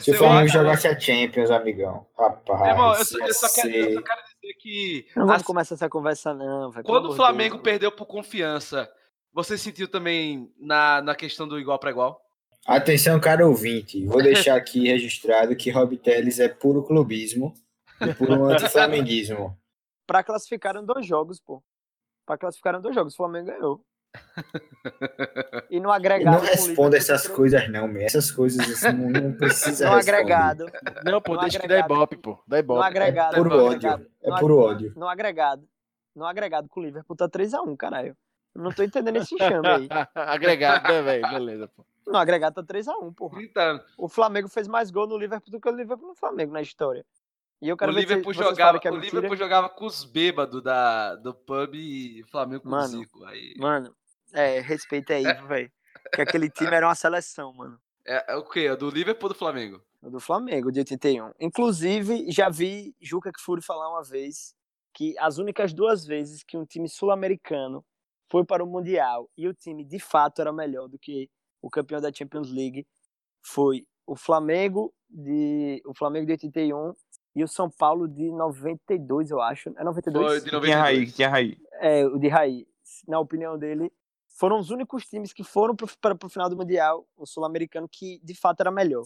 Se 0.01 0.13
o 0.13 0.15
Flamengo 0.15 0.49
jogasse 0.49 0.89
a 0.89 0.99
Champions, 0.99 1.51
amigão. 1.51 2.07
Rapaz. 2.19 2.69
Irmão, 2.69 2.95
eu, 2.95 3.05
só, 3.05 3.19
eu, 3.19 3.35
só 3.35 3.55
quero, 3.55 3.69
eu, 3.69 3.95
só, 3.95 4.03
quero, 4.03 4.21
dizer 4.41 4.55
que. 4.59 5.07
Não 5.15 5.27
vamos 5.27 5.43
começar 5.43 5.75
essa 5.75 5.89
conversa, 5.89 6.33
não. 6.33 6.71
Véio, 6.71 6.85
quando 6.85 7.11
o 7.11 7.15
Flamengo 7.15 7.57
Deus. 7.57 7.65
perdeu 7.65 7.93
por 7.93 8.07
confiança, 8.07 8.91
você 9.33 9.57
sentiu 9.57 9.89
também 9.89 10.53
na, 10.59 11.01
na 11.03 11.15
questão 11.15 11.47
do 11.47 11.59
igual 11.59 11.79
para 11.79 11.91
igual? 11.91 12.21
Atenção, 12.67 13.19
cara 13.21 13.47
ouvinte. 13.47 14.05
Vou 14.07 14.23
deixar 14.23 14.57
aqui 14.57 14.87
registrado 14.89 15.57
que 15.57 15.71
Rob 15.71 15.97
Teles 15.97 16.39
é 16.39 16.49
puro 16.49 16.83
clubismo 16.83 17.55
e 18.01 18.15
puro 18.15 18.45
anti-flamenguismo. 18.51 19.57
pra 20.07 20.23
classificar 20.23 20.77
em 20.77 20.85
dois 20.85 21.07
jogos, 21.07 21.41
pô. 21.41 21.63
Pra 22.27 22.37
classificar 22.37 22.75
em 22.75 22.81
dois 22.81 22.95
jogos, 22.95 23.15
o 23.15 23.17
Flamengo 23.17 23.47
ganhou. 23.47 23.85
E 25.71 25.79
no 25.79 25.91
agregado. 25.91 26.37
Não 26.37 26.45
responda 26.45 26.97
essas 26.97 27.29
coisas, 27.29 27.69
não, 27.71 27.87
meu. 27.87 28.03
Essas 28.03 28.31
coisas 28.31 28.69
assim, 28.69 28.97
não, 28.97 29.09
não 29.11 29.33
precisa. 29.39 29.89
No 29.89 29.97
agregado. 29.97 30.67
Não, 31.05 31.21
pô, 31.21 31.35
no 31.35 31.41
deixa 31.41 31.59
agregado, 31.59 31.83
que 31.83 31.89
dá 31.89 31.95
ibope, 31.95 32.17
pô. 32.17 32.43
Dá 32.47 32.59
ibope. 32.59 32.79
No 32.81 32.85
agregado. 32.85 33.35
É 33.35 33.39
puro 33.39 33.65
ódio. 33.65 34.11
É 34.23 34.41
puro 34.41 34.59
ódio. 34.59 34.93
No 34.97 35.09
agregado. 35.09 35.69
No 36.15 36.25
agregado 36.27 36.69
com 36.69 36.81
o 36.81 36.83
Liverpool 36.83 37.17
tá 37.17 37.29
3x1, 37.29 37.77
caralho. 37.77 38.17
Eu 38.55 38.63
não 38.63 38.73
tô 38.73 38.83
entendendo 38.83 39.17
esse 39.17 39.37
chame 39.37 39.69
aí. 39.69 39.89
agregado, 40.15 40.89
né, 40.89 41.03
velho? 41.03 41.29
Beleza, 41.29 41.69
pô. 41.69 41.85
No 42.07 42.19
agregado 42.19 42.55
tá 42.55 42.75
3x1, 42.75 43.15
porra. 43.15 43.41
O 43.97 44.09
Flamengo 44.09 44.49
fez 44.49 44.67
mais 44.67 44.91
gol 44.91 45.07
no 45.07 45.17
Liverpool 45.17 45.51
do 45.51 45.61
que 45.61 45.69
o 45.69 45.77
Liverpool 45.77 46.09
no 46.09 46.15
Flamengo 46.15 46.53
na 46.53 46.61
história. 46.61 47.05
E 47.63 47.69
eu 47.69 47.77
quero 47.77 47.93
o 47.93 47.95
Liverpool, 47.95 48.33
jogava, 48.33 48.81
é 48.83 48.91
o 48.91 48.97
Liverpool 48.97 49.37
jogava 49.37 49.69
com 49.69 49.85
os 49.85 50.05
bêbados 50.05 50.63
da, 50.63 51.15
do 51.17 51.35
pub 51.35 51.75
e 51.75 52.23
o 52.23 52.27
Flamengo 52.27 52.63
com 52.63 52.71
mano, 52.71 52.85
o 52.85 53.01
Zico. 53.01 53.25
Aí... 53.25 53.55
Mano, 53.59 53.95
é, 54.33 54.61
respeita 54.61 55.13
aí, 55.15 55.23
velho. 55.47 55.71
Que 56.15 56.23
aquele 56.23 56.49
time 56.49 56.75
era 56.75 56.87
uma 56.87 56.95
seleção, 56.95 57.53
mano. 57.53 57.79
É, 58.07 58.33
é 58.33 58.37
o 58.37 58.45
quê? 58.45 58.61
É 58.61 58.77
do 58.77 58.89
Liverpool 58.89 59.29
ou 59.29 59.35
do 59.35 59.39
Flamengo? 59.39 59.81
do 60.03 60.19
Flamengo, 60.19 60.73
de 60.73 60.81
81. 60.81 61.33
Inclusive, 61.39 62.31
já 62.31 62.49
vi 62.49 62.95
Juca 63.01 63.31
Kfouri 63.33 63.61
falar 63.61 63.91
uma 63.91 64.03
vez 64.03 64.55
que 64.95 65.15
as 65.19 65.39
únicas 65.39 65.73
duas 65.73 66.07
vezes 66.07 66.43
que 66.43 66.57
um 66.57 66.65
time 66.65 66.89
sul-americano 66.89 67.85
foi 68.31 68.45
para 68.45 68.63
o 68.63 68.67
Mundial 68.67 69.29
e 69.37 69.49
o 69.49 69.55
time 69.55 69.85
de 69.85 69.99
fato 69.99 70.41
era 70.41 70.53
melhor 70.53 70.89
do 70.89 70.99
que 70.99 71.29
o 71.61 71.69
campeão 71.69 72.01
da 72.01 72.13
Champions 72.13 72.51
League 72.51 72.87
foi 73.43 73.87
o 74.07 74.17
Flamengo 74.17 74.95
de 75.09 75.83
o 75.85 75.95
Flamengo 75.95 76.27
de 76.27 76.33
81 76.33 76.95
e 77.35 77.45
o 77.45 77.49
São 77.49 77.71
Paulo 77.71 78.09
de 78.09 78.31
92, 78.31 79.31
eu 79.31 79.41
acho. 79.41 79.69
É 79.77 79.85
92? 79.85 80.27
Foi 80.27 80.41
de 80.41 80.53
92. 80.53 80.65
Tinha 80.65 80.79
Raí, 80.79 81.13
tinha 81.13 81.29
Raí. 81.29 81.57
É, 81.81 82.07
o 82.07 82.19
de 82.19 82.29
Raí. 82.29 82.67
Na 83.07 83.21
opinião 83.21 83.57
dele, 83.57 83.93
foram 84.37 84.59
os 84.59 84.71
únicos 84.71 85.07
times 85.07 85.33
que 85.33 85.45
foram 85.45 85.77
para 85.77 86.17
o 86.27 86.29
final 86.29 86.51
do 86.51 86.57
Mundial, 86.57 87.07
o 87.17 87.25
sul-americano, 87.25 87.89
que 87.89 88.21
de 88.23 88.35
fato 88.35 88.61
era 88.61 88.71
melhor. 88.71 89.05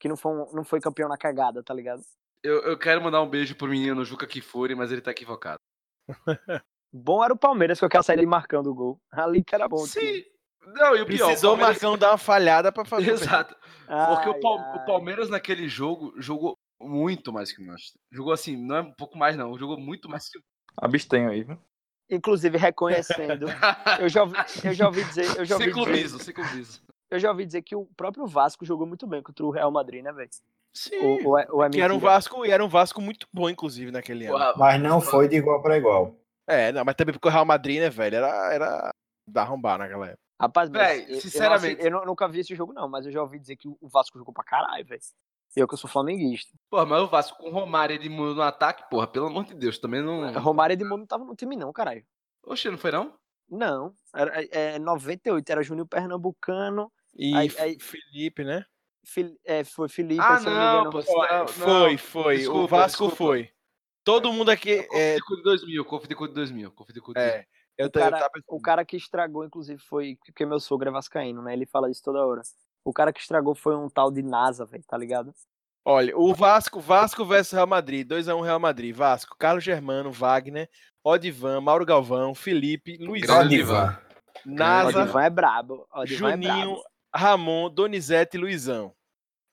Que 0.00 0.08
não 0.08 0.16
foi, 0.16 0.32
não 0.52 0.64
foi 0.64 0.80
campeão 0.80 1.08
na 1.08 1.16
cagada, 1.16 1.62
tá 1.62 1.72
ligado? 1.72 2.02
Eu, 2.42 2.60
eu 2.62 2.76
quero 2.76 3.00
mandar 3.00 3.22
um 3.22 3.30
beijo 3.30 3.54
pro 3.54 3.68
menino 3.68 4.04
Juca 4.04 4.26
Kifuri, 4.26 4.74
mas 4.74 4.90
ele 4.90 5.00
tá 5.00 5.12
equivocado. 5.12 5.60
bom 6.92 7.24
era 7.24 7.32
o 7.32 7.38
Palmeiras 7.38 7.80
com 7.80 7.86
aquela 7.86 8.02
saída 8.02 8.24
marcando 8.26 8.68
o 8.68 8.74
gol. 8.74 9.00
Ali 9.10 9.42
que 9.42 9.54
era 9.54 9.68
bom. 9.68 9.78
Sim. 9.78 10.22
Não, 10.64 10.94
e 10.94 11.02
o 11.02 11.06
pior, 11.06 11.26
Precisou 11.26 11.54
o 11.54 11.58
Marcão 11.58 11.98
dar 11.98 12.12
uma 12.12 12.18
falhada 12.18 12.70
para 12.70 12.84
fazer. 12.84 13.10
Exato. 13.12 13.54
Porque 13.54 14.28
ai, 14.28 14.40
o, 14.40 14.48
ai. 14.48 14.76
o, 14.76 14.86
Palmeiras 14.86 15.28
naquele 15.28 15.68
jogo 15.68 16.14
jogou 16.18 16.56
muito 16.80 17.32
mais 17.32 17.52
que 17.52 17.64
nós. 17.64 17.80
Jogou 18.10 18.32
assim, 18.32 18.56
não 18.56 18.76
é 18.76 18.80
um 18.82 18.92
pouco 18.92 19.18
mais 19.18 19.36
não, 19.36 19.58
jogou 19.58 19.78
muito 19.78 20.08
mais 20.08 20.28
que 20.28 20.38
Abstenho 20.80 21.30
aí, 21.30 21.42
viu? 21.42 21.58
inclusive 22.14 22.58
reconhecendo. 22.58 23.46
eu, 24.00 24.08
já 24.08 24.22
ouvi, 24.22 24.36
eu 24.64 24.72
já 24.72 24.86
ouvi 24.86 25.04
dizer. 25.04 25.36
Eu 25.36 25.44
já 25.44 25.54
ouvi 25.54 25.66
ciclo 25.66 25.84
dizer, 25.86 26.02
viso, 26.02 26.18
ciclo 26.18 26.44
viso. 26.44 26.82
Eu 27.10 27.18
já 27.18 27.30
ouvi 27.30 27.46
dizer 27.46 27.62
que 27.62 27.74
o 27.74 27.86
próprio 27.96 28.26
Vasco 28.26 28.64
jogou 28.64 28.86
muito 28.86 29.06
bem 29.06 29.22
contra 29.22 29.44
o 29.44 29.50
Real 29.50 29.70
Madrid, 29.70 30.02
né, 30.02 30.12
velho? 30.12 30.30
Sim. 30.74 30.98
O, 30.98 31.28
o, 31.28 31.56
o 31.58 31.62
é 31.62 31.70
que 31.70 31.80
era 31.80 31.94
um 31.94 31.98
Vasco, 31.98 32.46
e 32.46 32.50
era 32.50 32.64
um 32.64 32.68
Vasco 32.68 33.00
muito 33.00 33.26
bom, 33.32 33.48
inclusive, 33.50 33.90
naquele 33.90 34.26
ano. 34.26 34.54
Mas 34.56 34.80
não 34.80 35.00
foi 35.00 35.28
de 35.28 35.36
igual 35.36 35.60
para 35.60 35.76
igual. 35.76 36.16
É, 36.46 36.72
não, 36.72 36.84
mas 36.84 36.94
também 36.94 37.12
porque 37.12 37.28
o 37.28 37.30
Real 37.30 37.44
Madrid, 37.44 37.80
né, 37.80 37.90
velho, 37.90 38.16
era, 38.16 38.52
era 38.52 38.94
da 39.26 39.42
arrombar 39.42 39.78
naquela 39.78 40.06
época. 40.06 40.22
Rapaz, 40.40 40.68
véi, 40.70 41.20
sinceramente. 41.20 41.84
Eu, 41.84 41.90
não, 41.90 42.00
eu, 42.00 42.06
nunca 42.06 42.26
vi 42.26 42.40
esse 42.40 42.54
jogo, 42.54 42.72
não, 42.72 42.88
mas 42.88 43.06
eu 43.06 43.12
já 43.12 43.22
ouvi 43.22 43.38
dizer 43.38 43.56
que 43.56 43.68
o 43.68 43.88
Vasco 43.88 44.18
jogou 44.18 44.34
pra 44.34 44.42
caralho, 44.42 44.84
velho. 44.84 45.00
Eu 45.54 45.68
que 45.68 45.74
eu 45.74 45.78
sou 45.78 45.88
flamenguista. 45.88 46.50
Porra, 46.68 46.86
mas 46.86 47.02
o 47.02 47.06
Vasco 47.06 47.38
com 47.38 47.50
Romário 47.50 47.94
e 47.94 47.96
Edmundo 47.96 48.34
no 48.34 48.42
ataque, 48.42 48.88
porra, 48.90 49.06
pelo 49.06 49.26
amor 49.26 49.44
de 49.44 49.54
Deus, 49.54 49.78
também 49.78 50.02
não. 50.02 50.32
Romário 50.40 50.72
e 50.72 50.74
Edmundo 50.74 50.98
não 50.98 51.06
tava 51.06 51.24
no 51.24 51.36
time, 51.36 51.54
não, 51.54 51.72
caralho. 51.72 52.04
Oxe, 52.44 52.70
não 52.70 52.78
foi 52.78 52.90
não? 52.90 53.14
Não. 53.48 53.94
Era, 54.14 54.44
é, 54.50 54.78
98, 54.78 55.48
era 55.48 55.62
Júnior 55.62 55.86
Pernambucano. 55.86 56.90
E 57.14 57.36
aí, 57.36 57.52
aí, 57.58 57.78
Felipe, 57.78 58.42
né? 58.42 58.64
Fil, 59.04 59.36
é, 59.44 59.62
foi 59.62 59.88
Felipe. 59.88 60.22
Ah, 60.22 60.40
não, 60.40 60.90
pô, 60.90 60.98
não, 60.98 61.48
foi, 61.48 61.96
foi. 61.98 62.36
Desculpa, 62.38 62.62
o 62.62 62.66
Vasco 62.66 62.88
desculpa. 62.88 63.16
foi. 63.16 63.51
Todo 64.04 64.32
mundo 64.32 64.50
aqui. 64.50 64.86
É... 64.92 65.16
de 65.16 65.42
2000, 65.42 65.84
Confideco 65.84 66.28
de 66.28 66.34
2000. 66.34 66.72
Confideco 66.72 67.14
de 67.14 67.20
2000. 67.20 67.34
É. 67.34 67.46
Eu 67.78 67.86
o, 67.86 67.90
cara, 67.90 68.30
o 68.48 68.60
cara 68.60 68.84
que 68.84 68.96
estragou, 68.96 69.44
inclusive, 69.44 69.80
foi. 69.80 70.18
Porque 70.24 70.44
meu 70.44 70.60
sogro 70.60 70.88
é 70.88 70.92
vascaíno, 70.92 71.42
né? 71.42 71.54
Ele 71.54 71.66
fala 71.66 71.90
isso 71.90 72.02
toda 72.02 72.24
hora. 72.24 72.42
O 72.84 72.92
cara 72.92 73.12
que 73.12 73.20
estragou 73.20 73.54
foi 73.54 73.74
um 73.76 73.88
tal 73.88 74.10
de 74.10 74.22
NASA, 74.22 74.66
velho, 74.66 74.84
tá 74.86 74.96
ligado? 74.96 75.32
Olha, 75.84 76.16
o 76.16 76.32
Vasco, 76.34 76.80
Vasco 76.80 77.24
versus 77.24 77.52
Real 77.52 77.66
Madrid, 77.66 78.06
2x1 78.06 78.42
Real 78.42 78.60
Madrid. 78.60 78.94
Vasco, 78.94 79.36
Carlos 79.36 79.64
Germano, 79.64 80.12
Wagner, 80.12 80.68
Odivan, 81.02 81.60
Mauro 81.60 81.84
Galvão, 81.84 82.34
Felipe, 82.34 82.96
Luizão. 82.98 83.40
Odivan. 83.40 83.98
NASA. 84.44 85.02
Odivan 85.02 85.22
é 85.24 85.30
brabo. 85.30 85.86
Odivan 85.92 86.28
é 86.28 86.32
Juninho, 86.32 86.52
é 86.52 86.64
brabo. 86.64 86.84
Ramon, 87.14 87.70
Donizete 87.70 88.36
e 88.36 88.40
Luizão. 88.40 88.94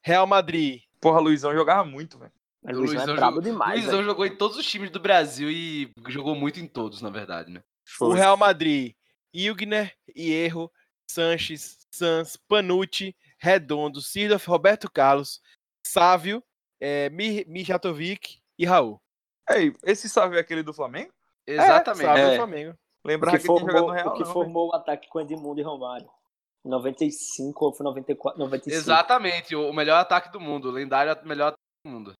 Real 0.04 0.28
Madrid. 0.28 0.82
Porra, 1.02 1.20
Luizão 1.20 1.54
jogava 1.54 1.84
muito, 1.84 2.20
velho. 2.20 2.32
Mas 2.64 2.76
o 2.76 2.82
Luizão, 2.82 2.98
Luizão 2.98 3.14
é 3.14 3.18
brabo 3.18 3.36
jogou, 3.38 3.52
demais. 3.52 3.80
Luizão 3.80 4.00
véio. 4.00 4.06
jogou 4.06 4.26
em 4.26 4.36
todos 4.36 4.58
os 4.58 4.66
times 4.66 4.90
do 4.92 5.00
Brasil 5.00 5.50
e 5.50 5.92
jogou 6.08 6.36
muito 6.36 6.60
em 6.60 6.68
todos, 6.68 7.02
na 7.02 7.10
verdade, 7.10 7.52
né? 7.52 7.64
Foi. 7.88 8.10
O 8.10 8.14
Real 8.14 8.36
Madrid, 8.38 8.94
Ilgner, 9.34 9.96
Hierro, 10.16 10.72
Sanches, 11.10 11.88
Sans, 11.92 12.38
Panucci, 12.48 13.16
Redondo, 13.40 14.02
Sirdorf, 14.02 14.48
Roberto 14.48 14.92
Carlos, 14.92 15.42
Sávio, 15.86 16.44
é, 16.80 17.10
Mijatovic 17.10 18.40
e 18.58 18.66
Raul. 18.66 19.02
Ei, 19.50 19.74
esse 19.84 20.08
Sávio 20.08 20.38
é 20.38 20.42
aquele 20.42 20.62
do 20.62 20.74
Flamengo? 20.74 21.12
Exatamente. 21.48 22.04
É, 22.04 22.08
Sávio 22.08 22.24
é. 22.24 22.30
do 22.32 22.36
Flamengo. 22.36 22.78
Lembrar 23.06 23.32
que, 23.32 23.40
que 23.40 23.46
formou, 23.46 23.70
tinha 23.70 23.80
jogado 23.80 23.88
no 23.88 23.94
Real. 23.94 24.10
O 24.10 24.14
que 24.14 24.24
não, 24.24 24.34
formou 24.34 24.68
né? 24.68 24.72
o 24.74 24.76
ataque 24.76 25.10
com 25.10 25.22
Edmundo 25.22 25.60
e 25.60 25.64
Romário. 25.64 26.10
95 26.66 27.66
ou 27.66 27.74
foi 27.74 27.84
94, 27.86 28.40
95. 28.40 28.76
Exatamente, 28.76 29.56
o 29.56 29.72
melhor 29.72 29.98
ataque 29.98 30.30
do 30.30 30.42
mundo, 30.42 30.68
o 30.68 30.72
lendário 30.72 31.16
melhor 31.26 31.48
ataque 31.48 31.64
do 31.86 31.92
mundo. 31.92 32.14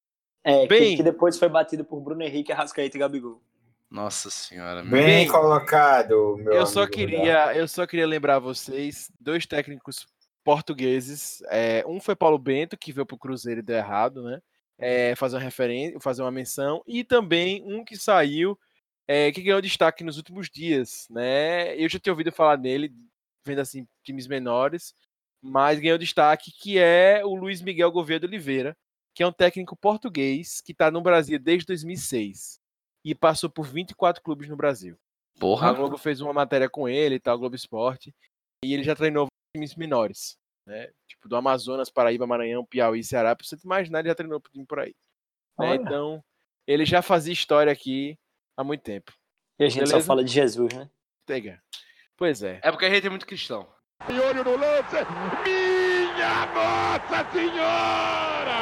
É, 0.44 0.68
Bem... 0.68 0.92
que, 0.92 0.98
que 0.98 1.04
depois 1.04 1.38
foi 1.38 1.50
batido 1.50 1.84
por 1.84 2.00
Bruno 2.02 2.24
Henrique, 2.24 2.52
Arrascaeta 2.52 2.98
e 2.98 3.00
Gabigol. 3.00 3.42
Nossa 3.90 4.30
senhora. 4.30 4.84
Bem, 4.84 4.92
Bem 4.92 5.28
colocado, 5.28 6.38
meu 6.38 6.54
eu 6.54 6.66
só 6.68 6.86
queria, 6.86 7.56
eu 7.56 7.68
só 7.68 7.88
queria 7.88 8.06
lembrar 8.06 8.38
vocês, 8.38 9.12
dois 9.20 9.48
técnicos 9.48 10.06
portugueses. 10.44 11.42
É, 11.50 11.84
um 11.88 12.00
foi 12.00 12.16
Paulo 12.16 12.38
Bento, 12.38 12.78
que 12.78 12.92
veio 12.92 13.06
para 13.06 13.16
o 13.16 13.20
Cruzeiro 13.20 13.62
e 13.62 13.64
deu 13.64 13.76
errado, 13.76 14.24
né? 14.24 14.42
É, 14.78 15.16
fazer 15.16 15.36
uma 15.36 15.42
referência, 15.42 16.00
fazer 16.00 16.22
uma 16.22 16.32
menção. 16.32 16.84
E 16.88 17.04
também 17.04 17.64
um 17.66 17.84
que 17.84 17.98
saiu, 17.98 18.58
é, 19.08 19.32
que 19.32 19.42
ganhou 19.42 19.62
destaque 19.62 20.04
nos 20.04 20.18
últimos 20.18 20.50
dias, 20.50 21.08
né? 21.10 21.76
Eu 21.76 21.90
já 21.90 22.00
tinha 22.00 22.14
ouvido 22.14 22.32
falar 22.32 22.58
dele, 22.58 22.94
vendo 23.44 23.60
assim, 23.62 23.88
times 24.04 24.28
menores, 24.28 24.94
mas 25.42 25.80
ganhou 25.80 25.98
destaque, 25.98 26.52
que 26.52 26.78
é 26.78 27.26
o 27.26 27.34
Luiz 27.34 27.62
Miguel 27.62 27.92
Gouveia 27.92 28.20
de 28.20 28.28
Oliveira, 28.28 28.78
que 29.20 29.24
é 29.24 29.28
um 29.28 29.34
técnico 29.34 29.76
português 29.76 30.62
que 30.62 30.72
está 30.72 30.90
no 30.90 31.02
Brasil 31.02 31.38
desde 31.38 31.66
2006 31.66 32.58
e 33.04 33.14
passou 33.14 33.50
por 33.50 33.66
24 33.66 34.24
clubes 34.24 34.48
no 34.48 34.56
Brasil. 34.56 34.98
Porra. 35.38 35.68
A 35.68 35.74
Globo 35.74 35.98
fez 35.98 36.22
uma 36.22 36.32
matéria 36.32 36.70
com 36.70 36.88
ele 36.88 37.16
e 37.16 37.20
tal, 37.20 37.38
Globo 37.38 37.54
Esporte, 37.54 38.16
e 38.64 38.74
ele 38.74 38.82
já 38.82 38.96
treinou 38.96 39.28
times 39.54 39.76
menores, 39.76 40.38
né? 40.66 40.90
Tipo 41.06 41.28
do 41.28 41.36
Amazonas, 41.36 41.90
Paraíba, 41.90 42.26
Maranhão, 42.26 42.66
Piauí, 42.66 43.04
Ceará, 43.04 43.36
pra 43.36 43.46
você 43.46 43.58
imaginar, 43.62 44.00
ele 44.00 44.08
já 44.08 44.16
treinou 44.16 44.40
time 44.40 44.66
por 44.66 44.80
aí. 44.80 44.96
Né? 45.60 45.76
Então, 45.76 46.24
ele 46.66 46.86
já 46.86 47.02
fazia 47.02 47.34
história 47.34 47.74
aqui 47.74 48.18
há 48.56 48.64
muito 48.64 48.84
tempo. 48.84 49.12
E 49.60 49.66
a 49.66 49.68
gente 49.68 49.80
Beleza? 49.80 50.00
só 50.00 50.08
fala 50.08 50.24
de 50.24 50.32
Jesus, 50.32 50.74
né? 50.74 50.90
Pega. 51.26 51.62
Pois 52.16 52.42
é. 52.42 52.62
É 52.64 52.72
porque 52.72 52.86
a 52.86 52.90
gente 52.90 53.06
é 53.06 53.10
muito 53.10 53.28
cristão. 53.28 53.68
E 54.10 54.18
olho 54.18 54.46
no 54.46 54.56
lance, 54.56 54.96
minha 56.20 56.46
Nossa 56.48 57.32
Senhora! 57.32 58.60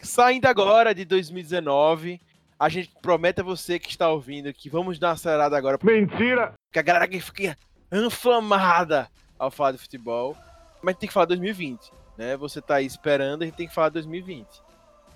Saindo 0.00 0.46
agora 0.46 0.94
de 0.94 1.04
2019, 1.04 2.18
a 2.58 2.68
gente 2.70 2.90
promete 3.02 3.42
a 3.42 3.44
você 3.44 3.78
que 3.78 3.90
está 3.90 4.08
ouvindo 4.08 4.52
que 4.52 4.70
vamos 4.70 4.98
dar 4.98 5.08
uma 5.08 5.12
acelerada 5.12 5.56
agora. 5.56 5.78
Mentira! 5.82 6.54
Que 6.72 6.78
a 6.78 6.82
galera 6.82 7.06
que 7.06 7.20
fica 7.20 7.58
inflamada 7.92 9.08
ao 9.38 9.50
falar 9.50 9.72
de 9.72 9.78
futebol. 9.78 10.34
Mas 10.82 10.96
tem 10.96 11.06
que 11.06 11.12
falar 11.12 11.26
2020, 11.26 11.92
né? 12.16 12.38
Você 12.38 12.62
tá 12.62 12.76
aí 12.76 12.86
esperando, 12.86 13.42
a 13.42 13.44
gente 13.44 13.56
tem 13.56 13.68
que 13.68 13.74
falar 13.74 13.90
2020. 13.90 14.46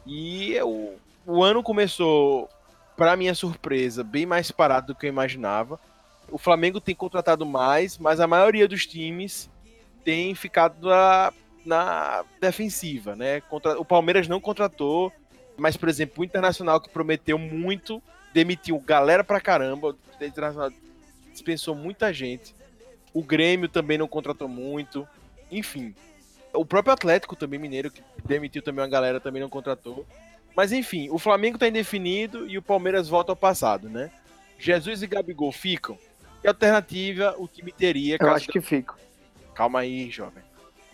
E 0.06 0.60
o, 0.60 0.96
o 1.26 1.42
ano 1.42 1.62
começou, 1.62 2.50
para 2.98 3.16
minha 3.16 3.34
surpresa, 3.34 4.04
bem 4.04 4.26
mais 4.26 4.50
parado 4.50 4.88
do 4.88 4.94
que 4.94 5.06
eu 5.06 5.10
imaginava. 5.10 5.80
O 6.30 6.36
Flamengo 6.36 6.82
tem 6.82 6.94
contratado 6.94 7.46
mais, 7.46 7.96
mas 7.96 8.20
a 8.20 8.26
maioria 8.26 8.68
dos 8.68 8.86
times 8.86 9.50
tem 10.04 10.34
ficado 10.34 10.88
na, 10.88 11.32
na 11.64 12.24
defensiva, 12.40 13.16
né? 13.16 13.40
Contra, 13.42 13.78
o 13.80 13.84
Palmeiras 13.84 14.28
não 14.28 14.40
contratou, 14.40 15.12
mas, 15.56 15.76
por 15.76 15.88
exemplo, 15.88 16.22
o 16.22 16.24
Internacional 16.24 16.80
que 16.80 16.88
prometeu 16.88 17.38
muito, 17.38 18.02
demitiu 18.32 18.78
galera 18.78 19.24
pra 19.24 19.40
caramba, 19.40 19.88
o 19.88 20.24
Internacional 20.24 20.70
dispensou 21.32 21.74
muita 21.74 22.12
gente. 22.12 22.54
O 23.12 23.22
Grêmio 23.22 23.68
também 23.68 23.96
não 23.96 24.08
contratou 24.08 24.48
muito. 24.48 25.06
Enfim. 25.50 25.94
O 26.52 26.64
próprio 26.64 26.92
Atlético 26.92 27.34
também, 27.34 27.58
Mineiro, 27.58 27.90
que 27.90 28.02
demitiu 28.24 28.62
também 28.62 28.82
uma 28.82 28.90
galera, 28.90 29.20
também 29.20 29.42
não 29.42 29.48
contratou. 29.48 30.06
Mas 30.56 30.72
enfim, 30.72 31.08
o 31.10 31.18
Flamengo 31.18 31.58
tá 31.58 31.66
indefinido 31.66 32.48
e 32.48 32.56
o 32.56 32.62
Palmeiras 32.62 33.08
volta 33.08 33.32
ao 33.32 33.36
passado, 33.36 33.88
né? 33.88 34.10
Jesus 34.58 35.02
e 35.02 35.06
Gabigol 35.06 35.50
ficam. 35.50 35.98
Que 36.40 36.48
alternativa 36.48 37.34
o 37.38 37.48
time 37.48 37.72
teria? 37.72 38.16
Eu 38.20 38.30
acho 38.30 38.48
que 38.48 38.60
ficam. 38.60 38.94
Calma 39.54 39.80
aí, 39.80 40.10
jovem. 40.10 40.42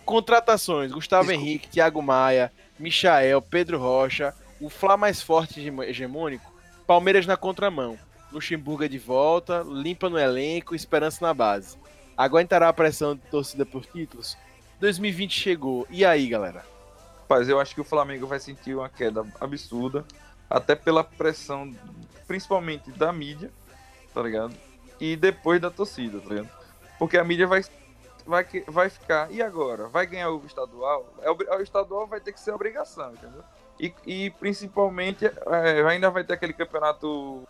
Contratações: 0.04 0.92
Gustavo 0.92 1.28
Desculpa. 1.28 1.48
Henrique, 1.48 1.68
Thiago 1.68 2.02
Maia, 2.02 2.52
Michael, 2.78 3.42
Pedro 3.42 3.78
Rocha, 3.78 4.34
o 4.60 4.68
Fla 4.68 4.96
mais 4.96 5.22
forte 5.22 5.60
hegemônico, 5.86 6.52
Palmeiras 6.86 7.26
na 7.26 7.36
contramão. 7.36 7.98
Luxemburgo 8.32 8.84
é 8.84 8.88
de 8.88 8.98
volta, 8.98 9.64
limpa 9.66 10.08
no 10.08 10.18
elenco, 10.18 10.74
esperança 10.74 11.18
na 11.24 11.34
base. 11.34 11.76
Aguentará 12.16 12.68
a 12.68 12.72
pressão 12.72 13.14
de 13.14 13.22
torcida 13.22 13.66
por 13.66 13.84
títulos? 13.84 14.36
2020 14.78 15.32
chegou. 15.32 15.86
E 15.90 16.04
aí, 16.04 16.28
galera? 16.28 16.64
Rapaz, 17.22 17.48
eu 17.48 17.60
acho 17.60 17.74
que 17.74 17.80
o 17.80 17.84
Flamengo 17.84 18.26
vai 18.26 18.40
sentir 18.40 18.74
uma 18.74 18.88
queda 18.88 19.24
absurda, 19.40 20.04
até 20.48 20.74
pela 20.74 21.04
pressão, 21.04 21.72
principalmente 22.26 22.90
da 22.90 23.12
mídia, 23.12 23.50
tá 24.12 24.22
ligado? 24.22 24.54
E 25.00 25.16
depois 25.16 25.60
da 25.60 25.70
torcida, 25.70 26.20
tá 26.20 26.28
ligado? 26.28 26.50
Porque 26.98 27.16
a 27.16 27.24
mídia 27.24 27.46
vai, 27.46 27.62
vai, 28.30 28.46
vai 28.68 28.88
ficar. 28.88 29.30
E 29.30 29.42
agora? 29.42 29.88
Vai 29.88 30.06
ganhar 30.06 30.30
o 30.30 30.46
estadual? 30.46 31.12
É, 31.20 31.30
o 31.30 31.60
estadual 31.60 32.06
vai 32.06 32.20
ter 32.20 32.32
que 32.32 32.40
ser 32.40 32.52
obrigação, 32.52 33.12
entendeu? 33.12 33.42
E, 33.78 33.92
e 34.06 34.30
principalmente 34.30 35.26
é, 35.26 35.82
ainda 35.86 36.10
vai 36.10 36.22
ter 36.22 36.34
aquele 36.34 36.52
campeonato 36.52 37.42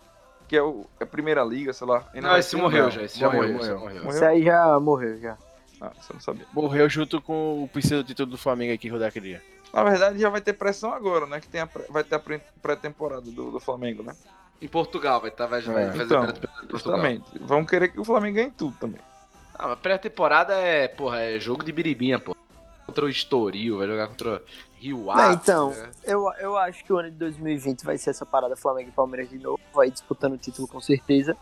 que 0.47 0.57
é 0.57 0.61
o, 0.61 0.85
é 0.99 1.03
a 1.03 1.07
primeira 1.07 1.43
liga, 1.43 1.71
sei 1.71 1.87
lá. 1.87 2.09
Não, 2.15 2.37
esse 2.37 2.55
morreu 2.55 2.89
já, 2.89 3.03
esse 3.03 3.19
já 3.19 3.29
morreu, 3.29 3.53
morreu, 3.53 3.79
morreu. 3.79 4.09
Esse 4.09 4.25
aí 4.25 4.43
já 4.43 4.79
morreu, 4.79 5.19
já. 5.19 5.37
Ah, 5.79 5.91
você 5.99 6.13
não 6.13 6.19
sabia. 6.19 6.45
Morreu 6.51 6.89
junto 6.89 7.21
com 7.21 7.63
o 7.63 7.67
pseudo 7.69 8.05
título 8.05 8.31
do 8.31 8.37
Flamengo 8.37 8.73
aqui, 8.73 8.89
Rodar 8.89 9.11
dia. 9.11 9.41
Na 9.73 9.83
verdade, 9.83 10.19
já 10.19 10.29
vai 10.29 10.41
ter 10.41 10.53
pressão 10.53 10.93
agora, 10.93 11.25
né? 11.25 11.39
Que 11.39 11.47
tem 11.47 11.61
a, 11.61 11.69
vai 11.89 12.03
ter 12.03 12.15
a 12.15 12.19
pré-temporada 12.19 13.31
do, 13.31 13.51
do 13.51 13.59
Flamengo, 13.59 14.03
né? 14.03 14.13
Em 14.61 14.67
Portugal, 14.67 15.21
vai, 15.21 15.29
estar 15.29 15.45
tá, 15.45 15.49
vai, 15.49 15.61
vai 15.61 15.83
é, 15.83 15.91
fazer 15.91 16.03
então, 16.03 16.27
Justamente. 16.69 17.25
Vamos 17.39 17.69
querer 17.69 17.87
que 17.87 17.99
o 17.99 18.03
Flamengo 18.03 18.35
ganhe 18.35 18.51
tudo 18.51 18.75
também. 18.77 19.01
Ah, 19.61 19.73
a 19.73 19.75
pré-temporada 19.75 20.55
é, 20.55 20.87
porra, 20.87 21.21
é 21.21 21.39
jogo 21.39 21.63
de 21.63 21.71
biribinha, 21.71 22.17
pô. 22.17 22.35
Contra 22.87 23.05
o 23.05 23.09
Estoril, 23.09 23.77
vai 23.77 23.87
jogar 23.87 24.07
contra 24.07 24.43
Rio 24.73 25.11
Ave. 25.11 25.35
Então, 25.35 25.69
né? 25.69 25.91
eu, 26.03 26.27
eu 26.39 26.57
acho 26.57 26.83
que 26.83 26.91
o 26.91 26.97
ano 26.97 27.11
de 27.11 27.17
2020 27.17 27.85
vai 27.85 27.95
ser 27.95 28.09
essa 28.09 28.25
parada 28.25 28.55
Flamengo 28.55 28.89
e 28.89 28.91
Palmeiras 28.91 29.29
de 29.29 29.37
novo. 29.37 29.59
Vai 29.71 29.91
disputando 29.91 30.33
o 30.33 30.37
título 30.37 30.67
com 30.67 30.81
certeza. 30.81 31.37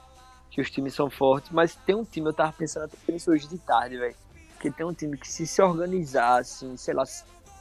Que 0.52 0.60
os 0.60 0.70
times 0.70 0.94
são 0.94 1.10
fortes. 1.10 1.50
Mas 1.52 1.76
tem 1.76 1.96
um 1.96 2.04
time, 2.04 2.28
eu 2.28 2.34
tava 2.34 2.52
pensando 2.52 2.84
até 2.84 2.98
nisso 3.12 3.32
hoje 3.32 3.48
de 3.48 3.58
tarde, 3.58 3.98
velho. 3.98 4.16
Porque 4.54 4.70
tem 4.70 4.86
um 4.86 4.94
time 4.94 5.18
que 5.18 5.28
se 5.28 5.48
se 5.48 5.62
organizar, 5.62 6.42
assim, 6.42 6.76
sei 6.76 6.94
lá. 6.94 7.06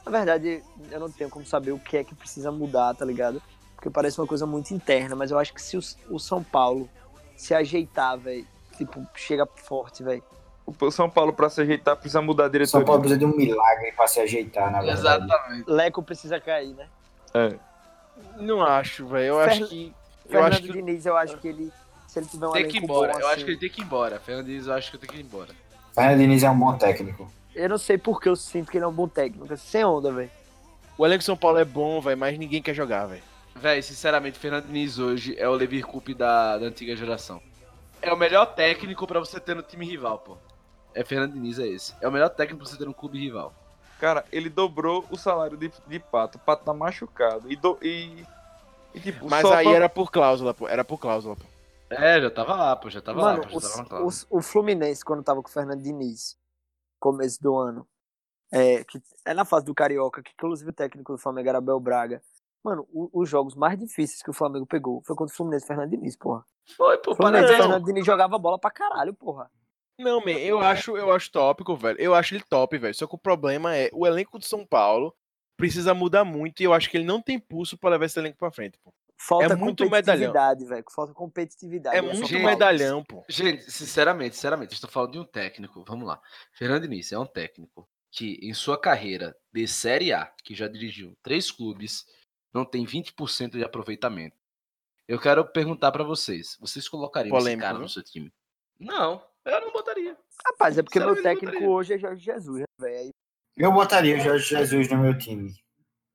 Na 0.05 0.11
verdade, 0.11 0.61
eu 0.91 0.99
não 0.99 1.09
tenho 1.09 1.29
como 1.29 1.45
saber 1.45 1.71
o 1.71 1.79
que 1.79 1.95
é 1.95 2.03
que 2.03 2.13
precisa 2.13 2.51
mudar, 2.51 2.93
tá 2.95 3.05
ligado? 3.05 3.41
Porque 3.75 3.89
parece 3.89 4.19
uma 4.19 4.27
coisa 4.27 4.45
muito 4.45 4.73
interna. 4.73 5.15
Mas 5.15 5.31
eu 5.31 5.39
acho 5.39 5.53
que 5.53 5.61
se 5.61 5.77
o, 5.77 5.81
o 6.09 6.19
São 6.19 6.43
Paulo 6.43 6.89
se 7.37 7.53
ajeitar, 7.53 8.17
velho, 8.19 8.45
tipo, 8.75 9.07
chega 9.15 9.45
forte, 9.45 10.03
velho. 10.03 10.21
O 10.79 10.91
São 10.91 11.09
Paulo, 11.09 11.33
para 11.33 11.49
se 11.49 11.61
ajeitar, 11.61 11.95
precisa 11.95 12.21
mudar 12.21 12.45
a 12.45 12.47
diretoria. 12.49 12.67
São 12.67 12.85
Paulo 12.85 13.01
precisa 13.01 13.19
de 13.19 13.25
um 13.25 13.35
milagre 13.35 13.91
para 13.93 14.07
se 14.07 14.19
ajeitar, 14.19 14.71
na 14.71 14.81
verdade. 14.81 15.23
Exatamente. 15.25 15.69
Leco 15.69 16.03
precisa 16.03 16.39
cair, 16.39 16.73
né? 16.73 16.87
É. 17.33 17.55
Não 18.37 18.61
acho, 18.61 19.07
velho. 19.07 19.25
Eu 19.25 19.35
Fer... 19.43 19.49
acho 19.49 19.67
que. 19.67 19.93
Eu 20.25 20.31
Fernando 20.31 20.53
acho 20.53 20.61
que... 20.61 20.71
Diniz, 20.71 21.05
eu 21.05 21.17
acho 21.17 21.37
que 21.37 21.47
ele. 21.47 21.71
Se 22.07 22.19
ele 22.19 22.25
tiver 22.27 22.47
um 22.47 22.51
Tem 22.51 22.67
que 22.67 22.77
ir 22.77 22.83
embora. 22.83 23.13
bom, 23.13 23.19
eu 23.19 23.25
acho 23.27 23.35
assim- 23.35 23.45
que 23.45 23.51
ele 23.51 23.59
tem 23.59 23.69
que 23.69 23.81
ir 23.81 23.83
embora. 23.83 24.19
Fernando 24.19 24.45
Diniz, 24.47 24.67
eu 24.67 24.73
acho 24.73 24.89
que 24.89 24.95
eu 24.95 24.99
tenho 24.99 25.13
que 25.13 25.19
ir 25.19 25.23
embora. 25.23 25.49
Fernando 25.93 26.17
Diniz 26.19 26.43
é 26.43 26.49
um 26.49 26.57
bom 26.59 26.77
técnico. 26.77 27.31
Eu 27.55 27.69
não 27.69 27.77
sei 27.77 27.97
porque 27.97 28.29
eu 28.29 28.35
sinto 28.35 28.71
que 28.71 28.77
ele 28.77 28.85
é 28.85 28.87
um 28.87 28.91
bom 28.93 29.07
técnico. 29.07 29.55
Sem 29.57 29.83
onda, 29.85 30.11
velho. 30.11 30.29
o 30.97 31.05
elenco 31.05 31.23
São 31.23 31.37
Paulo 31.37 31.57
é 31.59 31.65
bom, 31.65 31.99
velho, 32.01 32.17
mas 32.17 32.37
ninguém 32.37 32.61
quer 32.61 32.73
jogar, 32.73 33.05
velho. 33.05 33.21
Véi, 33.55 33.81
sinceramente, 33.81 34.39
Fernando 34.39 34.65
Diniz 34.67 34.97
hoje 34.99 35.35
é 35.37 35.47
o 35.47 35.53
Levir 35.53 35.85
Coupe 35.85 36.13
da, 36.13 36.57
da 36.57 36.65
antiga 36.67 36.95
geração. 36.95 37.41
É 38.01 38.13
o 38.13 38.17
melhor 38.17 38.45
técnico 38.45 39.05
pra 39.05 39.19
você 39.19 39.39
ter 39.39 39.55
no 39.55 39.61
time 39.61 39.85
rival, 39.85 40.19
pô. 40.19 40.37
É 40.93 41.03
Fernando 41.03 41.33
Diniz, 41.33 41.59
é 41.59 41.67
esse. 41.67 41.93
É 42.01 42.07
o 42.07 42.11
melhor 42.11 42.29
técnico 42.29 42.63
pra 42.63 42.71
você 42.71 42.77
ter 42.77 42.85
no 42.85 42.93
clube 42.93 43.19
rival. 43.19 43.53
Cara, 43.99 44.23
ele 44.31 44.49
dobrou 44.49 45.05
o 45.11 45.17
salário 45.17 45.57
de, 45.57 45.71
de 45.87 45.99
Pato. 45.99 46.37
O 46.37 46.41
Pato 46.41 46.63
tá 46.63 46.73
machucado. 46.73 47.51
E, 47.51 47.55
do, 47.55 47.77
e, 47.81 48.25
e 48.93 48.99
tipo, 48.99 49.29
Mas 49.29 49.45
aí 49.45 49.65
pra- 49.65 49.73
era 49.75 49.89
por 49.89 50.11
cláusula, 50.11 50.53
pô. 50.53 50.67
Era 50.67 50.83
por 50.85 50.97
cláusula, 50.97 51.35
pô. 51.35 51.43
É, 51.89 52.21
já 52.21 52.29
tava 52.31 52.55
lá, 52.55 52.75
pô. 52.75 52.89
Já 52.89 53.01
tava 53.01 53.19
Mano, 53.19 53.41
lá, 53.41 53.47
pô, 53.47 53.59
já 53.59 53.69
tava 53.69 53.89
na 53.89 54.05
o, 54.05 54.07
o, 54.09 54.37
o 54.37 54.41
Fluminense, 54.41 55.03
quando 55.03 55.23
tava 55.23 55.41
com 55.41 55.49
o 55.49 55.51
Fernando 55.51 55.81
Diniz, 55.81 56.37
começo 56.99 57.41
do 57.41 57.57
ano, 57.57 57.85
é, 58.51 58.83
que 58.83 59.01
é 59.25 59.33
na 59.33 59.43
fase 59.45 59.65
do 59.65 59.75
Carioca, 59.75 60.23
que 60.23 60.31
inclusive 60.31 60.69
o 60.69 60.73
técnico 60.73 61.11
do 61.11 61.17
Flamengo 61.17 61.49
era 61.49 61.57
Abel 61.57 61.79
Braga. 61.79 62.21
Mano, 62.63 62.87
o- 62.91 63.09
os 63.13 63.29
jogos 63.29 63.53
mais 63.55 63.77
difíceis 63.77 64.21
que 64.21 64.29
o 64.29 64.33
Flamengo 64.33 64.65
pegou 64.65 65.01
foi 65.05 65.15
contra 65.15 65.33
o 65.33 65.35
Fluminense 65.35 65.65
e 65.65 65.67
Fernando 65.67 65.89
Diniz, 65.91 66.15
porra. 66.15 66.45
Foi, 66.77 66.97
pô, 66.99 67.11
O 67.11 67.15
Fluminense. 67.15 67.53
Fernando 67.55 67.85
Diniz 67.85 68.05
jogava 68.05 68.37
bola 68.37 68.57
pra 68.59 68.71
caralho, 68.71 69.13
porra. 69.13 69.49
Não, 69.99 70.21
man, 70.21 70.31
eu 70.31 70.59
acho, 70.59 70.95
eu 70.95 71.11
acho 71.11 71.29
tópico, 71.29 71.75
velho. 71.75 71.99
Eu 71.99 72.15
acho 72.15 72.33
ele 72.33 72.43
top, 72.49 72.77
velho. 72.77 72.95
Só 72.95 73.05
que 73.05 73.15
o 73.15 73.17
problema 73.17 73.75
é 73.75 73.89
o 73.91 74.07
elenco 74.07 74.39
de 74.39 74.47
São 74.47 74.65
Paulo 74.65 75.13
precisa 75.57 75.93
mudar 75.93 76.23
muito 76.23 76.61
e 76.61 76.63
eu 76.63 76.73
acho 76.73 76.89
que 76.89 76.95
ele 76.95 77.03
não 77.03 77.21
tem 77.21 77.37
pulso 77.37 77.77
pra 77.77 77.89
levar 77.89 78.05
esse 78.05 78.17
elenco 78.17 78.37
pra 78.37 78.49
frente, 78.49 78.79
pô. 78.81 78.93
Falta 79.21 79.53
É 79.53 79.55
muito 79.57 79.83
competitividade, 79.83 80.65
velho. 80.65 80.85
Falta 80.89 81.13
competitividade. 81.13 81.97
É 81.97 82.01
muito 82.01 82.25
gente, 82.25 82.41
medalhão, 82.41 83.03
pô. 83.03 83.25
Gente, 83.27 83.69
sinceramente, 83.69 84.35
sinceramente, 84.35 84.73
estou 84.73 84.89
falando 84.89 85.11
de 85.11 85.19
um 85.19 85.25
técnico. 85.25 85.83
Vamos 85.85 86.07
lá. 86.07 86.21
Fernando 86.53 86.83
Diniz 86.83 87.11
é 87.11 87.19
um 87.19 87.25
técnico 87.25 87.85
que, 88.09 88.39
em 88.41 88.53
sua 88.53 88.79
carreira 88.79 89.35
de 89.51 89.67
Série 89.67 90.13
A, 90.13 90.31
que 90.41 90.55
já 90.55 90.69
dirigiu 90.69 91.17
três 91.21 91.51
clubes, 91.51 92.05
não 92.53 92.63
tem 92.63 92.85
20% 92.85 93.51
de 93.51 93.63
aproveitamento. 93.65 94.37
Eu 95.05 95.19
quero 95.19 95.45
perguntar 95.45 95.91
pra 95.91 96.05
vocês: 96.05 96.55
vocês 96.57 96.87
colocariam 96.87 97.35
esse 97.35 97.43
Polêmico, 97.43 97.63
cara 97.63 97.73
viu? 97.73 97.83
no 97.83 97.89
seu 97.89 98.01
time? 98.01 98.31
Não, 98.79 99.21
eu 99.45 99.61
não 99.61 99.71
botaria. 99.71 100.17
Rapaz, 100.45 100.77
é 100.77 100.83
porque 100.83 100.99
meu 100.99 101.21
técnico 101.21 101.51
botaria. 101.53 101.69
hoje 101.69 101.93
é 101.93 101.97
Jorge 101.97 102.23
Jesus, 102.23 102.59
né, 102.59 102.65
velho? 102.79 103.09
Eu 103.57 103.71
botaria 103.71 104.15
o 104.17 104.19
Jorge 104.19 104.45
Jesus 104.55 104.89
no 104.89 104.97
meu 104.97 105.17
time. 105.17 105.51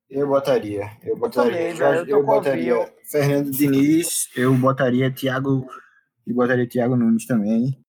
Eu 0.09 0.27
botaria. 0.27 0.97
Eu 1.03 1.15
botaria. 1.17 1.51
também, 1.51 1.75
Jorge- 1.75 1.99
eu 2.01 2.05
tô 2.07 2.11
eu 2.15 2.19
a 2.21 2.23
botaria. 2.23 2.95
Fernando 3.11 3.51
Diniz. 3.51 4.29
Eu 4.35 4.53
botaria 4.55 5.11
Thiago. 5.13 5.67
E 6.27 6.33
botaria 6.33 6.67
Thiago 6.67 6.95
Nunes 6.95 7.25
também. 7.27 7.79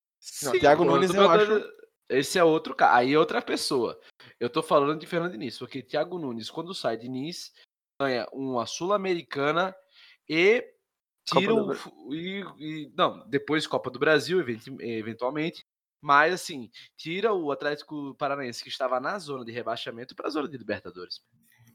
Não, 0.43 0.53
Thiago 0.53 0.85
pô, 0.85 0.91
Nunes 0.91 1.11
tô 1.11 1.17
eu 1.23 1.29
botando- 1.29 1.77
Esse 2.09 2.39
é 2.39 2.45
outro 2.45 2.75
cara. 2.75 2.97
Aí 2.97 3.13
é 3.15 3.19
outra 3.19 3.41
pessoa. 3.43 3.99
Eu 4.39 4.51
tô 4.51 4.63
falando 4.63 5.01
de 5.01 5.07
Fernando 5.07 5.33
Diniz, 5.33 5.59
porque 5.59 5.83
Thiago 5.83 6.19
Nunes, 6.19 6.51
quando 6.51 6.75
sai 6.75 6.97
de 6.97 7.09
Nice, 7.09 7.51
ganha 8.01 8.27
uma 8.33 8.67
Sul-Americana 8.67 9.75
e 10.29 10.63
tira 11.27 11.53
Copa 11.53 11.65
do 11.65 11.71
o. 11.73 11.75
fu- 11.75 12.15
E, 12.15 12.45
e- 12.59 12.93
não, 12.97 13.29
depois 13.29 13.67
Copa 13.67 13.91
do 13.91 13.99
Brasil, 13.99 14.41
event- 14.41 14.81
eventualmente. 14.81 15.65
Mas, 16.01 16.33
assim, 16.35 16.71
tira 16.97 17.33
o 17.33 17.51
Atlético 17.51 18.15
Paranaense, 18.17 18.63
que 18.63 18.69
estava 18.69 19.01
na 19.01 19.19
zona 19.19 19.45
de 19.45 19.51
rebaixamento, 19.53 20.15
para 20.15 20.29
a 20.29 20.31
zona 20.31 20.49
de 20.49 20.57
Libertadores. 20.57 21.21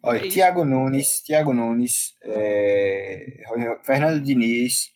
Olha, 0.04 0.26
É. 0.26 0.30
Thiago 0.30 0.64
Nunes, 0.64 1.22
Thiago 1.22 1.54
Nunes, 1.54 2.16
é, 2.24 3.44
Fernando 3.84 4.22
Diniz, 4.24 4.90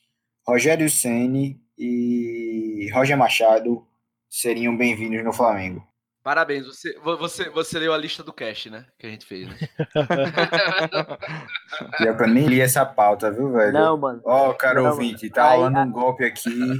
Rogério 0.47 0.89
Ceni 0.89 1.59
e 1.77 2.89
Roger 2.93 3.17
Machado 3.17 3.85
seriam 4.29 4.75
bem-vindos 4.77 5.23
no 5.23 5.33
Flamengo. 5.33 5.85
Parabéns, 6.25 6.65
você, 6.65 6.97
vo- 7.01 7.17
você, 7.17 7.47
você 7.51 7.77
leu 7.77 7.93
a 7.93 7.97
lista 7.99 8.23
do 8.23 8.33
cast, 8.33 8.67
né? 8.67 8.87
Que 8.97 9.05
a 9.05 9.09
gente 9.11 9.27
fez, 9.27 9.47
né? 9.47 9.55
Eu 11.99 12.27
nem 12.27 12.47
li 12.47 12.59
essa 12.61 12.83
pauta, 12.83 13.29
viu, 13.31 13.51
velho? 13.51 13.71
Não, 13.71 13.95
mano. 13.95 14.21
Ó, 14.25 14.51
cara 14.53 14.81
Não, 14.81 14.89
ouvinte, 14.89 15.29
tá 15.29 15.51
aí- 15.51 15.57
rolando 15.57 15.77
aí- 15.77 15.85
um 15.87 15.91
golpe 15.91 16.25
aqui. 16.25 16.79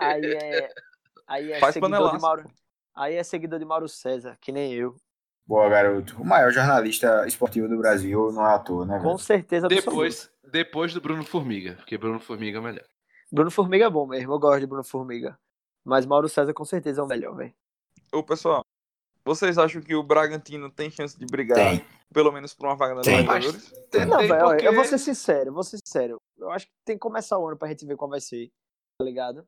Aí 0.00 0.24
é. 0.24 0.70
Aí 1.26 1.52
é 1.52 1.60
Faz 1.60 1.74
seguidor 1.74 1.90
panelaço. 1.90 2.16
de 2.16 2.22
Mauro. 2.22 2.50
Aí 2.94 3.14
é 3.16 3.22
seguidor 3.22 3.58
de 3.58 3.66
Mauro 3.66 3.86
César, 3.86 4.38
que 4.40 4.50
nem 4.50 4.72
eu. 4.72 4.96
Boa, 5.46 5.68
garoto. 5.68 6.16
O 6.20 6.24
maior 6.24 6.50
jornalista 6.50 7.26
esportivo 7.26 7.68
do 7.68 7.76
Brasil, 7.76 8.32
não 8.32 8.46
é 8.46 8.54
à 8.54 8.58
toa, 8.58 8.86
né, 8.86 8.96
Com 8.98 9.08
velho? 9.08 9.18
certeza 9.18 9.66
absoluta. 9.66 9.90
Depois, 9.90 10.30
depois 10.42 10.94
do 10.94 11.02
Bruno 11.02 11.22
Formiga, 11.22 11.74
porque 11.74 11.98
Bruno 11.98 12.18
Formiga 12.18 12.56
é 12.56 12.60
o 12.60 12.64
melhor. 12.64 12.84
Bruno 13.30 13.50
Formiga 13.50 13.84
é 13.84 13.90
bom 13.90 14.06
mesmo, 14.06 14.32
eu 14.32 14.38
gosto 14.38 14.60
de 14.60 14.66
Bruno 14.66 14.84
Formiga. 14.84 15.38
Mas 15.84 16.06
Mauro 16.06 16.30
César 16.30 16.54
com 16.54 16.64
certeza 16.64 17.02
é 17.02 17.04
o 17.04 17.06
melhor, 17.06 17.36
velho. 17.36 17.52
Ô, 18.12 18.22
pessoal, 18.22 18.64
vocês 19.26 19.58
acham 19.58 19.82
que 19.82 19.94
o 19.94 20.02
Bragantino 20.02 20.70
tem 20.70 20.90
chance 20.90 21.18
de 21.18 21.26
brigar, 21.26 21.58
Tem. 21.58 21.84
pelo 22.14 22.32
menos 22.32 22.54
por 22.54 22.66
uma 22.66 22.76
vaga 22.76 22.94
na 22.94 23.00
Tem. 23.02 23.20
Libertadores? 23.20 23.72
Não, 23.72 23.82
Tem 23.90 24.00
velho, 24.06 24.32
olha, 24.34 24.46
porque- 24.54 24.68
eu 24.68 24.74
vou 24.74 24.84
ser 24.84 24.98
sincero, 24.98 25.50
eu 25.50 25.54
vou 25.54 25.62
ser 25.64 25.78
sincero. 25.84 26.16
Eu 26.38 26.50
acho 26.50 26.66
que 26.66 26.72
tem 26.84 26.96
que 26.96 27.00
começar 27.00 27.36
o 27.38 27.46
ano 27.46 27.56
pra 27.58 27.68
gente 27.68 27.84
ver 27.84 27.96
qual 27.96 28.08
vai 28.08 28.20
ser, 28.20 28.48
tá 28.98 29.04
ligado? 29.04 29.44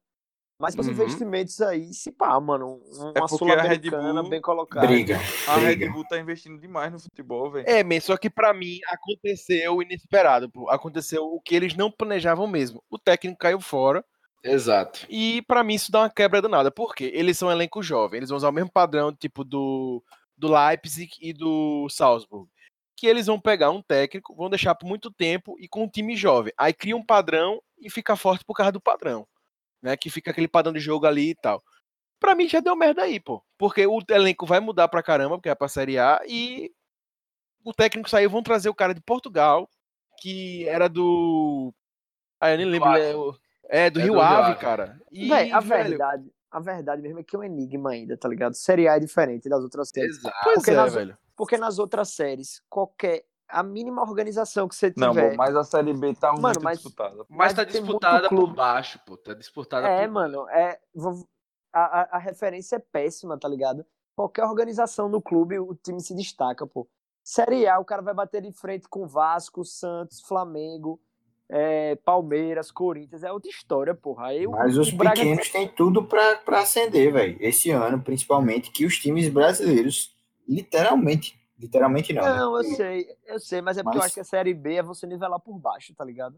Mas 0.60 0.74
com 0.74 0.80
os 0.80 0.88
Uhum. 0.88 0.92
investimentos 0.94 1.60
aí, 1.60 1.94
se 1.94 2.10
pá, 2.10 2.40
mano, 2.40 2.82
um- 2.84 3.12
É 3.14 3.20
uma 3.20 3.28
porque 3.28 3.44
a 3.44 3.62
Red 3.62 3.76
Sul-Americana 3.76 4.20
Bull 4.22 4.30
bem 4.30 4.40
colocada. 4.40 4.86
Briga, 4.88 5.16
A 5.46 5.54
Red 5.56 5.76
briga. 5.76 5.92
Bull 5.92 6.04
tá 6.08 6.18
investindo 6.18 6.58
demais 6.60 6.92
no 6.92 6.98
futebol, 6.98 7.48
velho. 7.48 7.64
É, 7.68 7.84
man, 7.84 8.00
só 8.00 8.16
que 8.16 8.28
pra 8.28 8.52
mim 8.52 8.80
aconteceu 8.88 9.76
o 9.76 9.82
inesperado, 9.84 10.50
pô. 10.50 10.68
Aconteceu 10.68 11.24
o 11.26 11.40
que 11.40 11.54
eles 11.54 11.76
não 11.76 11.92
planejavam 11.92 12.48
mesmo. 12.48 12.82
O 12.90 12.98
técnico 12.98 13.38
caiu 13.38 13.60
fora 13.60 14.04
Exato. 14.42 15.06
e 15.08 15.42
pra 15.42 15.64
mim 15.64 15.74
isso 15.74 15.90
dá 15.90 16.00
uma 16.00 16.10
quebra 16.10 16.40
danada. 16.40 16.70
Por 16.70 16.94
quê? 16.94 17.10
Eles 17.14 17.36
são 17.36 17.48
um 17.48 17.52
elenco 17.52 17.82
jovem, 17.82 18.18
eles 18.18 18.28
vão 18.28 18.36
usar 18.36 18.48
o 18.48 18.52
mesmo 18.52 18.70
padrão 18.70 19.12
tipo 19.12 19.44
do 19.44 20.02
do 20.36 20.48
Leipzig 20.52 21.10
e 21.20 21.32
do 21.32 21.88
Salzburg. 21.90 22.48
Que 22.96 23.06
eles 23.06 23.26
vão 23.26 23.40
pegar 23.40 23.70
um 23.70 23.82
técnico, 23.82 24.34
vão 24.34 24.48
deixar 24.48 24.74
por 24.74 24.86
muito 24.86 25.10
tempo 25.10 25.56
e 25.58 25.68
com 25.68 25.84
um 25.84 25.88
time 25.88 26.16
jovem. 26.16 26.52
Aí 26.56 26.72
cria 26.72 26.96
um 26.96 27.04
padrão 27.04 27.60
e 27.80 27.90
fica 27.90 28.16
forte 28.16 28.44
por 28.44 28.54
causa 28.54 28.72
do 28.72 28.80
padrão. 28.80 29.26
Né? 29.82 29.96
Que 29.96 30.10
fica 30.10 30.30
aquele 30.30 30.48
padrão 30.48 30.72
de 30.72 30.80
jogo 30.80 31.06
ali 31.06 31.30
e 31.30 31.34
tal. 31.34 31.62
Pra 32.20 32.34
mim 32.34 32.48
já 32.48 32.60
deu 32.60 32.74
merda 32.76 33.02
aí, 33.02 33.20
pô. 33.20 33.42
Porque 33.56 33.86
o 33.86 34.00
elenco 34.10 34.46
vai 34.46 34.60
mudar 34.60 34.88
pra 34.88 35.02
caramba, 35.02 35.36
porque 35.36 35.48
é 35.48 35.54
pra 35.54 35.68
Série 35.68 35.98
A, 35.98 36.20
e 36.26 36.72
o 37.64 37.72
técnico 37.72 38.08
saiu, 38.08 38.30
vão 38.30 38.42
trazer 38.42 38.68
o 38.68 38.74
cara 38.74 38.94
de 38.94 39.00
Portugal, 39.00 39.68
que 40.20 40.66
era 40.68 40.88
do. 40.88 41.72
Ah, 42.40 42.50
eu 42.50 42.56
nem 42.56 42.66
lembro. 42.66 42.88
Ave. 42.88 43.38
É, 43.68 43.90
do 43.90 44.00
É 44.00 44.02
Rio 44.04 44.14
do 44.14 44.20
Ave, 44.20 44.52
Ave. 44.52 44.60
cara. 44.60 45.00
E, 45.12 45.28
Véi, 45.28 45.52
a 45.52 45.60
velho, 45.60 45.88
verdade, 45.90 46.32
a 46.50 46.60
verdade 46.60 47.02
mesmo 47.02 47.20
é 47.20 47.22
que 47.22 47.36
é 47.36 47.38
um 47.38 47.44
enigma 47.44 47.90
ainda, 47.90 48.16
tá 48.16 48.28
ligado? 48.28 48.54
Série 48.54 48.88
A 48.88 48.96
é 48.96 49.00
diferente 49.00 49.48
das 49.48 49.62
outras 49.62 49.90
séries. 49.90 50.16
Exato. 50.18 50.36
Pois 50.42 50.54
porque 50.56 50.70
é, 50.70 50.74
nas- 50.74 50.94
velho. 50.94 51.18
Porque 51.36 51.56
nas 51.58 51.78
outras 51.78 52.08
séries, 52.10 52.62
qualquer. 52.68 53.24
A 53.50 53.62
mínima 53.62 54.02
organização 54.02 54.68
que 54.68 54.74
você 54.74 54.92
Não, 54.94 55.08
tiver. 55.12 55.30
bom, 55.30 55.36
mas 55.36 55.56
a 55.56 55.64
Série 55.64 55.94
B 55.94 56.14
tá 56.14 56.28
Mano, 56.32 56.42
muito 56.42 56.62
mas- 56.62 56.78
disputada. 56.80 57.16
Mas 57.16 57.26
Mas 57.30 57.54
tá 57.54 57.64
disputada 57.64 58.28
por 58.28 58.36
clube. 58.36 58.54
baixo, 58.54 59.00
pô. 59.06 59.16
Tá 59.16 59.32
disputada 59.32 59.88
É, 59.88 60.06
por 60.06 60.12
mano, 60.12 60.46
é. 60.50 60.78
vou- 60.94 61.26
A, 61.72 61.80
a, 62.00 62.16
a 62.16 62.18
referência 62.18 62.76
é 62.76 62.78
péssima, 62.78 63.38
tá 63.38 63.48
ligado? 63.48 63.86
Qualquer 64.16 64.44
organização 64.44 65.08
no 65.08 65.22
clube, 65.22 65.58
o 65.58 65.74
time 65.74 66.00
se 66.00 66.14
destaca, 66.14 66.66
pô. 66.66 66.86
Série 67.24 67.66
A, 67.66 67.78
o 67.78 67.84
cara 67.86 68.02
vai 68.02 68.12
bater 68.12 68.42
de 68.42 68.52
frente 68.52 68.86
com 68.88 69.06
Vasco, 69.06 69.64
Santos, 69.64 70.20
Flamengo, 70.22 71.00
é, 71.50 71.96
Palmeiras, 71.96 72.70
Corinthians. 72.70 73.22
É 73.24 73.32
outra 73.32 73.50
história, 73.50 73.94
porra. 73.94 74.28
Mas 74.50 74.76
os 74.76 74.92
o 74.92 74.96
Braga- 74.96 75.16
pequenos 75.16 75.48
têm 75.50 75.68
tudo 75.68 76.04
pra, 76.04 76.36
pra 76.36 76.60
acender, 76.60 77.12
velho. 77.12 77.36
Esse 77.40 77.70
ano, 77.70 78.00
principalmente, 78.02 78.70
que 78.70 78.84
os 78.84 78.98
times 78.98 79.28
brasileiros, 79.28 80.14
literalmente, 80.46 81.38
literalmente 81.58 82.12
não. 82.12 82.22
né? 82.22 82.36
Não, 82.36 82.56
eu 82.56 82.64
sei, 82.64 83.06
eu 83.26 83.40
sei, 83.40 83.60
mas 83.62 83.78
é 83.78 83.82
porque 83.82 83.96
eu 83.96 84.00
Mas- 84.00 84.06
acho 84.06 84.14
que 84.14 84.20
a 84.20 84.24
Série 84.24 84.54
B 84.54 84.74
é 84.74 84.82
você 84.82 85.06
nivelar 85.06 85.40
por 85.40 85.58
baixo, 85.58 85.94
tá 85.94 86.04
ligado? 86.04 86.36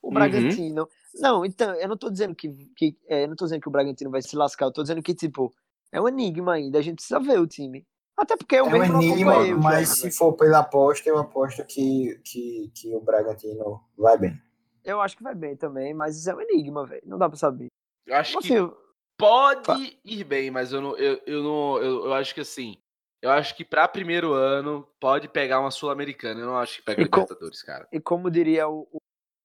O 0.00 0.08
Uhum. 0.08 0.14
Bragantino. 0.14 0.88
Não, 1.14 1.44
então, 1.44 1.72
eu 1.74 1.88
não 1.88 1.96
tô 1.96 2.10
dizendo 2.10 2.34
que. 2.34 2.48
que 2.76 2.96
é, 3.08 3.24
eu 3.24 3.28
não 3.28 3.36
tô 3.36 3.44
dizendo 3.44 3.60
que 3.60 3.68
o 3.68 3.72
Bragantino 3.72 4.10
vai 4.10 4.20
se 4.22 4.34
lascar, 4.36 4.66
eu 4.66 4.72
tô 4.72 4.82
dizendo 4.82 5.02
que, 5.02 5.14
tipo, 5.14 5.52
é 5.92 6.00
um 6.00 6.08
enigma 6.08 6.54
ainda. 6.54 6.78
A 6.78 6.82
gente 6.82 6.96
precisa 6.96 7.20
ver 7.20 7.38
o 7.38 7.46
time. 7.46 7.86
Até 8.16 8.36
porque 8.36 8.56
eu 8.56 8.66
É 8.66 8.68
um 8.68 8.72
mesmo 8.72 8.92
não 8.94 9.02
enigma, 9.02 9.34
mas 9.56 9.86
jogos, 9.86 9.88
se 9.96 10.02
velho. 10.02 10.14
for 10.14 10.32
pela 10.34 10.58
aposta, 10.58 11.08
eu 11.08 11.18
aposto 11.18 11.64
que, 11.64 12.20
que, 12.24 12.70
que 12.74 12.94
o 12.94 13.00
Bragantino 13.00 13.80
vai 13.96 14.18
bem. 14.18 14.38
Eu 14.84 15.00
acho 15.00 15.16
que 15.16 15.22
vai 15.22 15.34
bem 15.34 15.56
também, 15.56 15.94
mas 15.94 16.16
isso 16.16 16.30
é 16.30 16.34
um 16.34 16.40
enigma, 16.40 16.84
velho. 16.86 17.02
Não 17.06 17.18
dá 17.18 17.28
pra 17.28 17.38
saber. 17.38 17.68
Eu 18.06 18.16
acho 18.16 18.38
que 18.40 18.54
Assim, 18.56 18.72
pode 19.18 19.98
ir 20.04 20.24
bem, 20.24 20.50
mas 20.50 20.72
eu 20.72 20.80
não, 20.80 20.96
eu, 20.96 21.20
eu 21.26 21.42
não, 21.42 21.78
eu, 21.78 22.04
eu 22.06 22.14
acho 22.14 22.34
que 22.34 22.40
assim, 22.40 22.76
eu 23.20 23.30
acho 23.30 23.54
que 23.56 23.64
pra 23.64 23.86
primeiro 23.86 24.32
ano 24.32 24.86
pode 25.00 25.28
pegar 25.28 25.60
uma 25.60 25.70
sul-americana. 25.70 26.40
Eu 26.40 26.46
não 26.46 26.58
acho 26.58 26.78
que 26.78 26.82
pega 26.84 27.02
E 27.02 27.08
com- 27.08 27.20
Libertadores, 27.20 27.62
cara. 27.62 27.86
e 27.92 28.00
como 28.00 28.30
diria 28.30 28.68
o, 28.68 28.88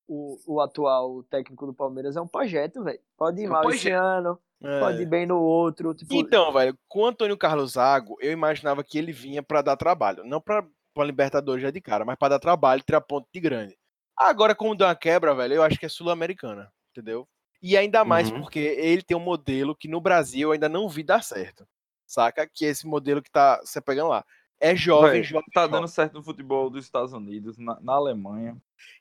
o, 0.07 0.37
o 0.47 0.61
atual 0.61 1.21
técnico 1.23 1.65
do 1.67 1.73
Palmeiras, 1.73 2.15
é 2.15 2.21
um 2.21 2.27
projeto, 2.27 2.83
velho. 2.83 2.99
Pode 3.17 3.41
ir 3.41 3.45
É 3.45 3.47
um 3.47 3.51
mal 3.51 3.69
esse 3.69 3.91
ano. 3.91 4.39
é. 4.63 4.79
pode 4.79 5.01
ir 5.03 5.05
bem 5.05 5.27
no 5.27 5.39
outro. 5.39 5.93
Tipo... 5.93 6.15
Então, 6.15 6.51
velho, 6.51 6.75
com 6.87 7.01
o 7.01 7.05
Antônio 7.05 7.37
Carlos 7.37 7.73
Zago, 7.73 8.17
eu 8.21 8.31
imaginava 8.31 8.83
que 8.83 8.97
ele 8.97 9.11
vinha 9.11 9.43
para 9.43 9.61
dar 9.61 9.77
trabalho. 9.77 10.23
Não 10.23 10.41
para 10.41 10.65
a 10.97 11.03
Libertadores 11.03 11.61
já 11.61 11.69
de 11.69 11.79
cara, 11.79 12.03
mas 12.03 12.15
para 12.17 12.29
dar 12.29 12.39
trabalho 12.39 12.79
e 12.79 12.83
tirar 12.83 13.01
ponto 13.01 13.27
de 13.31 13.39
grande. 13.39 13.77
Agora, 14.17 14.55
como 14.55 14.75
deu 14.75 14.87
uma 14.87 14.95
quebra, 14.95 15.35
velho, 15.35 15.55
eu 15.55 15.63
acho 15.63 15.77
que 15.77 15.85
é 15.85 15.89
sul-americana, 15.89 16.71
entendeu? 16.91 17.27
E 17.61 17.77
ainda 17.77 18.03
mais 18.03 18.31
uhum. 18.31 18.41
porque 18.41 18.59
ele 18.59 19.01
tem 19.01 19.15
um 19.15 19.21
modelo 19.21 19.75
que 19.75 19.87
no 19.87 20.01
Brasil 20.01 20.49
eu 20.49 20.51
ainda 20.51 20.67
não 20.67 20.89
vi 20.89 21.03
dar 21.03 21.23
certo. 21.23 21.67
Saca? 22.05 22.47
Que 22.47 22.65
é 22.65 22.69
esse 22.69 22.87
modelo 22.87 23.21
que 23.21 23.29
tá 23.29 23.59
você 23.63 23.81
pegando 23.81 24.09
lá. 24.09 24.25
É 24.59 24.75
jovem, 24.75 25.21
jovem. 25.23 25.45
Tá 25.53 25.61
jovem. 25.61 25.75
dando 25.75 25.87
certo 25.87 26.13
no 26.13 26.23
futebol 26.23 26.69
dos 26.69 26.85
Estados 26.85 27.13
Unidos, 27.13 27.57
na, 27.57 27.79
na 27.79 27.93
Alemanha. 27.93 28.57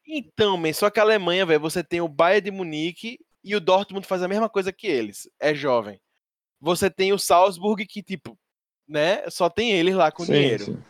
Então, 0.07 0.57
man, 0.57 0.73
só 0.73 0.91
que 0.91 1.01
a 1.01 1.03
Alemanha, 1.03 1.47
velho, 1.47 1.61
você 1.61 1.83
tem 1.83 2.01
o 2.01 2.09
Bayern 2.09 2.43
de 2.43 2.51
Munique 2.51 3.19
e 3.43 3.55
o 3.55 3.61
Dortmund 3.61 4.07
faz 4.07 4.23
a 4.23 4.29
mesma 4.29 4.49
coisa 4.49 4.73
que 4.73 4.87
eles. 4.87 5.31
É 5.41 5.55
jovem. 5.55 6.01
Você 6.61 6.91
tem 6.91 7.13
o 7.13 7.19
Salzburg 7.19 7.87
que, 7.87 8.03
tipo, 8.03 8.39
né, 8.89 9.29
só 9.31 9.49
tem 9.49 9.73
eles 9.73 9.95
lá 9.95 10.11
com 10.11 10.25
sim, 10.25 10.33
dinheiro. 10.33 10.65
Sim. 10.65 10.83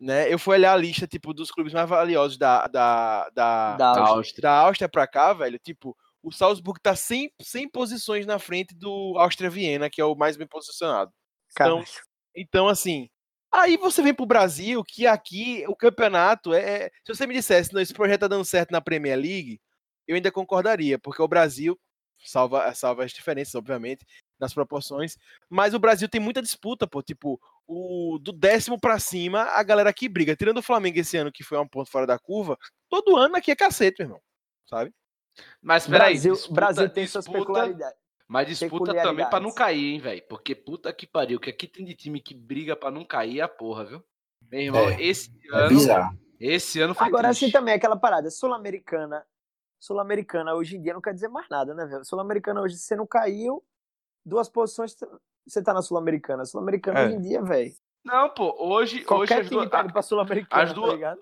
Né? 0.00 0.32
Eu 0.32 0.38
fui 0.38 0.56
olhar 0.56 0.72
a 0.72 0.76
lista, 0.76 1.06
tipo, 1.06 1.34
dos 1.34 1.50
clubes 1.50 1.72
mais 1.72 1.88
valiosos 1.88 2.38
da, 2.38 2.66
da, 2.68 3.28
da, 3.30 3.76
da, 3.76 4.08
Áustria. 4.08 4.42
da 4.42 4.52
Áustria 4.52 4.88
pra 4.88 5.06
cá, 5.06 5.32
velho. 5.32 5.58
Tipo, 5.58 5.96
o 6.22 6.30
Salzburg 6.30 6.80
tá 6.80 6.94
100, 6.94 7.32
100 7.40 7.68
posições 7.70 8.26
na 8.26 8.38
frente 8.38 8.74
do 8.74 9.14
Áustria-Viena, 9.18 9.90
que 9.90 10.00
é 10.00 10.04
o 10.04 10.14
mais 10.14 10.36
bem 10.36 10.46
posicionado. 10.46 11.12
Então, 11.50 11.84
então, 12.34 12.68
assim, 12.68 13.08
aí 13.52 13.76
você 13.76 14.02
vem 14.02 14.14
pro 14.14 14.26
Brasil, 14.26 14.84
que 14.84 15.06
aqui 15.06 15.64
o 15.66 15.74
campeonato 15.74 16.52
é, 16.54 16.84
é. 16.84 16.90
Se 17.04 17.14
você 17.14 17.26
me 17.26 17.34
dissesse, 17.34 17.72
não, 17.72 17.80
esse 17.80 17.94
projeto 17.94 18.20
tá 18.20 18.28
dando 18.28 18.44
certo 18.44 18.70
na 18.70 18.80
Premier 18.80 19.18
League, 19.18 19.60
eu 20.06 20.14
ainda 20.14 20.30
concordaria, 20.30 20.98
porque 20.98 21.20
o 21.20 21.28
Brasil, 21.28 21.78
salva, 22.24 22.72
salva 22.74 23.04
as 23.04 23.12
diferenças, 23.12 23.54
obviamente, 23.54 24.06
nas 24.38 24.54
proporções, 24.54 25.16
mas 25.48 25.74
o 25.74 25.78
Brasil 25.78 26.08
tem 26.08 26.20
muita 26.20 26.40
disputa, 26.40 26.86
pô, 26.86 27.02
tipo, 27.02 27.40
o 27.68 28.18
do 28.18 28.32
décimo 28.32 28.80
para 28.80 28.98
cima, 28.98 29.42
a 29.42 29.62
galera 29.62 29.90
aqui 29.90 30.08
briga. 30.08 30.34
Tirando 30.34 30.58
o 30.58 30.62
Flamengo 30.62 30.98
esse 30.98 31.18
ano, 31.18 31.30
que 31.30 31.44
foi 31.44 31.58
um 31.58 31.68
ponto 31.68 31.90
fora 31.90 32.06
da 32.06 32.18
curva, 32.18 32.58
todo 32.88 33.16
ano 33.16 33.36
aqui 33.36 33.50
é 33.50 33.56
cacete, 33.56 33.98
meu 33.98 34.06
irmão, 34.06 34.22
sabe? 34.66 34.92
Mas 35.60 35.86
peraí, 35.86 36.14
Brasil, 36.14 36.32
disputa, 36.32 36.54
Brasil 36.54 36.88
tem 36.88 37.04
disputa, 37.04 37.22
suas 37.22 37.38
peculiaridades. 37.38 37.98
Mas 38.26 38.48
disputa 38.48 38.94
também 38.94 39.28
para 39.28 39.40
não 39.40 39.52
cair, 39.52 39.94
hein, 39.94 40.00
velho? 40.00 40.22
Porque 40.28 40.54
puta 40.54 40.92
que 40.92 41.06
pariu, 41.06 41.38
que 41.38 41.50
aqui 41.50 41.66
tem 41.68 41.84
de 41.84 41.94
time 41.94 42.20
que 42.20 42.34
briga 42.34 42.74
para 42.74 42.90
não 42.90 43.04
cair 43.04 43.40
é 43.40 43.42
a 43.42 43.48
porra, 43.48 43.84
viu? 43.84 44.04
Meu 44.50 44.60
irmão, 44.60 44.88
é, 44.88 45.02
esse 45.02 45.30
é 45.52 45.56
ano. 45.56 45.68
Bizarro. 45.68 46.18
Esse 46.40 46.80
ano 46.80 46.94
foi 46.94 47.06
Agora, 47.06 47.28
triste. 47.28 47.44
assim 47.46 47.52
também, 47.52 47.74
aquela 47.74 47.96
parada, 47.96 48.30
Sul-Americana. 48.30 49.26
Sul-Americana 49.78 50.54
hoje 50.54 50.76
em 50.76 50.82
dia 50.82 50.94
não 50.94 51.00
quer 51.00 51.14
dizer 51.14 51.28
mais 51.28 51.48
nada, 51.48 51.74
né, 51.74 51.84
velho? 51.84 52.04
Sul-Americana 52.04 52.60
hoje, 52.60 52.76
se 52.76 52.84
você 52.84 52.96
não 52.96 53.06
caiu, 53.06 53.64
duas 54.24 54.48
posições, 54.48 54.96
você 55.48 55.62
tá 55.62 55.72
na 55.72 55.82
Sul-Americana. 55.82 56.44
Sul-Americana 56.44 57.00
é. 57.00 57.06
hoje 57.06 57.14
em 57.16 57.20
dia, 57.20 57.42
velho. 57.42 57.72
Não, 58.04 58.28
pô, 58.30 58.54
hoje. 58.58 59.02
Qualquer 59.02 59.40
hoje 59.40 59.48
time 59.48 59.68
tá 59.68 59.84
pra 59.84 60.02
Sul-Americana, 60.02 60.62
as 60.62 60.68
tá 60.70 60.74
duas, 60.74 61.00
tá 61.00 61.16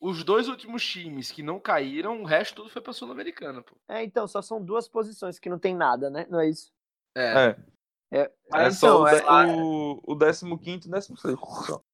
os 0.00 0.24
dois 0.24 0.48
últimos 0.48 0.84
times 0.84 1.30
que 1.30 1.42
não 1.42 1.60
caíram, 1.60 2.22
o 2.22 2.24
resto 2.24 2.54
tudo 2.56 2.70
foi 2.70 2.80
pra 2.80 2.92
Sul-Americana, 2.92 3.62
pô. 3.62 3.76
É, 3.86 4.02
então, 4.02 4.26
só 4.26 4.40
são 4.40 4.64
duas 4.64 4.88
posições 4.88 5.38
que 5.38 5.50
não 5.50 5.58
tem 5.58 5.74
nada, 5.76 6.08
né? 6.08 6.26
Não 6.30 6.40
é 6.40 6.48
isso? 6.48 6.72
É. 7.14 7.56
É, 8.12 8.18
é, 8.22 8.30
é 8.54 8.70
só 8.70 9.06
então, 9.08 9.58
o, 9.58 10.00
o, 10.04 10.14
o 10.14 10.58
15 10.58 10.86
e 10.86 10.90
16. 10.90 11.38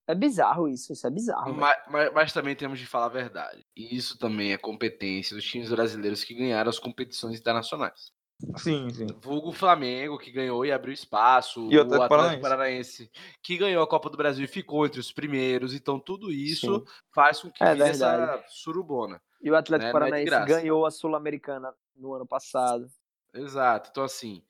É 0.07 0.15
bizarro 0.15 0.69
isso, 0.69 0.93
isso 0.93 1.07
é 1.07 1.11
bizarro. 1.11 1.53
Mas, 1.53 1.77
mas, 1.91 2.13
mas, 2.13 2.33
também 2.33 2.55
temos 2.55 2.79
de 2.79 2.87
falar 2.87 3.07
a 3.07 3.11
verdade. 3.11 3.67
E 3.77 3.95
isso 3.95 4.17
também 4.17 4.53
é 4.53 4.57
competência 4.57 5.35
dos 5.35 5.45
times 5.45 5.69
brasileiros 5.69 6.23
que 6.23 6.33
ganharam 6.33 6.71
as 6.71 6.79
competições 6.79 7.39
internacionais. 7.39 8.13
Sim, 8.57 8.91
sim. 8.91 9.07
Vulgo 9.21 9.51
Flamengo, 9.51 10.19
que 10.19 10.31
ganhou 10.31 10.65
e 10.65 10.71
abriu 10.71 10.93
espaço. 10.93 11.69
E 11.71 11.79
o 11.79 11.83
Atlético 11.83 12.09
Paranaense. 12.09 12.43
Paranaense. 12.43 13.11
que 13.43 13.57
ganhou 13.57 13.83
a 13.83 13.87
Copa 13.87 14.11
do 14.11 14.17
Brasil 14.17 14.45
e 14.45 14.49
ficou 14.49 14.85
entre 14.85 15.01
os 15.01 15.11
primeiros. 15.11 15.75
Então, 15.75 15.99
tudo 15.99 16.31
isso 16.31 16.81
sim. 16.81 16.85
faz 17.15 17.41
com 17.41 17.51
que 17.51 17.65
é 17.65 17.79
essa 17.79 18.45
surubona. 18.49 19.21
E 19.41 19.51
o 19.51 19.57
Atlético 19.57 19.85
né? 19.85 19.91
É 19.91 19.93
Paranaense 19.93 20.35
é 20.35 20.45
ganhou 20.45 20.85
a 20.85 20.91
Sul-Americana 20.91 21.73
no 21.97 22.13
ano 22.13 22.27
passado. 22.27 22.91
Exato. 23.33 23.89
Então, 23.91 24.05
assim, 24.05 24.43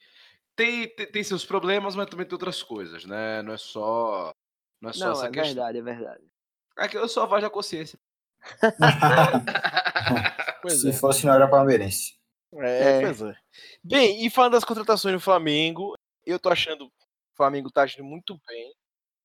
tem, 0.56 0.88
tem, 0.88 1.06
tem, 1.06 1.24
seus 1.24 1.44
problemas, 1.44 1.94
mas 1.94 2.08
também 2.08 2.26
tem 2.26 2.34
outras 2.34 2.62
coisas, 2.62 3.04
né? 3.04 3.42
Não 3.42 3.52
é 3.52 3.58
só. 3.58 4.32
Não 4.80 4.90
é 4.90 4.92
só 4.92 5.06
não, 5.06 5.12
essa 5.12 5.26
é 5.26 5.30
questão. 5.30 5.54
verdade, 5.54 5.78
é 5.78 5.82
verdade. 5.82 6.24
É 6.78 6.88
que 6.88 6.96
eu 6.96 7.08
sou 7.08 7.22
a 7.22 7.26
voz 7.26 7.42
da 7.42 7.50
consciência. 7.50 7.98
Se 10.68 10.90
é. 10.90 10.92
fosse, 10.92 11.24
não 11.24 11.34
era 11.34 11.48
palmeirense. 11.48 12.16
É, 12.62 12.99
é, 12.99 13.01
pois 13.01 13.23
é. 13.23 13.37
Bem, 13.83 14.24
e 14.24 14.31
falando 14.31 14.53
das 14.53 14.65
contratações 14.65 15.15
do 15.15 15.20
Flamengo, 15.20 15.95
eu 16.24 16.39
tô 16.39 16.49
achando 16.49 16.87
o 16.87 16.93
Flamengo 17.37 17.70
tá 17.70 17.83
agindo 17.83 18.05
muito 18.05 18.41
bem. 18.47 18.73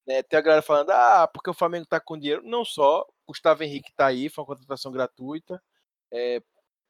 Né? 0.06 0.22
Tem 0.24 0.38
a 0.38 0.41
galera 0.41 0.62
falando, 0.62 0.90
ah, 0.91 1.30
porque 1.34 1.49
o 1.49 1.53
Flamengo 1.53 1.86
tá 1.86 1.99
com 1.99 2.18
dinheiro. 2.18 2.41
Não 2.44 2.66
só, 2.66 3.06
Gustavo 3.26 3.64
Henrique 3.64 3.94
tá 3.95 4.08
aí, 4.08 4.30
foi 4.30 4.41
uma 4.41 4.48
contratação 4.48 4.91
gratuita. 4.91 5.62
É, 6.12 6.41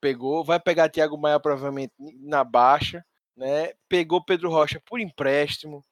pegou, 0.01 0.43
vai 0.43 0.59
pegar 0.59 0.89
Thiago 0.89 1.17
Maia 1.17 1.39
provavelmente 1.39 1.93
na 1.99 2.43
baixa, 2.43 3.05
né? 3.37 3.73
Pegou 3.87 4.23
Pedro 4.23 4.49
Rocha 4.49 4.81
por 4.85 4.99
empréstimo. 4.99 5.83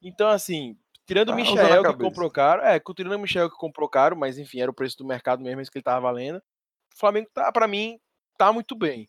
Então, 0.00 0.28
assim, 0.28 0.78
tirando 1.06 1.30
o 1.30 1.32
ah, 1.32 1.36
Michel 1.36 1.82
que 1.82 2.04
comprou 2.04 2.30
caro, 2.30 2.62
é, 2.62 2.80
tirando 2.94 3.14
o 3.14 3.18
Michel 3.18 3.50
que 3.50 3.56
comprou 3.56 3.88
caro, 3.88 4.16
mas 4.16 4.38
enfim, 4.38 4.60
era 4.60 4.70
o 4.70 4.74
preço 4.74 4.98
do 4.98 5.06
mercado 5.06 5.42
mesmo, 5.42 5.60
isso 5.60 5.70
que 5.70 5.78
ele 5.78 5.82
tava 5.82 6.00
valendo. 6.00 6.38
O 6.38 6.98
Flamengo 6.98 7.28
tá, 7.34 7.50
para 7.50 7.66
mim, 7.66 7.98
tá 8.38 8.52
muito 8.52 8.76
bem. 8.76 9.08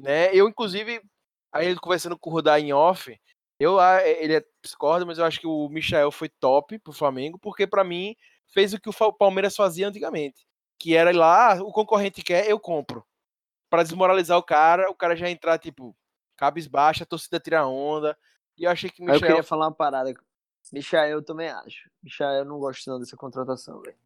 Né? 0.00 0.34
Eu, 0.34 0.48
inclusive, 0.48 1.02
aí 1.52 1.74
conversando 1.76 2.18
com 2.18 2.30
o 2.30 2.32
Rudá 2.32 2.58
em 2.58 2.72
off, 2.72 3.18
eu, 3.58 3.78
ele 4.04 4.36
é 4.36 4.44
discorda, 4.62 5.04
mas 5.04 5.18
eu 5.18 5.24
acho 5.24 5.40
que 5.40 5.46
o 5.46 5.68
Michel 5.68 6.10
foi 6.10 6.28
top 6.28 6.78
pro 6.78 6.92
Flamengo, 6.92 7.38
porque 7.38 7.66
para 7.66 7.84
mim 7.84 8.16
fez 8.48 8.72
o 8.72 8.80
que 8.80 8.88
o 8.88 9.12
Palmeiras 9.12 9.54
fazia 9.54 9.86
antigamente, 9.88 10.46
que 10.78 10.96
era 10.96 11.10
ir 11.10 11.16
lá, 11.16 11.52
ah, 11.52 11.62
o 11.62 11.72
concorrente 11.72 12.22
quer, 12.22 12.48
eu 12.48 12.58
compro. 12.58 13.04
para 13.70 13.84
desmoralizar 13.84 14.36
o 14.36 14.42
cara, 14.42 14.90
o 14.90 14.94
cara 14.94 15.14
já 15.14 15.30
entrar, 15.30 15.58
tipo, 15.58 15.96
cabisbaixa, 16.36 17.04
a 17.04 17.06
torcida 17.06 17.38
tira 17.38 17.66
onda. 17.66 18.18
E 18.58 18.64
eu 18.64 18.70
achei 18.70 18.90
que 18.90 19.00
Michel... 19.02 19.16
Eu 19.16 19.20
queria 19.20 19.42
falar 19.42 19.66
uma 19.66 19.74
parada. 19.74 20.12
Michel, 20.72 21.06
eu 21.06 21.22
também 21.22 21.48
acho. 21.48 21.88
Michel, 22.02 22.30
eu 22.30 22.44
não 22.44 22.58
gosto 22.58 22.90
não 22.90 22.98
dessa 22.98 23.16
contratação, 23.16 23.80
velho. 23.80 23.96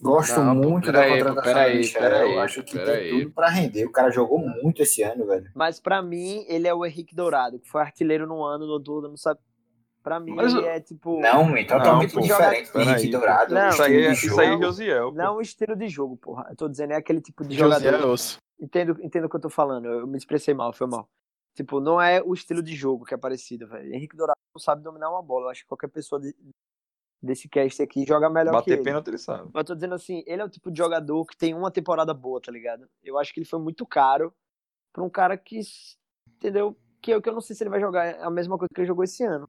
Gosto 0.00 0.40
não, 0.40 0.54
muito 0.54 0.92
da 0.92 1.00
aí, 1.00 1.18
contratação 1.18 1.42
pera 1.42 1.60
aí, 1.66 1.78
Michel. 1.78 2.00
Pera 2.00 2.20
aí, 2.20 2.32
eu 2.32 2.40
acho 2.40 2.62
que 2.62 2.78
tem 2.78 2.88
aí. 2.88 3.10
tudo 3.10 3.30
para 3.32 3.48
render. 3.48 3.84
O 3.84 3.92
cara 3.92 4.10
jogou 4.10 4.38
muito 4.38 4.82
esse 4.82 5.02
ano, 5.02 5.26
velho. 5.26 5.50
Mas 5.54 5.80
para 5.80 6.00
mim, 6.00 6.44
ele 6.48 6.68
é 6.68 6.74
o 6.74 6.86
Henrique 6.86 7.14
Dourado, 7.14 7.58
que 7.58 7.68
foi 7.68 7.80
artilheiro 7.80 8.26
no 8.26 8.44
ano, 8.44 8.66
no 8.66 8.80
todo, 8.80 9.08
não 9.08 9.16
sabe. 9.16 9.40
Pra 10.02 10.20
mim, 10.20 10.32
Mas, 10.34 10.54
ele 10.54 10.64
é 10.64 10.80
tipo. 10.80 11.20
Não, 11.20 11.56
então 11.56 11.76
totalmente 11.76 12.14
não, 12.14 12.22
diferente 12.22 12.72
do 12.72 12.80
Henrique 12.80 13.10
Dourado. 13.10 13.52
Não, 13.52 13.68
isso 13.68 13.82
aí, 13.82 14.12
isso 14.12 14.40
aí 14.40 14.54
é 14.54 14.58
Josiel. 14.58 15.12
Não 15.12 15.36
o 15.36 15.40
estilo 15.40 15.76
de 15.76 15.88
jogo, 15.88 16.16
porra. 16.16 16.46
Eu 16.48 16.56
tô 16.56 16.68
dizendo, 16.68 16.92
é 16.92 16.96
aquele 16.96 17.20
tipo 17.20 17.44
de 17.44 17.56
Josiel. 17.56 17.92
jogador. 17.92 18.16
Entendo, 18.60 18.96
entendo 19.02 19.24
o 19.24 19.28
que 19.28 19.36
eu 19.36 19.40
tô 19.40 19.50
falando. 19.50 19.86
Eu 19.86 20.06
me 20.06 20.16
expressei 20.16 20.54
mal, 20.54 20.72
foi 20.72 20.86
mal. 20.86 21.08
Tipo, 21.54 21.80
não 21.80 22.00
é 22.00 22.22
o 22.22 22.32
estilo 22.32 22.62
de 22.62 22.74
jogo 22.74 23.04
que 23.04 23.12
é 23.12 23.16
parecido, 23.16 23.66
velho. 23.66 23.92
Henrique 23.92 24.16
Dourado 24.16 24.38
não 24.54 24.60
sabe 24.60 24.82
dominar 24.82 25.10
uma 25.10 25.22
bola. 25.22 25.46
Eu 25.46 25.50
acho 25.50 25.62
que 25.62 25.68
qualquer 25.68 25.88
pessoa 25.88 26.20
de, 26.20 26.34
desse 27.22 27.48
cast 27.48 27.82
aqui 27.82 28.04
joga 28.06 28.30
melhor 28.30 28.52
Bater 28.52 28.64
que 28.64 28.70
ele. 28.72 28.82
pênalti 28.82 29.08
ele 29.08 29.18
sabe. 29.18 29.50
Mas 29.52 29.64
tô 29.64 29.74
dizendo 29.74 29.94
assim, 29.94 30.22
ele 30.26 30.40
é 30.40 30.44
o 30.44 30.48
tipo 30.48 30.70
de 30.70 30.78
jogador 30.78 31.24
que 31.26 31.36
tem 31.36 31.54
uma 31.54 31.70
temporada 31.70 32.14
boa, 32.14 32.40
tá 32.40 32.52
ligado? 32.52 32.88
Eu 33.02 33.18
acho 33.18 33.32
que 33.32 33.40
ele 33.40 33.48
foi 33.48 33.58
muito 33.58 33.84
caro 33.84 34.32
pra 34.92 35.02
um 35.02 35.10
cara 35.10 35.36
que, 35.36 35.60
entendeu? 36.36 36.76
Que 37.00 37.12
eu, 37.12 37.22
que 37.22 37.28
eu 37.28 37.32
não 37.32 37.40
sei 37.40 37.54
se 37.54 37.62
ele 37.62 37.70
vai 37.70 37.80
jogar 37.80 38.20
a 38.20 38.30
mesma 38.30 38.56
coisa 38.56 38.68
que 38.72 38.80
ele 38.80 38.88
jogou 38.88 39.04
esse 39.04 39.24
ano. 39.24 39.48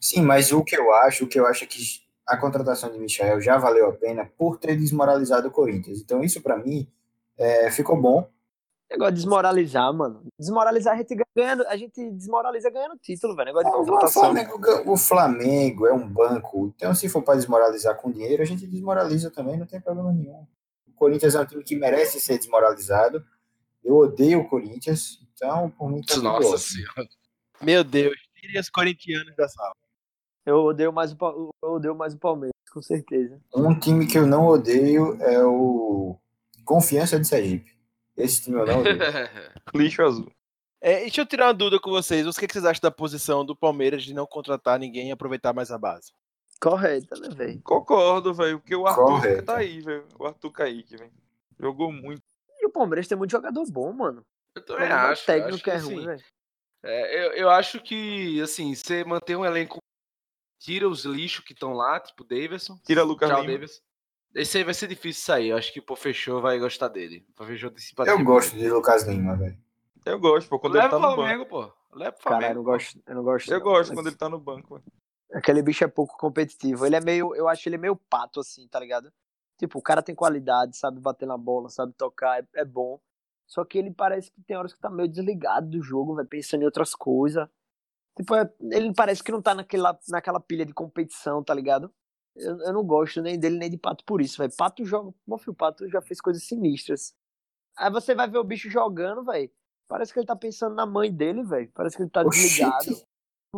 Sim, 0.00 0.22
mas 0.22 0.52
o 0.52 0.64
que 0.64 0.76
eu 0.76 0.92
acho, 0.92 1.24
o 1.24 1.28
que 1.28 1.38
eu 1.38 1.46
acho 1.46 1.64
é 1.64 1.66
que 1.66 1.78
a 2.26 2.36
contratação 2.36 2.90
de 2.92 2.98
Michel 2.98 3.40
já 3.40 3.56
valeu 3.56 3.88
a 3.88 3.92
pena 3.92 4.30
por 4.36 4.58
ter 4.58 4.76
desmoralizado 4.76 5.48
o 5.48 5.52
Corinthians. 5.52 6.00
Então 6.00 6.22
isso 6.22 6.42
para 6.42 6.56
mim 6.56 6.86
é, 7.36 7.70
ficou 7.70 8.00
bom 8.00 8.28
Negócio 8.90 9.14
de 9.14 9.20
desmoralizar, 9.20 9.92
mano. 9.92 10.22
Desmoralizar 10.38 10.94
a 10.94 10.96
gente 10.96 11.14
ganhando, 11.36 11.66
a 11.66 11.76
gente 11.76 12.10
desmoraliza 12.10 12.70
ganhando 12.70 12.96
título, 12.98 13.36
velho. 13.36 13.48
Negócio 13.48 13.70
de 13.70 13.76
contratação. 13.76 14.22
O 14.22 14.24
Flamengo, 14.24 14.92
o 14.92 14.96
Flamengo 14.96 15.86
é 15.86 15.92
um 15.92 16.08
banco. 16.08 16.72
Então, 16.74 16.94
se 16.94 17.08
for 17.08 17.22
para 17.22 17.34
desmoralizar 17.34 17.96
com 17.96 18.10
dinheiro, 18.10 18.42
a 18.42 18.46
gente 18.46 18.66
desmoraliza 18.66 19.30
também, 19.30 19.58
não 19.58 19.66
tem 19.66 19.80
problema 19.80 20.10
nenhum. 20.12 20.46
O 20.86 20.92
Corinthians 20.94 21.34
é 21.34 21.40
um 21.40 21.44
time 21.44 21.62
que 21.62 21.76
merece 21.76 22.18
ser 22.18 22.38
desmoralizado. 22.38 23.22
Eu 23.84 23.96
odeio 23.96 24.40
o 24.40 24.48
Corinthians, 24.48 25.18
então, 25.34 25.70
por 25.70 25.90
mim, 25.90 26.00
tá 26.00 26.16
Nossa 26.16 26.56
senhora. 26.56 27.08
Meu 27.60 27.84
Deus, 27.84 28.16
tire 28.34 28.58
os 28.58 28.70
corintianos 28.70 29.36
da 29.36 29.48
sala. 29.48 29.72
Eu 30.46 30.64
odeio 30.64 30.92
mais 30.92 31.12
o, 31.12 31.16
eu 31.62 31.70
odeio 31.72 31.94
mais 31.94 32.14
o 32.14 32.18
Palmeiras, 32.18 32.54
com 32.72 32.80
certeza. 32.80 33.38
Um 33.54 33.78
time 33.78 34.06
que 34.06 34.16
eu 34.16 34.26
não 34.26 34.46
odeio 34.46 35.20
é 35.22 35.44
o 35.44 36.16
Confiança 36.64 37.20
de 37.20 37.26
Sergipe. 37.26 37.77
Esse 38.18 38.42
time 38.42 38.58
eu 38.58 38.66
não 38.66 38.82
Lixo 39.74 40.02
azul. 40.02 40.32
É, 40.80 41.00
deixa 41.00 41.20
eu 41.20 41.26
tirar 41.26 41.46
uma 41.46 41.54
dúvida 41.54 41.80
com 41.80 41.90
vocês. 41.90 42.26
O 42.26 42.32
que, 42.32 42.52
vocês 42.52 42.64
acham 42.64 42.80
da 42.82 42.90
posição 42.90 43.44
do 43.44 43.56
Palmeiras 43.56 44.02
de 44.02 44.12
não 44.12 44.26
contratar 44.26 44.78
ninguém 44.78 45.08
e 45.08 45.12
aproveitar 45.12 45.52
mais 45.52 45.70
a 45.70 45.78
base? 45.78 46.12
Correta, 46.60 47.16
né, 47.16 47.28
velho? 47.30 47.60
Concordo, 47.62 48.34
velho. 48.34 48.58
Porque 48.58 48.74
o 48.74 48.86
Arthur 48.86 49.04
Correta. 49.04 49.42
tá 49.42 49.56
aí, 49.58 49.80
velho. 49.80 50.06
O 50.18 50.26
Arthur 50.26 50.50
Kaique, 50.50 50.96
velho. 50.96 51.12
Jogou 51.58 51.92
muito. 51.92 52.22
E 52.60 52.66
o 52.66 52.70
Palmeiras 52.70 53.06
tem 53.06 53.16
muito 53.16 53.30
jogador 53.30 53.64
bom, 53.70 53.92
mano. 53.92 54.24
Eu 54.54 54.64
também 54.64 54.88
acho. 54.88 55.22
O 55.22 55.26
técnico 55.26 55.70
acho 55.70 55.70
é 55.70 55.76
ruim, 55.76 56.04
velho. 56.04 56.24
É, 56.82 57.26
eu, 57.26 57.32
eu 57.32 57.50
acho 57.50 57.80
que, 57.80 58.40
assim, 58.40 58.74
você 58.74 59.04
manter 59.04 59.36
um 59.36 59.44
elenco. 59.44 59.78
Tira 60.60 60.88
os 60.88 61.04
lixos 61.04 61.44
que 61.44 61.52
estão 61.52 61.72
lá, 61.72 62.00
tipo 62.00 62.24
Davidson. 62.24 62.78
Tira 62.84 63.04
Lucas 63.04 63.28
Tchau, 63.28 63.40
Lima. 63.40 63.52
Davidson. 63.52 63.80
Esse 64.34 64.58
aí 64.58 64.64
vai 64.64 64.74
ser 64.74 64.86
difícil 64.88 65.22
sair. 65.24 65.48
Eu 65.48 65.56
acho 65.56 65.72
que 65.72 65.82
o 65.86 65.96
Fechou 65.96 66.40
vai 66.40 66.58
gostar 66.58 66.88
dele. 66.88 67.26
O 67.38 67.44
Fechou 67.44 67.70
tem 67.70 67.80
simpatia. 67.80 68.12
Eu 68.12 68.22
gosto 68.24 68.56
de 68.56 68.68
Lucas 68.70 69.04
Lima, 69.04 69.36
velho. 69.36 69.58
Eu 70.04 70.18
gosto, 70.20 70.48
pô, 70.48 70.58
quando 70.58 70.74
Leva 70.74 70.86
ele 70.86 70.90
tá 70.90 70.96
o 70.96 71.00
no 71.00 71.06
banco. 71.08 71.16
Flamengo, 71.22 71.46
pô. 71.46 71.60
Leva 71.60 71.70
o 71.70 71.92
Cara, 71.94 72.10
eu 72.14 72.18
Flamengo. 72.20 72.54
não 72.54 72.62
gosto. 72.64 73.02
Eu 73.06 73.14
não 73.14 73.22
gosto. 73.24 73.50
Eu 73.52 73.58
não. 73.58 73.64
gosto 73.64 73.94
quando 73.94 74.06
ele 74.06 74.16
tá 74.16 74.28
no 74.28 74.38
banco. 74.38 74.74
velho. 74.76 74.86
Aquele 75.34 75.62
bicho 75.62 75.84
é 75.84 75.88
pouco 75.88 76.16
competitivo. 76.16 76.86
Ele 76.86 76.96
é 76.96 77.00
meio. 77.00 77.34
Eu 77.34 77.48
acho 77.48 77.68
ele 77.68 77.76
meio 77.78 77.96
pato, 77.96 78.40
assim, 78.40 78.66
tá 78.68 78.78
ligado? 78.80 79.12
Tipo, 79.58 79.78
o 79.78 79.82
cara 79.82 80.02
tem 80.02 80.14
qualidade, 80.14 80.76
sabe 80.76 81.00
bater 81.00 81.26
na 81.26 81.36
bola, 81.36 81.68
sabe 81.68 81.92
tocar, 81.94 82.38
é, 82.40 82.46
é 82.60 82.64
bom. 82.64 83.00
Só 83.46 83.64
que 83.64 83.76
ele 83.78 83.90
parece 83.90 84.30
que 84.30 84.40
tem 84.42 84.56
horas 84.56 84.72
que 84.72 84.78
tá 84.80 84.88
meio 84.88 85.08
desligado 85.08 85.68
do 85.68 85.82
jogo, 85.82 86.14
vai 86.14 86.24
pensando 86.24 86.62
em 86.62 86.66
outras 86.66 86.94
coisas. 86.94 87.48
Tipo, 88.16 88.34
é- 88.36 88.50
ele 88.70 88.92
parece 88.94 89.22
que 89.22 89.32
não 89.32 89.42
tá 89.42 89.54
naquela, 89.54 89.98
naquela 90.08 90.38
pilha 90.38 90.64
de 90.64 90.72
competição, 90.72 91.42
tá 91.42 91.54
ligado? 91.54 91.92
Eu, 92.38 92.58
eu 92.60 92.72
não 92.72 92.84
gosto 92.84 93.20
nem 93.20 93.38
dele 93.38 93.58
nem 93.58 93.70
de 93.70 93.76
Pato 93.76 94.04
por 94.04 94.20
isso, 94.20 94.38
velho. 94.38 94.52
Pato 94.56 94.84
joga. 94.84 95.12
Bom, 95.26 95.36
filho, 95.38 95.54
Pato 95.54 95.88
já 95.88 96.00
fez 96.00 96.20
coisas 96.20 96.42
sinistras. 96.44 97.12
Aí 97.76 97.90
você 97.90 98.14
vai 98.14 98.28
ver 98.28 98.38
o 98.38 98.44
bicho 98.44 98.70
jogando, 98.70 99.24
velho. 99.24 99.50
Parece 99.88 100.12
que 100.12 100.18
ele 100.18 100.26
tá 100.26 100.36
pensando 100.36 100.74
na 100.74 100.84
mãe 100.86 101.12
dele, 101.12 101.42
velho. 101.42 101.70
Parece 101.74 101.96
que 101.96 102.02
ele 102.02 102.10
tá 102.10 102.22
desligado. 102.22 102.96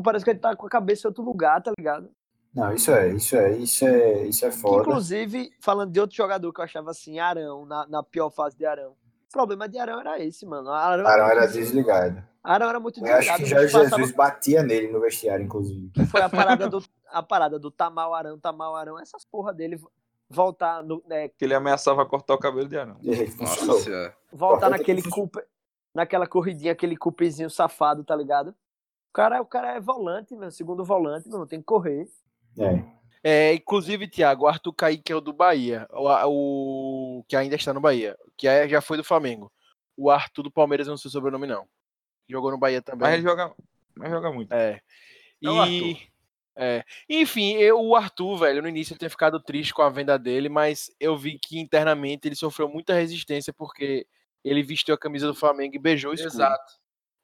Parece 0.05 0.24
que 0.24 0.31
ele 0.31 0.39
tá 0.39 0.55
com 0.55 0.66
a 0.66 0.70
cabeça 0.70 1.07
em 1.07 1.11
outro 1.11 1.24
lugar, 1.24 1.61
tá 1.62 1.73
ligado? 1.77 2.11
Não, 2.55 2.73
isso 2.73 2.90
é, 2.90 3.09
isso 3.09 3.36
é, 3.36 3.52
isso 3.59 3.85
é, 3.86 4.23
isso 4.27 4.44
é 4.47 4.51
foda. 4.51 4.82
Inclusive, 4.82 5.51
falando 5.61 5.93
de 5.93 6.01
outro 6.01 6.16
jogador 6.16 6.52
que 6.52 6.61
eu 6.61 6.65
achava 6.65 6.90
assim, 6.90 7.19
Arão, 7.19 7.65
na, 7.66 7.86
na 7.86 8.02
pior 8.02 8.31
fase 8.31 8.57
de 8.57 8.65
Arão. 8.66 8.93
O 9.28 9.32
problema 9.32 9.69
de 9.69 9.78
Arão 9.78 10.01
era 10.01 10.19
esse, 10.23 10.44
mano. 10.47 10.70
Arão, 10.70 11.07
Arão 11.07 11.27
era 11.28 11.47
desligado. 11.47 12.23
Arão 12.43 12.69
era 12.69 12.81
muito 12.81 12.98
Eu 12.98 13.05
acho 13.15 13.19
desligado. 13.19 13.39
que 13.39 13.44
o 13.44 13.47
Jorge 13.47 13.66
bicho 13.66 13.78
passava- 13.78 13.97
Jesus 13.98 14.16
batia 14.16 14.62
nele 14.62 14.89
no 14.90 15.01
vestiário, 15.01 15.44
inclusive. 15.44 15.90
que 15.90 16.05
foi 16.07 16.20
a 16.23 16.28
parada 16.28 16.69
do, 16.69 16.82
a 17.12 17.22
parada 17.22 17.58
do 17.58 17.70
Tamal 17.70 18.14
Arão, 18.14 18.38
Tamal 18.38 18.74
Arão, 18.76 18.98
essas 18.98 19.24
porra 19.24 19.52
dele 19.52 19.78
voltar 20.28 20.82
no, 20.82 21.02
né, 21.06 21.28
Que 21.28 21.44
ele 21.44 21.54
ameaçava 21.54 22.06
cortar 22.06 22.34
o 22.34 22.38
cabelo 22.38 22.68
de 22.68 22.78
Arão. 22.78 22.98
E 23.02 23.10
aí, 23.12 23.34
Nossa 23.36 24.14
voltar 24.32 24.66
Importante 24.66 24.70
naquele 24.78 25.00
é 25.00 25.02
que- 25.02 25.10
naquela 25.94 26.26
corridinha, 26.26 26.72
aquele 26.72 26.96
cupezinho 26.96 27.50
safado, 27.50 28.04
tá 28.04 28.14
ligado? 28.14 28.48
O 28.50 29.12
cara, 29.12 29.42
o 29.42 29.46
cara 29.46 29.72
é 29.74 29.80
volante, 29.80 30.36
meu, 30.36 30.50
segundo 30.52 30.84
volante, 30.84 31.28
meu, 31.28 31.46
tem 31.46 31.58
que 31.58 31.64
correr. 31.66 32.06
É. 32.58 33.00
É, 33.22 33.54
inclusive, 33.54 34.08
Thiago, 34.08 34.44
o 34.44 34.48
Arthur 34.48 34.72
Kaique 34.72 35.12
é 35.12 35.16
o 35.16 35.20
do 35.20 35.32
Bahia, 35.32 35.86
o, 35.92 37.18
o- 37.18 37.24
que 37.28 37.34
ainda 37.36 37.56
está 37.56 37.74
no 37.74 37.80
Bahia, 37.80 38.16
que 38.36 38.46
é- 38.48 38.68
já 38.68 38.80
foi 38.80 38.96
do 38.96 39.04
Flamengo. 39.04 39.52
O 39.96 40.08
Arthur 40.10 40.44
do 40.44 40.50
Palmeiras 40.50 40.86
eu 40.86 40.92
não 40.92 40.96
sei 40.96 41.08
o 41.08 41.12
sobrenome, 41.12 41.46
não. 41.46 41.66
Jogou 42.28 42.50
no 42.52 42.58
Bahia 42.58 42.80
também. 42.80 43.00
Mas 43.02 43.14
ele 43.14 43.22
joga, 43.24 43.52
mas 43.96 44.10
joga 44.10 44.32
muito. 44.32 44.52
É. 44.52 44.80
E, 45.42 46.09
É. 46.56 46.85
Enfim, 47.09 47.52
eu, 47.55 47.81
o 47.81 47.94
Arthur, 47.97 48.36
velho, 48.39 48.60
no 48.62 48.68
início 48.68 48.93
eu 48.94 48.98
tinha 48.98 49.09
ficado 49.10 49.40
triste 49.40 49.72
com 49.72 49.82
a 49.82 49.89
venda 49.89 50.18
dele, 50.18 50.48
mas 50.48 50.90
eu 51.01 51.16
vi 51.16 51.39
que 51.39 51.59
internamente 51.59 52.28
ele 52.28 52.35
sofreu 52.35 52.68
muita 52.68 52.93
resistência 52.94 53.52
porque 53.52 54.06
ele 54.44 54.62
vestiu 54.62 54.94
a 54.94 54.98
camisa 54.98 55.27
do 55.27 55.35
Flamengo 55.35 55.74
e 55.77 55.78
beijou 55.78 56.10
o 56.10 56.14
escudo. 56.14 56.35
Exato. 56.35 56.72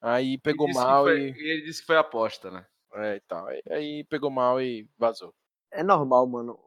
Aí 0.01 0.39
pegou 0.39 0.69
mal 0.73 1.05
foi- 1.05 1.31
e, 1.31 1.51
Ele 1.51 1.62
disse 1.62 1.81
que 1.81 1.86
foi 1.86 1.97
aposta, 1.97 2.51
né? 2.51 2.65
é, 2.94 3.16
e 3.16 3.20
tal. 3.28 3.47
Aí- 3.47 3.62
Aí 3.70 4.05
pegou 4.05 4.31
mal 4.31 4.61
e 4.61 4.89
vazou. 4.97 5.35
É 5.73 5.82
normal, 5.82 6.27
mano. 6.27 6.59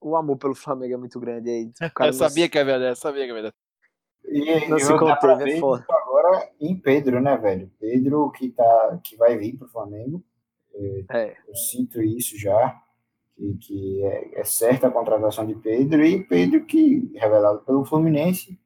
O- 0.00 0.16
amor 0.16 0.36
pelo 0.36 0.54
Flamengo 0.54 0.94
é 0.94 0.96
muito 0.96 1.18
grande 1.20 1.50
aí. 1.50 1.64
O 1.66 1.72
cara 1.94 2.08
eu 2.10 2.12
sabia 2.12 2.48
que 2.48 2.58
é 2.58 2.64
verdade, 2.64 2.92
eu 2.92 2.96
sabia 2.96 3.24
que 3.24 3.30
é 3.30 3.34
verdade. 3.34 3.54
E, 4.24 4.68
Não 4.68 4.76
e 4.76 4.80
se 4.80 4.96
conteve, 4.98 5.52
é 5.56 5.60
foda. 5.60 5.86
agora 5.88 6.50
em 6.60 6.76
Pedro, 6.76 7.20
né, 7.20 7.36
velho? 7.36 7.70
Pedro 7.78 8.30
que, 8.32 8.50
tá, 8.50 9.00
que 9.04 9.16
vai 9.16 9.36
vir 9.36 9.56
pro 9.56 9.68
Flamengo. 9.68 10.24
É. 11.10 11.36
Eu 11.48 11.54
sinto 11.54 12.02
isso 12.02 12.38
já. 12.38 12.80
Que, 13.34 13.54
que 13.58 14.04
é, 14.04 14.40
é 14.40 14.44
certa 14.44 14.88
a 14.88 14.90
contratação 14.90 15.46
de 15.46 15.54
Pedro. 15.54 16.04
E 16.04 16.24
Pedro, 16.24 16.64
que, 16.64 17.12
revelado 17.14 17.60
pelo 17.60 17.84
Fluminense, 17.84 18.58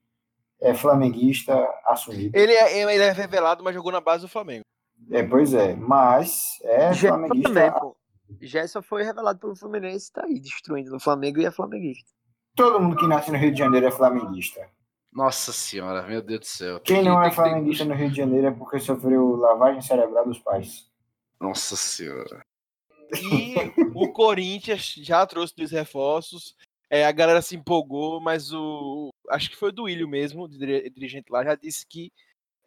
é 0.60 0.74
flamenguista 0.74 1.54
assumido. 1.86 2.36
Ele 2.36 2.52
é, 2.52 2.92
ele 2.92 3.02
é 3.02 3.12
revelado, 3.12 3.64
mas 3.64 3.74
jogou 3.74 3.90
na 3.90 4.00
base 4.00 4.22
do 4.22 4.28
Flamengo. 4.28 4.64
É, 5.10 5.22
pois 5.22 5.54
é. 5.54 5.74
Mas 5.74 6.58
é 6.62 6.92
Gerson 6.92 7.18
flamenguista. 7.18 7.48
também, 7.48 7.80
pô. 7.80 7.96
Gerson 8.40 8.82
foi 8.82 9.02
revelado 9.02 9.38
pelo 9.38 9.56
Fluminense, 9.56 10.12
tá 10.12 10.24
aí, 10.24 10.38
destruindo 10.38 10.94
o 10.94 11.00
Flamengo 11.00 11.40
e 11.40 11.46
é 11.46 11.50
flamenguista. 11.50 12.10
Todo 12.54 12.80
mundo 12.80 12.96
que 12.96 13.06
nasce 13.06 13.30
no 13.30 13.38
Rio 13.38 13.52
de 13.52 13.58
Janeiro 13.58 13.86
é 13.86 13.90
flamenguista. 13.90 14.60
Nossa 15.12 15.52
senhora, 15.52 16.06
meu 16.06 16.22
Deus 16.22 16.40
do 16.40 16.46
céu. 16.46 16.80
Quem 16.80 17.02
não 17.02 17.20
é 17.20 17.30
flamenguista 17.32 17.84
no 17.84 17.94
Rio 17.94 18.10
de 18.10 18.16
Janeiro 18.16 18.46
é 18.46 18.50
porque 18.52 18.78
sofreu 18.78 19.34
lavagem 19.36 19.82
cerebral 19.82 20.24
dos 20.24 20.38
pais. 20.38 20.88
Nossa 21.40 21.76
senhora. 21.76 22.44
E 23.14 23.54
o 23.94 24.12
Corinthians 24.12 24.94
já 24.98 25.26
trouxe 25.26 25.56
dois 25.56 25.70
reforços. 25.70 26.54
É, 26.88 27.06
a 27.06 27.12
galera 27.12 27.40
se 27.40 27.56
empolgou, 27.56 28.20
mas 28.20 28.52
o. 28.52 29.10
Acho 29.28 29.48
que 29.48 29.56
foi 29.56 29.70
o 29.70 29.72
Duílio 29.72 30.08
mesmo, 30.08 30.44
o 30.44 30.48
dirigente 30.48 31.30
lá, 31.30 31.44
já 31.44 31.54
disse 31.54 31.86
que. 31.86 32.12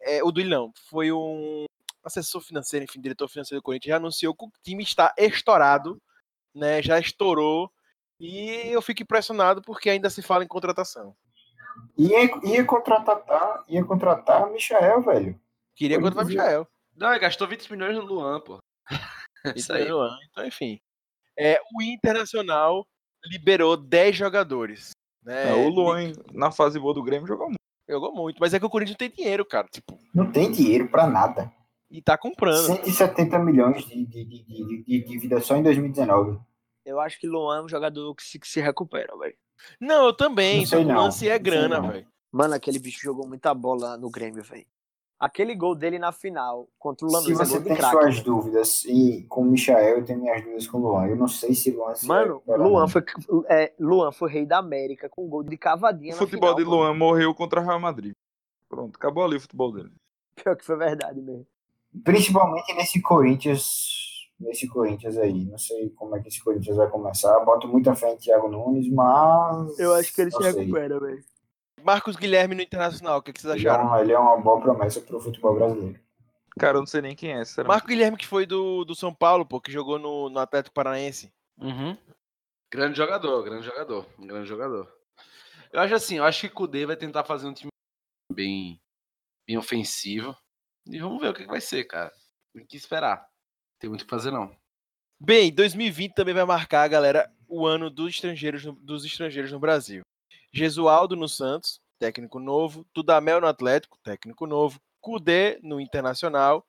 É, 0.00 0.22
o 0.22 0.30
Duílio 0.30 0.50
não, 0.50 0.72
foi 0.90 1.12
um 1.12 1.64
assessor 2.02 2.42
financeiro, 2.42 2.84
enfim, 2.84 3.00
diretor 3.00 3.28
financeiro 3.28 3.60
do 3.60 3.64
Corinthians, 3.64 3.90
já 3.90 3.96
anunciou 3.96 4.34
que 4.34 4.44
o 4.44 4.52
time 4.62 4.82
está 4.82 5.14
estourado, 5.16 6.00
né? 6.54 6.82
Já 6.82 6.98
estourou. 6.98 7.70
E 8.20 8.68
eu 8.70 8.82
fico 8.82 9.02
impressionado 9.02 9.62
porque 9.62 9.90
ainda 9.90 10.10
se 10.10 10.22
fala 10.22 10.44
em 10.44 10.48
contratação. 10.48 11.16
Ia, 11.98 12.30
ia 12.44 12.64
contratar, 12.64 13.64
ia 13.68 13.84
contratar 13.84 14.50
Michael, 14.50 15.02
velho. 15.02 15.40
Queria 15.74 16.00
contratar 16.00 16.24
o 16.24 16.28
Michael. 16.28 16.68
Não, 16.96 17.10
ele 17.10 17.18
gastou 17.20 17.46
20 17.48 17.70
milhões 17.70 17.96
no 17.96 18.04
Luan, 18.04 18.40
pô. 18.40 18.58
Isso 19.56 19.72
aí. 19.72 19.84
Então, 19.84 20.18
então, 20.30 20.46
enfim. 20.46 20.80
É, 21.38 21.60
o 21.74 21.82
Internacional 21.82 22.86
liberou 23.24 23.76
10 23.76 24.16
jogadores. 24.16 24.90
Né? 25.24 25.50
É, 25.50 25.52
o 25.54 25.68
Luan, 25.68 26.12
na 26.32 26.50
fase 26.50 26.78
boa 26.78 26.94
do 26.94 27.02
Grêmio, 27.02 27.26
jogou 27.26 27.46
muito. 27.46 27.58
Jogou 27.88 28.14
muito, 28.14 28.38
mas 28.40 28.54
é 28.54 28.58
que 28.58 28.64
o 28.64 28.70
Corinthians 28.70 28.96
não 28.98 29.06
tem 29.08 29.16
dinheiro, 29.16 29.44
cara. 29.44 29.68
Tipo, 29.70 29.98
Não 30.14 30.30
tem 30.32 30.50
dinheiro 30.50 30.88
pra 30.88 31.06
nada. 31.06 31.52
e 31.90 32.00
tá 32.00 32.16
comprando. 32.16 32.64
170 32.64 33.38
milhões 33.40 33.84
de, 33.84 34.06
de, 34.06 34.24
de, 34.24 34.42
de, 34.42 34.82
de 34.84 35.04
dívida 35.04 35.38
só 35.40 35.54
em 35.56 35.62
2019. 35.62 36.38
Eu 36.84 36.98
acho 37.00 37.18
que 37.18 37.26
Luan 37.26 37.58
é 37.58 37.62
um 37.62 37.68
jogador 37.68 38.14
que 38.14 38.22
se, 38.22 38.38
que 38.38 38.48
se 38.48 38.60
recupera, 38.60 39.16
velho. 39.18 39.36
Não, 39.80 40.06
eu 40.06 40.14
também. 40.14 40.60
Não 40.60 40.66
sei 40.66 40.84
não, 40.84 40.94
lance 40.96 41.26
é 41.26 41.30
não 41.30 41.36
sei 41.36 41.38
grana, 41.38 41.80
velho. 41.80 42.06
Mano, 42.32 42.54
aquele 42.54 42.78
bicho 42.78 43.00
jogou 43.02 43.26
muita 43.28 43.54
bola 43.54 43.96
no 43.96 44.10
Grêmio, 44.10 44.42
velho. 44.42 44.66
Aquele 45.18 45.54
gol 45.54 45.74
dele 45.74 45.98
na 45.98 46.10
final 46.12 46.68
contra 46.78 47.06
o 47.06 47.08
Se 47.08 47.14
Lanús 47.14 47.30
é 47.40 47.44
você 47.44 47.58
de 47.58 47.64
tem 47.64 47.76
craque. 47.76 47.96
suas 47.96 48.20
dúvidas 48.20 48.84
e 48.84 49.24
com 49.28 49.42
o 49.42 49.44
Michael, 49.44 49.98
eu 49.98 50.04
tenho 50.04 50.20
minhas 50.20 50.42
dúvidas 50.42 50.66
com 50.66 50.78
o 50.78 50.80
Luan. 50.82 51.06
Eu 51.06 51.16
não 51.16 51.28
sei 51.28 51.54
se 51.54 51.70
o 51.70 51.76
Luan 51.76 51.94
se 51.94 52.06
Mano, 52.06 52.34
recupera, 52.34 52.58
Luan 52.62 52.88
foi, 52.88 53.04
é, 53.48 53.72
Luan 53.78 54.12
foi 54.12 54.30
rei 54.30 54.44
da 54.44 54.58
América 54.58 55.08
com 55.08 55.28
gol 55.28 55.42
de 55.44 55.56
cavadinha 55.56 56.12
O 56.12 56.16
na 56.16 56.18
futebol 56.18 56.50
final, 56.50 56.56
de 56.56 56.64
mano. 56.64 56.76
Luan 56.76 56.94
morreu 56.94 57.34
contra 57.34 57.60
o 57.60 57.64
Real 57.64 57.80
Madrid. 57.80 58.12
Pronto, 58.68 58.96
acabou 58.96 59.24
ali 59.24 59.36
o 59.36 59.40
futebol 59.40 59.72
dele. 59.72 59.92
Pior 60.34 60.56
que 60.56 60.64
foi 60.64 60.76
verdade 60.76 61.20
mesmo. 61.22 61.46
Principalmente 62.02 62.74
nesse 62.74 63.00
Corinthians, 63.00 64.28
nesse 64.38 64.66
Corinthians 64.66 65.16
aí. 65.16 65.44
Não 65.44 65.56
sei 65.58 65.90
como 65.90 66.16
é 66.16 66.20
que 66.20 66.26
esse 66.28 66.42
Corinthians 66.42 66.76
vai 66.76 66.90
começar. 66.90 67.38
Boto 67.44 67.68
muita 67.68 67.94
fé 67.94 68.12
em 68.12 68.16
Thiago 68.16 68.48
Nunes, 68.48 68.90
mas. 68.92 69.78
Eu 69.78 69.94
acho 69.94 70.12
que 70.12 70.20
ele 70.22 70.32
se 70.32 70.42
recupera, 70.42 70.98
velho. 70.98 71.24
Marcos 71.84 72.16
Guilherme 72.16 72.54
no 72.54 72.62
Internacional, 72.62 73.18
o 73.18 73.22
que, 73.22 73.30
que 73.30 73.42
vocês 73.42 73.52
é, 73.52 73.56
acharam? 73.58 73.86
uma, 73.86 74.00
ele 74.00 74.12
é 74.12 74.18
uma 74.18 74.38
boa 74.38 74.58
promessa 74.58 75.02
pro 75.02 75.20
futebol 75.20 75.54
brasileiro. 75.54 76.00
Cara, 76.58 76.78
eu 76.78 76.80
não 76.80 76.86
sei 76.86 77.02
nem 77.02 77.14
quem 77.14 77.32
é, 77.32 77.44
sinceramente. 77.44 77.74
Marco 77.74 77.88
Guilherme, 77.88 78.16
que 78.16 78.26
foi 78.26 78.46
do, 78.46 78.86
do 78.86 78.94
São 78.94 79.12
Paulo, 79.12 79.44
pô, 79.44 79.60
que 79.60 79.70
jogou 79.70 79.98
no, 79.98 80.30
no 80.30 80.38
Atlético 80.38 80.74
Paranaense. 80.74 81.30
Uhum. 81.58 81.96
Grande 82.72 82.96
jogador, 82.96 83.42
grande 83.42 83.66
jogador, 83.66 84.06
grande 84.18 84.48
jogador. 84.48 84.90
Eu 85.70 85.80
acho 85.80 85.94
assim, 85.94 86.16
eu 86.16 86.24
acho 86.24 86.40
que 86.40 86.46
o 86.46 86.52
Kudê 86.52 86.86
vai 86.86 86.96
tentar 86.96 87.22
fazer 87.24 87.46
um 87.46 87.52
time 87.52 87.70
bem, 88.32 88.80
bem 89.46 89.58
ofensivo. 89.58 90.34
E 90.86 90.98
vamos 90.98 91.20
ver 91.20 91.28
o 91.28 91.34
que, 91.34 91.42
que 91.42 91.50
vai 91.50 91.60
ser, 91.60 91.84
cara. 91.84 92.12
Tem 92.54 92.64
que 92.64 92.76
esperar. 92.78 93.18
Não 93.18 93.78
tem 93.78 93.90
muito 93.90 94.02
o 94.02 94.04
que 94.04 94.10
fazer, 94.10 94.30
não. 94.30 94.56
Bem, 95.20 95.52
2020 95.52 96.14
também 96.14 96.34
vai 96.34 96.44
marcar, 96.44 96.88
galera, 96.88 97.30
o 97.46 97.66
ano 97.66 97.90
dos 97.90 98.14
estrangeiros 98.14 98.64
dos 98.80 99.04
estrangeiros 99.04 99.52
no 99.52 99.60
Brasil. 99.60 100.02
Gesualdo 100.54 101.16
no 101.16 101.28
Santos, 101.28 101.80
técnico 101.98 102.38
novo. 102.38 102.86
Dudamel 102.94 103.40
no 103.40 103.48
Atlético, 103.48 103.98
técnico 104.04 104.46
novo. 104.46 104.80
Cudê 105.00 105.58
no 105.62 105.80
Internacional. 105.80 106.64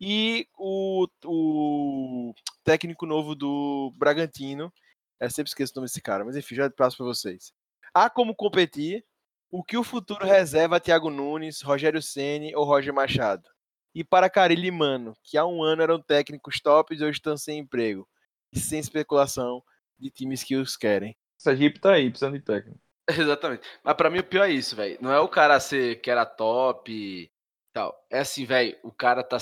E 0.00 0.48
o, 0.58 1.06
o 1.24 2.34
técnico 2.64 3.06
novo 3.06 3.36
do 3.36 3.92
Bragantino. 3.96 4.72
Eu 5.20 5.30
sempre 5.30 5.48
esqueço 5.48 5.72
o 5.72 5.76
nome 5.76 5.86
desse 5.86 6.00
cara, 6.00 6.24
mas 6.24 6.36
enfim, 6.36 6.56
já 6.56 6.68
passo 6.70 6.96
para 6.96 7.06
vocês. 7.06 7.52
Há 7.94 8.10
como 8.10 8.34
competir 8.34 9.04
o 9.48 9.62
que 9.62 9.76
o 9.76 9.84
futuro 9.84 10.26
reserva 10.26 10.76
a 10.76 10.80
Thiago 10.80 11.10
Nunes, 11.10 11.60
Rogério 11.60 12.02
Ceni 12.02 12.54
ou 12.56 12.64
Roger 12.64 12.92
Machado. 12.92 13.48
E 13.94 14.02
para 14.02 14.30
Carilli 14.30 14.70
Mano, 14.70 15.14
que 15.22 15.36
há 15.36 15.46
um 15.46 15.62
ano 15.62 15.82
eram 15.82 16.00
técnicos 16.00 16.60
tops 16.60 17.00
e 17.00 17.04
hoje 17.04 17.18
estão 17.18 17.36
sem 17.36 17.58
emprego. 17.58 18.08
E 18.52 18.58
sem 18.58 18.80
especulação 18.80 19.62
de 19.98 20.10
times 20.10 20.42
que 20.42 20.56
os 20.56 20.76
querem. 20.76 21.16
Sergipe 21.38 21.78
tá 21.78 21.92
aí, 21.92 22.08
precisando 22.10 22.38
de 22.38 22.44
técnico. 22.44 22.80
Exatamente. 23.18 23.62
Mas 23.82 23.94
pra 23.94 24.10
mim 24.10 24.18
o 24.18 24.24
pior 24.24 24.44
é 24.44 24.52
isso, 24.52 24.76
velho. 24.76 24.98
Não 25.00 25.12
é 25.12 25.20
o 25.20 25.28
cara 25.28 25.58
ser 25.60 26.00
que 26.00 26.10
era 26.10 26.24
top 26.24 27.30
Tal. 27.72 28.04
É 28.10 28.18
assim, 28.18 28.44
velho, 28.44 28.76
o 28.82 28.90
cara 28.90 29.22
tá 29.22 29.38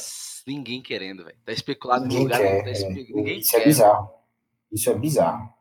ninguém 0.46 0.82
querendo, 0.82 1.24
velho. 1.24 1.38
Tá 1.44 1.52
especulado 1.52 2.04
ninguém 2.04 2.24
lugar, 2.24 2.38
quer, 2.38 2.64
tá 2.64 2.70
espe... 2.70 2.84
é. 2.84 3.14
ninguém 3.14 3.38
Isso 3.38 3.50
quer. 3.52 3.62
é 3.62 3.64
bizarro. 3.64 4.10
Isso 4.70 4.90
é 4.90 4.94
bizarro. 4.94 5.54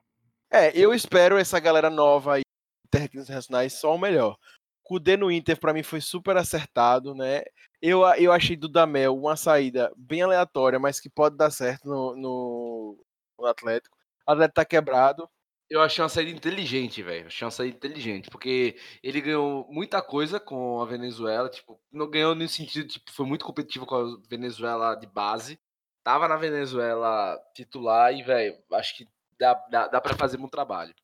É, 0.51 0.77
eu 0.77 0.93
espero 0.93 1.37
essa 1.37 1.59
galera 1.59 1.89
nova 1.89 2.35
aí, 2.35 2.41
técnicos 2.89 3.29
nacionais, 3.29 3.73
só 3.73 3.95
o 3.95 3.97
melhor. 3.97 4.37
Kudê 4.83 5.15
no 5.15 5.31
Inter, 5.31 5.59
para 5.59 5.73
mim, 5.73 5.83
foi 5.83 6.01
super 6.01 6.35
acertado, 6.35 7.13
né? 7.13 7.43
Eu, 7.81 8.01
eu 8.15 8.33
achei 8.33 8.55
do 8.55 8.67
Damel 8.67 9.15
uma 9.15 9.35
saída 9.35 9.93
bem 9.95 10.21
aleatória, 10.21 10.79
mas 10.79 10.99
que 10.99 11.09
pode 11.09 11.37
dar 11.37 11.51
certo 11.51 11.87
no, 11.87 12.15
no, 12.15 13.05
no 13.39 13.45
Atlético. 13.45 13.95
O 14.27 14.31
Atlético 14.31 14.55
tá 14.55 14.65
quebrado. 14.65 15.29
Eu 15.69 15.81
achei 15.81 16.01
uma 16.01 16.09
saída 16.09 16.31
inteligente, 16.31 17.03
velho. 17.03 17.27
Achei 17.27 17.45
uma 17.45 17.51
saída 17.51 17.75
inteligente, 17.75 18.29
porque 18.29 18.77
ele 19.03 19.19
ganhou 19.19 19.67
muita 19.69 20.01
coisa 20.01 20.39
com 20.39 20.81
a 20.81 20.85
Venezuela, 20.85 21.49
tipo, 21.49 21.79
não 21.91 22.09
ganhou 22.09 22.33
no 22.33 22.47
sentido, 22.47 22.87
tipo, 22.87 23.11
foi 23.11 23.25
muito 23.25 23.43
competitivo 23.43 23.85
com 23.85 23.95
a 23.95 24.17
Venezuela 24.29 24.95
de 24.95 25.07
base. 25.07 25.59
Tava 26.03 26.27
na 26.27 26.37
Venezuela 26.37 27.37
titular 27.53 28.13
e, 28.13 28.23
velho, 28.23 28.57
acho 28.73 28.95
que 28.95 29.07
dá, 29.37 29.53
dá, 29.69 29.87
dá 29.87 30.01
para 30.01 30.15
fazer 30.15 30.39
um 30.39 30.47
trabalho. 30.47 30.95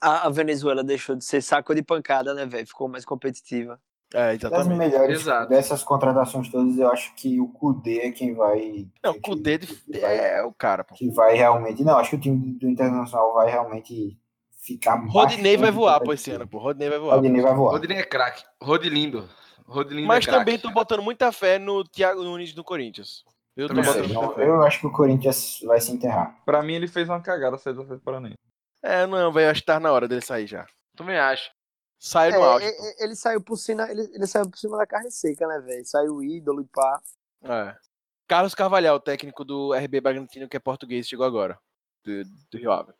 A, 0.00 0.26
a, 0.26 0.30
Venezuela 0.30 0.84
deixou 0.84 1.16
de 1.16 1.24
ser 1.24 1.42
saco 1.42 1.74
de 1.74 1.82
pancada, 1.82 2.32
né, 2.34 2.46
velho? 2.46 2.66
Ficou 2.66 2.88
mais 2.88 3.04
competitiva. 3.04 3.80
É, 4.14 4.32
exatamente. 4.32 4.68
Das 4.68 4.78
melhores 4.78 5.20
Exato. 5.22 5.48
dessas 5.48 5.82
contratações 5.82 6.48
todas, 6.48 6.78
eu 6.78 6.88
acho 6.88 7.12
que 7.16 7.40
o 7.40 7.48
Kudê 7.48 7.98
é 7.98 8.12
quem 8.12 8.32
vai. 8.32 8.86
Não, 9.02 9.10
o 9.10 9.20
Kudê 9.20 9.58
é 9.92 10.40
o 10.44 10.52
cara, 10.52 10.84
pô. 10.84 10.94
Que 10.94 11.10
vai 11.10 11.34
realmente. 11.34 11.82
Não, 11.82 11.98
acho 11.98 12.10
que 12.10 12.16
o 12.16 12.20
time 12.20 12.52
do 12.52 12.68
Internacional 12.68 13.34
vai 13.34 13.50
realmente 13.50 14.16
ficar. 14.62 15.04
Rodinei 15.08 15.56
vai 15.56 15.72
voar, 15.72 16.00
pô, 16.00 16.12
esse 16.12 16.30
ano, 16.30 16.46
pô. 16.46 16.58
Rodinei 16.58 16.88
vai 16.88 16.98
voar. 17.00 17.16
Rodinei 17.16 17.42
vai 17.42 17.54
voar. 17.54 17.72
Rodinei 17.72 17.98
é 17.98 18.04
craque. 18.04 18.44
Rodilindo. 18.62 19.28
Rodilindo 19.66 20.06
Mas 20.06 20.28
é 20.28 20.30
também 20.30 20.58
tô 20.60 20.70
botando 20.70 21.02
muita 21.02 21.32
fé 21.32 21.58
no 21.58 21.82
Thiago 21.82 22.22
Nunes 22.22 22.52
do 22.54 22.62
Corinthians. 22.62 23.24
Eu, 23.56 23.66
tô 23.66 23.74
botando 23.74 24.06
muita 24.06 24.34
fé. 24.34 24.46
eu 24.46 24.62
acho 24.62 24.78
que 24.78 24.86
o 24.86 24.92
Corinthians 24.92 25.58
vai 25.64 25.80
se 25.80 25.90
enterrar. 25.90 26.36
Pra 26.44 26.62
mim, 26.62 26.74
ele 26.74 26.86
fez 26.86 27.08
uma 27.08 27.20
cagada 27.20 27.58
sair 27.58 27.72
do 27.72 27.82
Atlético 27.82 28.04
Paranaense. 28.04 28.38
É, 28.80 29.06
não, 29.06 29.32
velho, 29.32 29.50
acho 29.50 29.60
que 29.60 29.66
tá 29.66 29.80
na 29.80 29.90
hora 29.90 30.06
dele 30.06 30.20
sair 30.20 30.46
já. 30.46 30.66
Também 30.94 31.18
acho. 31.18 31.50
Saiu 31.98 32.32
no 32.32 32.44
é, 32.44 32.48
auge. 32.48 32.66
Ele, 32.66 32.94
ele, 32.98 33.16
saiu 33.16 33.40
por 33.40 33.56
cima, 33.56 33.90
ele, 33.90 34.02
ele, 34.12 34.26
saiu 34.26 34.48
por 34.48 34.58
cima 34.58 34.76
da 34.76 34.86
carne 34.86 35.10
seca, 35.10 35.46
né, 35.46 35.58
velho? 35.60 35.86
Saiu 35.86 36.16
o 36.16 36.24
ídolo 36.24 36.60
e 36.60 36.64
pá. 36.66 37.00
É. 37.42 37.76
Carlos 38.26 38.54
Carvalhal, 38.54 38.98
técnico 39.00 39.44
do 39.44 39.74
RB 39.74 40.00
Bragantino, 40.00 40.48
que 40.48 40.56
é 40.56 40.60
português, 40.60 41.06
chegou 41.06 41.26
agora. 41.26 41.58
Do, 42.02 42.24
do 42.50 42.58
Rio 42.58 42.72
Ave. 42.72 42.92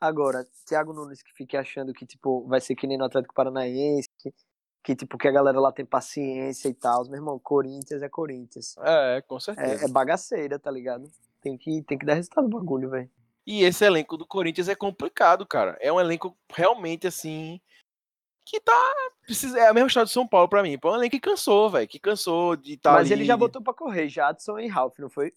Agora, 0.00 0.46
Thiago 0.66 0.92
Nunes 0.92 1.22
que 1.22 1.32
fique 1.32 1.56
achando 1.56 1.92
que, 1.92 2.04
tipo, 2.04 2.44
vai 2.48 2.60
ser 2.60 2.74
que 2.74 2.88
nem 2.88 2.98
no 2.98 3.04
Atlético 3.04 3.34
Paranaense, 3.34 4.08
que, 4.18 4.34
que 4.82 4.96
tipo, 4.96 5.16
que 5.16 5.28
a 5.28 5.32
galera 5.32 5.60
lá 5.60 5.70
tem 5.70 5.84
paciência 5.84 6.68
e 6.68 6.74
tal. 6.74 7.04
Meu 7.04 7.14
irmão, 7.14 7.38
Corinthians 7.38 8.02
é 8.02 8.08
Corinthians. 8.08 8.74
É, 8.78 9.22
com 9.22 9.38
certeza. 9.38 9.84
É, 9.84 9.86
é 9.86 9.88
bagaceira, 9.88 10.58
tá 10.58 10.70
ligado? 10.70 11.08
Tem 11.40 11.56
que, 11.56 11.82
tem 11.82 11.96
que 11.96 12.04
dar 12.04 12.14
resultado 12.14 12.48
no 12.48 12.58
bagulho, 12.58 12.90
velho. 12.90 13.08
E 13.46 13.62
esse 13.64 13.84
elenco 13.84 14.16
do 14.16 14.26
Corinthians 14.26 14.68
é 14.68 14.74
complicado, 14.74 15.46
cara. 15.46 15.76
É 15.80 15.92
um 15.92 16.00
elenco 16.00 16.36
realmente 16.52 17.06
assim. 17.06 17.60
Que 18.44 18.60
tá. 18.60 18.92
Precisa, 19.24 19.58
é 19.58 19.68
a 19.68 19.72
mesma 19.74 19.86
história 19.86 20.06
de 20.06 20.12
São 20.12 20.26
Paulo 20.26 20.48
pra 20.48 20.62
mim. 20.62 20.76
Pô, 20.78 20.90
um 20.92 20.96
elenco 20.96 21.12
que 21.12 21.20
cansou, 21.20 21.70
velho. 21.70 21.86
Que 21.88 21.98
cansou 21.98 22.56
de 22.56 22.74
estar. 22.74 22.90
Tá 22.90 22.96
Mas 22.98 23.06
ali. 23.10 23.20
ele 23.20 23.24
já 23.24 23.36
botou 23.36 23.62
pra 23.62 23.72
correr, 23.72 24.08
Jadson 24.08 24.58
e 24.58 24.66
Ralph, 24.66 24.98
não 24.98 25.08
foi? 25.08 25.32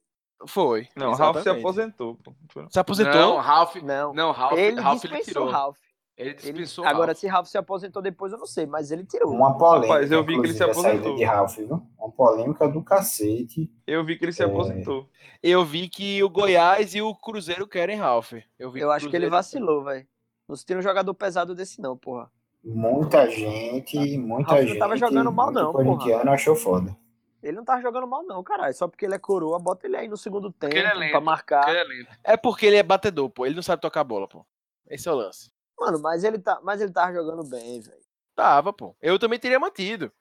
Foi. 0.48 0.88
Não, 0.96 1.12
o 1.12 1.14
Ralph 1.16 1.42
se 1.42 1.50
aposentou. 1.50 2.16
Pô. 2.24 2.34
Se 2.70 2.80
aposentou? 2.80 3.14
Não, 3.14 3.38
Ralph. 3.38 3.76
Não, 3.78 4.14
não 4.14 4.32
Ralph, 4.32 4.58
ele 4.58 4.82
Ralph 4.82 5.02
dispensou 5.02 5.18
ele 5.18 5.26
tirou. 5.26 5.50
Ralph. 5.50 5.78
Ele 6.18 6.34
dispensou 6.34 6.84
ele, 6.86 6.94
Agora, 6.94 7.08
Ralph. 7.08 7.18
se 7.20 7.28
Ralph 7.28 7.48
se 7.48 7.58
aposentou 7.58 8.02
depois, 8.02 8.32
eu 8.32 8.40
não 8.40 8.46
sei, 8.46 8.66
mas 8.66 8.90
ele 8.90 9.06
tirou. 9.06 9.32
Uma 9.34 9.58
polêmica. 9.58 9.88
Rapaz, 9.94 10.12
eu 10.12 10.24
vi 10.26 10.34
que 10.40 10.48
ele 10.48 10.54
se 10.54 10.64
aposentou. 10.64 11.16
De 11.16 11.24
Ralph, 11.26 11.56
viu? 11.58 11.82
Uma 11.98 12.12
polêmica 12.12 12.68
do 12.68 12.82
cacete. 12.84 13.70
Eu 13.86 14.04
vi 14.06 14.18
que 14.18 14.26
ele 14.26 14.32
se 14.34 14.42
É. 14.42 14.46
aposentou. 14.46 15.10
Eu 15.44 15.64
vi 15.66 15.88
que 15.90 16.24
o 16.24 16.30
Goiás 16.30 16.96
e 16.96 17.02
o 17.02 17.14
Cruzeiro 17.16 17.68
querem 17.68 17.98
Ralph. 17.98 18.34
Eu, 18.58 18.72
vi 18.72 18.80
Eu 18.80 18.92
acho 18.92 19.10
que 19.10 19.16
ele 19.16 19.26
Cruzeiro- 19.28 19.32
vacilou, 19.36 19.84
velho. 19.84 20.08
Não 20.48 20.56
se 20.56 20.66
tem 20.66 20.78
um 20.78 20.82
jogador 20.82 21.14
pesado 21.14 21.54
desse, 21.56 21.82
não, 21.82 21.98
porra. 21.98 22.30
Muita 22.66 23.30
gente, 23.30 24.18
muita 24.18 24.56
não 24.56 24.62
gente. 24.68 24.80
tava 24.80 24.98
jogando 24.98 25.32
mal, 25.32 25.52
não, 25.52 25.72
corintiano 25.72 26.32
achou 26.32 26.56
foda. 26.56 26.96
Ele 27.44 27.58
não 27.58 27.64
tava 27.64 27.80
jogando 27.80 28.08
mal, 28.08 28.24
não, 28.24 28.44
caralho. 28.44 28.74
Só 28.74 28.88
porque 28.88 29.06
ele 29.06 29.14
é 29.14 29.20
coroa, 29.20 29.60
bota 29.60 29.86
ele 29.86 29.96
aí 29.96 30.08
no 30.08 30.18
segundo 30.18 30.52
tempo 30.52 30.76
ele 30.76 30.88
é 30.88 30.94
lento, 30.96 31.12
pra 31.12 31.22
marcar. 31.22 31.70
É 31.70 31.84
lento. 31.84 32.10
É 32.24 32.36
porque 32.36 32.66
ele 32.66 32.78
é 32.78 32.82
batedor, 32.82 33.30
pô. 33.30 33.46
Ele 33.46 33.54
não 33.54 33.62
sabe 33.62 33.82
tocar 33.84 34.04
bola, 34.04 34.28
pô. 34.28 34.44
Esse 34.90 35.08
é 35.08 35.12
o 35.12 35.16
lance. 35.16 35.52
Mano, 35.80 36.00
mas 36.02 36.24
ele, 36.24 36.40
tá, 36.40 36.60
mas 36.64 36.82
ele 36.82 36.92
tava 36.92 37.14
jogando 37.14 37.44
bem, 37.48 37.82
velho. 37.82 38.02
Tava, 38.36 38.74
pô. 38.74 38.96
Eu 39.00 39.20
também 39.20 39.38
teria 39.38 39.60
mantido. 39.60 40.12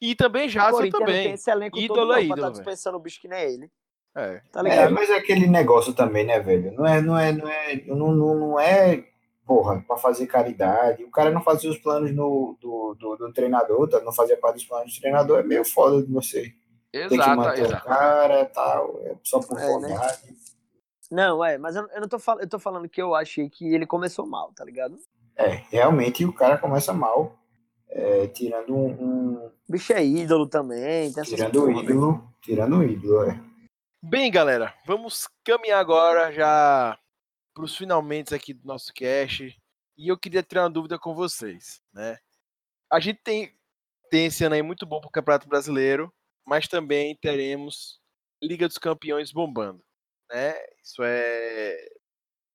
E 0.00 0.16
também 0.16 0.50
Corinthians 0.50 0.72
não 0.72 0.80
tem 0.80 0.90
também. 0.90 1.32
esse 1.32 1.48
elenco 1.50 1.78
Ídolo 1.78 2.00
todo, 2.00 2.08
não, 2.08 2.14
é 2.14 2.16
pra 2.16 2.24
ídolo, 2.24 2.42
tá 2.42 2.50
dispensando 2.50 2.96
o 2.96 3.00
bicho 3.00 3.20
que 3.20 3.28
nem 3.28 3.40
ele. 3.42 3.70
É. 4.16 4.40
Tá 4.50 4.60
É, 4.60 4.62
ligado? 4.64 4.92
mas 4.94 5.08
é 5.10 5.16
aquele 5.16 5.46
negócio 5.46 5.94
também, 5.94 6.24
né, 6.26 6.40
velho? 6.40 6.72
Não 6.72 6.84
é, 6.84 7.00
não 7.00 7.16
é, 7.16 7.32
não 7.32 7.48
é, 7.48 7.76
não, 7.86 8.12
não, 8.12 8.34
não 8.34 8.60
é, 8.60 9.04
porra, 9.46 9.80
pra 9.86 9.96
fazer 9.96 10.26
caridade. 10.26 11.04
O 11.04 11.10
cara 11.10 11.30
não 11.30 11.40
fazia 11.42 11.70
os 11.70 11.78
planos 11.78 12.12
no, 12.14 12.56
do, 12.60 12.94
do, 12.98 13.16
do 13.16 13.32
treinador, 13.32 13.88
tá? 13.88 14.00
não 14.00 14.12
fazia 14.12 14.36
parte 14.36 14.56
dos 14.56 14.64
planos 14.64 14.92
do 14.94 15.00
treinador, 15.00 15.38
é 15.38 15.42
meio 15.42 15.64
foda 15.64 16.02
de 16.04 16.12
você. 16.12 16.52
Tem 16.92 17.08
que 17.08 17.14
Exato, 17.14 17.36
manter 17.36 17.62
o 17.62 17.66
exato. 17.66 17.84
cara 17.84 18.44
tal, 18.46 19.00
é 19.04 19.14
só 19.22 19.38
por 19.40 19.58
É, 19.58 19.78
né? 19.78 19.88
vontade. 19.88 20.18
Não, 21.10 21.44
é, 21.44 21.56
mas 21.58 21.76
eu, 21.76 21.86
eu 21.88 22.00
não 22.00 22.08
tô 22.08 22.18
falando, 22.18 22.42
eu 22.42 22.48
tô 22.48 22.58
falando 22.58 22.88
que 22.88 23.00
eu 23.00 23.14
achei 23.14 23.48
que 23.48 23.72
ele 23.72 23.86
começou 23.86 24.26
mal, 24.26 24.52
tá 24.52 24.64
ligado? 24.64 24.98
É, 25.36 25.62
realmente 25.70 26.24
o 26.24 26.32
cara 26.32 26.58
começa 26.58 26.92
mal, 26.92 27.36
é, 27.88 28.26
tirando 28.28 28.74
um, 28.74 28.86
um- 28.88 29.46
O 29.68 29.72
bicho 29.72 29.92
é 29.92 30.04
ídolo 30.04 30.48
também, 30.48 31.08
essas 31.10 31.28
tirando 31.28 31.62
o 31.62 31.66
velho. 31.66 31.80
ídolo, 31.80 32.24
tirando 32.42 32.78
o 32.78 32.82
ídolo, 32.84 33.24
é. 33.30 33.38
Bem, 34.02 34.30
galera, 34.30 34.74
vamos 34.86 35.28
caminhar 35.44 35.78
agora 35.80 36.32
já 36.32 36.98
para 37.56 37.64
os 37.64 37.74
finalmente 37.74 38.34
aqui 38.34 38.52
do 38.52 38.66
nosso 38.66 38.92
cast. 38.92 39.58
E 39.96 40.08
eu 40.08 40.18
queria 40.18 40.42
tirar 40.42 40.64
uma 40.64 40.70
dúvida 40.70 40.98
com 40.98 41.14
vocês, 41.14 41.82
né? 41.90 42.18
A 42.92 43.00
gente 43.00 43.18
tem, 43.22 43.58
tem 44.10 44.26
esse 44.26 44.44
ano 44.44 44.54
aí 44.54 44.62
muito 44.62 44.84
bom 44.84 45.00
para 45.00 45.08
o 45.08 45.10
Campeonato 45.10 45.48
Brasileiro, 45.48 46.12
mas 46.44 46.68
também 46.68 47.16
teremos 47.16 47.98
Liga 48.42 48.68
dos 48.68 48.76
Campeões 48.76 49.32
bombando, 49.32 49.82
né? 50.30 50.54
Isso 50.84 51.02
é, 51.02 51.78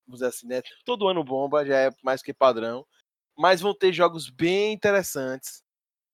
vamos 0.06 0.20
dizer 0.20 0.26
assim, 0.26 0.46
né? 0.46 0.62
Todo 0.84 1.08
ano 1.08 1.24
bomba, 1.24 1.66
já 1.66 1.76
é 1.76 1.90
mais 2.00 2.22
que 2.22 2.32
padrão, 2.32 2.86
mas 3.36 3.60
vão 3.60 3.74
ter 3.74 3.92
jogos 3.92 4.30
bem 4.30 4.72
interessantes 4.72 5.64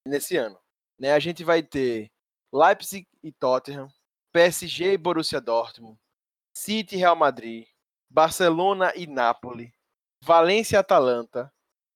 nesse 0.07 0.39
ano, 0.39 0.59
né? 0.99 1.13
A 1.13 1.19
gente 1.19 1.45
vai 1.45 1.63
ter 1.63 2.11
Leipzig 2.51 3.07
e 3.23 3.31
Tottenham, 3.33 3.93
PSG 4.33 4.95
e 4.95 4.99
Borussia 4.99 5.43
Dortmund, 5.43 6.01
City 6.55 6.97
e 6.97 6.99
Real 6.99 7.15
Madrid, 7.15 7.67
Barcelona 8.11 8.93
e 8.97 9.07
Nápoles, 9.07 9.71
Valência 10.23 10.77
e 10.77 10.79
Atalanta, 10.79 11.53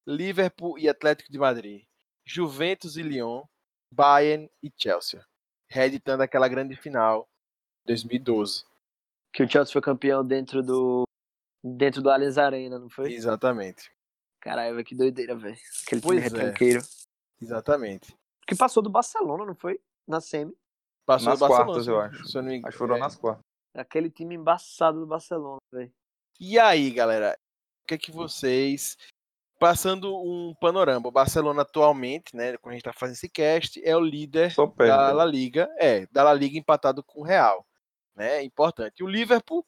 Liverpool 0.07 0.79
e 0.79 0.89
Atlético 0.89 1.31
de 1.33 1.39
Madrid, 1.39 1.85
Juventus 2.25 2.97
e 2.97 3.03
Lyon, 3.03 3.45
Bayern 3.93 4.51
e 4.63 4.71
Chelsea, 4.77 5.25
reeditando 5.71 6.23
aquela 6.23 6.49
grande 6.49 6.77
final 6.77 7.29
2012. 7.87 8.65
Que 9.33 9.43
o 9.43 9.49
Chelsea 9.49 9.73
foi 9.73 9.81
campeão 9.83 10.25
dentro 10.25 10.63
do 10.63 11.05
dentro 11.65 12.03
do 12.03 12.11
Allianz 12.11 12.39
Arena, 12.39 12.79
não 12.79 12.91
foi? 12.91 13.13
Exatamente. 13.13 13.91
Caralho, 14.41 14.85
que 14.85 14.95
doideira, 14.95 15.37
velho. 15.37 15.57
Aquele 15.87 16.01
Pois 16.01 16.25
time 16.25 16.75
é. 16.75 16.79
Exatamente. 17.41 18.15
Que 18.47 18.57
passou 18.57 18.83
do 18.83 18.91
Barcelona, 18.91 19.47
não 19.47 19.55
foi? 19.55 19.81
Na 20.07 20.21
semi. 20.21 20.53
Passou 21.07 21.29
Nas 21.31 21.41
o 21.41 21.41
Barcelona, 21.41 21.65
quartas, 21.67 21.87
eu 21.87 22.01
acho. 22.01 22.27
se 22.27 22.37
eu 22.39 22.43
não 22.43 22.49
me 22.51 22.59
Acho 22.59 22.67
que 22.71 22.79
foram 22.79 22.97
é. 22.97 22.99
nas 22.99 23.17
quartas. 23.17 23.43
Aquele 23.75 24.11
time 24.11 24.35
embaçado 24.35 25.01
do 25.01 25.07
Barcelona, 25.07 25.59
velho. 25.73 25.93
E 26.41 26.59
aí, 26.59 26.91
galera, 26.91 27.39
o 27.83 27.87
que 27.87 27.95
é 27.95 27.99
que 27.99 28.11
vocês. 28.11 28.97
Passando 29.59 30.13
um 30.21 30.53
panorama, 30.61 31.07
o 31.07 31.13
Barcelona 31.13 31.63
atualmente, 31.63 32.35
né, 32.35 32.57
quando 32.57 32.73
a 32.73 32.75
gente 32.75 32.83
tá 32.83 32.93
fazendo 32.93 33.15
esse 33.15 33.29
cast, 33.29 33.81
é 33.85 33.97
o 33.97 34.01
líder 34.01 34.53
da 34.77 35.13
La 35.13 35.25
Liga, 35.25 35.73
é, 35.79 36.05
da 36.11 36.25
La 36.25 36.35
Liga 36.35 36.59
empatado 36.59 37.01
com 37.05 37.21
o 37.21 37.23
Real, 37.25 37.65
né, 38.17 38.43
importante. 38.43 38.95
E 38.99 39.05
o 39.05 39.07
Liverpool 39.07 39.65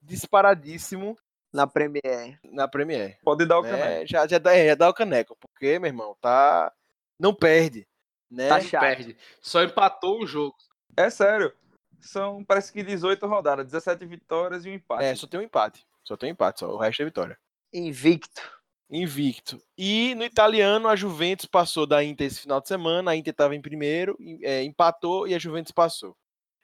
disparadíssimo 0.00 1.14
Na 1.52 1.66
Premier. 1.66 2.38
na 2.42 2.66
Premier, 2.66 3.18
Pode 3.22 3.44
dar 3.44 3.58
o 3.58 3.62
né, 3.62 3.70
caneco. 3.70 4.06
já, 4.06 4.26
já, 4.26 4.38
dá, 4.38 4.56
é, 4.56 4.68
já 4.68 4.74
dá 4.74 4.88
o 4.88 4.94
caneco, 4.94 5.36
porque, 5.38 5.78
meu 5.78 5.88
irmão, 5.88 6.16
tá, 6.22 6.72
não 7.20 7.34
perde, 7.34 7.86
né, 8.30 8.48
Tá 8.48 8.56
Não 8.58 8.64
chato. 8.64 8.80
perde. 8.80 9.16
Só 9.42 9.62
empatou 9.62 10.22
o 10.22 10.26
jogo. 10.26 10.56
É 10.96 11.10
sério. 11.10 11.52
São, 12.00 12.42
parece 12.42 12.72
que 12.72 12.82
18 12.82 13.26
rodadas, 13.26 13.66
17 13.66 14.06
vitórias 14.06 14.64
e 14.64 14.70
um 14.70 14.74
empate. 14.74 15.04
é, 15.04 15.14
só 15.14 15.26
tem 15.26 15.38
um 15.38 15.42
empate, 15.42 15.86
só 16.04 16.16
tem 16.16 16.30
empate, 16.30 16.60
só, 16.60 16.68
o 16.68 16.76
resto 16.76 17.02
é 17.02 17.04
vitória. 17.04 17.38
Invicto. 17.72 18.42
Invicto. 18.90 19.60
E 19.76 20.14
no 20.14 20.24
italiano, 20.24 20.88
a 20.88 20.94
Juventus 20.94 21.46
passou 21.46 21.86
da 21.86 22.04
Inter 22.04 22.26
esse 22.26 22.40
final 22.40 22.60
de 22.60 22.68
semana. 22.68 23.10
A 23.10 23.16
Inter 23.16 23.32
estava 23.32 23.54
em 23.56 23.60
primeiro, 23.60 24.16
é, 24.42 24.62
empatou 24.62 25.26
e 25.26 25.34
a 25.34 25.38
Juventus 25.38 25.72
passou. 25.72 26.16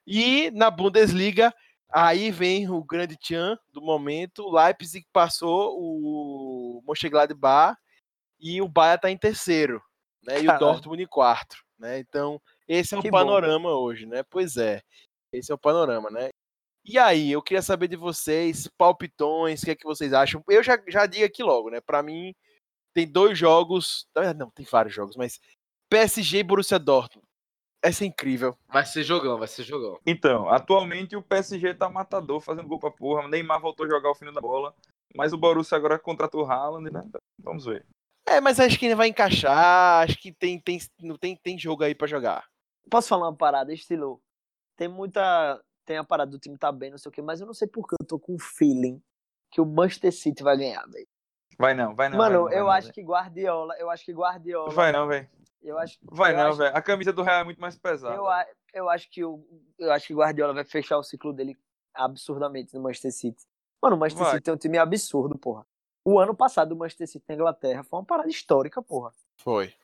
E 0.06 0.50
na 0.52 0.70
Bundesliga, 0.70 1.52
aí 1.90 2.30
vem 2.30 2.68
o 2.68 2.84
grande 2.84 3.16
tchan 3.16 3.58
do 3.72 3.80
momento. 3.80 4.44
O 4.44 4.52
Leipzig 4.52 5.06
passou 5.12 5.76
o 5.78 6.82
Mönchengladbach 6.86 7.76
e 8.38 8.60
o 8.60 8.68
Bayern 8.68 8.96
está 8.96 9.10
em 9.10 9.16
terceiro. 9.16 9.82
Né, 10.22 10.42
e 10.42 10.48
o. 10.48 10.58
Dortmund 10.58 11.02
em 11.02 11.06
quarto. 11.06 11.56
Né? 11.78 11.98
Então, 11.98 12.40
Esse 12.68 12.94
é 12.94 12.98
o 12.98 13.02
que 13.02 13.10
panorama 13.10 13.70
bom. 13.70 13.76
hoje, 13.76 14.04
né? 14.04 14.22
Pois 14.24 14.56
é. 14.58 14.82
Esse 15.32 15.50
é 15.50 15.54
o 15.54 15.58
panorama, 15.58 16.10
né? 16.10 16.30
E 16.90 16.98
aí, 16.98 17.30
eu 17.30 17.40
queria 17.40 17.62
saber 17.62 17.86
de 17.86 17.94
vocês, 17.94 18.66
palpitões, 18.76 19.62
o 19.62 19.64
que 19.64 19.70
é 19.70 19.76
que 19.76 19.84
vocês 19.84 20.12
acham? 20.12 20.42
Eu 20.48 20.60
já, 20.60 20.76
já 20.88 21.06
digo 21.06 21.24
aqui 21.24 21.40
logo, 21.40 21.70
né? 21.70 21.80
Para 21.80 22.02
mim, 22.02 22.34
tem 22.92 23.06
dois 23.06 23.38
jogos. 23.38 24.08
Não, 24.36 24.50
tem 24.50 24.66
vários 24.68 24.92
jogos, 24.92 25.14
mas 25.14 25.38
PSG 25.88 26.38
e 26.38 26.42
Borussia 26.42 26.80
Dortmund. 26.80 27.24
Essa 27.80 28.02
é 28.02 28.08
incrível. 28.08 28.58
Vai 28.68 28.84
ser 28.84 29.04
jogão, 29.04 29.38
vai 29.38 29.46
ser 29.46 29.62
jogão. 29.62 30.00
Então, 30.04 30.48
atualmente 30.48 31.14
o 31.14 31.22
PSG 31.22 31.74
tá 31.74 31.88
matador, 31.88 32.40
fazendo 32.40 32.66
gol 32.66 32.80
pra 32.80 32.90
porra. 32.90 33.24
O 33.24 33.28
Neymar 33.28 33.60
voltou 33.60 33.86
a 33.86 33.88
jogar 33.88 34.10
o 34.10 34.16
fino 34.16 34.32
da 34.32 34.40
bola. 34.40 34.74
Mas 35.14 35.32
o 35.32 35.38
Borussia 35.38 35.76
agora 35.76 35.96
contratou 35.96 36.42
o 36.42 36.50
Haaland, 36.50 36.90
né? 36.90 37.08
Vamos 37.38 37.66
ver. 37.66 37.86
É, 38.26 38.40
mas 38.40 38.58
acho 38.58 38.76
que 38.76 38.86
ele 38.86 38.96
vai 38.96 39.06
encaixar. 39.06 40.02
Acho 40.02 40.18
que 40.18 40.32
tem, 40.32 40.58
tem, 40.58 40.80
não 41.00 41.16
tem, 41.16 41.36
tem 41.36 41.56
jogo 41.56 41.84
aí 41.84 41.94
para 41.94 42.08
jogar. 42.08 42.48
Posso 42.90 43.06
falar 43.06 43.28
uma 43.28 43.36
parada, 43.36 43.72
estilo? 43.72 44.20
Tem 44.76 44.88
muita. 44.88 45.62
Tem 45.84 45.96
a 45.96 46.04
parada 46.04 46.30
do 46.30 46.38
time 46.38 46.56
tá 46.56 46.70
bem, 46.70 46.90
não 46.90 46.98
sei 46.98 47.08
o 47.08 47.12
quê, 47.12 47.22
mas 47.22 47.40
eu 47.40 47.46
não 47.46 47.54
sei 47.54 47.66
porque 47.66 47.94
eu 48.00 48.06
tô 48.06 48.18
com 48.18 48.34
um 48.34 48.38
feeling 48.38 49.02
que 49.50 49.60
o 49.60 49.66
Manchester 49.66 50.12
City 50.12 50.42
vai 50.42 50.56
ganhar, 50.56 50.86
velho. 50.86 51.08
Vai 51.58 51.74
não, 51.74 51.94
vai 51.94 52.08
não. 52.08 52.16
Mano, 52.16 52.44
vai 52.44 52.52
não, 52.52 52.58
eu 52.58 52.66
vai 52.66 52.78
acho 52.78 52.88
não, 52.88 52.94
que 52.94 53.02
Guardiola, 53.02 53.74
eu 53.78 53.90
acho 53.90 54.04
que 54.04 54.12
Guardiola. 54.12 54.70
Vai 54.70 54.92
não, 54.92 55.06
velho. 55.06 55.28
Eu 55.62 55.78
acho. 55.78 55.98
Vai 56.02 56.32
eu 56.32 56.36
não, 56.38 56.48
acho... 56.48 56.58
velho. 56.58 56.76
A 56.76 56.80
camisa 56.80 57.12
do 57.12 57.22
Real 57.22 57.40
é 57.40 57.44
muito 57.44 57.60
mais 57.60 57.76
pesada. 57.76 58.14
Eu, 58.14 58.24
eu 58.72 58.88
acho 58.88 59.10
que 59.10 59.24
o, 59.24 59.44
eu 59.78 59.92
acho 59.92 60.06
que 60.06 60.14
Guardiola 60.14 60.54
vai 60.54 60.64
fechar 60.64 60.96
o 60.96 61.02
ciclo 61.02 61.32
dele 61.32 61.58
absurdamente 61.92 62.74
no 62.74 62.82
Manchester 62.82 63.12
City. 63.12 63.44
Mano, 63.82 63.96
o 63.96 63.98
Manchester 63.98 64.24
vai. 64.24 64.34
City 64.34 64.44
tem 64.44 64.54
um 64.54 64.56
time 64.56 64.78
absurdo, 64.78 65.36
porra. 65.36 65.66
O 66.04 66.18
ano 66.18 66.34
passado 66.34 66.72
o 66.72 66.76
Manchester 66.76 67.08
City 67.08 67.24
na 67.28 67.34
Inglaterra 67.34 67.82
foi 67.82 67.98
uma 67.98 68.06
parada 68.06 68.30
histórica, 68.30 68.80
porra. 68.80 69.12
Foi. 69.36 69.74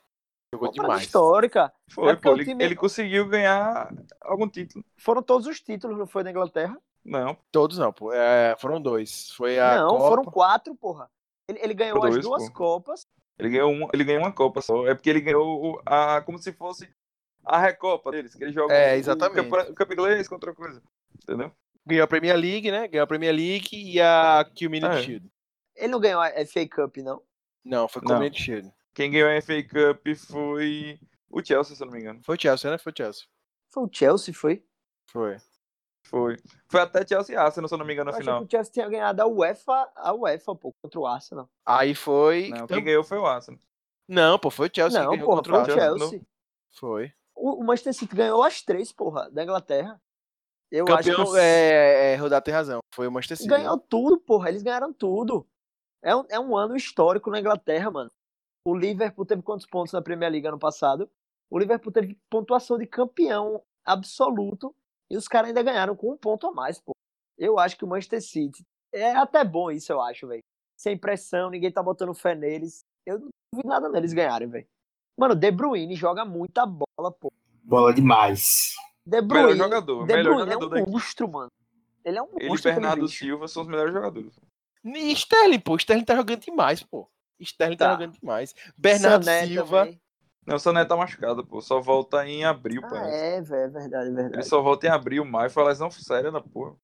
Jogou 0.56 0.68
uma 0.68 0.72
demais. 0.72 1.02
histórica. 1.02 1.72
Foi, 1.90 2.12
é 2.12 2.16
pô, 2.16 2.32
ele, 2.32 2.44
time... 2.44 2.64
ele 2.64 2.76
conseguiu 2.76 3.28
ganhar 3.28 3.92
algum 4.22 4.48
título. 4.48 4.84
Foram 4.96 5.22
todos 5.22 5.46
os 5.46 5.60
títulos, 5.60 5.98
não 5.98 6.06
foi 6.06 6.22
na 6.22 6.30
Inglaterra? 6.30 6.76
Não. 7.04 7.36
Todos 7.52 7.78
não, 7.78 7.92
pô. 7.92 8.12
É, 8.12 8.56
foram 8.58 8.80
dois. 8.80 9.30
Foi 9.30 9.58
a 9.58 9.76
Não, 9.76 9.90
Copa... 9.90 10.08
foram 10.08 10.24
quatro, 10.24 10.74
porra. 10.74 11.08
Ele, 11.48 11.60
ele 11.62 11.74
ganhou 11.74 12.00
dois, 12.00 12.16
as 12.16 12.24
duas 12.24 12.48
pô. 12.48 12.54
Copas. 12.54 13.06
Ele 13.38 13.50
ganhou, 13.50 13.70
uma, 13.70 13.88
ele 13.92 14.04
ganhou 14.04 14.22
uma 14.22 14.32
Copa 14.32 14.60
só. 14.60 14.86
É 14.86 14.94
porque 14.94 15.10
ele 15.10 15.20
ganhou 15.20 15.80
a, 15.86 16.20
como 16.22 16.38
se 16.38 16.52
fosse 16.52 16.88
a 17.44 17.58
Recopa 17.58 18.10
deles, 18.10 18.34
que 18.34 18.42
ele 18.42 18.52
joga 18.52 18.74
é, 18.74 18.96
exatamente. 18.96 19.48
o 19.48 19.74
Campo 19.74 19.92
Inglês 19.92 20.26
contra 20.26 20.50
outra 20.50 20.64
coisa. 20.64 20.82
Entendeu? 21.22 21.52
Ganhou 21.86 22.04
a 22.04 22.08
Premier 22.08 22.36
League, 22.36 22.70
né? 22.70 22.88
Ganhou 22.88 23.04
a 23.04 23.06
Premier 23.06 23.32
League 23.32 23.68
e 23.72 24.00
a 24.00 24.44
Community 24.58 24.86
é. 24.96 25.02
Shield. 25.02 25.30
Ele 25.76 25.88
não 25.88 26.00
ganhou 26.00 26.20
a 26.20 26.30
FA 26.46 26.68
Cup, 26.68 26.96
não? 26.96 27.22
Não, 27.64 27.86
foi 27.86 28.02
Community 28.02 28.42
Shield. 28.42 28.72
Quem 28.96 29.10
ganhou 29.10 29.28
a 29.28 29.42
FA 29.42 29.62
Cup 29.62 30.06
foi 30.26 30.98
o 31.28 31.44
Chelsea, 31.44 31.76
se 31.76 31.82
eu 31.82 31.86
não 31.86 31.92
me 31.92 32.00
engano. 32.00 32.18
Foi 32.24 32.34
o 32.34 32.40
Chelsea, 32.40 32.70
né? 32.70 32.78
Foi 32.78 32.90
o 32.90 32.96
Chelsea. 32.96 33.24
Foi 33.70 33.82
o 33.82 33.90
Chelsea, 33.92 34.32
foi? 34.32 34.64
Foi. 35.10 35.36
Foi. 36.04 36.38
Foi 36.66 36.80
até 36.80 37.06
Chelsea 37.06 37.34
e 37.34 37.38
Arsenal, 37.38 37.68
se 37.68 37.74
eu 37.74 37.78
não 37.78 37.84
me 37.84 37.92
engano, 37.92 38.10
no 38.10 38.16
final. 38.16 38.40
que 38.40 38.46
o 38.46 38.50
Chelsea 38.50 38.72
tinha 38.72 38.88
ganhado 38.88 39.20
a 39.20 39.26
UEFA, 39.26 39.92
a 39.96 40.14
UEFA, 40.14 40.54
pô, 40.56 40.72
contra 40.80 40.98
o 40.98 41.06
Arsenal. 41.06 41.46
Aí 41.66 41.94
foi. 41.94 42.48
Não, 42.48 42.66
quem 42.66 42.82
ganhou 42.82 43.04
foi 43.04 43.18
o 43.18 43.26
Arsenal. 43.26 43.60
Não, 44.08 44.38
pô, 44.38 44.50
foi 44.50 44.68
o 44.68 44.70
Chelsea 44.74 44.98
não, 44.98 45.10
que 45.10 45.16
ganhou 45.16 45.28
porra, 45.28 45.42
contra 45.42 45.52
o 45.52 45.56
Arsenal. 45.58 45.98
Chelsea. 45.98 46.26
Foi. 46.72 47.12
O, 47.34 47.60
o 47.60 47.64
Manchester 47.66 47.92
City 47.92 48.16
ganhou 48.16 48.42
as 48.42 48.62
três, 48.62 48.92
porra, 48.92 49.30
da 49.30 49.42
Inglaterra. 49.42 50.00
Eu 50.70 50.86
Campeão, 50.86 51.22
acho 51.22 51.32
que... 51.32 51.38
é, 51.38 52.14
é, 52.14 52.16
Rodar 52.16 52.40
tem 52.40 52.54
razão. 52.54 52.80
Foi 52.94 53.06
o 53.06 53.12
Manchester 53.12 53.36
City. 53.36 53.50
Ganhou 53.50 53.78
tudo, 53.78 54.18
porra. 54.18 54.48
Eles 54.48 54.62
ganharam 54.62 54.90
tudo. 54.90 55.46
É 56.02 56.16
um, 56.16 56.24
é 56.30 56.40
um 56.40 56.56
ano 56.56 56.74
histórico 56.74 57.30
na 57.30 57.40
Inglaterra, 57.40 57.90
mano. 57.90 58.10
O 58.66 58.74
Liverpool 58.74 59.24
teve 59.24 59.42
quantos 59.42 59.64
pontos 59.64 59.92
na 59.92 60.02
Premier 60.02 60.28
League 60.28 60.44
ano 60.44 60.58
passado? 60.58 61.08
O 61.48 61.56
Liverpool 61.56 61.92
teve 61.92 62.18
pontuação 62.28 62.76
de 62.76 62.84
campeão 62.84 63.62
absoluto 63.84 64.74
e 65.08 65.16
os 65.16 65.28
caras 65.28 65.50
ainda 65.50 65.62
ganharam 65.62 65.94
com 65.94 66.10
um 66.10 66.16
ponto 66.16 66.48
a 66.48 66.52
mais, 66.52 66.80
pô. 66.80 66.90
Eu 67.38 67.60
acho 67.60 67.76
que 67.76 67.84
o 67.84 67.86
Manchester 67.86 68.20
City 68.20 68.66
é 68.92 69.14
até 69.14 69.44
bom 69.44 69.70
isso, 69.70 69.92
eu 69.92 70.00
acho, 70.00 70.26
velho. 70.26 70.42
Sem 70.76 70.98
pressão, 70.98 71.48
ninguém 71.48 71.70
tá 71.70 71.80
botando 71.80 72.12
fé 72.12 72.34
neles. 72.34 72.84
Eu 73.06 73.20
não 73.20 73.28
duvido 73.52 73.68
nada 73.68 73.88
neles 73.88 74.12
ganharem, 74.12 74.48
velho. 74.48 74.66
Mano, 75.16 75.36
De 75.36 75.50
Bruyne 75.52 75.94
joga 75.94 76.24
muita 76.24 76.66
bola, 76.66 77.12
pô. 77.12 77.32
Bola 77.62 77.94
demais. 77.94 78.74
De 79.06 79.22
Bruyne, 79.22 79.50
melhor 79.50 79.64
jogador, 79.64 80.06
De 80.08 80.12
melhor 80.12 80.34
Bruyne 80.34 80.52
jogador 80.52 80.76
é 80.78 80.82
um 80.82 80.90
monstro, 80.90 81.28
mano. 81.30 81.52
Ele 82.04 82.18
é 82.18 82.22
um 82.22 82.30
Ele 82.34 82.46
e 82.46 82.48
monstro. 82.48 82.72
Bernardo 82.72 83.06
Silva 83.06 83.46
são 83.46 83.62
os 83.62 83.68
melhores 83.68 83.92
jogadores. 83.92 84.34
E 84.84 85.12
Sterling, 85.12 85.60
pô. 85.60 85.76
Sterling 85.76 86.04
tá 86.04 86.16
jogando 86.16 86.40
demais, 86.40 86.82
pô. 86.82 87.08
Sterling 87.40 87.76
tá, 87.76 87.86
tá 87.86 87.92
jogando 87.92 88.18
demais. 88.18 88.54
Bernardo 88.76 89.24
Sané 89.24 89.46
Silva. 89.46 89.84
Também. 89.84 90.00
Não, 90.46 90.56
o 90.56 90.58
Sané 90.60 90.84
tá 90.84 90.96
machucado, 90.96 91.44
pô. 91.44 91.60
Só 91.60 91.80
volta 91.80 92.26
em 92.26 92.44
abril, 92.44 92.80
ah, 92.84 92.88
parece. 92.88 93.16
É, 93.16 93.42
velho, 93.42 93.62
é 93.62 93.68
verdade, 93.68 94.08
é 94.08 94.12
verdade. 94.12 94.34
Ele 94.36 94.42
só 94.44 94.62
volta 94.62 94.86
em 94.86 94.90
abril, 94.90 95.24
maio. 95.24 95.50
Foi 95.50 95.64
lesão 95.64 95.90
séria 95.90 96.30
da 96.30 96.40
porra. 96.40 96.76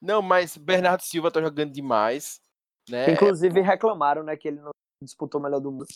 Não, 0.00 0.22
mas 0.22 0.56
Bernardo 0.56 1.02
Silva 1.02 1.30
tá 1.30 1.40
jogando 1.40 1.72
demais. 1.72 2.40
Né? 2.88 3.12
Inclusive 3.12 3.60
reclamaram, 3.60 4.22
né, 4.22 4.36
que 4.36 4.48
ele 4.48 4.60
não 4.60 4.70
disputou 5.02 5.40
o 5.40 5.44
melhor 5.44 5.60
do 5.60 5.70
mundo. 5.70 5.86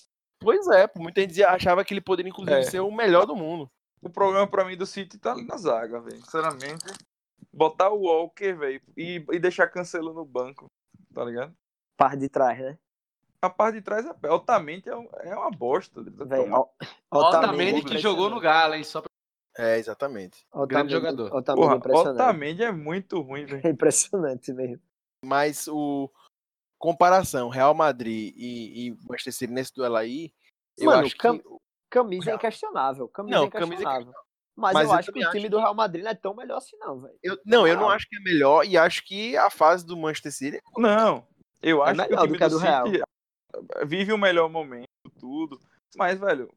Pois 0.40 0.68
é, 0.68 0.88
muita 0.96 1.22
gente 1.22 1.42
achava 1.42 1.84
que 1.84 1.94
ele 1.94 2.02
poderia, 2.02 2.28
inclusive, 2.28 2.58
é. 2.58 2.62
ser 2.62 2.80
o 2.80 2.90
melhor 2.90 3.26
do 3.26 3.34
mundo. 3.34 3.70
O 4.02 4.10
problema 4.10 4.46
pra 4.46 4.64
mim 4.64 4.76
do 4.76 4.84
City 4.84 5.18
tá 5.18 5.32
ali 5.32 5.46
na 5.46 5.56
zaga, 5.56 6.00
velho. 6.00 6.22
Sinceramente. 6.22 6.84
Botar 7.50 7.90
o 7.90 8.02
Walker, 8.02 8.52
velho, 8.52 8.82
e, 8.96 9.24
e 9.32 9.38
deixar 9.38 9.68
Cancelo 9.68 10.12
no 10.12 10.24
banco, 10.24 10.66
tá 11.14 11.24
ligado? 11.24 11.54
Par 11.96 12.16
de 12.16 12.28
trás, 12.28 12.58
né? 12.58 12.76
A 13.44 13.50
parte 13.50 13.74
de 13.74 13.82
trás 13.82 14.06
é 14.06 14.28
altamente 14.28 14.88
é, 14.88 14.96
um, 14.96 15.06
é 15.20 15.36
uma 15.36 15.50
bosta. 15.50 16.02
Véio, 16.02 16.66
altamente 17.10 17.84
que 17.84 17.98
jogou 17.98 18.30
no 18.30 18.40
Galo, 18.40 18.74
hein? 18.74 18.82
Só 18.82 19.02
pra... 19.02 19.10
É, 19.58 19.78
exatamente. 19.78 20.46
Altamente, 20.50 20.68
Grande 20.68 20.92
jogador. 20.92 21.34
Altamente, 21.34 21.82
Porra, 21.82 22.10
Otamendi 22.10 22.62
é 22.64 22.72
muito 22.72 23.20
ruim, 23.20 23.44
velho. 23.44 23.66
É 23.66 23.68
impressionante 23.70 24.50
mesmo. 24.52 24.80
Mas 25.22 25.68
o 25.68 26.10
comparação 26.78 27.50
Real 27.50 27.74
Madrid 27.74 28.34
e, 28.34 28.88
e 28.88 28.90
Manchester 29.06 29.32
City 29.34 29.52
nesse 29.52 29.74
duelo 29.74 29.96
aí, 29.96 30.32
eu 30.78 30.86
Mano, 30.86 31.04
acho 31.04 31.16
cam... 31.18 31.38
que 31.38 31.44
camisa 31.90 32.30
é 32.30 32.34
inquestionável. 32.34 33.08
Camisa 33.08 33.36
não, 33.36 33.44
é 33.44 33.46
inquestionável. 33.46 33.86
Camisa 33.86 34.10
é... 34.10 34.24
Mas, 34.56 34.72
Mas, 34.72 34.84
eu, 34.84 34.92
eu 34.92 34.98
acho 34.98 35.12
que 35.12 35.18
o 35.18 35.30
time 35.30 35.42
que... 35.42 35.48
do 35.50 35.58
Real 35.58 35.74
Madrid 35.74 36.04
não 36.04 36.10
é 36.10 36.14
tão 36.14 36.34
melhor 36.34 36.58
assim, 36.58 36.76
não, 36.78 36.98
velho. 36.98 37.14
Não, 37.44 37.66
eu 37.66 37.76
não 37.76 37.90
acho 37.90 38.08
que 38.08 38.16
é 38.16 38.20
melhor 38.20 38.64
e 38.64 38.78
acho 38.78 39.04
que 39.04 39.36
a 39.36 39.50
fase 39.50 39.84
do 39.84 39.96
Manchester 39.96 40.32
City. 40.32 40.56
É 40.56 40.80
não, 40.80 41.26
eu 41.60 41.84
é 41.84 41.90
acho 41.90 42.06
que 42.06 42.14
o 42.14 42.18
time 42.18 42.28
do, 42.28 42.38
que 42.38 42.48
do, 42.48 42.50
do 42.50 42.58
Real. 42.58 42.86
City 42.86 43.02
vive 43.86 44.12
o 44.12 44.18
melhor 44.18 44.48
momento, 44.48 44.88
tudo. 45.18 45.58
Mas, 45.96 46.18
velho, 46.18 46.52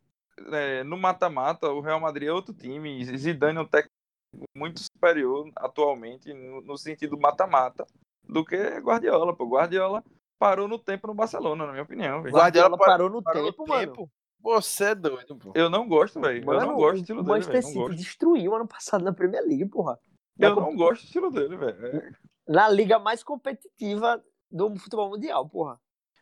é, 0.51 0.83
no 0.83 0.97
mata-mata, 0.97 1.69
o 1.69 1.81
Real 1.81 1.99
Madrid 1.99 2.27
é 2.27 2.31
outro 2.31 2.53
time. 2.53 3.03
Zidane 3.17 3.57
é 3.57 3.61
um 3.61 3.65
técnico 3.65 3.93
muito 4.55 4.81
superior 4.81 5.49
atualmente, 5.55 6.33
no, 6.33 6.61
no 6.61 6.77
sentido 6.77 7.19
mata-mata, 7.19 7.85
do 8.23 8.45
que 8.45 8.57
Guardiola. 8.79 9.35
Pô. 9.35 9.45
Guardiola 9.45 10.03
parou 10.39 10.67
no 10.67 10.77
tempo 10.77 11.07
no 11.07 11.13
Barcelona, 11.13 11.65
na 11.65 11.71
minha 11.71 11.83
opinião. 11.83 12.21
Véio. 12.21 12.35
Guardiola 12.35 12.77
parou 12.77 13.09
no 13.09 13.21
parou 13.21 13.45
tempo, 13.45 13.63
no 13.63 13.67
mano. 13.67 13.93
Tempo. 13.93 14.11
Você 14.39 14.85
é 14.85 14.95
doido, 14.95 15.35
pô. 15.35 15.51
Eu 15.55 15.69
não 15.69 15.87
gosto, 15.87 16.21
velho. 16.21 16.43
Eu 16.43 16.59
não 16.61 16.75
gosto 16.75 16.95
do 16.95 17.01
estilo 17.01 17.23
dele. 17.23 17.29
O 17.29 17.33
Manchester 17.33 17.63
City 17.63 17.95
destruiu 17.95 18.55
ano 18.55 18.67
passado 18.67 19.03
na 19.03 19.11
Premier 19.13 19.43
League, 19.43 19.65
porra. 19.65 19.99
Eu 20.37 20.55
não 20.55 20.75
gosto 20.75 21.01
do 21.01 21.05
estilo 21.05 21.31
dele, 21.31 21.57
velho. 21.57 21.85
É... 21.85 22.11
Na 22.47 22.69
liga 22.69 22.99
mais 22.99 23.23
competitiva 23.23 24.23
do 24.49 24.73
futebol 24.77 25.09
mundial, 25.09 25.49
porra. 25.49 25.79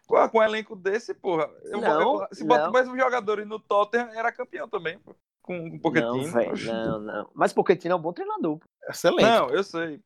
Com, 0.08 0.30
com 0.30 0.40
um 0.40 0.44
elenco 0.44 0.76
desse, 0.76 1.14
porra. 1.14 1.50
Eu 1.64 1.82
não, 1.82 2.04
vou, 2.04 2.28
se 2.32 2.44
bota 2.44 2.72
mais 2.72 2.88
um 2.88 2.98
jogador 2.98 3.46
no 3.46 3.60
Tottenham, 3.60 4.10
era 4.14 4.32
campeão 4.32 4.68
também, 4.68 5.00
pô. 5.00 5.16
Com 5.42 5.60
o 5.60 5.66
um 5.66 5.80
Pochettino. 5.80 6.16
Não, 6.16 6.32
véio, 6.32 6.74
não, 6.74 7.00
não. 7.00 7.32
Mas 7.34 7.54
Pochettino 7.54 7.94
é 7.94 7.96
um 7.96 8.02
bom 8.02 8.14
treinador. 8.14 8.60
Pô. 8.60 8.66
Excelente. 8.90 9.26
Não, 9.26 9.50
eu 9.50 9.64
sei. 9.64 10.02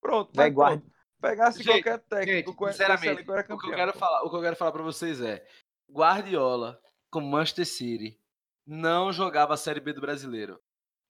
Pronto, 0.00 0.30
vai 0.34 0.50
guarda. 0.50 0.82
Pegasse 1.20 1.62
gente, 1.62 1.82
qualquer 1.82 1.98
técnico 1.98 2.50
gente, 2.50 2.56
com 2.56 2.66
sinceramente, 2.68 3.24
campeão, 3.24 3.56
o, 3.56 3.58
que 3.58 3.66
eu 3.66 3.74
quero 3.74 3.92
falar, 3.92 4.22
o 4.22 4.30
que 4.30 4.36
eu 4.36 4.40
quero 4.40 4.56
falar 4.56 4.70
pra 4.70 4.82
vocês 4.84 5.20
é 5.20 5.44
Guardiola 5.90 6.80
com 7.10 7.20
Manchester 7.20 7.66
City 7.66 8.20
não 8.68 9.10
jogava 9.10 9.54
a 9.54 9.56
Série 9.56 9.80
B 9.80 9.94
do 9.94 10.00
brasileiro. 10.00 10.60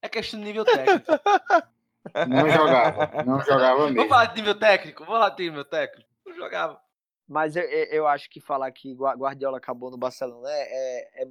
É 0.00 0.08
questão 0.08 0.38
de 0.38 0.46
nível 0.46 0.64
técnico. 0.64 1.06
Não 2.26 2.48
jogava, 2.48 3.22
não 3.22 3.40
jogava 3.40 3.80
mesmo. 3.82 3.96
Vamos 3.96 4.08
falar 4.08 4.26
de 4.26 4.36
nível 4.36 4.54
técnico? 4.54 5.04
Vamos 5.04 5.20
lá 5.20 5.28
de 5.28 5.42
nível 5.42 5.64
técnico? 5.64 6.08
Não 6.24 6.34
jogava. 6.36 6.80
Mas 7.28 7.56
eu, 7.56 7.62
eu 7.62 8.06
acho 8.06 8.30
que 8.30 8.40
falar 8.40 8.70
que 8.72 8.94
Guardiola 8.94 9.58
acabou 9.58 9.90
no 9.90 9.98
Barcelona 9.98 10.48
é, 10.50 11.22
é, 11.22 11.28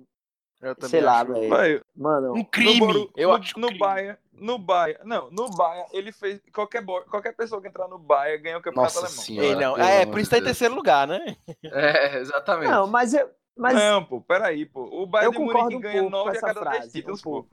é 0.61 0.88
sei 0.88 1.02
lá, 1.02 1.24
velho. 1.24 1.84
Mano, 1.95 2.34
um 2.34 2.44
crime. 2.44 2.80
No, 2.80 3.11
eu 3.15 3.30
no, 3.30 3.36
acho 3.36 3.60
no 3.60 3.76
Bayern, 3.78 4.18
no 4.32 4.60
Bayern, 4.60 5.02
não, 5.03 5.32
no 5.32 5.49
Bayern 5.49 5.90
ele 5.91 6.11
fez 6.11 6.40
qualquer 6.53 6.86
qualquer 6.86 7.36
pessoa 7.36 7.61
que 7.61 7.68
entrar 7.68 7.88
no 7.88 7.98
Bayern 7.98 8.44
ganha 8.44 8.57
o 8.57 8.61
campeonato 8.61 8.94
Nossa 8.94 9.07
alemão. 9.07 9.24
Senhora, 9.24 9.60
não. 9.60 9.78
É, 9.78 10.06
por 10.06 10.19
isso 10.19 10.30
tá 10.30 10.38
em 10.38 10.44
terceiro 10.44 10.76
lugar, 10.76 11.07
né? 11.07 11.36
É, 11.64 12.19
exatamente. 12.19 12.69
Não, 12.69 12.86
mas 12.86 13.14
eu 13.14 13.30
mas 13.57 13.74
Não, 13.74 14.06
pô, 14.06 14.22
peraí, 14.22 14.65
pô. 14.65 14.84
O 15.02 15.07
Bayern 15.07 15.36
de 15.36 15.44
Munique 15.44 15.80
ganha 15.80 16.03
um 16.03 16.10
9 16.10 16.38
a 16.38 16.41
cada 16.41 16.64
10 16.64 16.91
títulos, 16.91 17.22
pô. 17.22 17.48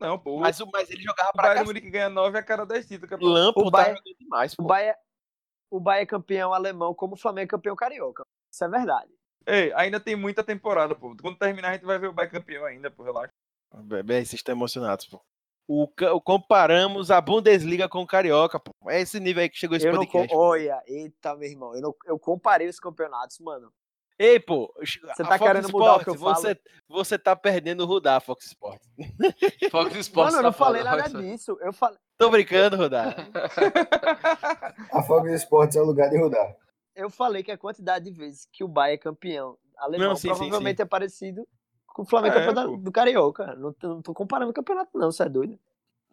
Não, 0.00 0.18
pô. 0.18 0.38
Mas, 0.38 0.58
mas 0.72 0.90
ele 0.90 1.02
jogava 1.02 1.32
pra 1.32 1.42
O 1.42 1.46
Bayern 1.46 1.60
de 1.60 1.66
Munique 1.66 1.90
ganha 1.90 2.08
9 2.08 2.38
a 2.38 2.42
cada 2.42 2.64
10 2.64 2.88
títulos. 2.88 3.20
Lampo 3.20 3.60
o 3.60 3.70
Bayern, 3.70 3.96
tá 3.96 4.10
demais, 4.18 4.54
pô. 4.54 4.62
O 4.62 4.66
Bayern, 4.66 4.98
o 5.70 5.80
Bayern 5.80 6.04
é 6.04 6.06
campeão 6.06 6.52
alemão 6.52 6.94
como 6.94 7.14
o 7.14 7.18
Flamengo 7.18 7.46
é 7.46 7.48
campeão 7.48 7.76
carioca. 7.76 8.24
Isso 8.52 8.64
é 8.64 8.68
verdade. 8.68 9.12
Ei, 9.46 9.72
ainda 9.74 10.00
tem 10.00 10.16
muita 10.16 10.42
temporada, 10.42 10.94
pô. 10.94 11.14
Quando 11.20 11.38
terminar, 11.38 11.70
a 11.70 11.72
gente 11.74 11.84
vai 11.84 11.98
ver 11.98 12.08
o 12.08 12.12
Bayern 12.12 12.38
campeão 12.38 12.64
ainda, 12.64 12.90
pô, 12.90 13.02
relaxa. 13.02 13.32
Bem, 14.04 14.24
vocês 14.24 14.34
estão 14.34 14.54
emocionados, 14.54 15.06
pô. 15.06 15.20
o, 15.66 15.88
comparamos 16.20 17.10
a 17.10 17.20
Bundesliga 17.20 17.88
com 17.88 18.02
o 18.02 18.06
Carioca, 18.06 18.60
pô. 18.60 18.72
É 18.88 19.00
esse 19.00 19.18
nível 19.18 19.42
aí 19.42 19.48
que 19.48 19.58
chegou 19.58 19.76
esse 19.76 19.86
eu 19.86 19.94
podcast. 19.94 20.32
Não, 20.32 20.40
olha, 20.40 20.82
eita, 20.86 21.34
meu 21.36 21.48
irmão, 21.48 21.74
eu, 21.74 21.82
não, 21.82 21.94
eu 22.06 22.18
comparei 22.18 22.68
os 22.68 22.78
campeonatos, 22.78 23.38
mano. 23.40 23.72
Ei, 24.18 24.38
pô, 24.38 24.72
você 24.78 25.24
tá 25.24 25.38
querendo 25.38 25.66
Sports, 25.66 25.72
mudar 25.72 25.96
o 25.96 26.04
que 26.04 26.10
eu 26.10 26.14
você, 26.14 26.54
falo? 26.54 26.58
Você 26.88 27.18
tá 27.18 27.34
perdendo 27.34 27.82
o 27.82 27.86
Rudá, 27.86 28.20
Fox 28.20 28.46
Sports. 28.46 28.88
Fox 29.72 29.94
Sports 29.96 30.34
Mano, 30.34 30.38
eu 30.38 30.42
não 30.44 30.52
tá 30.52 30.58
falei 30.58 30.84
nada 30.84 31.08
disso. 31.08 31.58
Eu 31.60 31.72
falei... 31.72 31.98
Tô 32.16 32.30
brincando, 32.30 32.76
Rudá. 32.76 33.14
a 34.92 35.02
Fox 35.02 35.30
Sports 35.32 35.76
é 35.76 35.80
o 35.80 35.84
lugar 35.84 36.10
de 36.10 36.18
Rudá. 36.18 36.54
Eu 36.94 37.10
falei 37.10 37.42
que 37.42 37.50
a 37.50 37.58
quantidade 37.58 38.04
de 38.04 38.12
vezes 38.12 38.46
que 38.52 38.62
o 38.62 38.68
Bahia 38.68 38.94
é 38.94 38.98
campeão 38.98 39.58
alemão 39.76 40.10
não, 40.10 40.16
sim, 40.16 40.28
provavelmente 40.28 40.76
sim, 40.76 40.82
sim. 40.82 40.82
é 40.82 40.86
parecido 40.86 41.48
com 41.86 42.02
o 42.02 42.06
Flamengo 42.06 42.36
é, 42.36 42.46
campeão 42.46 42.78
do 42.78 42.92
Carioca. 42.92 43.54
Não, 43.56 43.74
não 43.82 44.02
tô 44.02 44.14
comparando 44.14 44.50
o 44.50 44.54
campeonato, 44.54 44.96
não, 44.96 45.10
você 45.10 45.24
é 45.24 45.28
doido. 45.28 45.58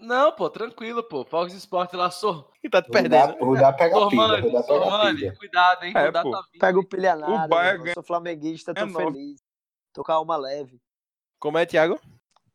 Não, 0.01 0.31
pô, 0.31 0.49
tranquilo, 0.49 1.03
pô. 1.03 1.23
Fox 1.23 1.53
Sports 1.53 1.93
lá 1.93 2.09
sou. 2.09 2.51
E 2.63 2.69
tá 2.69 2.81
te 2.81 2.89
perdendo. 2.89 3.35
O 3.39 3.45
Rudá 3.45 3.71
pega 3.71 3.97
o 3.97 4.09
pilha. 4.09 4.41
Rudá 4.41 4.63
pega 4.63 5.13
pilha. 5.13 5.35
Cuidado, 5.37 5.83
hein? 5.83 5.93
É, 5.95 6.05
Rudá 6.07 6.23
tá 6.23 6.43
Pega 6.59 6.79
o 6.79 6.83
pilha 6.83 7.15
nada. 7.15 7.45
O 7.45 7.47
Bayern 7.47 7.93
sou 7.93 8.03
flamenguista, 8.03 8.73
tô 8.73 8.83
é 8.83 8.89
feliz. 8.89 9.39
Tô 9.93 10.03
com 10.03 10.11
a 10.11 10.15
alma 10.15 10.35
leve. 10.35 10.81
Como 11.39 11.57
é, 11.57 11.65
Thiago? 11.65 11.99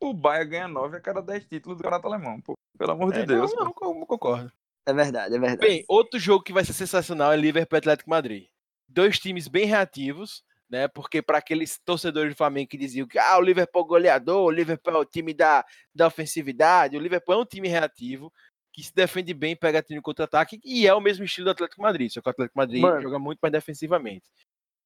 O 0.01 0.13
Bayern 0.13 0.51
ganha 0.51 0.69
9 0.69 0.97
a 0.97 1.01
cada 1.01 1.23
10 1.23 1.47
títulos 1.47 1.79
do 1.79 1.83
Campeonato 1.83 2.09
Alemão, 2.09 2.41
pô. 2.41 2.55
Pelo 2.77 2.93
amor 2.93 3.13
de 3.13 3.21
é, 3.21 3.27
Deus. 3.27 3.55
Não, 3.55 3.65
não, 3.65 3.95
não, 3.95 4.07
concordo. 4.07 4.53
É 4.85 4.93
verdade, 4.93 5.35
é 5.35 5.39
verdade. 5.39 5.61
Bem, 5.61 5.85
outro 5.89 6.19
jogo 6.19 6.45
que 6.45 6.53
vai 6.53 6.65
ser 6.65 6.73
sensacional 6.73 7.33
é 7.33 7.37
Liverpool 7.37 7.79
Atlético 7.79 8.11
Madrid. 8.11 8.49
Dois 8.89 9.19
times 9.19 9.49
bem 9.49 9.67
reativos, 9.67 10.45
né? 10.69 10.89
Porque 10.89 11.23
para 11.23 11.39
aqueles 11.39 11.79
torcedores 11.79 12.35
do 12.35 12.37
Flamengo 12.37 12.69
que 12.69 12.77
diziam 12.77 13.07
que 13.07 13.19
ah, 13.19 13.39
o 13.39 13.43
Liverpool 13.43 13.83
é 13.83 13.87
goleador, 13.87 14.45
o 14.45 14.51
Liverpool 14.51 14.95
é 14.95 14.99
o 14.99 15.05
time 15.05 15.33
da, 15.33 15.65
da 15.95 16.07
ofensividade, 16.07 16.97
o 16.97 17.01
Liverpool 17.01 17.35
é 17.35 17.39
um 17.39 17.45
time 17.45 17.69
reativo 17.69 18.33
que 18.73 18.83
se 18.83 18.95
defende 18.95 19.33
bem, 19.33 19.57
pega 19.57 19.83
time 19.83 20.03
contra-ataque 20.03 20.61
e 20.63 20.87
é 20.87 20.93
o 20.93 21.01
mesmo 21.01 21.25
estilo 21.25 21.47
do 21.47 21.51
Atlético 21.53 21.83
Madrid, 21.83 22.11
só 22.11 22.21
que 22.21 22.29
o 22.29 22.31
Atlético 22.31 22.59
Madrid 22.59 22.83
Mano, 22.83 23.01
joga 23.01 23.19
muito 23.19 23.39
mais 23.41 23.53
defensivamente. 23.53 24.27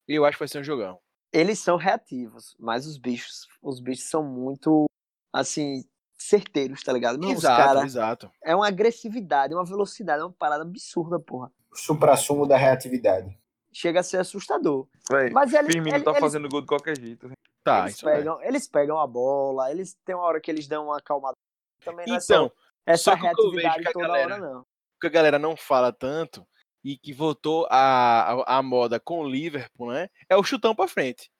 Eu 0.07 0.25
acho 0.25 0.37
que 0.37 0.41
vai 0.41 0.49
ser 0.49 0.61
um 0.61 0.65
jogão. 0.65 0.99
Eles 1.33 1.59
são 1.59 1.77
reativos, 1.77 2.57
mas 2.59 2.87
os 2.87 2.99
bichos, 2.99 3.49
os 3.63 3.81
bichos 3.81 4.09
são 4.09 4.23
muito 4.23 4.87
assim, 5.33 5.85
certeiros, 6.17 6.83
tá 6.83 6.93
ligado? 6.93 7.19
Não, 7.19 7.31
exato, 7.31 7.63
cara, 7.63 7.85
exato. 7.85 8.31
É 8.45 8.55
uma 8.55 8.67
agressividade, 8.67 9.55
uma 9.55 9.65
velocidade, 9.65 10.23
é 10.23 10.25
uma 10.25 10.33
parada 10.33 10.63
absurda, 10.63 11.19
porra. 11.19 11.53
Supra-sumo 11.73 12.47
da 12.47 12.57
reatividade 12.57 13.40
chega 13.73 14.01
a 14.01 14.03
ser 14.03 14.19
assustador. 14.19 14.87
Véi, 15.11 15.31
mas 15.31 15.53
ele, 15.53 15.73
Firmino 15.73 15.97
ele, 15.97 16.05
tá 16.05 16.11
eles, 16.11 16.21
fazendo 16.21 16.49
gol 16.49 16.61
de 16.61 16.67
qualquer 16.67 16.99
jeito. 16.99 17.31
Tá, 17.63 17.83
eles 17.83 18.01
pegam, 18.01 18.41
é. 18.41 18.49
eles 18.49 18.69
pegam 18.69 18.99
a 18.99 19.07
bola, 19.07 19.71
eles 19.71 19.97
tem 20.05 20.15
uma 20.15 20.25
hora 20.25 20.41
que 20.41 20.51
eles 20.51 20.67
dão 20.67 20.87
uma 20.87 20.99
acalmada. 20.99 21.37
Também 21.85 22.07
não 22.07 22.17
então, 22.17 22.53
é 22.87 22.97
só 22.97 23.13
essa 23.13 23.23
reatividade 23.23 23.85
toda 23.93 24.07
galera, 24.07 24.35
hora, 24.35 24.39
não. 24.39 24.61
O 24.61 25.01
que 25.01 25.07
a 25.07 25.11
galera 25.11 25.39
não 25.39 25.57
fala 25.57 25.93
tanto 25.93 26.47
e 26.83 26.97
que 26.97 27.13
voltou 27.13 27.67
a, 27.71 28.33
a, 28.33 28.59
a 28.59 28.63
moda 28.63 28.99
com 28.99 29.21
o 29.21 29.29
Liverpool, 29.29 29.93
né? 29.93 30.09
É 30.29 30.37
o 30.37 30.43
chutão 30.43 30.75
para 30.75 30.89
frente. 30.89 31.31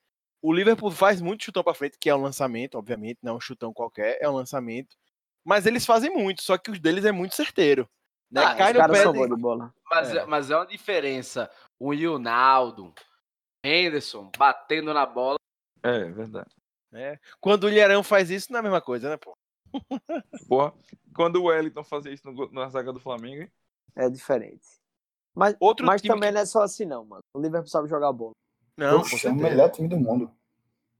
O 0.41 0.53
Liverpool 0.53 0.89
faz 0.91 1.21
muito 1.21 1.43
chutão 1.43 1.63
para 1.63 1.73
frente, 1.73 1.97
que 1.99 2.09
é 2.09 2.15
um 2.15 2.21
lançamento, 2.21 2.75
obviamente, 2.75 3.19
não 3.21 3.33
é 3.33 3.35
um 3.37 3.41
chutão 3.41 3.73
qualquer, 3.73 4.17
é 4.19 4.27
um 4.27 4.33
lançamento. 4.33 4.95
Mas 5.43 5.65
eles 5.65 5.85
fazem 5.85 6.11
muito, 6.11 6.41
só 6.43 6.57
que 6.57 6.71
os 6.71 6.79
deles 6.79 7.05
é 7.05 7.11
muito 7.11 7.35
certeiro. 7.35 7.87
Né? 8.31 8.43
Ah, 8.43 8.55
Cai 8.55 8.73
no 8.73 8.87
pé 8.89 9.11
de... 9.11 9.35
de 9.35 9.41
bola. 9.41 9.73
Mas 9.89 10.15
é. 10.15 10.25
mas 10.25 10.49
é 10.49 10.55
uma 10.55 10.65
diferença 10.65 11.51
o 11.81 11.95
Ronaldo, 11.95 12.93
Henderson 13.63 14.29
batendo 14.37 14.93
na 14.93 15.03
bola. 15.03 15.39
É, 15.81 16.03
verdade. 16.11 16.53
É. 16.93 17.19
Quando 17.39 17.63
o 17.63 17.69
Ilharão 17.69 18.03
faz 18.03 18.29
isso, 18.29 18.51
não 18.51 18.57
é 18.57 18.59
a 18.59 18.63
mesma 18.63 18.81
coisa, 18.81 19.09
né, 19.09 19.17
pô? 19.17 19.35
Porra, 20.47 20.73
quando 21.15 21.37
o 21.37 21.45
Wellington 21.45 21.83
fazia 21.83 22.13
isso 22.13 22.29
no, 22.29 22.51
na 22.51 22.69
zaga 22.69 22.93
do 22.93 22.99
Flamengo, 22.99 23.43
hein? 23.43 23.51
É 23.95 24.09
diferente. 24.09 24.67
Mas, 25.33 25.55
Outro 25.59 25.85
mas 25.85 26.01
também 26.01 26.29
que... 26.29 26.35
não 26.35 26.41
é 26.41 26.45
só 26.45 26.61
assim, 26.61 26.85
não, 26.85 27.03
mano. 27.03 27.23
O 27.33 27.41
Liverpool 27.41 27.69
sabe 27.69 27.89
jogar 27.89 28.11
bola. 28.11 28.33
Não, 28.77 28.99
Poxa, 28.99 29.29
é 29.29 29.31
o 29.31 29.35
melhor 29.35 29.69
time 29.71 29.87
do 29.87 29.97
mundo. 29.97 30.31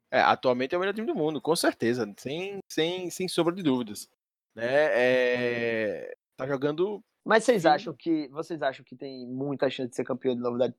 É, 0.09 0.19
atualmente 0.21 0.73
é 0.73 0.77
o 0.77 0.79
melhor 0.79 0.93
time 0.93 1.05
do 1.05 1.15
mundo, 1.15 1.39
com 1.39 1.55
certeza. 1.55 2.11
Sem, 2.17 2.59
sem, 2.71 3.09
sem 3.11 3.27
sombra 3.27 3.53
de 3.53 3.61
dúvidas. 3.61 4.09
Né? 4.55 4.65
É... 4.65 6.13
Tá 6.35 6.47
jogando 6.47 7.03
mas 7.23 7.43
vocês 7.43 7.63
Sim. 7.63 7.67
acham 7.67 7.93
que 7.93 8.27
vocês 8.29 8.61
acham 8.61 8.83
que 8.83 8.95
tem 8.95 9.27
muita 9.27 9.69
chance 9.69 9.89
de 9.89 9.95
ser 9.95 10.03
campeão 10.03 10.35
de 10.35 10.41
novo 10.41 10.57
da, 10.57 10.73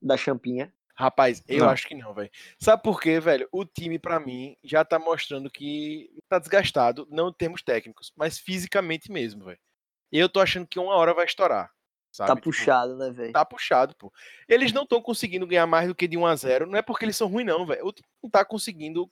da 0.00 0.16
Champinha? 0.16 0.72
Rapaz, 0.96 1.42
eu 1.48 1.64
não. 1.64 1.70
acho 1.70 1.88
que 1.88 1.94
não, 1.94 2.14
velho. 2.14 2.30
Sabe 2.58 2.82
por 2.82 3.00
quê, 3.00 3.18
velho? 3.18 3.48
O 3.50 3.64
time, 3.64 3.98
para 3.98 4.20
mim, 4.20 4.56
já 4.62 4.84
tá 4.84 4.98
mostrando 4.98 5.50
que 5.50 6.08
tá 6.28 6.38
desgastado, 6.38 7.06
não 7.10 7.30
em 7.30 7.32
termos 7.32 7.62
técnicos, 7.62 8.12
mas 8.16 8.38
fisicamente 8.38 9.10
mesmo, 9.10 9.44
velho. 9.44 9.58
Eu 10.12 10.28
tô 10.28 10.40
achando 10.40 10.66
que 10.66 10.78
uma 10.78 10.94
hora 10.94 11.12
vai 11.12 11.24
estourar. 11.24 11.72
Sabe? 12.12 12.28
Tá 12.28 12.36
tipo, 12.36 12.44
puxado, 12.44 12.96
né, 12.96 13.10
velho? 13.10 13.32
Tá 13.32 13.44
puxado, 13.44 13.96
pô. 13.96 14.12
Eles 14.48 14.72
não 14.72 14.84
estão 14.84 15.02
conseguindo 15.02 15.48
ganhar 15.48 15.66
mais 15.66 15.88
do 15.88 15.96
que 15.96 16.06
de 16.06 16.16
1 16.16 16.26
a 16.26 16.36
0 16.36 16.66
Não 16.66 16.78
é 16.78 16.82
porque 16.82 17.04
eles 17.04 17.16
são 17.16 17.26
ruins, 17.26 17.44
não, 17.44 17.66
velho. 17.66 17.84
O 17.84 17.92
time 17.92 18.06
não 18.22 18.30
tá 18.30 18.44
conseguindo 18.44 19.10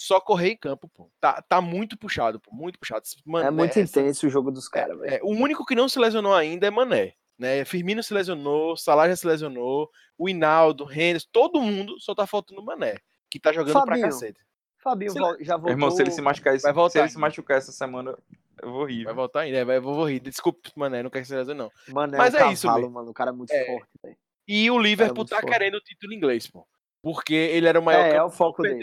só 0.00 0.18
correr 0.18 0.52
em 0.52 0.56
campo, 0.56 0.88
pô. 0.88 1.10
Tá, 1.20 1.42
tá 1.42 1.60
muito 1.60 1.94
puxado, 1.98 2.40
pô. 2.40 2.50
Muito 2.50 2.78
puxado. 2.78 3.04
Mano, 3.26 3.46
é 3.46 3.50
muito 3.50 3.78
é, 3.78 3.82
intenso 3.82 4.26
o 4.26 4.30
jogo 4.30 4.50
dos 4.50 4.66
caras, 4.66 4.98
velho. 4.98 5.14
É, 5.14 5.20
o 5.22 5.28
único 5.28 5.66
que 5.66 5.74
não 5.74 5.90
se 5.90 5.98
lesionou 5.98 6.34
ainda 6.34 6.66
é 6.66 6.70
Mané. 6.70 7.12
Né? 7.38 7.66
Firmino 7.66 8.02
se 8.02 8.14
lesionou, 8.14 8.78
Salah 8.78 9.08
já 9.08 9.16
se 9.16 9.26
lesionou, 9.26 9.90
o 10.16 10.26
Hinaldo, 10.26 10.84
o 10.84 10.90
Henderson, 10.90 11.28
todo 11.30 11.60
mundo 11.60 12.00
só 12.00 12.14
tá 12.14 12.26
faltando 12.26 12.62
o 12.62 12.64
Mané, 12.64 12.96
que 13.30 13.38
tá 13.38 13.52
jogando 13.52 13.74
Fabinho, 13.74 13.98
pra 13.98 14.08
cacete. 14.08 14.40
Fabinho 14.78 15.12
já 15.40 15.56
voltou. 15.56 15.70
Irmão, 15.70 15.90
se 15.90 16.02
ele 16.02 16.10
se 16.10 16.22
machucar, 16.22 16.58
vai 16.58 16.72
voltar 16.72 16.92
se 16.92 16.98
ele 16.98 17.08
se 17.10 17.18
machucar 17.18 17.58
essa 17.58 17.72
semana, 17.72 18.16
eu 18.62 18.72
vou 18.72 18.84
rir. 18.86 19.04
Vai 19.04 19.14
voltar 19.14 19.40
ainda, 19.40 19.64
vai, 19.66 19.76
eu 19.76 19.82
vou 19.82 20.08
rir. 20.08 20.20
Desculpe, 20.20 20.70
Mané, 20.76 21.02
não 21.02 21.10
quer 21.10 21.26
se 21.26 21.34
lesionar, 21.34 21.66
não. 21.66 21.94
Mané 21.94 22.16
Mas 22.16 22.34
é, 22.34 22.38
um 22.38 22.50
é 22.50 22.56
cavalo, 22.56 22.84
isso, 22.84 22.90
mano. 22.90 23.10
O 23.10 23.14
cara 23.14 23.30
é 23.30 23.34
muito 23.34 23.52
é. 23.52 23.66
forte, 23.66 23.90
velho. 24.02 24.16
E 24.48 24.70
o 24.70 24.78
Liverpool 24.78 25.24
tá 25.26 25.40
forte. 25.40 25.52
querendo 25.52 25.74
o 25.74 25.80
título 25.80 26.14
inglês, 26.14 26.46
pô 26.46 26.66
porque 27.02 27.34
ele 27.34 27.66
era 27.66 27.80
o 27.80 27.82
maior 27.82 28.04
é, 28.04 28.16
é 28.16 28.22
o 28.22 28.30
foco 28.30 28.62
dele. 28.62 28.82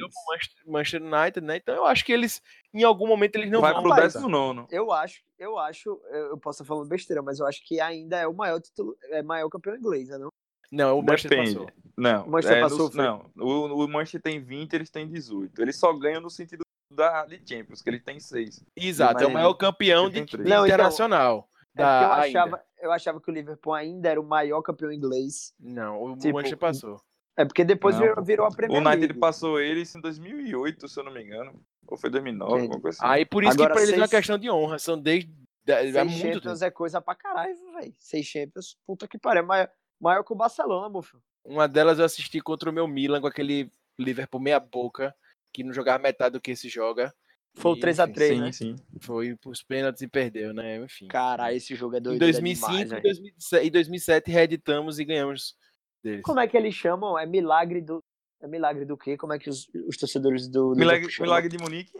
Manchester 0.66 1.02
United, 1.02 1.46
né? 1.46 1.58
Então 1.58 1.76
eu 1.76 1.86
acho 1.86 2.04
que 2.04 2.12
eles, 2.12 2.42
em 2.74 2.84
algum 2.84 3.08
momento, 3.08 3.36
eles 3.36 3.52
não 3.52 3.62
Vai 3.62 3.74
vão 3.74 3.84
pro 3.84 3.96
décimo 3.96 4.28
nono. 4.28 4.68
Eu 4.72 4.92
acho, 4.92 5.22
eu 5.38 5.58
acho, 5.58 6.02
eu 6.12 6.38
posso 6.38 6.64
estar 6.64 6.74
falando 6.74 6.88
besteira, 6.88 7.22
mas 7.22 7.40
eu 7.40 7.46
acho 7.46 7.64
que 7.66 7.80
ainda 7.80 8.18
é 8.18 8.28
o 8.28 8.34
maior 8.34 8.60
título, 8.60 8.98
é 9.04 9.22
maior 9.22 9.50
campeão 9.50 9.76
inglês, 9.76 10.10
né, 10.10 10.18
não? 10.18 10.30
Não, 10.72 11.00
o 11.00 11.02
Manchester 11.02 11.32
Depende. 11.32 11.56
passou. 11.56 11.72
Não, 11.98 12.26
o 12.26 12.30
Manchester 12.30 12.58
é, 12.58 12.62
passou, 12.62 12.90
no, 12.90 12.96
não. 12.96 13.32
O, 13.38 13.86
o 13.86 13.88
Manchester 13.88 14.22
tem 14.22 14.40
20, 14.40 14.74
eles 14.74 14.90
têm 14.90 15.08
18. 15.08 15.62
Eles 15.62 15.78
só 15.78 15.94
ganham 15.94 16.22
no 16.22 16.30
sentido 16.30 16.62
da 16.92 17.26
de 17.26 17.42
Champions, 17.46 17.82
que 17.82 17.90
ele 17.90 18.00
tem 18.00 18.20
6. 18.20 18.66
Exato, 18.76 19.24
é 19.24 19.28
o 19.28 19.32
maior 19.32 19.54
campeão 19.54 20.10
de, 20.10 20.20
não, 20.20 20.26
então, 20.26 20.66
internacional. 20.66 21.50
Então, 21.74 21.86
da, 21.86 22.02
eu, 22.02 22.12
achava, 22.12 22.64
eu 22.82 22.92
achava 22.92 23.22
que 23.22 23.30
o 23.30 23.34
Liverpool 23.34 23.74
ainda 23.74 24.10
era 24.10 24.20
o 24.20 24.26
maior 24.26 24.62
campeão 24.62 24.92
inglês. 24.92 25.54
Não, 25.60 26.02
o 26.04 26.18
tipo, 26.18 26.34
Manchester 26.34 26.58
passou. 26.58 27.02
É 27.38 27.46
porque 27.46 27.64
depois 27.64 27.96
não, 27.96 28.02
virou, 28.02 28.24
virou, 28.24 28.48
a 28.48 28.50
Premier 28.50 28.82
League. 28.82 28.98
O 28.98 29.00
United 29.00 29.20
passou 29.20 29.60
eles 29.60 29.96
em 29.96 30.02
2008, 30.02 30.88
se 30.88 31.00
eu 31.00 31.04
não 31.04 31.14
me 31.14 31.24
engano. 31.24 31.54
Ou 31.88 31.96
foi 31.96 32.10
2009, 32.10 32.52
alguma 32.52 32.82
coisa 32.82 32.98
assim. 32.98 33.14
Aí 33.14 33.26
por 33.26 33.44
isso 33.44 33.54
Agora, 33.54 33.70
que 33.70 33.74
pra 33.74 33.82
eles 33.82 33.90
seis... 33.92 34.00
é 34.00 34.04
uma 34.04 34.10
questão 34.10 34.38
de 34.40 34.50
honra. 34.50 34.80
São 34.80 35.00
desde. 35.00 35.32
seis 35.64 35.96
é 35.96 36.04
muito 36.04 36.18
Champions 36.18 36.60
tempo. 36.60 36.66
é 36.66 36.72
coisa 36.72 37.00
pra 37.00 37.14
caralho, 37.14 37.56
velho. 37.76 37.94
Seis 38.00 38.26
Champions, 38.26 38.76
puta 38.88 39.08
que 39.08 39.20
pariu. 39.20 39.44
É 39.44 39.46
maior, 39.46 39.70
maior 40.02 40.24
que 40.24 40.34
o 40.34 40.36
Barcelona, 40.36 40.90
meu 40.90 41.04
filho. 41.04 41.22
Uma 41.46 41.68
delas 41.68 42.00
eu 42.00 42.06
assisti 42.06 42.42
contra 42.42 42.72
o 42.72 42.74
meu 42.74 42.88
Milan 42.88 43.22
com 43.22 43.28
aquele 43.28 43.72
Liverpool 44.00 44.42
meia-boca, 44.42 45.16
que 45.54 45.64
não 45.64 45.72
jogava 45.72 46.02
metade 46.02 46.34
do 46.34 46.42
que 46.42 46.52
esse 46.52 46.68
joga. 46.68 47.14
Foi 47.54 47.72
o 47.72 47.76
3x3, 47.76 48.40
né? 48.40 48.52
Sim. 48.52 48.76
Foi 49.00 49.36
pros 49.36 49.64
pênaltis 49.64 50.02
e 50.02 50.08
perdeu, 50.08 50.54
né? 50.54 50.78
Enfim. 50.78 51.08
Caralho, 51.08 51.56
esse 51.56 51.76
jogo 51.76 51.96
é 51.96 52.00
doido. 52.00 52.16
Em 52.16 52.20
2005 52.20 52.74
é 52.74 52.84
demais, 52.84 53.04
2007, 53.04 53.66
e 53.66 53.70
2007 53.70 54.32
reeditamos 54.32 55.00
e 55.00 55.06
ganhamos 55.06 55.56
deles. 56.04 56.22
Como 56.24 56.40
é 56.40 56.48
que 56.48 56.58
eles 56.58 56.74
chamam? 56.74 57.18
É 57.18 57.26
milagre 57.26 57.82
do. 57.82 58.04
É 58.42 58.48
milagre 58.48 58.86
do 58.86 58.98
quê? 58.98 59.18
Como 59.18 59.34
é 59.34 59.40
que 59.40 59.50
os, 59.50 59.68
os 59.88 59.98
torcedores 59.98 60.48
do. 60.48 60.72
Milagre, 60.76 61.08
milagre 61.20 61.50
de 61.50 61.58
Munique? 61.58 61.94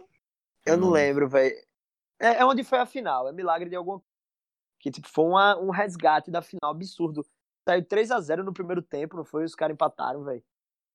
Eu 0.64 0.76
não, 0.76 0.90
lembro, 0.90 1.28
velho. 1.28 1.54
É, 2.20 2.38
é, 2.38 2.44
onde 2.44 2.64
foi 2.64 2.78
a 2.78 2.86
final. 2.86 3.28
É 3.28 3.32
milagre 3.32 3.68
de 3.68 3.76
alguma 3.76 4.02
Que 4.80 4.90
tipo, 4.90 5.08
foi 5.08 5.24
uma, 5.24 5.58
um 5.58 5.70
resgate 5.70 6.30
da 6.30 6.42
final 6.42 6.70
absurdo. 6.70 7.24
Saiu 7.66 7.84
3 7.84 8.10
a 8.10 8.20
0 8.20 8.44
no 8.44 8.52
primeiro 8.52 8.82
tempo, 8.82 9.16
não 9.16 9.24
foi? 9.24 9.44
Os 9.44 9.54
caras 9.54 9.74
empataram, 9.74 10.24
velho. 10.24 10.42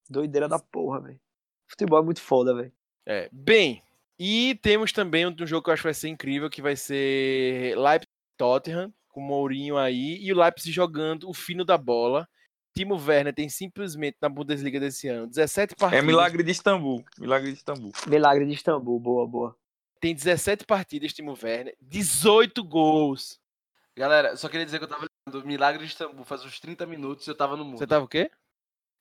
Doideira 0.09 0.47
da 0.47 0.59
porra, 0.59 1.01
velho. 1.01 1.19
Futebol 1.67 1.99
é 1.99 2.03
muito 2.03 2.21
foda, 2.21 2.53
velho. 2.53 2.73
É, 3.05 3.29
bem, 3.31 3.83
e 4.17 4.55
temos 4.61 4.91
também 4.91 5.25
um, 5.25 5.35
um, 5.39 5.45
jogo 5.45 5.63
que 5.63 5.69
eu 5.69 5.73
acho 5.73 5.81
que 5.81 5.87
vai 5.87 5.93
ser 5.93 6.09
incrível, 6.09 6.49
que 6.49 6.61
vai 6.61 6.75
ser 6.75 7.77
Leipzig 7.77 8.11
Tottenham, 8.37 8.93
com 9.09 9.21
o 9.21 9.23
Mourinho 9.23 9.77
aí, 9.77 10.17
e 10.21 10.31
o 10.31 10.39
Leipzig 10.39 10.71
jogando 10.71 11.29
o 11.29 11.33
fino 11.33 11.65
da 11.65 11.77
bola. 11.77 12.27
Timo 12.73 12.95
Werner 12.95 13.33
tem 13.33 13.47
simplesmente 13.49 14.17
na 14.21 14.27
Bundesliga 14.27 14.79
desse 14.79 15.07
ano 15.07 15.27
17 15.27 15.75
partidas. 15.75 16.03
É 16.03 16.05
milagre 16.05 16.41
de 16.43 16.51
Istambul. 16.51 17.03
Milagre 17.19 17.51
de 17.51 17.57
Istambul. 17.57 17.91
Milagre 18.07 18.45
de 18.45 18.53
Istambul, 18.53 18.99
boa, 18.99 19.27
boa. 19.27 19.55
Tem 19.99 20.13
17 20.13 20.65
partidas, 20.65 21.13
Timo 21.13 21.37
Werner, 21.41 21.75
18 21.81 22.63
gols. 22.63 23.39
Galera, 23.95 24.35
só 24.35 24.49
queria 24.49 24.65
dizer 24.65 24.79
que 24.79 24.85
eu 24.85 24.89
tava 24.89 25.05
gritando 25.25 25.45
Milagre 25.45 25.83
de 25.83 25.91
Istambul 25.91 26.25
faz 26.25 26.43
uns 26.43 26.59
30 26.59 26.85
minutos 26.85 27.27
e 27.27 27.29
eu 27.29 27.35
tava 27.35 27.55
no 27.55 27.63
mundo. 27.63 27.77
Você 27.77 27.87
tava 27.87 28.05
o 28.05 28.07
quê? 28.07 28.29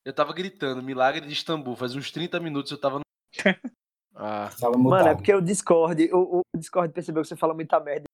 Eu 0.04 0.12
tava 0.12 0.32
gritando 0.32 0.82
Milagre 0.82 1.26
de 1.26 1.32
Istambul 1.32 1.74
faz 1.76 1.94
uns 1.94 2.10
30 2.10 2.38
minutos 2.40 2.70
e 2.70 2.74
eu 2.74 2.78
tava 2.80 2.98
no 2.98 3.02
Ah. 4.14 4.50
Mano, 4.76 5.08
é 5.08 5.14
porque 5.14 5.34
o 5.34 5.40
Discord, 5.40 6.10
o, 6.12 6.40
o 6.40 6.42
Discord 6.54 6.92
percebeu 6.92 7.22
que 7.22 7.28
você 7.28 7.36
fala 7.36 7.54
muita 7.54 7.80
merda. 7.80 8.04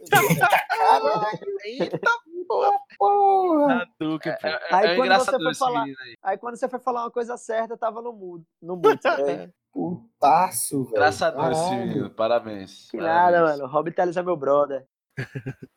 Eita 1.64 2.00
porra! 2.46 3.88
É, 4.00 4.28
é, 4.28 4.50
é, 4.50 4.60
aí, 4.70 4.86
é 4.86 4.96
quando 4.96 5.14
você 5.18 5.38
foi 5.38 5.54
falar, 5.54 5.84
aí. 5.84 5.94
aí. 6.22 6.38
quando 6.38 6.56
você 6.56 6.68
foi 6.68 6.78
falar 6.78 7.04
uma 7.04 7.10
coisa 7.10 7.36
certa, 7.36 7.76
tava 7.76 8.00
no 8.00 8.12
mudo. 8.12 8.44
No 8.60 8.76
mudo. 8.76 8.98
Putaço, 9.72 10.84
velho. 10.84 10.94
Graças 10.94 11.22
a 11.22 11.30
Deus, 11.30 11.70
menino. 11.70 12.10
Parabéns. 12.10 12.90
Que 12.90 12.96
nada, 12.96 13.42
mano. 13.42 13.66
Rob 13.66 13.90
Teles 13.90 14.16
é 14.16 14.22
meu 14.22 14.36
brother. 14.36 14.86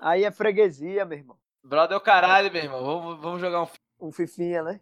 aí 0.00 0.24
é 0.24 0.30
freguesia, 0.30 1.04
meu 1.04 1.18
irmão. 1.18 1.36
Brother 1.64 1.94
é 1.94 1.98
o 1.98 2.00
caralho, 2.00 2.52
meu 2.52 2.62
irmão. 2.62 2.84
Vamos, 2.84 3.20
vamos 3.20 3.40
jogar 3.40 3.62
um, 3.62 3.68
um 4.00 4.12
fifinha, 4.12 4.62
né? 4.62 4.80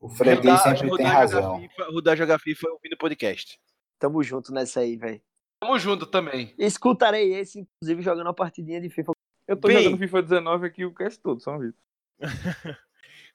O 0.00 0.08
freguês 0.08 0.60
sempre 0.60 0.96
tem 0.96 1.06
razão. 1.06 1.60
FIFA, 1.60 1.84
Rudar 1.90 2.16
jogar 2.16 2.38
FIFA 2.38 2.68
ouvindo 2.70 2.96
podcast. 2.98 3.58
Tamo 3.98 4.22
junto 4.22 4.52
nessa 4.52 4.80
aí, 4.80 4.96
velho. 4.96 5.20
Tamo 5.60 5.78
junto 5.78 6.06
também. 6.06 6.54
Escutarei 6.56 7.34
esse, 7.34 7.60
inclusive, 7.60 8.02
jogando 8.02 8.26
uma 8.26 8.34
partidinha 8.34 8.80
de 8.80 8.88
FIFA. 8.88 9.12
Eu 9.48 9.56
tô 9.56 9.66
Bem... 9.68 9.82
jogando 9.82 9.98
FIFA 9.98 10.22
19 10.22 10.66
aqui 10.66 10.84
o 10.84 10.94
cast 10.94 11.18
todo, 11.18 11.40
só 11.40 11.56
um 11.56 11.58
vídeo. 11.58 11.74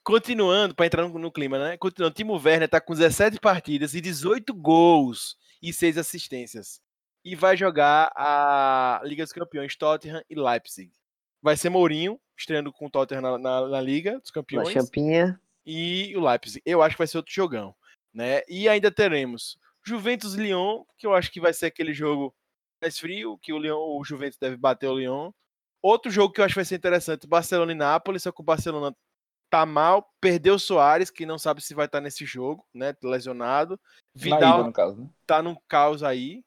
Continuando, 0.03 0.75
para 0.75 0.85
entrar 0.85 1.07
no, 1.07 1.17
no, 1.17 1.31
clima, 1.31 1.57
né? 1.57 1.77
Continuando, 1.77 2.13
Timo 2.13 2.33
Werner 2.33 2.69
tá 2.69 2.79
com 2.79 2.93
17 2.93 3.39
partidas 3.39 3.95
e 3.95 4.01
18 4.01 4.53
gols 4.53 5.37
e 5.61 5.73
6 5.73 5.97
assistências. 5.97 6.79
E 7.25 7.35
vai 7.35 7.57
jogar 7.57 8.11
a 8.15 9.01
Liga 9.05 9.23
dos 9.23 9.33
Campeões, 9.33 9.75
Tottenham 9.75 10.21
e 10.29 10.35
Leipzig. 10.35 10.91
Vai 11.41 11.57
ser 11.57 11.69
Mourinho, 11.69 12.19
estreando 12.37 12.71
com 12.71 12.85
o 12.85 12.89
Tottenham 12.89 13.21
na, 13.21 13.37
na, 13.39 13.67
na 13.69 13.81
Liga 13.81 14.19
dos 14.19 14.29
Campeões. 14.29 14.69
Champinha. 14.69 15.39
E 15.65 16.13
o 16.15 16.21
Leipzig. 16.21 16.61
Eu 16.65 16.83
acho 16.83 16.95
que 16.95 16.99
vai 16.99 17.07
ser 17.07 17.17
outro 17.17 17.33
jogão. 17.33 17.73
Né? 18.13 18.41
E 18.47 18.69
ainda 18.69 18.91
teremos 18.91 19.57
Juventus 19.83 20.35
Lyon, 20.35 20.83
que 20.97 21.07
eu 21.07 21.13
acho 21.15 21.31
que 21.31 21.39
vai 21.39 21.53
ser 21.53 21.67
aquele 21.67 21.93
jogo 21.93 22.35
mais 22.81 22.99
frio, 22.99 23.37
que 23.37 23.51
o, 23.51 23.57
Lyon, 23.57 23.79
o 23.79 24.03
Juventus 24.03 24.37
deve 24.37 24.57
bater 24.57 24.87
o 24.87 24.97
Lyon. 24.99 25.31
Outro 25.83 26.09
jogo 26.09 26.33
que 26.33 26.39
eu 26.39 26.45
acho 26.45 26.53
que 26.53 26.59
vai 26.59 26.65
ser 26.65 26.75
interessante, 26.75 27.27
Barcelona 27.27 27.73
e 27.73 27.75
Nápoles, 27.75 28.23
só 28.23 28.31
que 28.31 28.39
o 28.39 28.43
Barcelona 28.43 28.95
tá 29.49 29.65
mal, 29.65 30.09
perdeu 30.21 30.55
o 30.55 30.59
Soares, 30.59 31.11
que 31.11 31.25
não 31.25 31.37
sabe 31.37 31.61
se 31.61 31.75
vai 31.75 31.85
estar 31.85 31.97
tá 31.97 32.01
nesse 32.01 32.25
jogo, 32.25 32.65
né, 32.73 32.95
lesionado. 33.03 33.77
Vidal 34.15 34.39
ida, 34.39 34.63
no 34.63 34.73
caso, 34.73 35.01
né? 35.01 35.09
tá 35.27 35.43
num 35.43 35.55
caos 35.67 36.01
aí. 36.01 36.41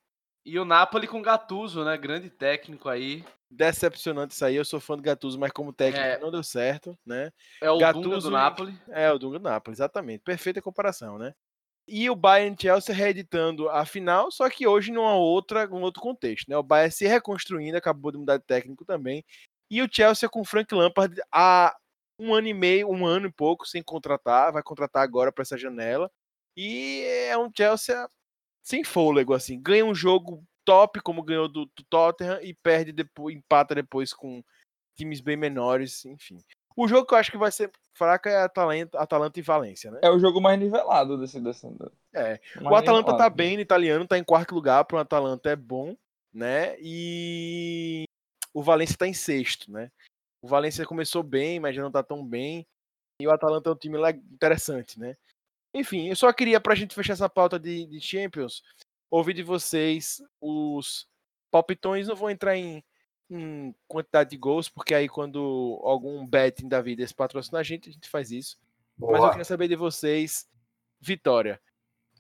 E 0.45 0.59
o 0.59 0.65
Napoli 0.65 1.07
com 1.07 1.21
Gattuso, 1.21 1.85
né, 1.85 1.99
grande 1.99 2.31
técnico 2.31 2.89
aí. 2.89 3.23
Decepcionante 3.51 4.35
isso 4.35 4.45
aí, 4.45 4.57
eu 4.57 4.65
sou 4.65 4.81
fã 4.81 4.97
do 4.97 5.03
Gattuso, 5.03 5.39
mas 5.39 5.53
como 5.53 5.73
técnico 5.73 6.05
é... 6.05 6.19
não 6.19 6.31
deu 6.31 6.43
certo, 6.43 6.99
né? 7.05 7.31
É 7.61 7.71
o 7.71 7.79
Gattuso 7.79 8.09
Dunga 8.09 8.21
do 8.23 8.31
Napoli. 8.31 8.81
É, 8.89 9.13
o 9.13 9.19
Dunga 9.19 9.39
do 9.39 9.43
Napoli, 9.43 9.75
exatamente. 9.75 10.23
Perfeita 10.25 10.63
comparação, 10.63 11.19
né? 11.19 11.35
E 11.89 12.11
o 12.11 12.17
Bayern 12.17 12.57
Chelsea 12.61 12.95
reeditando 12.95 13.69
a 13.69 13.87
final, 13.87 14.31
só 14.31 14.51
que 14.51 14.67
hoje 14.67 14.91
numa 14.91 15.15
outra, 15.15 15.69
um 15.73 15.83
outro 15.83 16.03
contexto, 16.03 16.49
né? 16.49 16.57
O 16.57 16.63
Bayern 16.63 16.93
se 16.93 17.07
reconstruindo, 17.07 17.77
acabou 17.77 18.11
de 18.11 18.19
mudar 18.19 18.39
de 18.39 18.45
técnico 18.45 18.85
também, 18.85 19.25
e 19.71 19.83
o 19.83 19.89
Chelsea 19.91 20.29
com 20.29 20.41
o 20.41 20.45
Frank 20.45 20.75
Lampard 20.75 21.21
há 21.33 21.77
um 22.19 22.35
ano 22.35 22.49
e 22.49 22.55
meio, 22.55 22.89
um 22.89 23.07
ano 23.07 23.29
e 23.29 23.33
pouco 23.33 23.67
sem 23.67 23.83
contratar, 23.83 24.53
vai 24.53 24.63
contratar 24.63 25.03
agora 25.03 25.31
para 25.31 25.43
essa 25.43 25.57
janela, 25.57 26.11
e 26.57 27.03
é 27.29 27.37
um 27.39 27.51
Chelsea 27.55 28.09
sem 28.63 28.83
fôlego, 28.83 29.33
assim, 29.33 29.61
ganha 29.61 29.85
um 29.85 29.95
jogo 29.95 30.43
top 30.65 31.01
como 31.01 31.23
ganhou 31.23 31.49
do, 31.49 31.67
do 31.67 31.85
Tottenham 31.89 32.41
e 32.43 32.53
perde 32.53 32.93
depois, 32.93 33.37
empata 33.37 33.75
depois 33.75 34.13
com 34.13 34.43
times 34.97 35.21
bem 35.21 35.37
menores, 35.37 36.05
enfim. 36.05 36.39
O 36.77 36.87
jogo 36.87 37.07
que 37.07 37.15
eu 37.15 37.19
acho 37.19 37.31
que 37.31 37.39
vai 37.39 37.51
ser 37.51 37.71
fraco 37.95 38.29
é 38.29 38.37
Atalanta, 38.37 38.99
Atalanta 38.99 39.39
e 39.41 39.43
Valência, 39.43 39.91
né? 39.91 40.01
É 40.03 40.11
o 40.11 40.19
jogo 40.19 40.41
mais 40.41 40.61
nivelado 40.61 41.17
desse. 41.17 41.41
desse 41.41 41.67
é. 42.15 42.39
o 42.61 42.75
Atalanta 42.75 43.13
nivelado. 43.13 43.17
tá 43.17 43.31
bem 43.31 43.57
no 43.57 43.63
italiano, 43.63 44.07
tá 44.07 44.19
em 44.19 44.25
quarto 44.25 44.55
lugar, 44.55 44.85
para 44.85 44.99
o 44.99 45.01
Atalanta 45.01 45.49
é 45.49 45.57
bom, 45.57 45.97
né? 46.33 46.77
E 46.81 48.05
o 48.53 48.63
Valência 48.63 48.97
tá 48.99 49.07
em 49.07 49.15
sexto, 49.15 49.73
né? 49.73 49.91
O 50.43 50.49
Valência 50.49 50.85
começou 50.85 51.23
bem, 51.23 51.59
mas 51.59 51.75
já 51.75 51.83
não 51.83 51.91
tá 51.91 52.03
tão 52.03 52.25
bem. 52.25 52.67
E 53.21 53.27
o 53.27 53.31
Atalanta 53.31 53.71
é 53.71 53.73
um 53.73 53.77
time 53.77 53.99
interessante, 54.31 55.01
né? 55.01 55.17
Enfim, 55.75 56.09
eu 56.09 56.17
só 56.17 56.31
queria, 56.33 56.61
pra 56.61 56.75
gente 56.75 56.95
fechar 56.95 57.15
essa 57.15 57.29
pauta 57.29 57.59
de, 57.59 57.87
de 57.87 58.01
Champions, 58.01 58.63
ouvir 59.11 59.35
de 59.35 59.43
vocês 59.43 60.23
os 60.41 61.09
palpitões. 61.51 62.07
Não 62.07 62.17
vou 62.17 62.31
entrar 62.31 62.55
em 62.57 62.85
em 63.31 63.75
quantidade 63.89 64.31
de 64.31 64.37
gols, 64.37 64.69
porque 64.69 64.95
aí 64.95 65.09
quando 65.09 65.81
algum 65.83 66.27
betting 66.27 66.69
da 66.69 66.81
vida 66.81 67.07
se 67.07 67.15
patrocina 67.15 67.59
a 67.59 67.63
gente, 67.63 67.89
a 67.89 67.93
gente 67.93 68.09
faz 68.09 68.31
isso. 68.31 68.59
Boa. 68.97 69.13
Mas 69.13 69.23
eu 69.23 69.31
queria 69.31 69.45
saber 69.45 69.69
de 69.69 69.77
vocês, 69.77 70.49
vitória. 71.01 71.61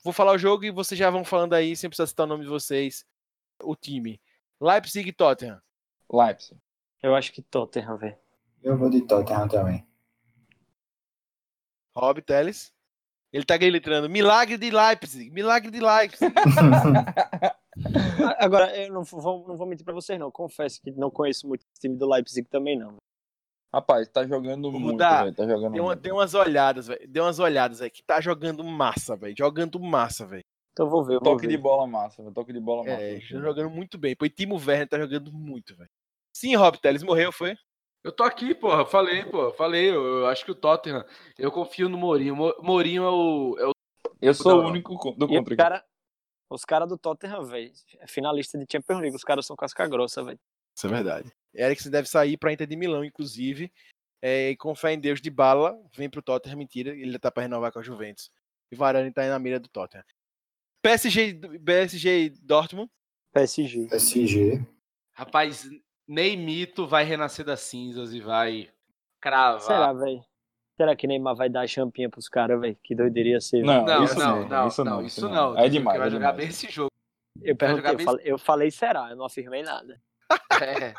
Vou 0.02 0.12
falar 0.12 0.32
o 0.32 0.38
jogo 0.38 0.64
e 0.64 0.70
vocês 0.70 0.98
já 0.98 1.10
vão 1.10 1.24
falando 1.24 1.54
aí, 1.54 1.76
sem 1.76 1.88
precisar 1.88 2.06
citar 2.06 2.26
o 2.26 2.28
nome 2.28 2.44
de 2.44 2.50
vocês, 2.50 3.04
o 3.62 3.74
time. 3.74 4.20
Leipzig 4.60 5.08
e 5.08 5.12
Tottenham. 5.12 5.60
Leipzig. 6.12 6.60
Eu 7.02 7.14
acho 7.14 7.32
que 7.32 7.42
Tottenham, 7.42 7.96
velho. 7.96 8.16
Eu 8.62 8.76
vou 8.76 8.90
de 8.90 9.00
Tottenham 9.02 9.48
também. 9.48 9.86
Rob 11.96 12.20
Teles. 12.22 12.72
Ele 13.32 13.44
tá 13.44 13.56
gritando, 13.56 14.08
milagre 14.08 14.56
de 14.56 14.70
Leipzig, 14.70 15.30
milagre 15.30 15.70
de 15.70 15.80
Leipzig. 15.80 16.32
Agora, 18.38 18.76
eu 18.76 18.92
não 18.92 19.02
vou, 19.04 19.46
não 19.46 19.56
vou 19.56 19.66
mentir 19.66 19.84
pra 19.84 19.94
vocês, 19.94 20.18
não. 20.18 20.30
Confesso 20.30 20.80
que 20.80 20.90
não 20.90 21.10
conheço 21.10 21.46
muito 21.46 21.62
o 21.62 21.80
time 21.80 21.96
do 21.96 22.08
Leipzig 22.08 22.48
também, 22.48 22.78
não. 22.78 22.96
Rapaz, 23.72 24.08
tá 24.08 24.26
jogando 24.26 24.70
muito, 24.70 24.92
Mudar, 24.92 25.34
Tá 25.34 25.46
jogando 25.46 25.72
deu, 25.72 25.84
muito. 25.84 26.00
deu 26.00 26.14
umas 26.14 26.34
olhadas, 26.34 26.86
velho. 26.86 27.08
Deu 27.08 27.24
umas 27.24 27.38
olhadas, 27.38 27.80
velho. 27.80 27.90
Que 27.90 28.02
tá 28.02 28.20
jogando 28.20 28.64
massa, 28.64 29.16
velho. 29.16 29.34
Jogando 29.36 29.78
massa, 29.78 30.24
velho. 30.26 30.44
Então 30.72 30.88
vou 30.88 31.04
ver. 31.04 31.14
Vou 31.14 31.22
toque 31.22 31.46
ver. 31.46 31.56
de 31.56 31.58
bola 31.58 31.86
massa, 31.86 32.22
véio. 32.22 32.32
Toque 32.34 32.52
de 32.52 32.60
bola 32.60 32.84
massa. 32.84 33.02
É, 33.02 33.14
tá 33.18 33.40
jogando 33.40 33.70
muito 33.70 33.98
bem. 33.98 34.16
Pô, 34.16 34.24
e 34.24 34.30
Timo 34.30 34.56
Werner 34.56 34.88
tá 34.88 34.98
jogando 34.98 35.32
muito, 35.32 35.76
velho. 35.76 35.90
Sim, 36.34 36.54
Rob 36.54 36.78
Teles 36.78 37.02
morreu, 37.02 37.32
foi? 37.32 37.56
Eu 38.02 38.12
tô 38.12 38.22
aqui, 38.22 38.54
porra. 38.54 38.86
Falei, 38.86 39.24
pô. 39.24 39.52
Falei. 39.52 39.90
Eu, 39.90 40.02
eu, 40.20 40.26
acho 40.26 40.44
que 40.44 40.50
o 40.50 40.54
Tottenham. 40.54 41.04
Eu 41.38 41.50
confio 41.50 41.88
no 41.88 41.98
Mourinho. 41.98 42.36
Mourinho 42.62 43.02
é 43.02 43.10
o. 43.10 43.56
É 43.58 43.66
o 43.66 43.72
eu 44.22 44.32
sou 44.32 44.60
o 44.60 44.66
único 44.68 44.94
do 45.16 45.28
contra. 45.28 45.54
E 45.54 45.56
cara, 45.56 45.84
os 46.48 46.64
caras 46.64 46.88
do 46.88 46.96
Tottenham, 46.96 47.44
velho, 47.44 47.72
é 47.98 48.06
finalista 48.06 48.58
de 48.58 48.66
Champions 48.70 49.00
League, 49.00 49.16
os 49.16 49.24
caras 49.24 49.46
são 49.46 49.56
casca 49.56 49.86
grossa, 49.86 50.22
velho. 50.22 50.38
Isso 50.76 50.86
é 50.86 50.90
verdade. 50.90 51.32
Eriksen 51.54 51.90
deve 51.90 52.08
sair 52.08 52.36
pra 52.36 52.52
Inter 52.52 52.66
de 52.66 52.76
Milão, 52.76 53.04
inclusive. 53.04 53.72
É, 54.22 54.50
e 54.50 54.56
com 54.56 54.74
fé 54.74 54.92
em 54.92 55.00
Deus 55.00 55.20
de 55.20 55.30
bala, 55.30 55.78
vem 55.94 56.08
pro 56.08 56.22
Tottenham, 56.22 56.58
mentira, 56.58 56.90
ele 56.90 57.18
tá 57.18 57.30
pra 57.30 57.42
renovar 57.42 57.72
com 57.72 57.78
a 57.78 57.82
Juventus. 57.82 58.30
E 58.70 58.76
Varane 58.76 59.12
tá 59.12 59.22
aí 59.22 59.28
na 59.28 59.38
mira 59.38 59.60
do 59.60 59.68
Tottenham. 59.68 60.04
PSG, 60.82 61.40
PSG 61.64 62.30
Dortmund. 62.42 62.90
PSG. 63.32 63.88
PSG. 63.88 64.66
Rapaz, 65.12 65.68
Neymito 66.06 66.86
vai 66.86 67.04
renascer 67.04 67.44
das 67.44 67.60
cinzas 67.60 68.12
e 68.12 68.20
vai 68.20 68.70
cravar. 69.20 69.60
Será, 69.60 69.92
velho? 69.92 70.24
Será 70.76 70.94
que 70.94 71.06
Neymar 71.06 71.34
vai 71.34 71.48
dar 71.48 71.66
champinha 71.66 72.10
pros 72.10 72.28
caras, 72.28 72.60
velho? 72.60 72.76
Que 72.82 72.94
doideria 72.94 73.40
ser. 73.40 73.62
Não, 73.62 73.84
não, 73.84 74.04
isso 74.04 74.18
não, 74.18 74.46
não, 74.46 74.68
isso 74.68 74.84
não, 74.84 75.02
isso 75.02 75.28
não. 75.28 75.58
É 75.58 75.68
demais. 75.68 75.98
Vai 75.98 76.08
é 76.08 76.10
jogar 76.10 76.32
bem 76.32 76.48
esse 76.48 76.70
jogo. 76.70 76.92
Eu 77.42 77.56
perguntei, 77.56 77.94
eu 77.94 77.98
falei, 77.98 78.32
eu 78.32 78.38
falei 78.38 78.70
será, 78.70 79.10
eu 79.10 79.16
não 79.16 79.24
afirmei 79.24 79.62
nada. 79.62 80.00
É, 80.58 80.94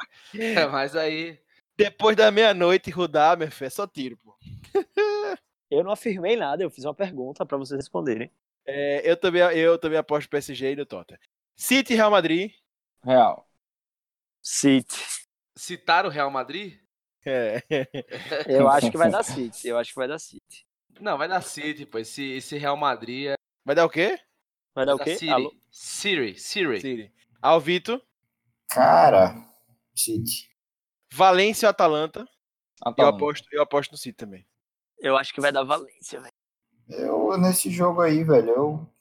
é 0.54 0.68
mas 0.68 0.96
aí. 0.96 1.40
Depois 1.76 2.16
da 2.16 2.32
meia-noite 2.32 2.92
rodar, 2.92 3.38
meu 3.38 3.52
filho, 3.52 3.68
é 3.68 3.70
só 3.70 3.86
tiro, 3.88 4.18
pô. 4.18 4.36
eu 5.70 5.84
não 5.84 5.92
afirmei 5.92 6.36
nada, 6.36 6.64
eu 6.64 6.70
fiz 6.70 6.86
uma 6.86 6.94
pergunta 6.94 7.46
para 7.46 7.58
vocês 7.58 7.78
responderem. 7.80 8.32
É, 8.66 9.10
eu, 9.10 9.18
também, 9.18 9.42
eu 9.42 9.78
também 9.78 9.98
aposto 9.98 10.30
PSG 10.30 10.74
e 10.74 10.76
no 10.76 10.86
Tottenham. 10.86 11.20
City 11.56 11.96
Real 11.96 12.12
Madrid. 12.12 12.52
Real. 13.04 13.48
City. 14.42 14.96
Citar 15.56 16.06
o 16.06 16.10
Real 16.10 16.30
Madrid? 16.30 16.80
É. 17.28 17.62
Eu 18.48 18.70
acho 18.70 18.90
que 18.90 18.98
vai 18.98 19.12
dar 19.12 19.24
City. 19.24 19.68
Eu 19.68 19.78
acho 19.78 19.92
que 19.92 20.00
vai 20.00 20.08
dar 20.08 20.20
City. 20.20 20.66
Não, 21.00 21.18
vai 21.18 21.28
dar 21.28 21.42
City, 21.42 21.86
pô. 21.86 21.98
Esse, 21.98 22.24
esse 22.32 22.58
Real 22.58 22.78
Madrid 22.78 23.28
é... 23.28 23.36
Vai 23.66 23.76
dar 23.76 23.86
o 23.86 23.90
quê? 23.90 24.18
Vai 24.74 24.86
dar 24.86 24.96
o 24.96 25.00
quê? 25.00 25.18
Siri. 25.18 25.62
Siri. 25.70 26.40
Siri. 26.40 26.82
Siri. 26.82 27.14
Alvito. 27.42 28.02
Cara, 28.70 29.36
City. 29.96 30.50
Valência 31.12 31.68
ou 31.68 31.72
Atalanta? 31.72 32.28
Atalanta. 32.82 33.02
Eu 33.02 33.08
aposto, 33.08 33.48
eu 33.52 33.62
aposto 33.62 33.92
no 33.92 33.98
City 33.98 34.16
também. 34.16 34.48
Eu 35.00 35.18
acho 35.18 35.34
que 35.34 35.42
vai 35.42 35.52
dar 35.52 35.64
Valência, 35.64 36.20
velho. 36.20 36.34
Eu, 36.90 37.38
nesse 37.38 37.70
jogo 37.70 38.02
aí, 38.02 38.24
velho, 38.24 38.50
eu. 38.50 38.94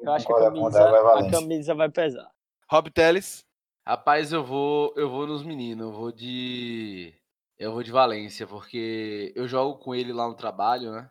Eu 0.00 0.12
acho 0.12 0.26
que 0.26 0.32
a 0.32 0.40
camisa, 0.40 0.90
vai 0.90 1.28
a 1.28 1.30
camisa 1.30 1.74
vai 1.74 1.88
pesar. 1.88 2.28
Rob 2.68 2.90
Teles. 2.90 3.44
Rapaz, 3.86 4.32
eu 4.32 4.44
vou, 4.44 4.92
eu 4.96 5.08
vou 5.08 5.26
nos 5.26 5.44
meninos. 5.44 5.86
Eu 5.86 5.92
vou 5.92 6.10
de. 6.10 7.14
Eu 7.62 7.72
vou 7.72 7.84
de 7.84 7.92
Valência, 7.92 8.44
porque 8.44 9.32
eu 9.36 9.46
jogo 9.46 9.78
com 9.78 9.94
ele 9.94 10.12
lá 10.12 10.26
no 10.26 10.34
trabalho, 10.34 10.90
né? 10.90 11.08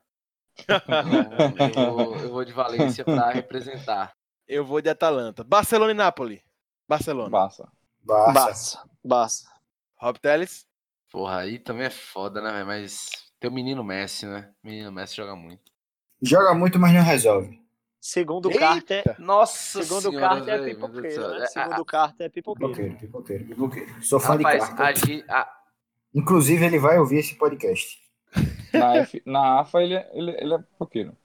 Então, 0.60 1.82
eu, 1.82 1.96
vou, 1.96 2.16
eu, 2.18 2.30
vou, 2.30 2.44
de 2.44 2.52
Valência 2.52 3.06
para 3.06 3.32
representar. 3.32 4.12
Eu 4.46 4.66
vou 4.66 4.82
de 4.82 4.90
Atalanta. 4.90 5.46
Barcelona 5.46 5.92
e 5.92 5.96
Nápoles. 5.96 6.42
Barcelona. 6.86 7.30
Barça. 7.30 7.72
Barça. 8.04 8.84
Barça. 9.02 9.50
Rob 9.96 10.20
Teles. 10.20 10.68
Porra, 11.10 11.38
aí 11.38 11.58
também 11.58 11.86
é 11.86 11.90
foda, 11.90 12.42
né, 12.42 12.66
Mas 12.66 13.10
tem 13.40 13.50
o 13.50 13.54
menino 13.54 13.82
Messi, 13.82 14.26
né? 14.26 14.52
O 14.62 14.68
menino 14.68 14.92
Messi 14.92 15.16
joga 15.16 15.38
muito. 15.38 15.72
Joga 16.22 16.54
muito, 16.54 16.78
mas 16.78 16.94
não 16.94 17.02
resolve. 17.02 17.62
Segundo 17.98 18.50
Eita. 18.50 18.60
Carter. 18.60 19.16
Nossa 19.18 19.82
Segundo 19.82 20.10
senhora, 20.10 20.36
Carter 20.36 20.54
é 20.54 20.66
pipoqueiro, 20.66 21.30
né? 21.30 21.46
Segundo 21.46 21.86
Carter 21.86 22.26
é 22.26 22.30
pipoqueiro. 22.30 22.74
Pipoqueiro, 22.74 23.00
pipoqueiro, 23.00 23.46
pipoqueiro. 23.46 24.04
Sou 24.04 24.20
fã 24.20 24.36
Rapaz, 24.36 24.70
de 24.70 24.76
Carter. 24.76 25.26
A, 25.30 25.42
a... 25.42 25.61
Inclusive, 26.14 26.66
ele 26.66 26.80
vai 26.80 27.00
ouvir 27.00 27.20
esse 27.20 27.36
podcast. 27.36 28.00
Na, 28.74 28.98
F, 28.98 29.22
na 29.26 29.60
AFA, 29.60 29.82
ele, 29.82 29.96
é, 29.96 30.10
ele, 30.14 30.32
ele 30.32 30.54
é 30.54 30.58
pipoqueiro. 30.58 31.16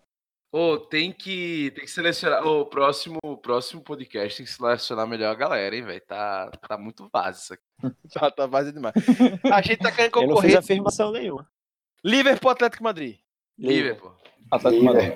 Oh, 0.53 0.79
tem 0.79 1.13
que 1.13 1.71
tem 1.75 1.85
que 1.85 1.91
selecionar. 1.91 2.47
O 2.47 2.61
oh, 2.61 2.67
próximo 2.67 3.19
próximo 3.43 3.83
podcast 3.83 4.37
tem 4.39 4.47
que 4.47 4.53
selecionar 4.53 5.07
melhor 5.07 5.31
a 5.31 5.35
galera, 5.35 5.77
hein, 5.77 5.83
velho? 5.83 6.01
Tá, 6.01 6.51
tá 6.67 6.79
muito 6.79 7.09
vaso 7.13 7.43
isso 7.43 7.55
aqui. 7.55 7.63
tá, 8.13 8.31
tá 8.31 8.47
vaso 8.47 8.73
demais. 8.73 8.95
A 9.53 9.61
gente 9.61 9.79
tá 9.79 9.93
querendo 9.93 10.13
concorrer. 10.13 10.31
Eu 10.31 10.35
não 10.35 10.43
fiz 10.43 10.55
afirmação 10.57 11.13
nenhuma. 11.13 11.47
Liverpool 12.03 12.51
Atlético 12.51 12.85
Madrid. 12.85 13.19
Liverpool. 13.59 14.15
Atlético 14.51 14.85
Madrid. 14.85 15.15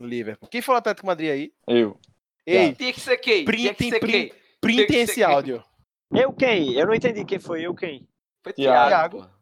Liverpool. 0.00 0.48
Quem 0.48 0.60
falou 0.62 0.78
Atlético 0.78 1.06
Madrid 1.06 1.30
aí? 1.30 1.52
Eu. 1.66 1.98
Ei, 2.46 2.74
tem 2.74 2.92
que 2.92 3.00
ser 3.00 3.16
quem? 3.18 3.44
Printem, 3.44 3.90
que 3.90 4.00
printem, 4.00 4.32
printem 4.60 5.00
esse 5.00 5.22
áudio. 5.22 5.62
Eu 6.10 6.32
quem? 6.32 6.74
Eu 6.74 6.86
não 6.86 6.94
entendi 6.94 7.24
quem 7.24 7.38
foi. 7.38 7.62
Eu 7.62 7.74
quem? 7.74 8.08
Foi 8.42 8.52
Thiago. 8.52 9.18
Thiago. 9.18 9.38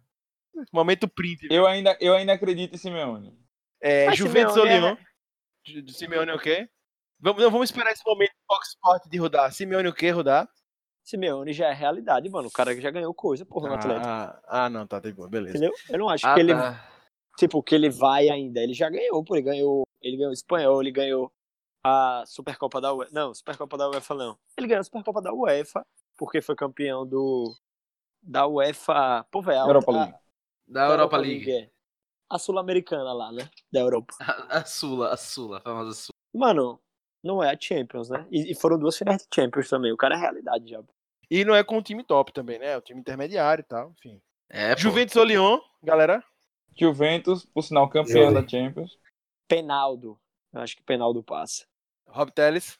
Momento 0.73 1.07
print. 1.07 1.47
Eu 1.51 1.67
ainda, 1.67 1.97
eu 2.01 2.15
ainda 2.15 2.33
acredito 2.33 2.75
em 2.75 2.79
Simeone. 2.79 3.39
É, 3.81 4.13
Juventus 4.15 4.57
ou 4.57 4.65
Lyon? 4.65 4.97
É 5.69 5.81
de 5.81 5.93
Simeone 5.93 6.33
o 6.33 6.39
quê? 6.39 6.69
Vamos, 7.19 7.43
não, 7.43 7.51
vamos 7.51 7.71
esperar 7.71 7.93
esse 7.93 8.03
momento 8.07 8.31
do 8.31 8.55
Fox 8.55 8.69
Sport 8.69 9.03
de 9.09 9.19
rodar. 9.19 9.53
Simeone 9.53 9.89
o 9.89 9.95
quê, 9.95 10.11
rodar? 10.11 10.49
Simeone 11.03 11.53
já 11.53 11.69
é 11.69 11.73
realidade, 11.73 12.29
mano. 12.29 12.49
O 12.49 12.53
cara 12.53 12.79
já 12.81 12.91
ganhou 12.91 13.15
coisa, 13.15 13.45
porra, 13.45 13.69
no 13.69 13.75
ah, 13.75 13.79
Atlético. 13.79 14.07
Ah, 14.49 14.71
não, 14.71 14.87
tá, 14.87 15.01
tá 15.01 15.11
bom, 15.13 15.29
beleza. 15.29 15.57
Entendeu? 15.57 15.73
Eu 15.89 15.99
não 15.99 16.09
acho 16.09 16.27
ah, 16.27 16.35
que 16.35 16.41
ele. 16.41 16.55
Tá. 16.55 16.89
Tipo, 17.39 17.63
que 17.63 17.75
ele 17.75 17.91
vai 17.91 18.29
ainda. 18.29 18.61
Ele 18.61 18.75
já 18.75 18.91
ganhou, 18.91 19.23
pô. 19.25 19.37
Ele 19.37 19.43
ganhou. 19.43 19.83
Ele 20.03 20.17
ganhou 20.17 20.31
o 20.31 20.35
espanhol, 20.35 20.81
ele 20.81 20.91
ganhou 20.91 21.33
a 21.85 22.25
Supercopa 22.27 22.81
da 22.81 22.93
UEFA. 22.93 23.11
Não, 23.13 23.35
Supercopa 23.35 23.79
da 23.79 23.89
UEFA 23.89 24.15
não. 24.15 24.39
Ele 24.57 24.67
ganhou 24.67 24.81
a 24.81 24.85
Supercopa 24.85 25.23
da 25.23 25.33
UEFA, 25.33 25.87
porque 26.17 26.41
foi 26.43 26.57
campeão 26.57 27.07
do. 27.07 27.55
Da 28.27 28.47
UEFA. 28.47 29.25
Pô, 29.31 29.41
velho. 29.41 29.61
Europa 29.61 29.93
League. 29.93 30.13
Da, 30.13 30.19
da 30.67 30.81
Europa, 30.81 30.93
Europa 30.95 31.17
League. 31.19 31.47
League 31.47 31.65
é 31.65 31.77
a 32.29 32.39
Sul-Americana 32.39 33.13
lá, 33.13 33.33
né? 33.33 33.49
Da 33.73 33.81
Europa. 33.81 34.15
A, 34.21 34.59
a 34.59 34.65
Sula, 34.65 35.13
a 35.13 35.17
Sula, 35.17 35.59
a 35.59 35.61
famosa 35.61 35.93
Sula. 35.93 36.15
Mano, 36.35 36.81
não 37.23 37.43
é 37.43 37.53
a 37.53 37.59
Champions, 37.59 38.11
né? 38.11 38.27
E, 38.31 38.53
e, 38.53 38.55
foram 38.55 38.79
duas 38.79 38.97
finais 38.97 39.23
de 39.23 39.29
Champions 39.35 39.69
também. 39.69 39.93
O 39.93 39.97
cara 39.97 40.17
é 40.17 40.19
realidade 40.19 40.69
já. 40.69 40.83
E 41.31 41.45
não 41.45 41.55
é 41.55 41.65
com 41.65 41.79
o 41.79 41.83
time 41.83 42.05
top 42.05 42.33
também, 42.33 42.59
né? 42.59 42.73
É 42.73 42.77
o 42.77 42.83
time 42.83 43.01
intermediário 43.01 43.63
e 43.63 43.65
tal, 43.65 43.93
enfim. 43.93 44.21
É, 44.49 44.77
Juventus 44.77 45.17
ou 45.17 45.25
Lyon, 45.25 45.59
galera? 45.83 46.23
Juventus, 46.79 47.47
por 47.47 47.63
sinal, 47.63 47.89
campeão 47.89 48.33
da 48.33 48.47
Champions. 48.47 48.99
Penaldo. 49.49 50.19
Eu 50.53 50.61
acho 50.61 50.77
que 50.77 50.83
Penaldo 50.83 51.23
passa. 51.23 51.67
Rob 52.09 52.31
Teles? 52.31 52.79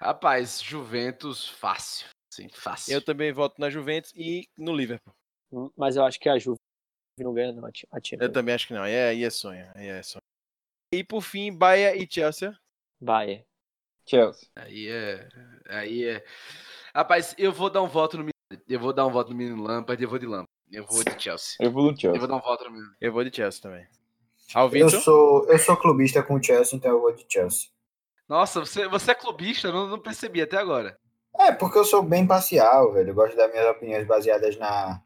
Rapaz, 0.00 0.60
Juventus, 0.60 1.48
fácil. 1.48 2.08
Sim, 2.34 2.48
fácil. 2.48 2.92
Eu 2.92 3.00
também 3.00 3.32
voto 3.32 3.60
na 3.60 3.70
Juventus 3.70 4.12
e 4.16 4.48
no 4.58 4.74
Liverpool. 4.74 5.14
Mas 5.76 5.94
eu 5.94 6.04
acho 6.04 6.18
que 6.18 6.28
a 6.28 6.36
Juve 6.36 6.58
não 7.16 7.32
ganha, 7.32 7.52
não, 7.52 7.64
a 7.64 7.70
Champions. 7.72 8.22
Eu 8.22 8.32
também 8.32 8.52
acho 8.52 8.66
que 8.66 8.74
não. 8.74 8.82
Aí 8.82 8.92
é, 8.92 9.08
aí 9.10 9.22
é 9.22 9.30
sonho. 9.30 9.64
Aí 9.72 9.86
é 9.86 10.02
sonho. 10.02 10.22
E 10.92 11.04
por 11.04 11.22
fim, 11.22 11.56
Bahia 11.56 11.96
e 11.96 12.08
Chelsea. 12.10 12.52
Bahia. 13.00 13.46
Chelsea. 14.04 14.48
Aí 14.56 14.88
é. 14.88 15.28
Aí 15.68 16.04
é. 16.04 16.24
Rapaz, 16.92 17.36
eu 17.38 17.52
vou 17.52 17.70
dar 17.70 17.82
um 17.82 17.88
voto 17.88 18.18
no 18.18 18.28
Eu 18.68 18.80
vou 18.80 18.92
dar 18.92 19.06
um 19.06 19.12
voto 19.12 19.30
no 19.30 19.36
menino 19.36 19.62
Lampard 19.62 20.02
eu 20.02 20.08
vou 20.08 20.18
de 20.18 20.26
Lampard. 20.26 20.50
Eu 20.72 20.84
vou 20.86 21.04
de 21.04 21.22
Chelsea. 21.22 21.56
Eu 21.60 21.70
vou 21.70 21.92
do 21.92 22.00
Chelsea. 22.00 22.16
Eu 22.16 22.20
vou 22.20 22.28
dar 22.28 22.36
um 22.36 22.40
voto 22.40 22.64
no 22.64 22.70
menino. 22.72 22.96
Eu 23.00 23.12
vou 23.12 23.22
de 23.22 23.34
Chelsea 23.34 23.62
também. 23.62 23.86
Eu 24.72 24.90
sou, 24.90 25.48
eu 25.48 25.58
sou 25.58 25.76
clubista 25.76 26.20
com 26.20 26.34
o 26.34 26.42
Chelsea, 26.42 26.76
então 26.76 26.90
eu 26.90 27.00
vou 27.00 27.12
de 27.14 27.24
Chelsea. 27.28 27.68
Nossa, 28.28 28.60
você, 28.60 28.88
você 28.88 29.12
é 29.12 29.14
clubista? 29.14 29.68
Eu 29.68 29.72
não, 29.72 29.86
não 29.86 29.98
percebi 30.00 30.42
até 30.42 30.56
agora. 30.56 30.98
É, 31.38 31.52
porque 31.52 31.78
eu 31.78 31.84
sou 31.84 32.02
bem 32.02 32.26
parcial, 32.26 32.92
velho. 32.92 33.10
Eu 33.10 33.14
gosto 33.14 33.36
das 33.36 33.50
minhas 33.50 33.68
opiniões 33.68 34.06
baseadas 34.06 34.56
na. 34.56 35.02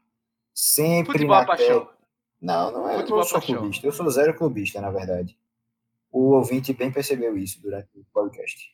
Sempre 0.53 1.13
Futebol 1.13 1.35
na. 1.37 1.45
Paixão. 1.45 1.89
Não, 2.41 2.71
não 2.71 2.89
é. 2.89 2.97
Futebol 2.97 3.19
eu 3.19 3.25
sou 3.25 3.39
paixão. 3.39 3.57
clubista. 3.57 3.87
Eu 3.87 3.91
sou 3.91 4.09
zero 4.09 4.37
clubista, 4.37 4.79
na 4.79 4.91
verdade. 4.91 5.37
O 6.11 6.31
ouvinte 6.35 6.73
bem 6.73 6.91
percebeu 6.91 7.37
isso 7.37 7.61
durante 7.61 7.89
o 7.95 8.05
podcast. 8.13 8.73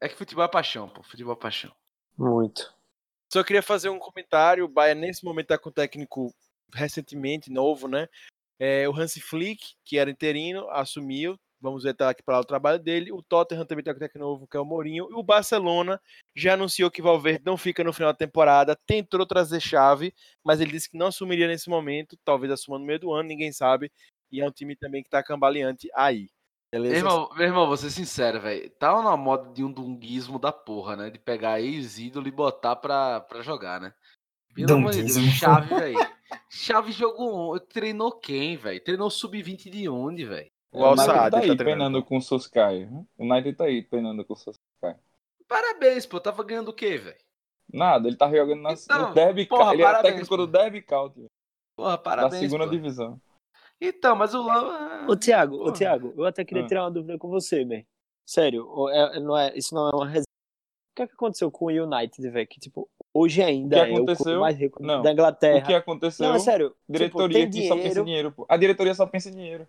É 0.00 0.08
que 0.08 0.16
futebol 0.16 0.44
é 0.44 0.48
paixão, 0.48 0.88
pô. 0.88 1.02
Futebol 1.02 1.34
é 1.34 1.36
paixão. 1.36 1.72
Muito. 2.16 2.74
Só 3.32 3.42
queria 3.42 3.62
fazer 3.62 3.88
um 3.88 3.98
comentário. 3.98 4.64
O 4.64 4.68
Bayern, 4.68 5.00
nesse 5.00 5.24
momento, 5.24 5.46
está 5.46 5.58
com 5.58 5.70
um 5.70 5.72
técnico 5.72 6.34
recentemente 6.74 7.50
novo, 7.50 7.88
né? 7.88 8.08
É, 8.58 8.88
o 8.88 8.94
Hansi 8.96 9.20
Flick, 9.20 9.74
que 9.84 9.98
era 9.98 10.10
interino, 10.10 10.68
assumiu. 10.70 11.38
Vamos 11.62 11.84
ver 11.84 11.94
tá 11.94 12.10
aqui 12.10 12.24
para 12.24 12.40
o 12.40 12.44
trabalho 12.44 12.80
dele. 12.80 13.12
O 13.12 13.22
Tottenham 13.22 13.64
também 13.64 13.84
tem 13.84 13.92
um 13.92 13.96
técnico 13.96 14.18
novo, 14.18 14.48
que 14.48 14.56
é 14.56 14.60
o 14.60 14.64
Mourinho. 14.64 15.06
E 15.08 15.14
o 15.14 15.22
Barcelona 15.22 16.00
já 16.34 16.54
anunciou 16.54 16.90
que 16.90 17.00
Valverde 17.00 17.44
não 17.46 17.56
fica 17.56 17.84
no 17.84 17.92
final 17.92 18.12
da 18.12 18.18
temporada. 18.18 18.76
Tentou 18.84 19.24
trazer 19.24 19.60
chave, 19.60 20.12
mas 20.44 20.60
ele 20.60 20.72
disse 20.72 20.90
que 20.90 20.98
não 20.98 21.06
assumiria 21.06 21.46
nesse 21.46 21.70
momento. 21.70 22.18
Talvez 22.24 22.52
assuma 22.52 22.80
no 22.80 22.84
meio 22.84 22.98
do 22.98 23.12
ano, 23.12 23.28
ninguém 23.28 23.52
sabe. 23.52 23.92
E 24.32 24.40
é 24.40 24.46
um 24.46 24.50
time 24.50 24.74
também 24.74 25.02
que 25.02 25.06
está 25.06 25.22
cambaleante 25.22 25.88
aí. 25.94 26.28
Beleza? 26.72 26.94
Meu 26.94 26.98
irmão, 26.98 27.30
meu 27.36 27.46
irmão, 27.46 27.66
vou 27.68 27.76
ser 27.76 27.90
sincero, 27.90 28.40
velho. 28.40 28.68
Tá 28.70 29.00
na 29.00 29.16
moda 29.16 29.52
de 29.52 29.62
um 29.62 29.70
dunguismo 29.70 30.40
da 30.40 30.50
porra, 30.50 30.96
né? 30.96 31.10
De 31.10 31.18
pegar 31.18 31.60
ex-ídolo 31.60 32.26
e 32.26 32.32
botar 32.32 32.74
pra, 32.74 33.20
pra 33.20 33.42
jogar, 33.42 33.80
né? 33.80 33.94
Pelo 34.52 34.74
amor 34.74 34.90
de 34.90 35.02
Deus, 35.02 35.16
Chave, 35.34 35.74
velho. 35.74 35.98
Chave 36.50 36.90
jogou. 36.90 37.60
Treinou 37.60 38.10
quem, 38.10 38.56
velho? 38.56 38.82
Treinou 38.82 39.10
sub-20 39.10 39.70
de 39.70 39.88
onde, 39.88 40.24
velho? 40.24 40.51
O 40.72 40.84
Al 40.84 40.96
Saad 40.96 41.30
tá 41.30 41.38
aí 41.40 41.56
tá 41.56 41.64
penando 41.64 42.02
com 42.02 42.16
o 42.16 42.22
Soskai. 42.22 42.84
O 42.84 43.06
United 43.18 43.56
tá 43.56 43.64
aí 43.64 43.82
penando 43.82 44.24
com 44.24 44.32
o 44.32 44.36
Soskai. 44.36 44.96
Parabéns, 45.46 46.06
pô. 46.06 46.18
Tava 46.18 46.42
ganhando 46.42 46.68
o 46.68 46.72
quê, 46.72 46.96
velho? 46.96 47.16
Nada, 47.72 48.08
ele 48.08 48.16
tá 48.16 48.30
jogando 48.30 48.60
na, 48.60 48.72
então, 48.72 49.08
no 49.08 49.14
Derby 49.14 49.46
porra, 49.46 49.72
Ele 49.72 49.82
parabéns, 49.82 50.04
é 50.04 50.08
técnico 50.08 50.28
pô. 50.28 50.36
do 50.36 50.46
Derby 50.46 50.82
County. 50.82 51.26
Porra, 51.76 51.96
parabéns. 51.96 52.42
Da 52.42 52.48
segunda 52.48 52.64
pô. 52.64 52.70
divisão. 52.70 53.20
Então, 53.80 54.14
mas 54.14 54.34
o 54.34 54.42
Lan. 54.42 55.06
Ô, 55.08 55.16
Thiago, 55.16 55.56
ô, 55.56 55.72
Thiago, 55.72 56.14
eu 56.16 56.24
até 56.24 56.44
queria 56.44 56.64
ah. 56.64 56.66
tirar 56.66 56.84
uma 56.84 56.90
dúvida 56.90 57.18
com 57.18 57.28
você, 57.28 57.64
velho. 57.64 57.84
Sério, 58.24 58.88
é, 58.90 59.20
não 59.20 59.36
é, 59.36 59.56
isso 59.56 59.74
não 59.74 59.88
é 59.88 59.94
uma 59.94 60.06
reserva. 60.06 60.26
O 60.92 60.94
que, 60.94 61.02
é 61.02 61.06
que 61.06 61.14
aconteceu 61.14 61.50
com 61.50 61.64
o 61.64 61.68
United, 61.68 62.30
velho? 62.30 62.46
Que, 62.46 62.60
tipo, 62.60 62.88
hoje 63.14 63.42
ainda 63.42 63.82
o 63.82 63.86
que 63.86 63.92
aconteceu? 63.92 64.32
é 64.32 64.36
o 64.36 64.40
mais 64.40 64.56
rico 64.56 64.82
não. 64.82 65.02
da 65.02 65.10
Inglaterra. 65.10 65.64
O 65.64 65.66
que 65.66 65.74
aconteceu? 65.74 66.28
Não, 66.28 66.34
é 66.34 66.38
sério. 66.38 66.76
Diretoria 66.88 67.50
tipo, 67.50 67.52
que 67.52 67.68
só 67.68 67.76
pensa 67.76 68.00
em 68.00 68.04
dinheiro, 68.04 68.32
pô. 68.32 68.46
A 68.48 68.56
diretoria 68.56 68.94
só 68.94 69.06
pensa 69.06 69.30
em 69.30 69.32
dinheiro. 69.32 69.66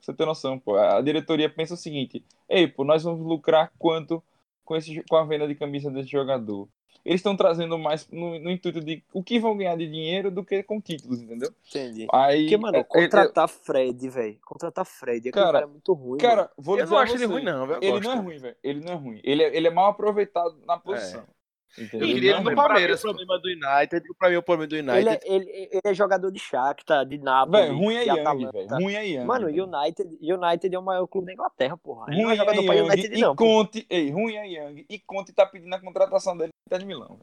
Você 0.00 0.14
tem 0.14 0.26
noção, 0.26 0.58
pô. 0.58 0.76
A 0.76 1.00
diretoria 1.00 1.48
pensa 1.48 1.74
o 1.74 1.76
seguinte: 1.76 2.24
ei, 2.48 2.66
pô, 2.66 2.84
nós 2.84 3.02
vamos 3.02 3.24
lucrar 3.26 3.72
quanto 3.78 4.22
com, 4.64 4.76
esse, 4.76 5.02
com 5.08 5.16
a 5.16 5.24
venda 5.24 5.46
de 5.46 5.54
camisa 5.54 5.90
desse 5.90 6.10
jogador? 6.10 6.68
Eles 7.04 7.20
estão 7.20 7.34
trazendo 7.34 7.78
mais 7.78 8.06
no, 8.10 8.38
no, 8.38 8.50
intuito 8.50 8.80
de 8.80 9.02
o 9.12 9.22
que 9.22 9.38
vão 9.38 9.56
ganhar 9.56 9.76
de 9.76 9.86
dinheiro 9.86 10.30
do 10.30 10.44
que 10.44 10.62
com 10.62 10.80
títulos, 10.80 11.22
entendeu? 11.22 11.50
Entendi. 11.68 12.06
Aí, 12.12 12.42
Porque, 12.42 12.56
mano, 12.58 12.84
contratar 12.84 13.46
é, 13.46 13.48
Fred, 13.48 14.08
velho. 14.08 14.38
Contratar 14.44 14.84
Fred, 14.84 15.30
cara, 15.30 15.52
cara 15.52 15.64
é 15.64 15.66
muito 15.66 15.92
ruim. 15.94 16.18
Cara, 16.18 16.50
vou 16.58 16.78
eu 16.78 16.86
não 16.86 16.98
acho 16.98 17.14
ele 17.14 17.24
ruim, 17.24 17.42
não, 17.42 17.66
velho. 17.66 17.80
Ele 17.82 18.00
não 18.00 18.12
é 18.12 18.16
ruim, 18.16 18.38
velho. 18.38 18.56
Ele 18.62 18.80
não 18.80 18.92
é 18.92 18.96
ruim. 18.96 19.20
Ele 19.24 19.42
é, 19.42 19.56
ele 19.56 19.66
é 19.66 19.70
mal 19.70 19.86
aproveitado 19.86 20.56
na 20.66 20.78
posição. 20.78 21.22
É. 21.22 21.39
Entendeu? 21.78 22.08
Eu 22.08 22.14
queria 22.14 22.30
ele 22.36 22.40
no 22.40 22.54
Palmeiras. 22.54 22.98
O 23.00 23.02
problema 23.02 23.38
do 23.38 23.48
United, 23.48 24.08
pra 24.18 24.30
mim, 24.30 24.36
o 24.36 24.42
problema 24.42 24.66
do 24.66 24.76
United. 24.76 24.98
Ele 24.98 25.08
é, 25.10 25.20
ele, 25.24 25.68
ele 25.72 25.80
é 25.84 25.94
jogador 25.94 26.30
de 26.30 26.38
Shakhtar, 26.38 27.06
de 27.06 27.18
Napoli. 27.18 27.62
Velho, 27.62 27.78
ruim 27.78 27.94
é 27.94 28.04
Young, 28.04 28.50
velho. 28.52 28.68
Ruim 28.68 28.94
é 28.94 29.06
Young. 29.06 29.24
Mano, 29.24 29.46
United, 29.46 30.18
United 30.20 30.74
é 30.74 30.78
o 30.78 30.82
maior 30.82 31.06
clube 31.06 31.26
da 31.26 31.32
Inglaterra, 31.32 31.76
porra. 31.76 32.06
Ruim 32.06 32.22
não 32.22 32.30
é 32.30 32.36
jogador 32.36 32.62
é 32.62 32.66
pra 32.66 32.74
United, 32.74 33.16
e 33.16 33.20
não. 33.20 33.36
Conte, 33.36 33.86
ei, 33.88 34.10
ruim 34.10 34.34
é 34.34 34.46
Young. 34.46 34.84
E 34.88 34.98
Conte 34.98 35.32
tá 35.32 35.46
pedindo 35.46 35.74
a 35.74 35.80
contratação 35.80 36.36
dele 36.36 36.50
no 36.52 36.66
Inter 36.66 36.78
de 36.80 36.86
Milão. 36.86 37.20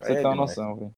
Você 0.00 0.12
é, 0.12 0.14
tem 0.16 0.26
uma 0.26 0.36
noção, 0.36 0.76
velho. 0.76 0.92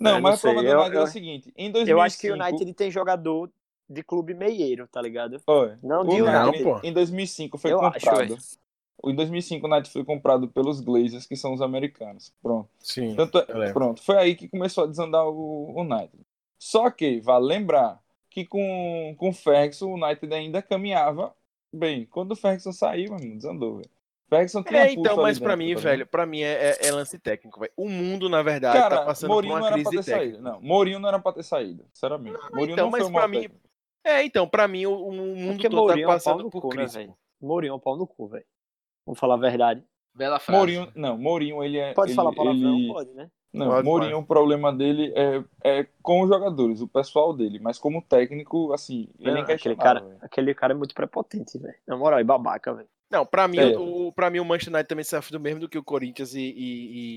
Não, 0.00 0.20
mas 0.20 0.38
o 0.38 0.42
problema 0.42 0.74
do 0.74 0.80
United 0.80 0.96
é 0.96 1.02
o 1.02 1.06
seguinte. 1.06 1.52
Em 1.56 1.70
2005, 1.70 1.90
eu 1.90 2.00
acho 2.02 2.18
que 2.18 2.30
o 2.30 2.34
United 2.34 2.74
tem 2.74 2.90
jogador 2.90 3.50
de 3.88 4.02
clube 4.02 4.34
meieiro, 4.34 4.88
tá 4.88 5.00
ligado? 5.00 5.40
Oi. 5.46 5.76
Não 5.82 6.04
de 6.04 6.20
United. 6.20 6.64
Não, 6.64 6.80
em 6.82 6.92
2005 6.92 7.58
foi 7.58 7.72
eu 7.72 7.78
comprado. 7.78 8.34
Acho, 8.34 8.58
em 9.04 9.14
2005 9.14 9.66
o 9.66 9.70
United 9.70 9.92
foi 9.92 10.04
comprado 10.04 10.48
pelos 10.48 10.80
Glazers, 10.80 11.26
que 11.26 11.36
são 11.36 11.52
os 11.52 11.60
americanos. 11.60 12.32
Pronto. 12.42 12.68
Sim. 12.78 13.14
Tanto, 13.16 13.38
é, 13.38 13.72
pronto. 13.72 14.02
Foi 14.02 14.16
aí 14.16 14.34
que 14.34 14.48
começou 14.48 14.84
a 14.84 14.86
desandar 14.86 15.26
o 15.26 15.74
United. 15.76 16.24
Só 16.58 16.90
que, 16.90 17.20
vale 17.20 17.46
lembrar 17.46 18.00
que 18.30 18.46
com, 18.46 19.14
com 19.18 19.30
o 19.30 19.32
Ferguson, 19.32 19.86
o 19.86 19.94
United 19.94 20.32
ainda 20.32 20.62
caminhava 20.62 21.34
bem. 21.72 22.06
Quando 22.06 22.32
o 22.32 22.36
Ferguson 22.36 22.72
saiu, 22.72 23.12
mano, 23.12 23.36
desandou, 23.36 23.76
velho. 23.76 23.90
Ferguson 24.28 24.62
tinha 24.62 24.86
É, 24.86 24.92
então, 24.92 25.16
mas 25.16 25.38
pra 25.38 25.56
mim, 25.56 25.74
tá 25.74 25.80
velho, 25.80 26.06
pra 26.06 26.24
mim 26.24 26.40
é, 26.40 26.70
é, 26.70 26.86
é, 26.86 26.92
lance 26.92 27.18
técnico, 27.18 27.60
velho. 27.60 27.72
O 27.76 27.88
mundo, 27.88 28.30
na 28.30 28.42
verdade, 28.42 28.78
Cara, 28.78 28.98
tá 28.98 29.04
passando 29.04 29.30
Mourinho 29.30 29.54
por 29.54 29.60
uma 29.60 29.72
crise 29.72 29.90
técnica. 29.90 30.16
Saído. 30.16 30.40
Não, 30.40 30.60
Mourinho 30.62 30.98
não 30.98 31.08
era 31.08 31.18
pra 31.18 31.32
ter 31.32 31.42
saído, 31.42 31.84
sinceramente. 31.92 32.38
Não, 32.38 32.50
Mourinho 32.50 32.74
então, 32.74 32.84
não 32.84 32.90
mas 32.90 33.10
pra 33.10 33.28
mim... 33.28 33.48
É, 34.04 34.24
então, 34.24 34.48
pra 34.48 34.66
mim, 34.66 34.86
o, 34.86 35.08
o 35.08 35.12
mundo 35.12 35.62
todo 35.62 35.76
Mourinho 35.76 36.06
tá 36.06 36.14
passando 36.14 36.42
é 36.42 36.46
um 36.46 36.50
por 36.50 36.62
cu, 36.62 36.68
crise. 36.70 37.06
Né, 37.06 37.14
Mourinho 37.40 37.72
é 37.72 37.74
um 37.74 37.78
pau 37.78 37.96
no 37.96 38.06
cu, 38.06 38.28
velho. 38.28 38.44
Vamos 39.06 39.18
falar 39.18 39.34
a 39.34 39.38
verdade. 39.38 39.84
Bela 40.14 40.38
frase. 40.38 40.58
Mourinho, 40.58 40.92
não, 40.94 41.16
Mourinho, 41.16 41.62
ele 41.64 41.78
é. 41.78 41.94
Pode 41.94 42.10
ele, 42.10 42.16
falar 42.16 42.34
palavrão, 42.34 42.76
ele... 42.76 42.92
pode, 42.92 43.10
né? 43.12 43.30
Não, 43.52 43.68
pode, 43.68 43.84
Mourinho, 43.84 44.12
pode. 44.12 44.24
o 44.24 44.26
problema 44.26 44.72
dele 44.72 45.12
é, 45.14 45.44
é 45.62 45.86
com 46.02 46.22
os 46.22 46.28
jogadores, 46.28 46.80
o 46.80 46.88
pessoal 46.88 47.34
dele, 47.34 47.58
mas 47.58 47.78
como 47.78 48.02
técnico, 48.02 48.72
assim, 48.72 49.08
ele 49.18 49.28
não, 49.28 49.34
nem 49.34 49.54
aquele 49.54 49.76
cara, 49.76 50.00
véio. 50.00 50.18
aquele 50.20 50.54
cara 50.54 50.72
é 50.72 50.76
muito 50.76 50.94
prepotente, 50.94 51.58
velho. 51.58 51.74
Na 51.86 51.96
moral, 51.96 52.18
é 52.18 52.24
babaca, 52.24 52.74
velho. 52.74 52.88
Não, 53.10 53.26
pra 53.26 53.46
mim, 53.46 53.58
é. 53.58 53.78
o, 53.78 54.10
pra 54.12 54.30
mim 54.30 54.40
o 54.40 54.44
Manchester 54.44 54.72
United 54.72 54.88
também 54.88 55.04
sofre 55.04 55.32
do 55.32 55.40
mesmo 55.40 55.60
do 55.60 55.68
que 55.68 55.76
o 55.76 55.84
Corinthians 55.84 56.34
e, 56.34 56.40
e, 56.40 57.16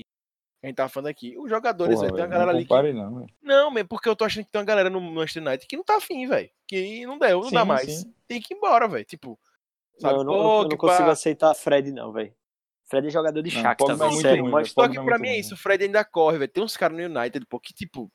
a 0.62 0.66
gente 0.66 0.76
tava 0.76 0.88
falando 0.88 1.08
aqui. 1.08 1.38
Os 1.38 1.48
jogadores, 1.48 1.94
Porra, 1.94 2.06
véio, 2.06 2.14
tem 2.16 2.24
uma 2.24 2.30
galera 2.30 2.52
não 2.52 2.58
ali. 2.58 2.66
Que... 2.66 2.92
Não, 2.92 3.14
véio. 3.14 3.26
não, 3.42 3.70
mesmo 3.70 3.88
porque 3.88 4.08
eu 4.08 4.16
tô 4.16 4.24
achando 4.24 4.44
que 4.44 4.50
tem 4.50 4.60
uma 4.60 4.66
galera 4.66 4.90
no 4.90 5.00
Manchester 5.00 5.42
United 5.42 5.66
que 5.66 5.76
não 5.76 5.84
tá 5.84 5.96
afim, 5.96 6.26
velho. 6.26 6.50
Que 6.66 7.06
não 7.06 7.18
deu, 7.18 7.40
não 7.40 7.48
sim, 7.48 7.54
dá 7.54 7.64
mais. 7.64 8.00
Sim. 8.00 8.14
Tem 8.26 8.40
que 8.40 8.52
ir 8.52 8.56
embora, 8.56 8.88
velho. 8.88 9.04
Tipo. 9.04 9.38
Sabe? 9.98 10.14
Não, 10.14 10.20
eu 10.20 10.24
não, 10.24 10.62
eu 10.62 10.68
não 10.68 10.76
consigo 10.76 11.10
aceitar 11.10 11.54
Fred, 11.54 11.90
não, 11.90 12.12
velho. 12.12 12.34
Fred 12.84 13.06
é 13.06 13.10
jogador 13.10 13.42
de 13.42 13.50
Shakhtar, 13.50 13.96
velho. 13.96 14.12
Sério, 14.12 14.46
mas 14.46 14.70
só 14.70 14.88
que 14.88 15.02
pra 15.02 15.18
mim 15.18 15.28
é 15.28 15.38
isso. 15.38 15.54
O 15.54 15.56
Fred 15.56 15.84
ainda 15.84 16.04
corre, 16.04 16.38
velho. 16.38 16.50
Tem 16.50 16.62
uns 16.62 16.76
caras 16.76 16.96
no 16.96 17.04
United, 17.04 17.44
pô, 17.46 17.58
que 17.58 17.74
tipo. 17.74 18.10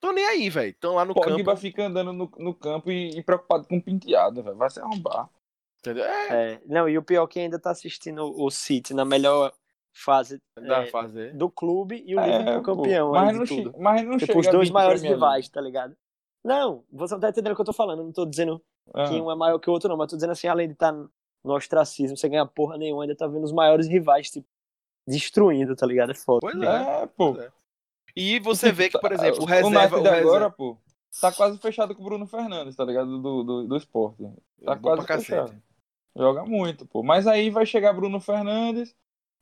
Tô 0.00 0.12
nem 0.12 0.24
aí, 0.24 0.48
velho. 0.48 0.74
Tão 0.78 0.94
lá 0.94 1.04
no 1.04 1.12
Pogba 1.12 1.30
campo. 1.30 1.44
Pogba 1.44 1.56
fica 1.56 1.86
andando 1.86 2.12
no, 2.12 2.30
no 2.38 2.54
campo 2.54 2.90
e, 2.90 3.18
e 3.18 3.22
preocupado 3.22 3.66
com 3.66 3.80
penteado, 3.80 4.42
velho. 4.42 4.56
Vai 4.56 4.70
se 4.70 4.80
arrombar. 4.80 5.28
Entendeu? 5.80 6.04
É. 6.04 6.52
é. 6.52 6.60
Não, 6.66 6.88
e 6.88 6.96
o 6.96 7.02
pior 7.02 7.24
é 7.24 7.26
que 7.26 7.40
ainda 7.40 7.58
tá 7.58 7.70
assistindo 7.70 8.22
o 8.22 8.50
City 8.50 8.94
na 8.94 9.04
melhor 9.04 9.52
fase, 9.92 10.40
da 10.56 10.84
é, 10.84 10.86
fase 10.86 11.32
do 11.32 11.50
clube 11.50 12.02
e 12.06 12.14
o 12.14 12.20
é, 12.20 12.38
Liverpool 12.38 12.62
campeão. 12.62 13.10
Mas 13.12 13.36
não, 13.36 13.44
tudo. 13.44 13.74
mas 13.78 14.04
não 14.04 14.16
tipo, 14.16 14.38
os 14.38 14.46
dois 14.46 14.70
maiores 14.70 15.02
rivais, 15.02 15.48
tá 15.48 15.60
ligado? 15.60 15.96
Não, 16.44 16.84
você 16.90 17.14
não 17.14 17.20
tá 17.20 17.28
entendendo 17.28 17.52
o 17.52 17.56
que 17.56 17.60
eu 17.60 17.66
tô 17.66 17.72
falando. 17.72 18.04
Não 18.04 18.12
tô 18.12 18.24
dizendo 18.24 18.62
que 18.92 19.20
um 19.20 19.30
é 19.30 19.34
maior 19.34 19.58
que 19.58 19.68
o 19.68 19.72
outro, 19.72 19.88
não. 19.88 19.96
Mas 19.96 20.10
tô 20.10 20.16
dizendo 20.16 20.30
assim, 20.32 20.46
além 20.46 20.68
de 20.68 20.74
estar 20.74 20.92
tá 20.92 21.08
no 21.44 21.54
ostracismo, 21.54 22.16
você 22.16 22.28
ganha 22.28 22.46
porra 22.46 22.76
nenhuma, 22.76 23.02
ainda 23.02 23.16
tá 23.16 23.26
vendo 23.26 23.44
os 23.44 23.52
maiores 23.52 23.86
rivais, 23.86 24.30
tipo, 24.30 24.46
destruindo, 25.06 25.74
tá 25.74 25.86
ligado? 25.86 26.12
É 26.12 26.14
foda. 26.14 26.40
Pois 26.40 26.60
é, 26.60 27.06
pô. 27.06 27.34
Pois 27.34 27.46
é. 27.46 27.52
E 28.16 28.40
você 28.40 28.72
vê 28.72 28.88
que, 28.88 28.98
por 28.98 29.12
exemplo, 29.12 29.42
o 29.42 29.46
reserva... 29.46 29.96
O, 29.96 30.00
o 30.00 30.02
reserva... 30.02 30.18
agora, 30.18 30.50
pô, 30.50 30.76
tá 31.20 31.32
quase 31.32 31.58
fechado 31.58 31.94
com 31.94 32.02
o 32.02 32.04
Bruno 32.04 32.26
Fernandes, 32.26 32.74
tá 32.74 32.84
ligado? 32.84 33.20
Do, 33.20 33.44
do, 33.44 33.68
do 33.68 33.76
esporte. 33.76 34.22
Tá 34.64 34.72
é 34.72 34.76
quase 34.76 35.06
fechado. 35.06 35.62
Joga 36.16 36.44
muito, 36.44 36.84
pô. 36.86 37.02
Mas 37.02 37.26
aí 37.26 37.48
vai 37.48 37.64
chegar 37.64 37.92
Bruno 37.92 38.20
Fernandes 38.20 38.94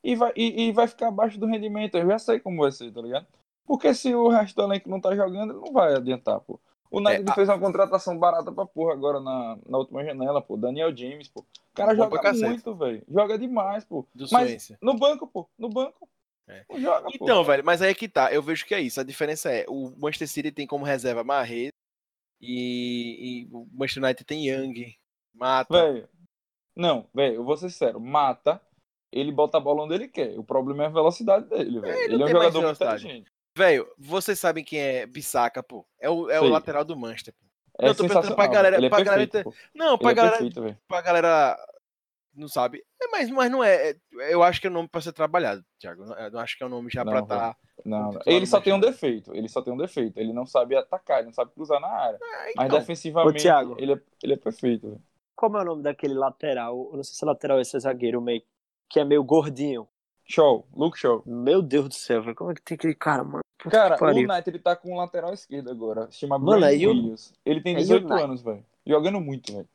e 0.04 0.14
vai, 0.14 0.32
e, 0.36 0.66
e, 0.68 0.72
vai 0.72 0.86
ficar 0.86 1.08
abaixo 1.08 1.40
do 1.40 1.46
rendimento. 1.46 1.96
Eu 1.96 2.06
já 2.06 2.18
sei 2.18 2.38
como 2.38 2.62
vai 2.62 2.70
ser, 2.70 2.92
tá 2.92 3.00
ligado? 3.00 3.26
Porque 3.64 3.94
se 3.94 4.14
o 4.14 4.28
resto 4.28 4.54
do 4.56 4.62
elenco 4.62 4.88
não 4.88 5.00
tá 5.00 5.14
jogando, 5.16 5.54
não 5.54 5.72
vai 5.72 5.94
adiantar, 5.94 6.40
pô. 6.40 6.60
O 6.96 6.98
United 6.98 7.30
é, 7.30 7.34
fez 7.34 7.46
uma 7.46 7.58
contratação 7.58 8.18
barata 8.18 8.50
pra 8.50 8.64
porra 8.64 8.94
agora 8.94 9.20
na, 9.20 9.58
na 9.68 9.76
última 9.76 10.02
janela, 10.02 10.40
pô. 10.40 10.56
Daniel 10.56 10.96
James, 10.96 11.28
pô. 11.28 11.40
O 11.40 11.74
cara 11.74 11.94
joga 11.94 12.32
muito, 12.32 12.74
velho. 12.74 13.04
Joga 13.06 13.38
demais, 13.38 13.84
pô. 13.84 14.06
Do 14.14 14.26
mas 14.32 14.72
no 14.80 14.96
banco, 14.96 15.26
pô. 15.26 15.46
No 15.58 15.68
banco. 15.68 16.08
É. 16.48 16.64
Joga, 16.78 17.10
então, 17.12 17.38
pô. 17.38 17.44
velho, 17.44 17.62
mas 17.62 17.82
aí 17.82 17.90
é 17.90 17.94
que 17.94 18.08
tá. 18.08 18.32
Eu 18.32 18.42
vejo 18.42 18.64
que 18.64 18.74
é 18.74 18.80
isso. 18.80 18.98
A 18.98 19.04
diferença 19.04 19.50
é, 19.50 19.66
o 19.68 19.92
Manchester 19.98 20.26
City 20.26 20.50
tem 20.50 20.66
como 20.66 20.86
reserva 20.86 21.22
Marrez 21.22 21.70
e, 22.40 23.44
e 23.44 23.48
o 23.52 23.68
Manchester 23.74 24.02
United 24.02 24.24
tem 24.24 24.48
Young, 24.48 24.94
Mata. 25.34 25.92
Velho, 25.92 26.08
não, 26.74 27.06
velho, 27.14 27.34
eu 27.34 27.44
vou 27.44 27.58
ser 27.58 27.68
sincero. 27.68 28.00
Mata, 28.00 28.58
ele 29.12 29.32
bota 29.32 29.58
a 29.58 29.60
bola 29.60 29.82
onde 29.82 29.92
ele 29.92 30.08
quer. 30.08 30.38
O 30.38 30.44
problema 30.44 30.84
é 30.84 30.86
a 30.86 30.90
velocidade 30.90 31.46
dele, 31.46 31.78
velho. 31.78 31.92
É, 31.92 32.04
ele, 32.04 32.14
ele 32.14 32.22
é 32.22 32.24
um 32.24 32.28
jogador 32.30 32.62
muito 32.62 32.82
inteligente. 32.82 33.35
Velho, 33.56 33.90
vocês 33.96 34.38
sabem 34.38 34.62
quem 34.62 34.78
é 34.78 35.06
Bissaca, 35.06 35.62
pô? 35.62 35.86
É 35.98 36.10
o, 36.10 36.28
é 36.28 36.38
o 36.38 36.46
lateral 36.46 36.84
do 36.84 36.94
Manchester, 36.94 37.32
pô. 37.32 37.46
É 37.80 37.88
eu 37.88 37.94
tô 37.94 38.06
pensando 38.06 38.36
pra 38.36 38.46
galera. 38.46 38.76
Ele 38.76 38.86
é 38.86 38.90
pra 38.90 39.02
perfeito, 39.02 39.32
galera 39.32 39.56
não, 39.74 39.96
pra 39.96 40.10
ele 40.10 40.20
é 40.20 40.22
galera. 40.22 40.36
É 40.36 40.50
perfeito, 40.50 40.78
pra 40.86 41.00
galera. 41.00 41.56
Não 42.34 42.48
sabe. 42.48 42.84
É, 43.02 43.08
mas, 43.08 43.30
mas 43.30 43.50
não 43.50 43.64
é, 43.64 43.92
é. 43.92 43.96
Eu 44.28 44.42
acho 44.42 44.60
que 44.60 44.66
é 44.66 44.70
um 44.70 44.74
nome 44.74 44.88
pra 44.88 45.00
ser 45.00 45.12
trabalhado, 45.12 45.64
Thiago. 45.78 46.04
Eu 46.04 46.30
não 46.30 46.40
acho 46.40 46.58
que 46.58 46.62
é 46.62 46.66
um 46.66 46.70
nome 46.70 46.90
já 46.90 47.02
não, 47.02 47.12
pra 47.12 47.20
estar. 47.22 47.54
Tá 47.54 47.56
não, 47.82 48.12
não. 48.12 48.20
ele 48.26 48.44
só 48.44 48.60
tem 48.60 48.74
um 48.74 48.80
defeito. 48.80 49.34
Ele 49.34 49.48
só 49.48 49.62
tem 49.62 49.72
um 49.72 49.78
defeito. 49.78 50.20
Ele 50.20 50.34
não 50.34 50.44
sabe 50.44 50.76
atacar, 50.76 51.20
ele 51.20 51.28
não 51.28 51.32
sabe 51.32 51.52
cruzar 51.52 51.80
na 51.80 51.88
área. 51.88 52.18
Ah, 52.22 52.50
então. 52.50 52.64
Mas 52.64 52.72
defensivamente, 52.72 53.38
Ô, 53.38 53.40
Thiago, 53.40 53.76
ele, 53.78 53.94
é, 53.94 54.00
ele 54.22 54.34
é 54.34 54.36
perfeito, 54.36 54.86
velho. 54.88 55.02
Como 55.34 55.56
é 55.56 55.62
o 55.62 55.64
nome 55.64 55.82
daquele 55.82 56.12
lateral? 56.12 56.90
Eu 56.90 56.96
não 56.96 57.02
sei 57.02 57.14
se 57.14 57.24
é 57.24 57.26
lateral 57.26 57.56
ou 57.56 57.64
se 57.64 57.74
é 57.74 57.80
zagueiro, 57.80 58.20
meio, 58.20 58.42
que 58.90 59.00
é 59.00 59.04
meio 59.04 59.24
gordinho. 59.24 59.88
Show, 60.28 60.66
Luke 60.74 60.98
Show. 60.98 61.22
Meu 61.24 61.62
Deus 61.62 61.88
do 61.88 61.94
céu, 61.94 62.22
velho. 62.22 62.34
Como 62.34 62.50
é 62.50 62.54
que 62.54 62.62
tem 62.62 62.74
aquele 62.74 62.94
cara, 62.94 63.22
mano? 63.22 63.45
Puta 63.66 63.76
cara, 63.76 63.96
o 64.00 64.08
United 64.10 64.48
ele 64.48 64.58
tá 64.60 64.76
com 64.76 64.94
um 64.94 64.96
lateral 64.96 65.34
esquerdo 65.34 65.70
agora. 65.70 66.08
Se 66.08 66.18
chama 66.18 66.38
mano, 66.38 66.64
é 66.64 66.70
Williams. 66.70 67.34
Ele 67.44 67.60
tem 67.60 67.74
18 67.74 68.12
é 68.12 68.22
anos, 68.22 68.40
velho. 68.40 68.64
Jogando 68.86 69.20
muito, 69.20 69.52
velho. 69.52 69.68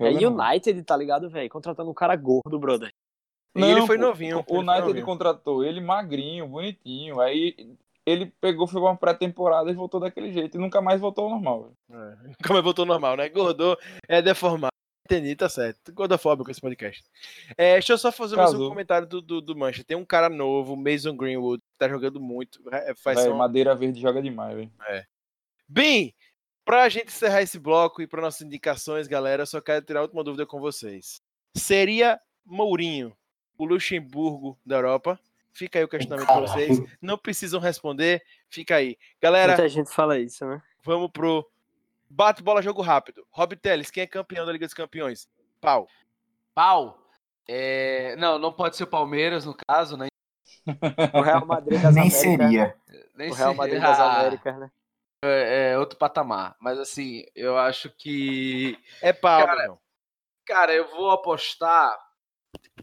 É 0.00 0.08
United, 0.08 0.74
muito. 0.74 0.86
tá 0.86 0.96
ligado, 0.96 1.30
velho? 1.30 1.48
Contratando 1.48 1.88
um 1.88 1.94
cara 1.94 2.16
gordo, 2.16 2.58
brother. 2.58 2.92
Não, 3.54 3.68
e 3.68 3.70
ele 3.70 3.86
foi 3.86 3.96
novinho. 3.96 4.44
O 4.48 4.58
United 4.58 4.86
novinho. 4.86 5.04
contratou 5.04 5.62
ele 5.64 5.80
magrinho, 5.80 6.48
bonitinho. 6.48 7.20
Aí 7.20 7.54
ele 8.04 8.32
pegou, 8.40 8.66
foi 8.66 8.80
uma 8.80 8.96
pré-temporada 8.96 9.70
e 9.70 9.74
voltou 9.74 10.00
daquele 10.00 10.32
jeito. 10.32 10.56
E 10.56 10.60
nunca 10.60 10.80
mais 10.80 11.00
voltou 11.00 11.24
ao 11.24 11.30
normal. 11.30 11.70
É, 11.88 11.94
nunca 12.26 12.52
mais 12.52 12.64
voltou 12.64 12.82
ao 12.82 12.88
normal, 12.88 13.16
né? 13.16 13.28
Gordou, 13.28 13.78
é 14.08 14.20
deformado. 14.20 14.72
Entendi, 15.12 15.36
tá 15.36 15.46
certo. 15.46 15.92
Gordofóbico 15.92 16.50
esse 16.50 16.60
podcast. 16.60 17.04
É, 17.54 17.74
deixa 17.74 17.92
eu 17.92 17.98
só 17.98 18.10
fazer 18.10 18.34
mais 18.34 18.54
um 18.54 18.68
comentário 18.70 19.06
do, 19.06 19.20
do, 19.20 19.42
do 19.42 19.54
Mancha. 19.54 19.84
Tem 19.84 19.94
um 19.94 20.06
cara 20.06 20.30
novo, 20.30 20.74
Mason 20.74 21.14
Greenwood, 21.14 21.62
que 21.62 21.78
tá 21.78 21.86
jogando 21.86 22.18
muito. 22.18 22.58
É, 22.72 22.94
faz 22.94 23.20
Véio, 23.20 23.36
Madeira 23.36 23.74
Verde 23.74 24.00
joga 24.00 24.22
demais, 24.22 24.56
velho. 24.56 24.72
É. 24.88 25.04
Bem, 25.68 26.14
pra 26.64 26.88
gente 26.88 27.08
encerrar 27.08 27.42
esse 27.42 27.58
bloco 27.58 28.00
e 28.00 28.06
para 28.06 28.22
nossas 28.22 28.40
indicações, 28.40 29.06
galera, 29.06 29.42
eu 29.42 29.46
só 29.46 29.60
quero 29.60 29.84
tirar 29.84 30.00
última 30.00 30.24
dúvida 30.24 30.46
com 30.46 30.58
vocês. 30.58 31.20
Seria 31.54 32.18
Mourinho 32.46 33.14
o 33.58 33.66
Luxemburgo 33.66 34.58
da 34.64 34.76
Europa? 34.76 35.20
Fica 35.52 35.78
aí 35.78 35.84
o 35.84 35.88
questionamento 35.88 36.26
para 36.26 36.40
vocês. 36.40 36.80
Não 37.02 37.18
precisam 37.18 37.60
responder. 37.60 38.22
Fica 38.48 38.76
aí. 38.76 38.96
Galera. 39.20 39.52
Muita 39.52 39.68
gente 39.68 39.90
fala 39.92 40.18
isso, 40.18 40.46
né? 40.46 40.62
Vamos 40.82 41.10
pro 41.12 41.46
Bate 42.14 42.42
bola, 42.42 42.60
jogo 42.60 42.82
rápido. 42.82 43.26
Rob 43.30 43.56
Teles, 43.56 43.90
quem 43.90 44.02
é 44.02 44.06
campeão 44.06 44.44
da 44.44 44.52
Liga 44.52 44.66
dos 44.66 44.74
Campeões? 44.74 45.26
Pau. 45.62 45.88
Pau? 46.54 46.98
É... 47.48 48.14
Não, 48.16 48.38
não 48.38 48.52
pode 48.52 48.76
ser 48.76 48.84
o 48.84 48.86
Palmeiras, 48.86 49.46
no 49.46 49.56
caso, 49.66 49.96
né? 49.96 50.08
O 51.14 51.22
Real 51.22 51.46
Madrid 51.46 51.80
das 51.80 51.94
Nem 51.96 52.04
Américas. 52.04 52.20
seria. 52.20 52.76
Nem 53.14 53.30
o 53.30 53.34
Real 53.34 53.54
Madrid 53.54 53.80
das 53.80 53.98
Américas, 53.98 54.58
né? 54.58 54.70
É, 55.24 55.70
é, 55.70 55.78
outro 55.78 55.98
patamar. 55.98 56.54
Mas 56.60 56.78
assim, 56.78 57.24
eu 57.34 57.56
acho 57.56 57.88
que. 57.88 58.78
É 59.00 59.14
pau, 59.14 59.46
cara, 59.46 59.78
cara, 60.44 60.74
eu 60.74 60.90
vou 60.90 61.10
apostar. 61.12 61.98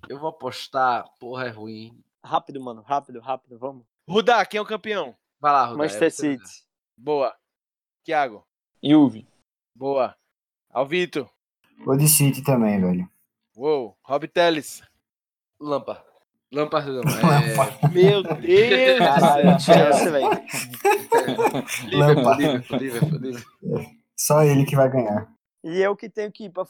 Eu 0.08 0.18
vou 0.18 0.30
apostar. 0.30 1.06
Porra, 1.20 1.46
é 1.46 1.50
ruim. 1.50 2.04
Rápido, 2.24 2.60
mano. 2.60 2.82
Rápido, 2.82 3.20
rápido. 3.20 3.60
Vamos. 3.60 3.86
Rudá, 4.08 4.44
quem 4.44 4.58
é 4.58 4.62
o 4.62 4.66
campeão? 4.66 5.16
Vai 5.40 5.52
lá, 5.54 5.66
Rudá. 5.66 5.78
Manchester 5.78 6.12
City. 6.12 6.66
Boa. 6.98 7.36
Thiago. 8.04 8.49
Juve. 8.84 9.28
Boa. 9.76 10.16
Alvito. 10.72 11.30
Vou 11.86 11.98
de 11.98 12.08
City 12.08 12.42
também, 12.42 12.80
velho. 12.80 13.10
Uou. 13.56 13.98
Rob 14.04 14.28
Teles. 14.28 14.82
Lampa. 15.60 16.04
Lampa. 16.52 16.80
É... 16.90 17.88
Meu 17.90 18.24
Deus! 18.24 18.98
Caralho, 18.98 19.60
Chelsea, 19.60 20.12
velho. 20.12 20.30
Só 24.16 24.44
ele 24.44 24.66
que 24.66 24.76
vai 24.76 24.90
ganhar. 24.90 25.32
E 25.64 25.80
eu 25.80 25.96
que 25.96 26.10
tenho 26.10 26.32
que 26.32 26.46
ir 26.46 26.50
pra 26.50 26.66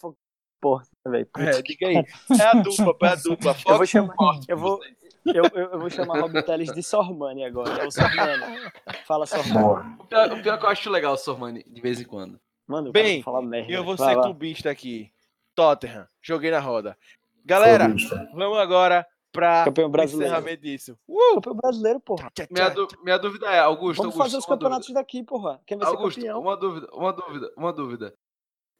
Porra, 0.61 0.83
velho. 1.07 1.27
É, 1.37 1.61
diga 1.61 1.87
aí. 1.87 1.95
É 2.37 2.43
a 2.43 2.53
dupla, 2.53 2.95
é 3.01 3.07
a 3.07 3.15
dupla. 3.15 3.53
Fox 3.53 3.65
eu 3.65 3.77
vou 3.77 3.85
chamar, 3.85 4.15
eu 4.47 4.57
vou, 4.57 4.79
eu, 5.25 5.43
eu, 5.53 5.69
eu, 5.71 5.79
vou 5.79 5.89
chamar 5.89 6.19
Rob 6.19 6.41
Teles 6.43 6.73
de 6.73 6.83
Sormani 6.83 7.43
agora. 7.43 7.83
É 7.83 7.87
o 7.87 7.91
Sormani. 7.91 8.71
Fala, 9.05 9.25
Sormani. 9.25 9.95
O 9.99 10.05
pior, 10.05 10.31
o 10.31 10.41
pior 10.41 10.59
que 10.59 10.65
eu 10.65 10.69
acho 10.69 10.89
legal 10.89 11.13
o 11.13 11.17
Sormani, 11.17 11.63
de 11.67 11.81
vez 11.81 11.99
em 11.99 12.05
quando. 12.05 12.39
Mano, 12.67 12.91
Bem, 12.91 13.23
merda, 13.43 13.71
eu 13.71 13.83
vou 13.83 13.97
ser 13.97 14.15
lá. 14.15 14.23
clubista 14.23 14.69
aqui. 14.69 15.11
Tottenham, 15.55 16.07
joguei 16.21 16.51
na 16.51 16.59
roda. 16.59 16.97
Galera, 17.43 17.85
clubista. 17.85 18.29
vamos 18.33 18.57
agora 18.59 19.05
pra 19.31 19.65
campeão 19.65 19.89
brasileiro. 19.89 20.31
encerramento 20.31 20.61
disso. 20.61 20.97
Uh! 21.07 21.35
Campeão 21.35 21.55
brasileiro, 21.55 21.99
porra. 21.99 22.31
Minha, 22.49 22.73
minha 23.03 23.17
dúvida 23.17 23.47
é, 23.47 23.59
Augusto, 23.59 23.97
Vamos 23.97 24.13
Augusto, 24.13 24.17
fazer 24.17 24.37
os 24.37 24.45
campeonatos 24.45 24.87
dúvida. 24.87 24.99
daqui, 24.99 25.23
porra. 25.23 25.59
Quem 25.65 25.77
vai 25.77 25.87
Augusto, 25.87 26.21
ser 26.21 26.27
campeão? 26.27 26.41
uma 26.41 26.55
dúvida, 26.55 26.87
uma 26.93 27.11
dúvida, 27.11 27.53
uma 27.57 27.73
dúvida. 27.73 28.13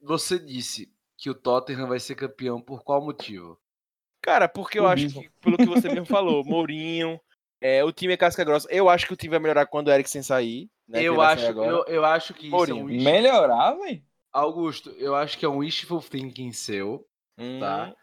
Você 0.02 0.40
disse 0.40 0.92
que 1.18 1.30
o 1.30 1.34
Tottenham 1.34 1.88
vai 1.88 2.00
ser 2.00 2.16
campeão 2.16 2.62
por 2.62 2.84
qual 2.84 3.04
motivo? 3.04 3.60
Cara, 4.22 4.48
porque 4.48 4.80
eu 4.80 4.88
acho 4.88 5.10
que, 5.10 5.30
pelo 5.42 5.58
que 5.58 5.66
você 5.66 5.88
mesmo 5.88 6.06
falou, 6.06 6.44
Mourinho, 6.44 7.20
é, 7.62 7.84
o 7.84 7.92
time 7.92 8.14
é 8.14 8.18
casca 8.18 8.44
grossa. 8.44 8.68
Eu 8.72 8.90
acho 8.90 9.08
que 9.08 9.14
o 9.14 9.16
time 9.16 9.32
vai 9.32 9.40
melhorar 9.40 9.66
quando 9.66 9.88
o 9.88 9.92
Eriksen 9.92 10.24
sair. 10.24 10.70
Né, 10.88 11.04
eu, 11.04 11.22
acho, 11.22 11.46
eu, 11.46 11.86
eu 11.86 12.06
acho 12.06 12.34
que 12.34 12.50
Mourinho. 12.50 12.90
isso 12.90 12.98
é 12.98 13.02
um 13.02 13.04
Melhorar, 13.04 13.74
velho? 13.76 14.02
Augusto, 14.32 14.92
eu 14.92 15.16
acho 15.16 15.38
que 15.38 15.46
é 15.46 15.50
um 15.50 15.58
wishful 15.58 16.02
thinking 16.02 16.52
seu, 16.52 17.06
tá? 17.36 17.44
hum. 17.44 17.60
tá? 17.60 17.96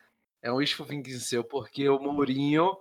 É 0.42 0.52
um 0.52 0.56
wishful 0.56 0.86
thinking 0.86 1.18
seu, 1.18 1.44
porque 1.44 1.88
o 1.88 1.98
Mourinho 1.98 2.76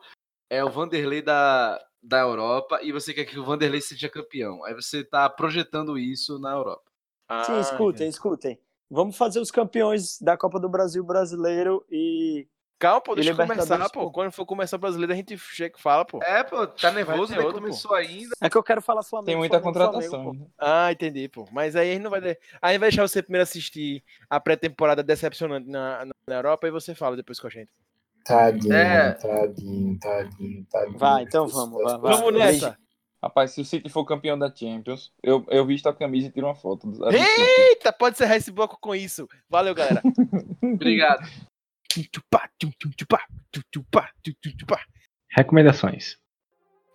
é 0.49 0.64
o 0.64 0.70
Vanderlei 0.70 1.22
da, 1.22 1.80
da 2.02 2.20
Europa 2.20 2.80
e 2.82 2.91
você 2.91 3.14
quer 3.14 3.26
que 3.26 3.38
o 3.38 3.44
Vanderlei 3.44 3.82
seja 3.82 4.10
campeão. 4.10 4.64
Aí 4.64 4.74
você 4.74 5.03
tá 5.03 5.30
projetando 5.30 5.98
isso 5.98 6.40
na 6.40 6.52
Europa. 6.52 6.84
Ah, 7.28 7.44
Sim, 7.44 7.60
escutem, 7.60 8.07
escutem. 8.07 8.60
Vamos 8.90 9.18
fazer 9.18 9.40
os 9.40 9.49
campeões 9.49 10.20
da 10.22 10.38
Copa 10.38 10.60
do 10.60 10.70
Brasil 10.70 11.03
brasileiro 11.03 11.84
e 11.90 12.48
Calma, 12.77 12.99
pô, 12.99 13.15
deixa 13.15 13.31
eu 13.31 13.35
começar, 13.35 13.89
pô. 13.89 14.11
Quando 14.11 14.31
for 14.31 14.45
começar 14.45 14.76
o 14.76 14.80
brasileiro, 14.80 15.14
a 15.14 15.15
gente 15.15 15.38
chega 15.38 15.76
e 15.77 15.81
fala, 15.81 16.03
pô. 16.03 16.22
É, 16.22 16.43
pô, 16.43 16.68
tá 16.68 16.91
nervoso, 16.91 17.31
nem 17.34 17.41
outro, 17.41 17.61
começou 17.61 17.91
pô. 17.91 17.95
ainda. 17.95 18.35
É 18.41 18.49
que 18.49 18.57
eu 18.57 18.64
quero 18.64 18.81
falar 18.81 19.02
Flamengo. 19.02 19.27
Tem 19.27 19.35
muita 19.38 19.60
Flamengo, 19.61 19.85
contratação. 19.85 20.23
Flamengo, 20.23 20.52
ah, 20.60 20.91
entendi, 20.91 21.30
pô. 21.30 21.47
Mas 21.52 21.76
aí 21.76 21.91
a 21.91 21.93
gente 21.93 22.03
não 22.03 22.11
vai. 22.11 22.19
Aí 22.19 22.73
gente 22.73 22.80
vai 22.80 22.80
deixar 22.80 23.07
você 23.07 23.22
primeiro 23.22 23.43
assistir 23.43 24.03
a 24.30 24.39
pré-temporada 24.39 25.02
decepcionante 25.02 25.69
na, 25.69 26.06
na 26.06 26.35
Europa 26.35 26.68
e 26.68 26.72
você 26.72 26.93
fala 26.93 27.15
depois 27.15 27.39
com 27.39 27.47
a 27.47 27.49
gente. 27.49 27.69
Tadinho, 28.26 28.73
é... 28.73 29.11
tadinho, 29.14 29.99
tadinho, 29.99 30.65
tadinho. 30.69 30.97
Vai, 30.97 31.23
então 31.23 31.47
vamos, 31.47 31.81
vai, 31.81 31.97
vai. 31.97 32.14
Vamos 32.14 32.34
nessa. 32.34 32.77
Rapaz, 33.23 33.52
se 33.52 33.61
o 33.61 33.65
City 33.65 33.89
for 33.89 34.06
campeão 34.06 34.38
da 34.38 34.53
Champions, 34.53 35.11
eu, 35.23 35.45
eu 35.49 35.65
visto 35.65 35.88
a 35.88 35.93
camisa 35.93 36.27
e 36.27 36.31
tiro 36.31 36.45
uma 36.45 36.56
foto. 36.56 36.91
Eita, 37.11 37.93
pode 37.93 38.18
ser 38.18 38.30
esse 38.31 38.52
bloco 38.52 38.77
com 38.80 38.93
isso. 38.93 39.27
Valeu, 39.49 39.73
galera. 39.73 40.02
Obrigado. 40.61 41.27
Recomendações. 45.30 46.18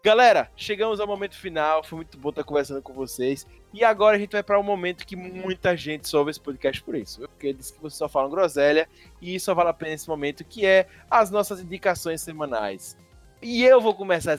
Galera, 0.02 0.50
chegamos 0.56 0.98
ao 0.98 1.06
momento 1.06 1.36
final. 1.36 1.84
Foi 1.84 1.96
muito 1.96 2.16
bom 2.16 2.30
estar 2.30 2.42
conversando 2.42 2.80
com 2.80 2.94
vocês. 2.94 3.46
E 3.72 3.84
agora 3.84 4.16
a 4.16 4.18
gente 4.18 4.32
vai 4.32 4.42
para 4.42 4.58
um 4.58 4.62
momento 4.62 5.06
que 5.06 5.14
muita 5.14 5.76
gente 5.76 6.08
só 6.08 6.20
ouve 6.20 6.30
esse 6.30 6.40
podcast 6.40 6.82
por 6.82 6.94
isso. 6.94 7.20
Porque 7.20 7.52
disse 7.52 7.72
que 7.72 7.80
vocês 7.80 7.98
só 7.98 8.08
falam 8.08 8.30
groselha. 8.30 8.88
E 9.20 9.38
só 9.38 9.54
vale 9.54 9.68
a 9.68 9.74
pena 9.74 9.92
esse 9.92 10.08
momento, 10.08 10.42
que 10.42 10.64
é 10.64 10.88
as 11.10 11.30
nossas 11.30 11.60
indicações 11.60 12.22
semanais. 12.22 12.96
E 13.42 13.62
eu 13.62 13.80
vou 13.80 13.94
começar 13.94 14.38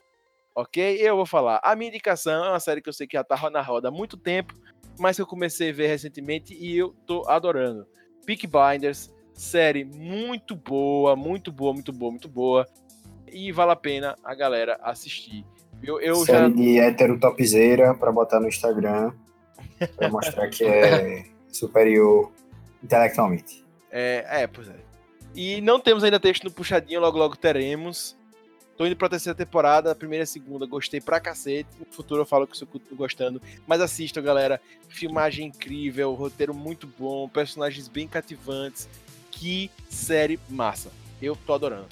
ok? 0.54 0.96
Eu 1.00 1.16
vou 1.16 1.26
falar. 1.26 1.60
A 1.62 1.74
minha 1.74 1.88
indicação 1.88 2.44
é 2.44 2.48
uma 2.50 2.60
série 2.60 2.82
que 2.82 2.88
eu 2.88 2.92
sei 2.92 3.06
que 3.06 3.16
já 3.16 3.24
tá 3.24 3.50
na 3.50 3.62
roda 3.62 3.88
há 3.88 3.90
muito 3.90 4.16
tempo, 4.16 4.54
mas 4.98 5.16
que 5.16 5.22
eu 5.22 5.26
comecei 5.26 5.70
a 5.70 5.72
ver 5.72 5.86
recentemente 5.86 6.54
e 6.54 6.76
eu 6.76 6.94
tô 7.06 7.28
adorando. 7.28 7.86
Peak 8.26 8.46
Blinders, 8.46 9.12
série 9.34 9.84
muito 9.84 10.54
boa, 10.54 11.16
muito 11.16 11.50
boa, 11.52 11.72
muito 11.72 11.92
boa, 11.92 12.10
muito 12.10 12.28
boa. 12.28 12.68
E 13.30 13.50
vale 13.50 13.72
a 13.72 13.76
pena 13.76 14.16
a 14.22 14.34
galera 14.34 14.78
assistir. 14.82 15.44
Eu, 15.82 16.00
eu 16.00 16.16
série 16.16 16.38
já... 16.38 16.48
de 16.48 16.78
hétero 16.78 17.18
topzeira 17.18 17.94
pra 17.94 18.12
botar 18.12 18.38
no 18.38 18.48
Instagram, 18.48 19.12
pra 19.96 20.08
mostrar 20.08 20.48
que 20.48 20.64
é 20.64 21.24
superior 21.50 22.30
intelectualmente. 22.82 23.64
É, 23.90 24.42
é, 24.42 24.46
pois 24.46 24.68
é. 24.68 24.76
E 25.34 25.60
não 25.60 25.80
temos 25.80 26.04
ainda 26.04 26.20
texto 26.20 26.44
no 26.44 26.50
Puxadinho, 26.50 27.00
logo 27.00 27.18
logo 27.18 27.36
teremos. 27.36 28.16
Tô 28.76 28.86
indo 28.86 28.96
pra 28.96 29.08
terceira 29.08 29.36
temporada, 29.36 29.94
primeira 29.94 30.24
e 30.24 30.26
segunda, 30.26 30.66
gostei 30.66 31.00
pra 31.00 31.20
cacete. 31.20 31.68
No 31.78 31.86
futuro 31.90 32.22
eu 32.22 32.26
falo 32.26 32.46
que 32.46 32.60
eu 32.60 32.66
tô 32.66 32.96
gostando. 32.96 33.40
Mas 33.66 33.80
assistam, 33.80 34.22
galera. 34.22 34.60
Filmagem 34.88 35.46
incrível, 35.46 36.12
roteiro 36.14 36.54
muito 36.54 36.86
bom, 36.86 37.28
personagens 37.28 37.86
bem 37.88 38.08
cativantes. 38.08 38.88
Que 39.42 39.72
série 39.90 40.38
massa. 40.48 40.88
Eu 41.20 41.34
tô 41.34 41.52
adorando. 41.52 41.88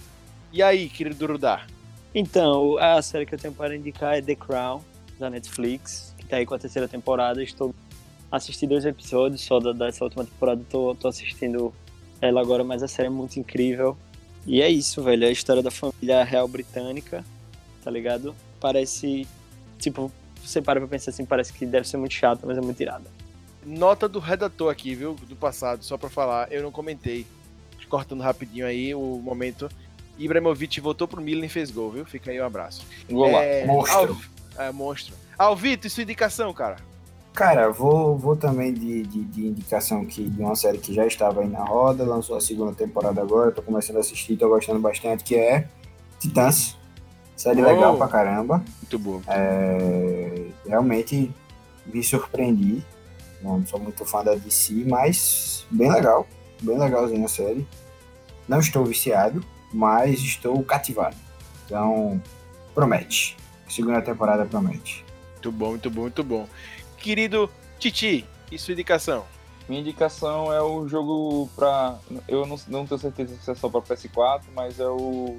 E 0.52 0.62
aí, 0.62 0.89
querido 0.89 1.16
Durudar? 1.16 1.66
Então, 2.14 2.78
a 2.78 3.02
série 3.02 3.27
que 3.27 3.35
eu 3.35 3.39
tenho 3.40 3.52
para 3.52 3.74
indicar 3.74 4.16
é 4.16 4.22
The 4.22 4.36
Crown, 4.36 4.81
da 5.18 5.28
Netflix, 5.28 6.14
que 6.16 6.24
tá 6.27 6.36
aí 6.36 6.47
com 6.47 6.55
a 6.55 6.59
terceira 6.60 6.86
temporada. 6.86 7.43
Estou 7.43 7.74
assistindo 8.31 8.70
dois 8.70 8.85
episódios 8.85 9.40
só 9.40 9.59
dessa 9.59 10.05
última 10.05 10.24
temporada, 10.24 10.62
tô, 10.70 10.94
tô 10.94 11.09
assistindo 11.09 11.74
ela 12.20 12.40
agora, 12.40 12.62
mas 12.62 12.85
a 12.85 12.89
série 12.89 13.09
é 13.09 13.10
muito 13.10 13.40
incrível. 13.40 13.98
E 14.47 14.62
é 14.62 14.68
isso, 14.68 15.02
velho. 15.02 15.24
É 15.24 15.27
a 15.27 15.32
história 15.32 15.60
da 15.60 15.72
família 15.72 16.22
real 16.22 16.47
britânica, 16.47 17.24
tá 17.82 17.90
ligado? 17.90 18.32
Parece. 18.60 19.27
Tipo, 19.77 20.12
você 20.40 20.62
para 20.62 20.78
pra 20.78 20.89
pensar 20.89 21.10
assim, 21.10 21.24
parece 21.24 21.52
que 21.52 21.66
deve 21.66 21.89
ser 21.89 21.97
muito 21.97 22.14
chato, 22.14 22.47
mas 22.47 22.56
é 22.56 22.60
muito 22.60 22.81
irada. 22.81 23.10
Nota 23.66 24.09
do 24.09 24.20
redator 24.20 24.70
aqui, 24.70 24.94
viu? 24.94 25.14
Do 25.14 25.35
passado, 25.35 25.82
só 25.82 25.98
pra 25.98 26.09
falar, 26.09 26.52
eu 26.52 26.62
não 26.62 26.70
comentei. 26.70 27.27
Cortando 27.91 28.23
rapidinho 28.23 28.65
aí 28.65 28.95
o 28.95 29.21
momento. 29.23 29.69
Ibrahimovic 30.19 30.81
voltou 30.81 31.09
pro 31.09 31.21
Milan 31.21 31.47
e 31.47 31.49
fez 31.49 31.71
gol, 31.71 31.91
viu? 31.91 32.07
Fica 32.07 32.31
aí 32.31 32.41
um 32.41 32.45
abraço. 32.45 32.87
Gol 33.11 33.31
lá. 33.31 33.43
É... 33.43 33.67
Monstro. 33.67 34.17
Al... 34.57 34.67
É, 34.67 34.73
monstro. 34.73 35.15
Alvito, 35.39 35.87
e 35.87 35.91
sua 35.91 36.03
indicação, 36.03 36.53
cara? 36.53 36.77
Cara, 37.33 37.71
vou, 37.71 38.19
vou 38.19 38.37
também 38.37 38.75
de, 38.75 39.03
de, 39.05 39.25
de, 39.25 39.47
indicação 39.47 40.03
aqui 40.03 40.25
de 40.25 40.43
uma 40.43 40.57
série 40.57 40.79
que 40.79 40.93
já 40.93 41.07
estava 41.07 41.41
aí 41.41 41.49
na 41.49 41.65
roda, 41.65 42.05
lançou 42.05 42.37
a 42.37 42.41
segunda 42.41 42.73
temporada 42.73 43.21
agora, 43.21 43.53
tô 43.53 43.62
começando 43.62 43.97
a 43.97 44.01
assistir, 44.01 44.37
tô 44.37 44.49
gostando 44.49 44.81
bastante, 44.81 45.25
que 45.25 45.37
é 45.37 45.67
Titãs. 46.19 46.77
Série 47.37 47.62
oh, 47.62 47.67
legal 47.67 47.97
pra 47.97 48.09
caramba. 48.09 48.62
Muito 48.83 48.99
boa. 48.99 49.23
É, 49.27 50.49
realmente 50.67 51.31
me 51.87 52.03
surpreendi. 52.03 52.85
Não 53.41 53.65
sou 53.65 53.81
muito 53.81 54.05
fã 54.05 54.23
da 54.23 54.35
DC, 54.35 54.85
mas 54.87 55.67
bem 55.71 55.91
legal. 55.91 56.27
Bem 56.61 56.79
legalzinha 56.79 57.25
a 57.25 57.29
série. 57.29 57.67
Não 58.51 58.59
estou 58.59 58.85
viciado, 58.85 59.44
mas 59.72 60.18
estou 60.20 60.62
cativado. 60.64 61.16
Então, 61.64 62.20
promete. 62.74 63.36
Segunda 63.68 64.02
temporada 64.02 64.44
promete. 64.44 65.05
Muito 65.35 65.52
bom, 65.52 65.68
muito 65.70 65.90
bom, 65.90 66.01
muito 66.02 66.24
bom 66.24 66.48
querido 67.01 67.51
Titi, 67.78 68.24
e 68.52 68.59
sua 68.59 68.72
indicação? 68.72 69.24
Minha 69.68 69.81
indicação 69.81 70.52
é 70.52 70.60
o 70.60 70.86
jogo 70.86 71.48
pra. 71.56 71.98
Eu 72.28 72.44
não, 72.47 72.59
não 72.68 72.86
tenho 72.86 73.01
certeza 73.01 73.36
se 73.40 73.51
é 73.51 73.55
só 73.55 73.68
pra 73.68 73.81
PS4, 73.81 74.43
mas 74.55 74.78
é 74.78 74.89
o 74.89 75.39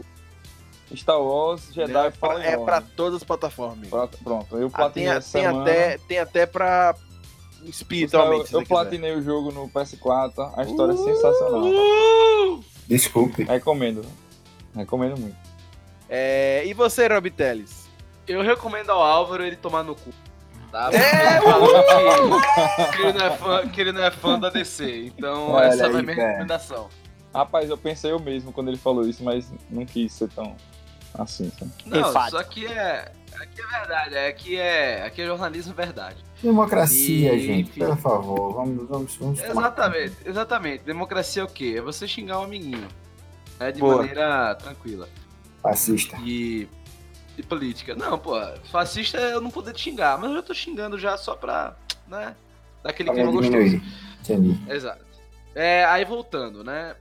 Star 0.96 1.22
Wars 1.22 1.72
Jedi 1.74 2.08
é 2.08 2.10
pra, 2.10 2.44
É 2.44 2.58
pra 2.58 2.82
todas 2.82 3.16
as 3.16 3.24
plataformas. 3.24 3.90
Pra, 3.90 4.08
pronto, 4.08 4.58
eu 4.58 4.70
platinei 4.70 5.10
ah, 5.10 5.22
tem, 5.22 5.42
tem 5.42 5.46
até 5.46 5.98
Tem 5.98 6.20
até 6.20 6.46
pra 6.46 6.96
espiritualmente. 7.64 8.54
Eu, 8.54 8.62
eu 8.62 8.66
platinei 8.66 9.16
o 9.16 9.22
jogo 9.22 9.52
no 9.52 9.70
PS4, 9.70 10.54
a 10.56 10.64
história 10.64 10.96
uh, 10.96 11.10
é 11.10 11.14
sensacional. 11.14 11.64
Uh, 11.64 12.64
Desculpe. 12.92 13.44
Recomendo. 13.44 14.06
Recomendo 14.76 15.18
muito. 15.18 15.36
É, 16.10 16.64
e 16.66 16.74
você, 16.74 17.08
Rob 17.08 17.30
Teles? 17.30 17.90
Eu 18.28 18.42
recomendo 18.42 18.90
ao 18.90 19.02
Álvaro 19.02 19.44
ele 19.44 19.56
tomar 19.56 19.84
no 19.84 19.96
cu 19.96 20.12
tá? 20.72 20.90
É, 20.94 21.40
que, 22.92 22.98
que, 22.98 23.02
ele 23.02 23.14
não 23.14 23.26
é 23.26 23.30
fã, 23.32 23.68
que 23.68 23.82
ele 23.82 23.92
não 23.92 24.04
é 24.04 24.12
fã 24.12 24.40
da 24.40 24.50
DC. 24.50 25.06
Então, 25.06 25.52
Olha 25.52 25.66
essa 25.66 25.86
aí, 25.86 25.94
é 25.94 26.00
a 26.00 26.02
minha 26.02 26.16
cara. 26.16 26.28
recomendação. 26.30 26.90
Rapaz, 27.34 27.70
eu 27.70 27.78
pensei 27.78 28.12
eu 28.12 28.20
mesmo 28.20 28.52
quando 28.52 28.70
ele 28.70 28.78
falou 28.78 29.08
isso, 29.08 29.24
mas 29.24 29.52
não 29.70 29.86
quis 29.86 30.12
ser 30.14 30.30
tão 30.30 30.56
assim. 31.14 31.52
Sabe? 31.58 31.72
Não, 31.86 32.28
isso 32.28 32.38
aqui 32.38 32.66
é. 32.66 33.12
Aqui 33.40 33.62
é 33.62 33.80
verdade, 33.80 34.18
aqui 34.18 34.58
é, 34.58 35.04
aqui 35.04 35.22
é 35.22 35.26
jornalismo 35.26 35.74
verdade. 35.74 36.18
Democracia, 36.44 37.34
e, 37.34 37.40
gente, 37.40 37.80
por 37.80 37.98
favor, 37.98 38.54
vamos, 38.54 38.88
vamos, 38.88 39.16
vamos 39.16 39.40
Exatamente, 39.40 40.16
tomar. 40.16 40.30
exatamente. 40.30 40.84
Democracia 40.84 41.42
é 41.42 41.46
o 41.46 41.48
quê? 41.48 41.76
É 41.78 41.82
você 41.82 42.08
xingar 42.08 42.40
o 42.40 42.42
um 42.42 42.44
amiguinho. 42.46 42.88
Né, 43.60 43.72
de 43.72 43.80
Boa. 43.80 43.98
maneira 43.98 44.56
tranquila. 44.56 45.08
Fascista. 45.62 46.18
E 46.24 46.68
de 47.36 47.44
política. 47.44 47.96
Não, 47.96 48.18
pô, 48.18 48.36
fascista 48.72 49.18
é 49.18 49.34
eu 49.34 49.42
não 49.42 49.50
poder 49.50 49.74
te 49.74 49.82
xingar, 49.82 50.18
mas 50.18 50.30
eu 50.30 50.36
já 50.38 50.44
tô 50.44 50.54
xingando 50.54 51.00
já 51.00 51.18
só 51.18 51.36
pra, 51.36 51.76
né, 52.08 52.36
dar 52.84 52.90
aquele 52.90 53.12
clima 53.12 53.32
gostoso. 53.32 53.82
Entendi. 54.22 54.60
Exato. 54.70 55.06
É, 55.56 55.86
aí 55.86 56.06
voltando, 56.06 56.64
né, 56.64 56.96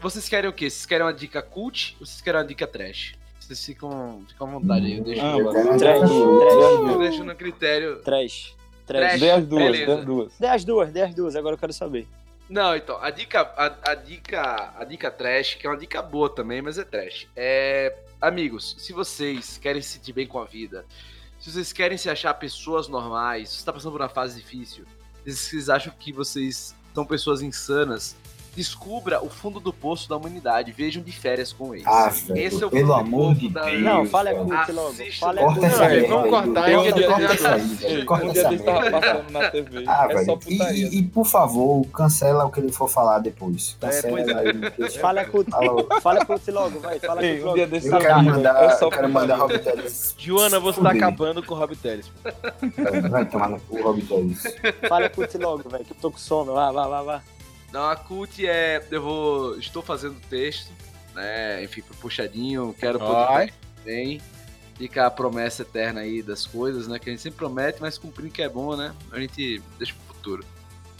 vocês 0.00 0.28
querem 0.28 0.50
o 0.50 0.52
quê? 0.52 0.68
Vocês 0.68 0.86
querem 0.86 1.06
uma 1.06 1.14
dica 1.14 1.40
cult 1.42 1.96
ou 2.00 2.06
vocês 2.06 2.20
querem 2.20 2.40
uma 2.40 2.46
dica 2.46 2.66
trash? 2.66 3.14
Vocês 3.52 3.66
ficam, 3.66 4.24
ficam 4.26 4.48
à 4.48 4.50
vontade 4.50 4.86
aí, 4.86 4.96
eu 4.96 5.04
deixo, 5.04 5.20
ah, 5.20 5.36
trash, 5.76 5.78
trash. 5.78 6.10
eu 6.10 6.98
deixo 6.98 7.24
no 7.24 7.36
critério... 7.36 7.96
Trash. 8.00 8.56
Trash. 8.86 9.20
Dê 9.20 9.30
as 9.30 9.46
duas, 9.46 9.78
dê 9.78 9.92
as 9.92 10.04
duas. 10.04 10.32
Dê 10.38 10.46
as 10.46 10.64
duas, 10.64 10.90
dê 10.90 11.02
as 11.02 11.14
duas, 11.14 11.36
agora 11.36 11.54
eu 11.54 11.58
quero 11.58 11.72
saber. 11.74 12.08
Não, 12.48 12.74
então, 12.74 12.96
a 13.02 13.10
dica, 13.10 13.42
a, 13.42 13.92
a, 13.92 13.94
dica, 13.94 14.72
a 14.78 14.84
dica 14.84 15.10
trash, 15.10 15.56
que 15.56 15.66
é 15.66 15.70
uma 15.70 15.76
dica 15.76 16.00
boa 16.00 16.34
também, 16.34 16.62
mas 16.62 16.78
é 16.78 16.84
trash. 16.84 17.28
É, 17.36 17.94
amigos, 18.18 18.74
se 18.78 18.94
vocês 18.94 19.58
querem 19.58 19.82
se 19.82 19.98
sentir 19.98 20.14
bem 20.14 20.26
com 20.26 20.38
a 20.38 20.46
vida, 20.46 20.86
se 21.38 21.52
vocês 21.52 21.74
querem 21.74 21.98
se 21.98 22.08
achar 22.08 22.32
pessoas 22.32 22.88
normais, 22.88 23.50
se 23.50 23.56
você 23.58 23.66
tá 23.66 23.72
passando 23.74 23.92
por 23.92 24.00
uma 24.00 24.08
fase 24.08 24.40
difícil, 24.40 24.86
se 25.26 25.36
vocês 25.36 25.68
acham 25.68 25.92
que 25.98 26.10
vocês 26.10 26.74
são 26.94 27.04
pessoas 27.04 27.42
insanas, 27.42 28.16
descubra 28.54 29.24
o 29.24 29.28
fundo 29.28 29.58
do 29.58 29.72
poço 29.72 30.08
da 30.08 30.16
humanidade. 30.16 30.72
Vejam 30.72 31.02
de 31.02 31.12
férias 31.12 31.52
com 31.52 31.74
eles. 31.74 31.86
Ah, 31.86 32.12
Esse 32.34 32.62
é 32.62 32.66
o 32.66 32.70
pelo 32.70 32.92
amor 32.92 33.34
de 33.34 33.48
da... 33.48 33.64
Deus. 33.64 33.82
Não, 33.82 34.06
fale 34.06 34.28
a 34.30 34.34
Gucci 34.34 34.72
logo. 34.72 34.94
Fale 35.18 35.40
a 35.40 35.42
Corta 35.42 35.66
essa 35.66 35.84
aí. 35.84 36.06
Vamos 36.06 36.30
cortar. 36.30 36.62
Um 36.62 36.82
dia, 36.82 37.10
um 37.10 37.12
dia 37.12 37.28
desse 37.28 38.64
tava 38.64 38.90
passando 38.90 39.30
na 39.30 39.50
TV. 39.50 39.84
Ah, 39.86 40.06
é 40.10 40.24
só 40.24 40.36
putaria. 40.36 40.88
E, 40.88 40.98
e, 40.98 41.02
por 41.02 41.26
favor, 41.26 41.86
cancela 41.86 42.44
o 42.44 42.50
que 42.50 42.60
ele 42.60 42.72
for 42.72 42.88
falar 42.88 43.18
depois. 43.18 43.76
É, 43.80 43.86
cancela 43.86 44.20
é, 44.20 44.24
aí. 44.24 44.90
Fale 44.90 45.20
a 45.20 45.24
Gucci. 45.24 45.50
Fale 46.02 46.20
a 46.20 46.24
Gucci 46.24 46.50
logo, 46.50 46.80
vai. 46.80 46.98
Fala 46.98 47.22
Gucci 47.22 47.40
logo. 47.40 47.50
Um 47.50 47.54
dia 47.54 47.66
desse 47.66 47.88
eu 47.88 47.98
quero 47.98 48.22
mandar, 48.22 48.64
é 48.64 48.84
eu 48.84 48.90
quero 48.90 49.08
mandar 49.08 49.36
Rob 49.36 49.58
Teles. 49.58 50.14
Joana, 50.18 50.60
você 50.60 50.80
tá 50.80 50.90
acabando 50.90 51.42
com 51.42 51.54
o 51.54 51.58
Rob 51.58 51.74
Teles. 51.76 52.10
Vai 53.10 53.24
tomar 53.26 53.48
no 53.48 53.60
cu, 53.60 53.82
Rob 53.82 54.02
Teles. 54.02 54.42
Fale 54.88 55.06
a 55.06 55.08
Gucci 55.08 55.38
logo, 55.38 55.68
velho, 55.68 55.84
que 55.84 55.92
eu 55.92 55.96
tô 56.00 56.10
com 56.10 56.18
sono. 56.18 56.54
Vá, 56.54 56.70
vá, 56.70 56.86
vá, 56.86 57.02
vá. 57.02 57.22
Não, 57.72 57.88
a 57.88 57.96
cult 57.96 58.46
é. 58.46 58.86
Eu 58.90 59.02
vou. 59.02 59.58
Estou 59.58 59.82
fazendo 59.82 60.20
texto, 60.28 60.70
né? 61.14 61.64
Enfim, 61.64 61.80
pro 61.80 61.96
puxadinho, 61.96 62.74
quero 62.78 62.98
poder 62.98 63.52
bem. 63.84 64.20
Fica 64.76 65.06
a 65.06 65.10
promessa 65.10 65.62
eterna 65.62 66.00
aí 66.00 66.22
das 66.22 66.46
coisas, 66.46 66.86
né? 66.86 66.98
Que 66.98 67.08
a 67.08 67.12
gente 67.12 67.22
sempre 67.22 67.38
promete, 67.38 67.80
mas 67.80 67.96
cumprir 67.96 68.30
que 68.30 68.42
é 68.42 68.48
bom, 68.48 68.76
né? 68.76 68.94
A 69.10 69.18
gente 69.18 69.62
deixa 69.78 69.94
pro 69.94 70.14
futuro. 70.14 70.44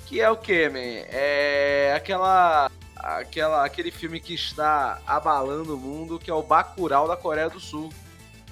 Que 0.06 0.20
é 0.20 0.30
o 0.30 0.36
que, 0.36 0.68
man? 0.68 0.78
É 0.78 1.92
aquela. 1.94 2.70
Aquela, 2.96 3.64
aquele 3.64 3.90
filme 3.90 4.20
que 4.20 4.32
está 4.32 5.00
abalando 5.04 5.74
o 5.74 5.78
mundo, 5.78 6.20
que 6.20 6.30
é 6.30 6.34
o 6.34 6.42
Bacurau 6.42 7.08
da 7.08 7.16
Coreia 7.16 7.50
do 7.50 7.58
Sul. 7.58 7.92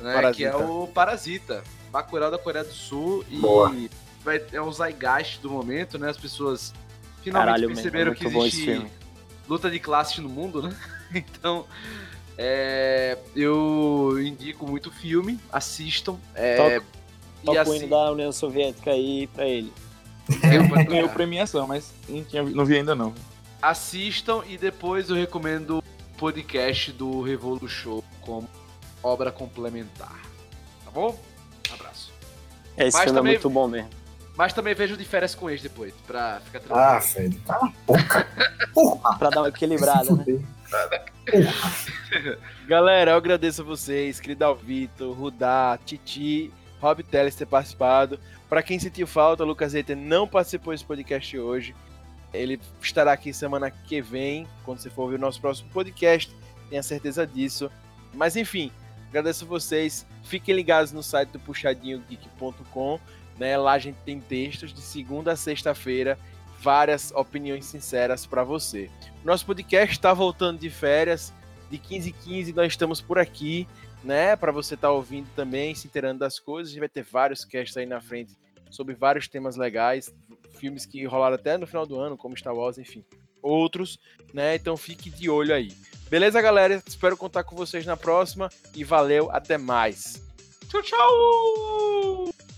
Né? 0.01 0.32
Que 0.32 0.44
é 0.44 0.56
o 0.56 0.88
Parasita. 0.88 1.62
Bacurau 1.92 2.32
da 2.32 2.38
Coreia 2.38 2.64
do 2.64 2.72
Sul. 2.72 3.24
Boa. 3.30 3.72
E 3.72 3.88
vai, 4.24 4.42
é 4.52 4.60
o 4.60 4.72
zeitgeist 4.72 5.40
do 5.40 5.51
momento, 5.51 5.98
né? 5.98 6.10
As 6.10 6.16
pessoas 6.16 6.74
finalmente 7.22 7.47
Caralho, 7.47 7.68
perceberam 7.68 8.12
é 8.12 8.14
que 8.14 8.26
existe 8.26 8.86
luta 9.48 9.70
de 9.70 9.78
classe 9.78 10.20
no 10.20 10.28
mundo, 10.28 10.62
né? 10.62 10.74
Então, 11.12 11.66
É, 12.38 13.18
eu 13.34 14.16
indico 14.22 14.64
muito 14.66 14.90
filme, 14.92 15.38
assistam. 15.52 16.16
É, 16.34 16.80
Toca 17.44 17.68
o 17.68 17.74
hino 17.74 17.88
da 17.88 18.12
União 18.12 18.32
Soviética 18.32 18.92
aí 18.92 19.26
pra 19.26 19.47
ele. 19.47 19.72
Ganhou 20.88 21.09
premiação, 21.09 21.66
mas 21.66 21.92
não, 22.09 22.24
tinha, 22.24 22.42
não 22.42 22.64
vi 22.64 22.76
ainda 22.76 22.94
não. 22.94 23.12
Assistam 23.60 24.42
e 24.48 24.56
depois 24.56 25.10
eu 25.10 25.16
recomendo 25.16 25.78
o 25.78 25.82
podcast 26.16 26.92
do 26.92 27.20
Revolu 27.22 27.68
Show 27.68 28.05
como 28.20 28.48
obra 29.02 29.32
complementar. 29.32 30.20
Tá 30.84 30.90
bom? 30.90 31.18
Um 31.70 31.74
abraço. 31.74 32.12
É, 32.76 32.86
esse 32.86 32.97
mas 32.97 33.05
filme 33.05 33.18
é 33.18 33.20
também, 33.20 33.32
é 33.32 33.36
muito 33.36 33.51
bom 33.51 33.68
mesmo. 33.68 33.90
Mas 34.40 34.54
também 34.54 34.74
vejo 34.74 34.96
de 34.96 35.04
férias 35.04 35.34
com 35.34 35.50
eles 35.50 35.60
depois, 35.60 35.92
pra 36.06 36.40
ficar 36.40 36.60
tranquilo. 36.60 36.80
Ah, 36.80 36.98
velho, 36.98 37.40
cala 37.46 37.66
a 37.66 37.72
boca. 37.86 38.26
Porra. 38.72 39.18
pra 39.18 39.28
dar 39.28 39.42
uma 39.42 39.50
equilibrada, 39.50 40.16
né? 40.16 40.24
Galera, 42.66 43.10
eu 43.10 43.18
agradeço 43.18 43.60
a 43.60 43.64
vocês, 43.66 44.18
querido 44.18 44.54
Vitor, 44.54 45.12
Rudá, 45.12 45.78
Titi, 45.84 46.50
Rob 46.80 47.02
Teles 47.02 47.34
ter 47.34 47.44
participado. 47.44 48.18
Para 48.48 48.62
quem 48.62 48.78
sentiu 48.78 49.06
falta, 49.06 49.44
o 49.44 49.46
Lucas 49.46 49.74
Eiter 49.74 49.94
não 49.94 50.26
participou 50.26 50.72
desse 50.72 50.86
podcast 50.86 51.38
hoje. 51.38 51.76
Ele 52.32 52.58
estará 52.80 53.12
aqui 53.12 53.34
semana 53.34 53.70
que 53.70 54.00
vem, 54.00 54.48
quando 54.64 54.78
você 54.78 54.88
for 54.88 55.02
ouvir 55.02 55.16
o 55.16 55.20
nosso 55.20 55.38
próximo 55.38 55.68
podcast, 55.68 56.34
tenha 56.70 56.82
certeza 56.82 57.26
disso. 57.26 57.70
Mas 58.14 58.36
enfim, 58.36 58.72
agradeço 59.10 59.44
a 59.44 59.48
vocês. 59.48 60.06
Fiquem 60.22 60.54
ligados 60.54 60.92
no 60.92 61.02
site 61.02 61.28
do 61.28 61.40
puxadinhogeek.com. 61.40 62.98
Né? 63.40 63.56
Lá 63.56 63.72
a 63.72 63.78
gente 63.78 63.96
tem 64.04 64.20
textos 64.20 64.70
de 64.74 64.82
segunda 64.82 65.32
a 65.32 65.36
sexta-feira, 65.36 66.18
várias 66.60 67.10
opiniões 67.12 67.64
sinceras 67.64 68.26
para 68.26 68.44
você. 68.44 68.90
Nosso 69.24 69.46
podcast 69.46 69.92
está 69.96 70.12
voltando 70.12 70.60
de 70.60 70.68
férias. 70.68 71.32
De 71.70 71.78
15 71.78 72.10
em 72.10 72.12
15 72.12 72.52
nós 72.52 72.66
estamos 72.66 73.00
por 73.00 73.18
aqui, 73.18 73.66
né? 74.04 74.36
Para 74.36 74.52
você 74.52 74.74
estar 74.74 74.88
tá 74.88 74.92
ouvindo 74.92 75.28
também, 75.34 75.74
se 75.74 75.86
inteirando 75.86 76.18
das 76.18 76.38
coisas. 76.38 76.68
A 76.68 76.72
gente 76.72 76.80
vai 76.80 76.88
ter 76.88 77.02
vários 77.02 77.44
casts 77.44 77.76
aí 77.78 77.86
na 77.86 78.00
frente 78.00 78.36
sobre 78.68 78.94
vários 78.94 79.26
temas 79.26 79.56
legais, 79.56 80.14
filmes 80.58 80.84
que 80.84 81.04
rolaram 81.06 81.36
até 81.36 81.56
no 81.56 81.66
final 81.66 81.86
do 81.86 81.98
ano, 81.98 82.18
como 82.18 82.36
Star 82.36 82.54
Wars, 82.54 82.76
enfim, 82.76 83.04
outros, 83.40 83.98
né? 84.34 84.56
Então 84.56 84.76
fique 84.76 85.08
de 85.08 85.30
olho 85.30 85.54
aí. 85.54 85.72
Beleza, 86.10 86.42
galera? 86.42 86.82
Espero 86.86 87.16
contar 87.16 87.44
com 87.44 87.56
vocês 87.56 87.86
na 87.86 87.96
próxima 87.96 88.50
e 88.74 88.84
valeu, 88.84 89.30
até 89.30 89.56
mais. 89.56 90.22
Tchau, 90.68 90.82
tchau! 90.82 92.49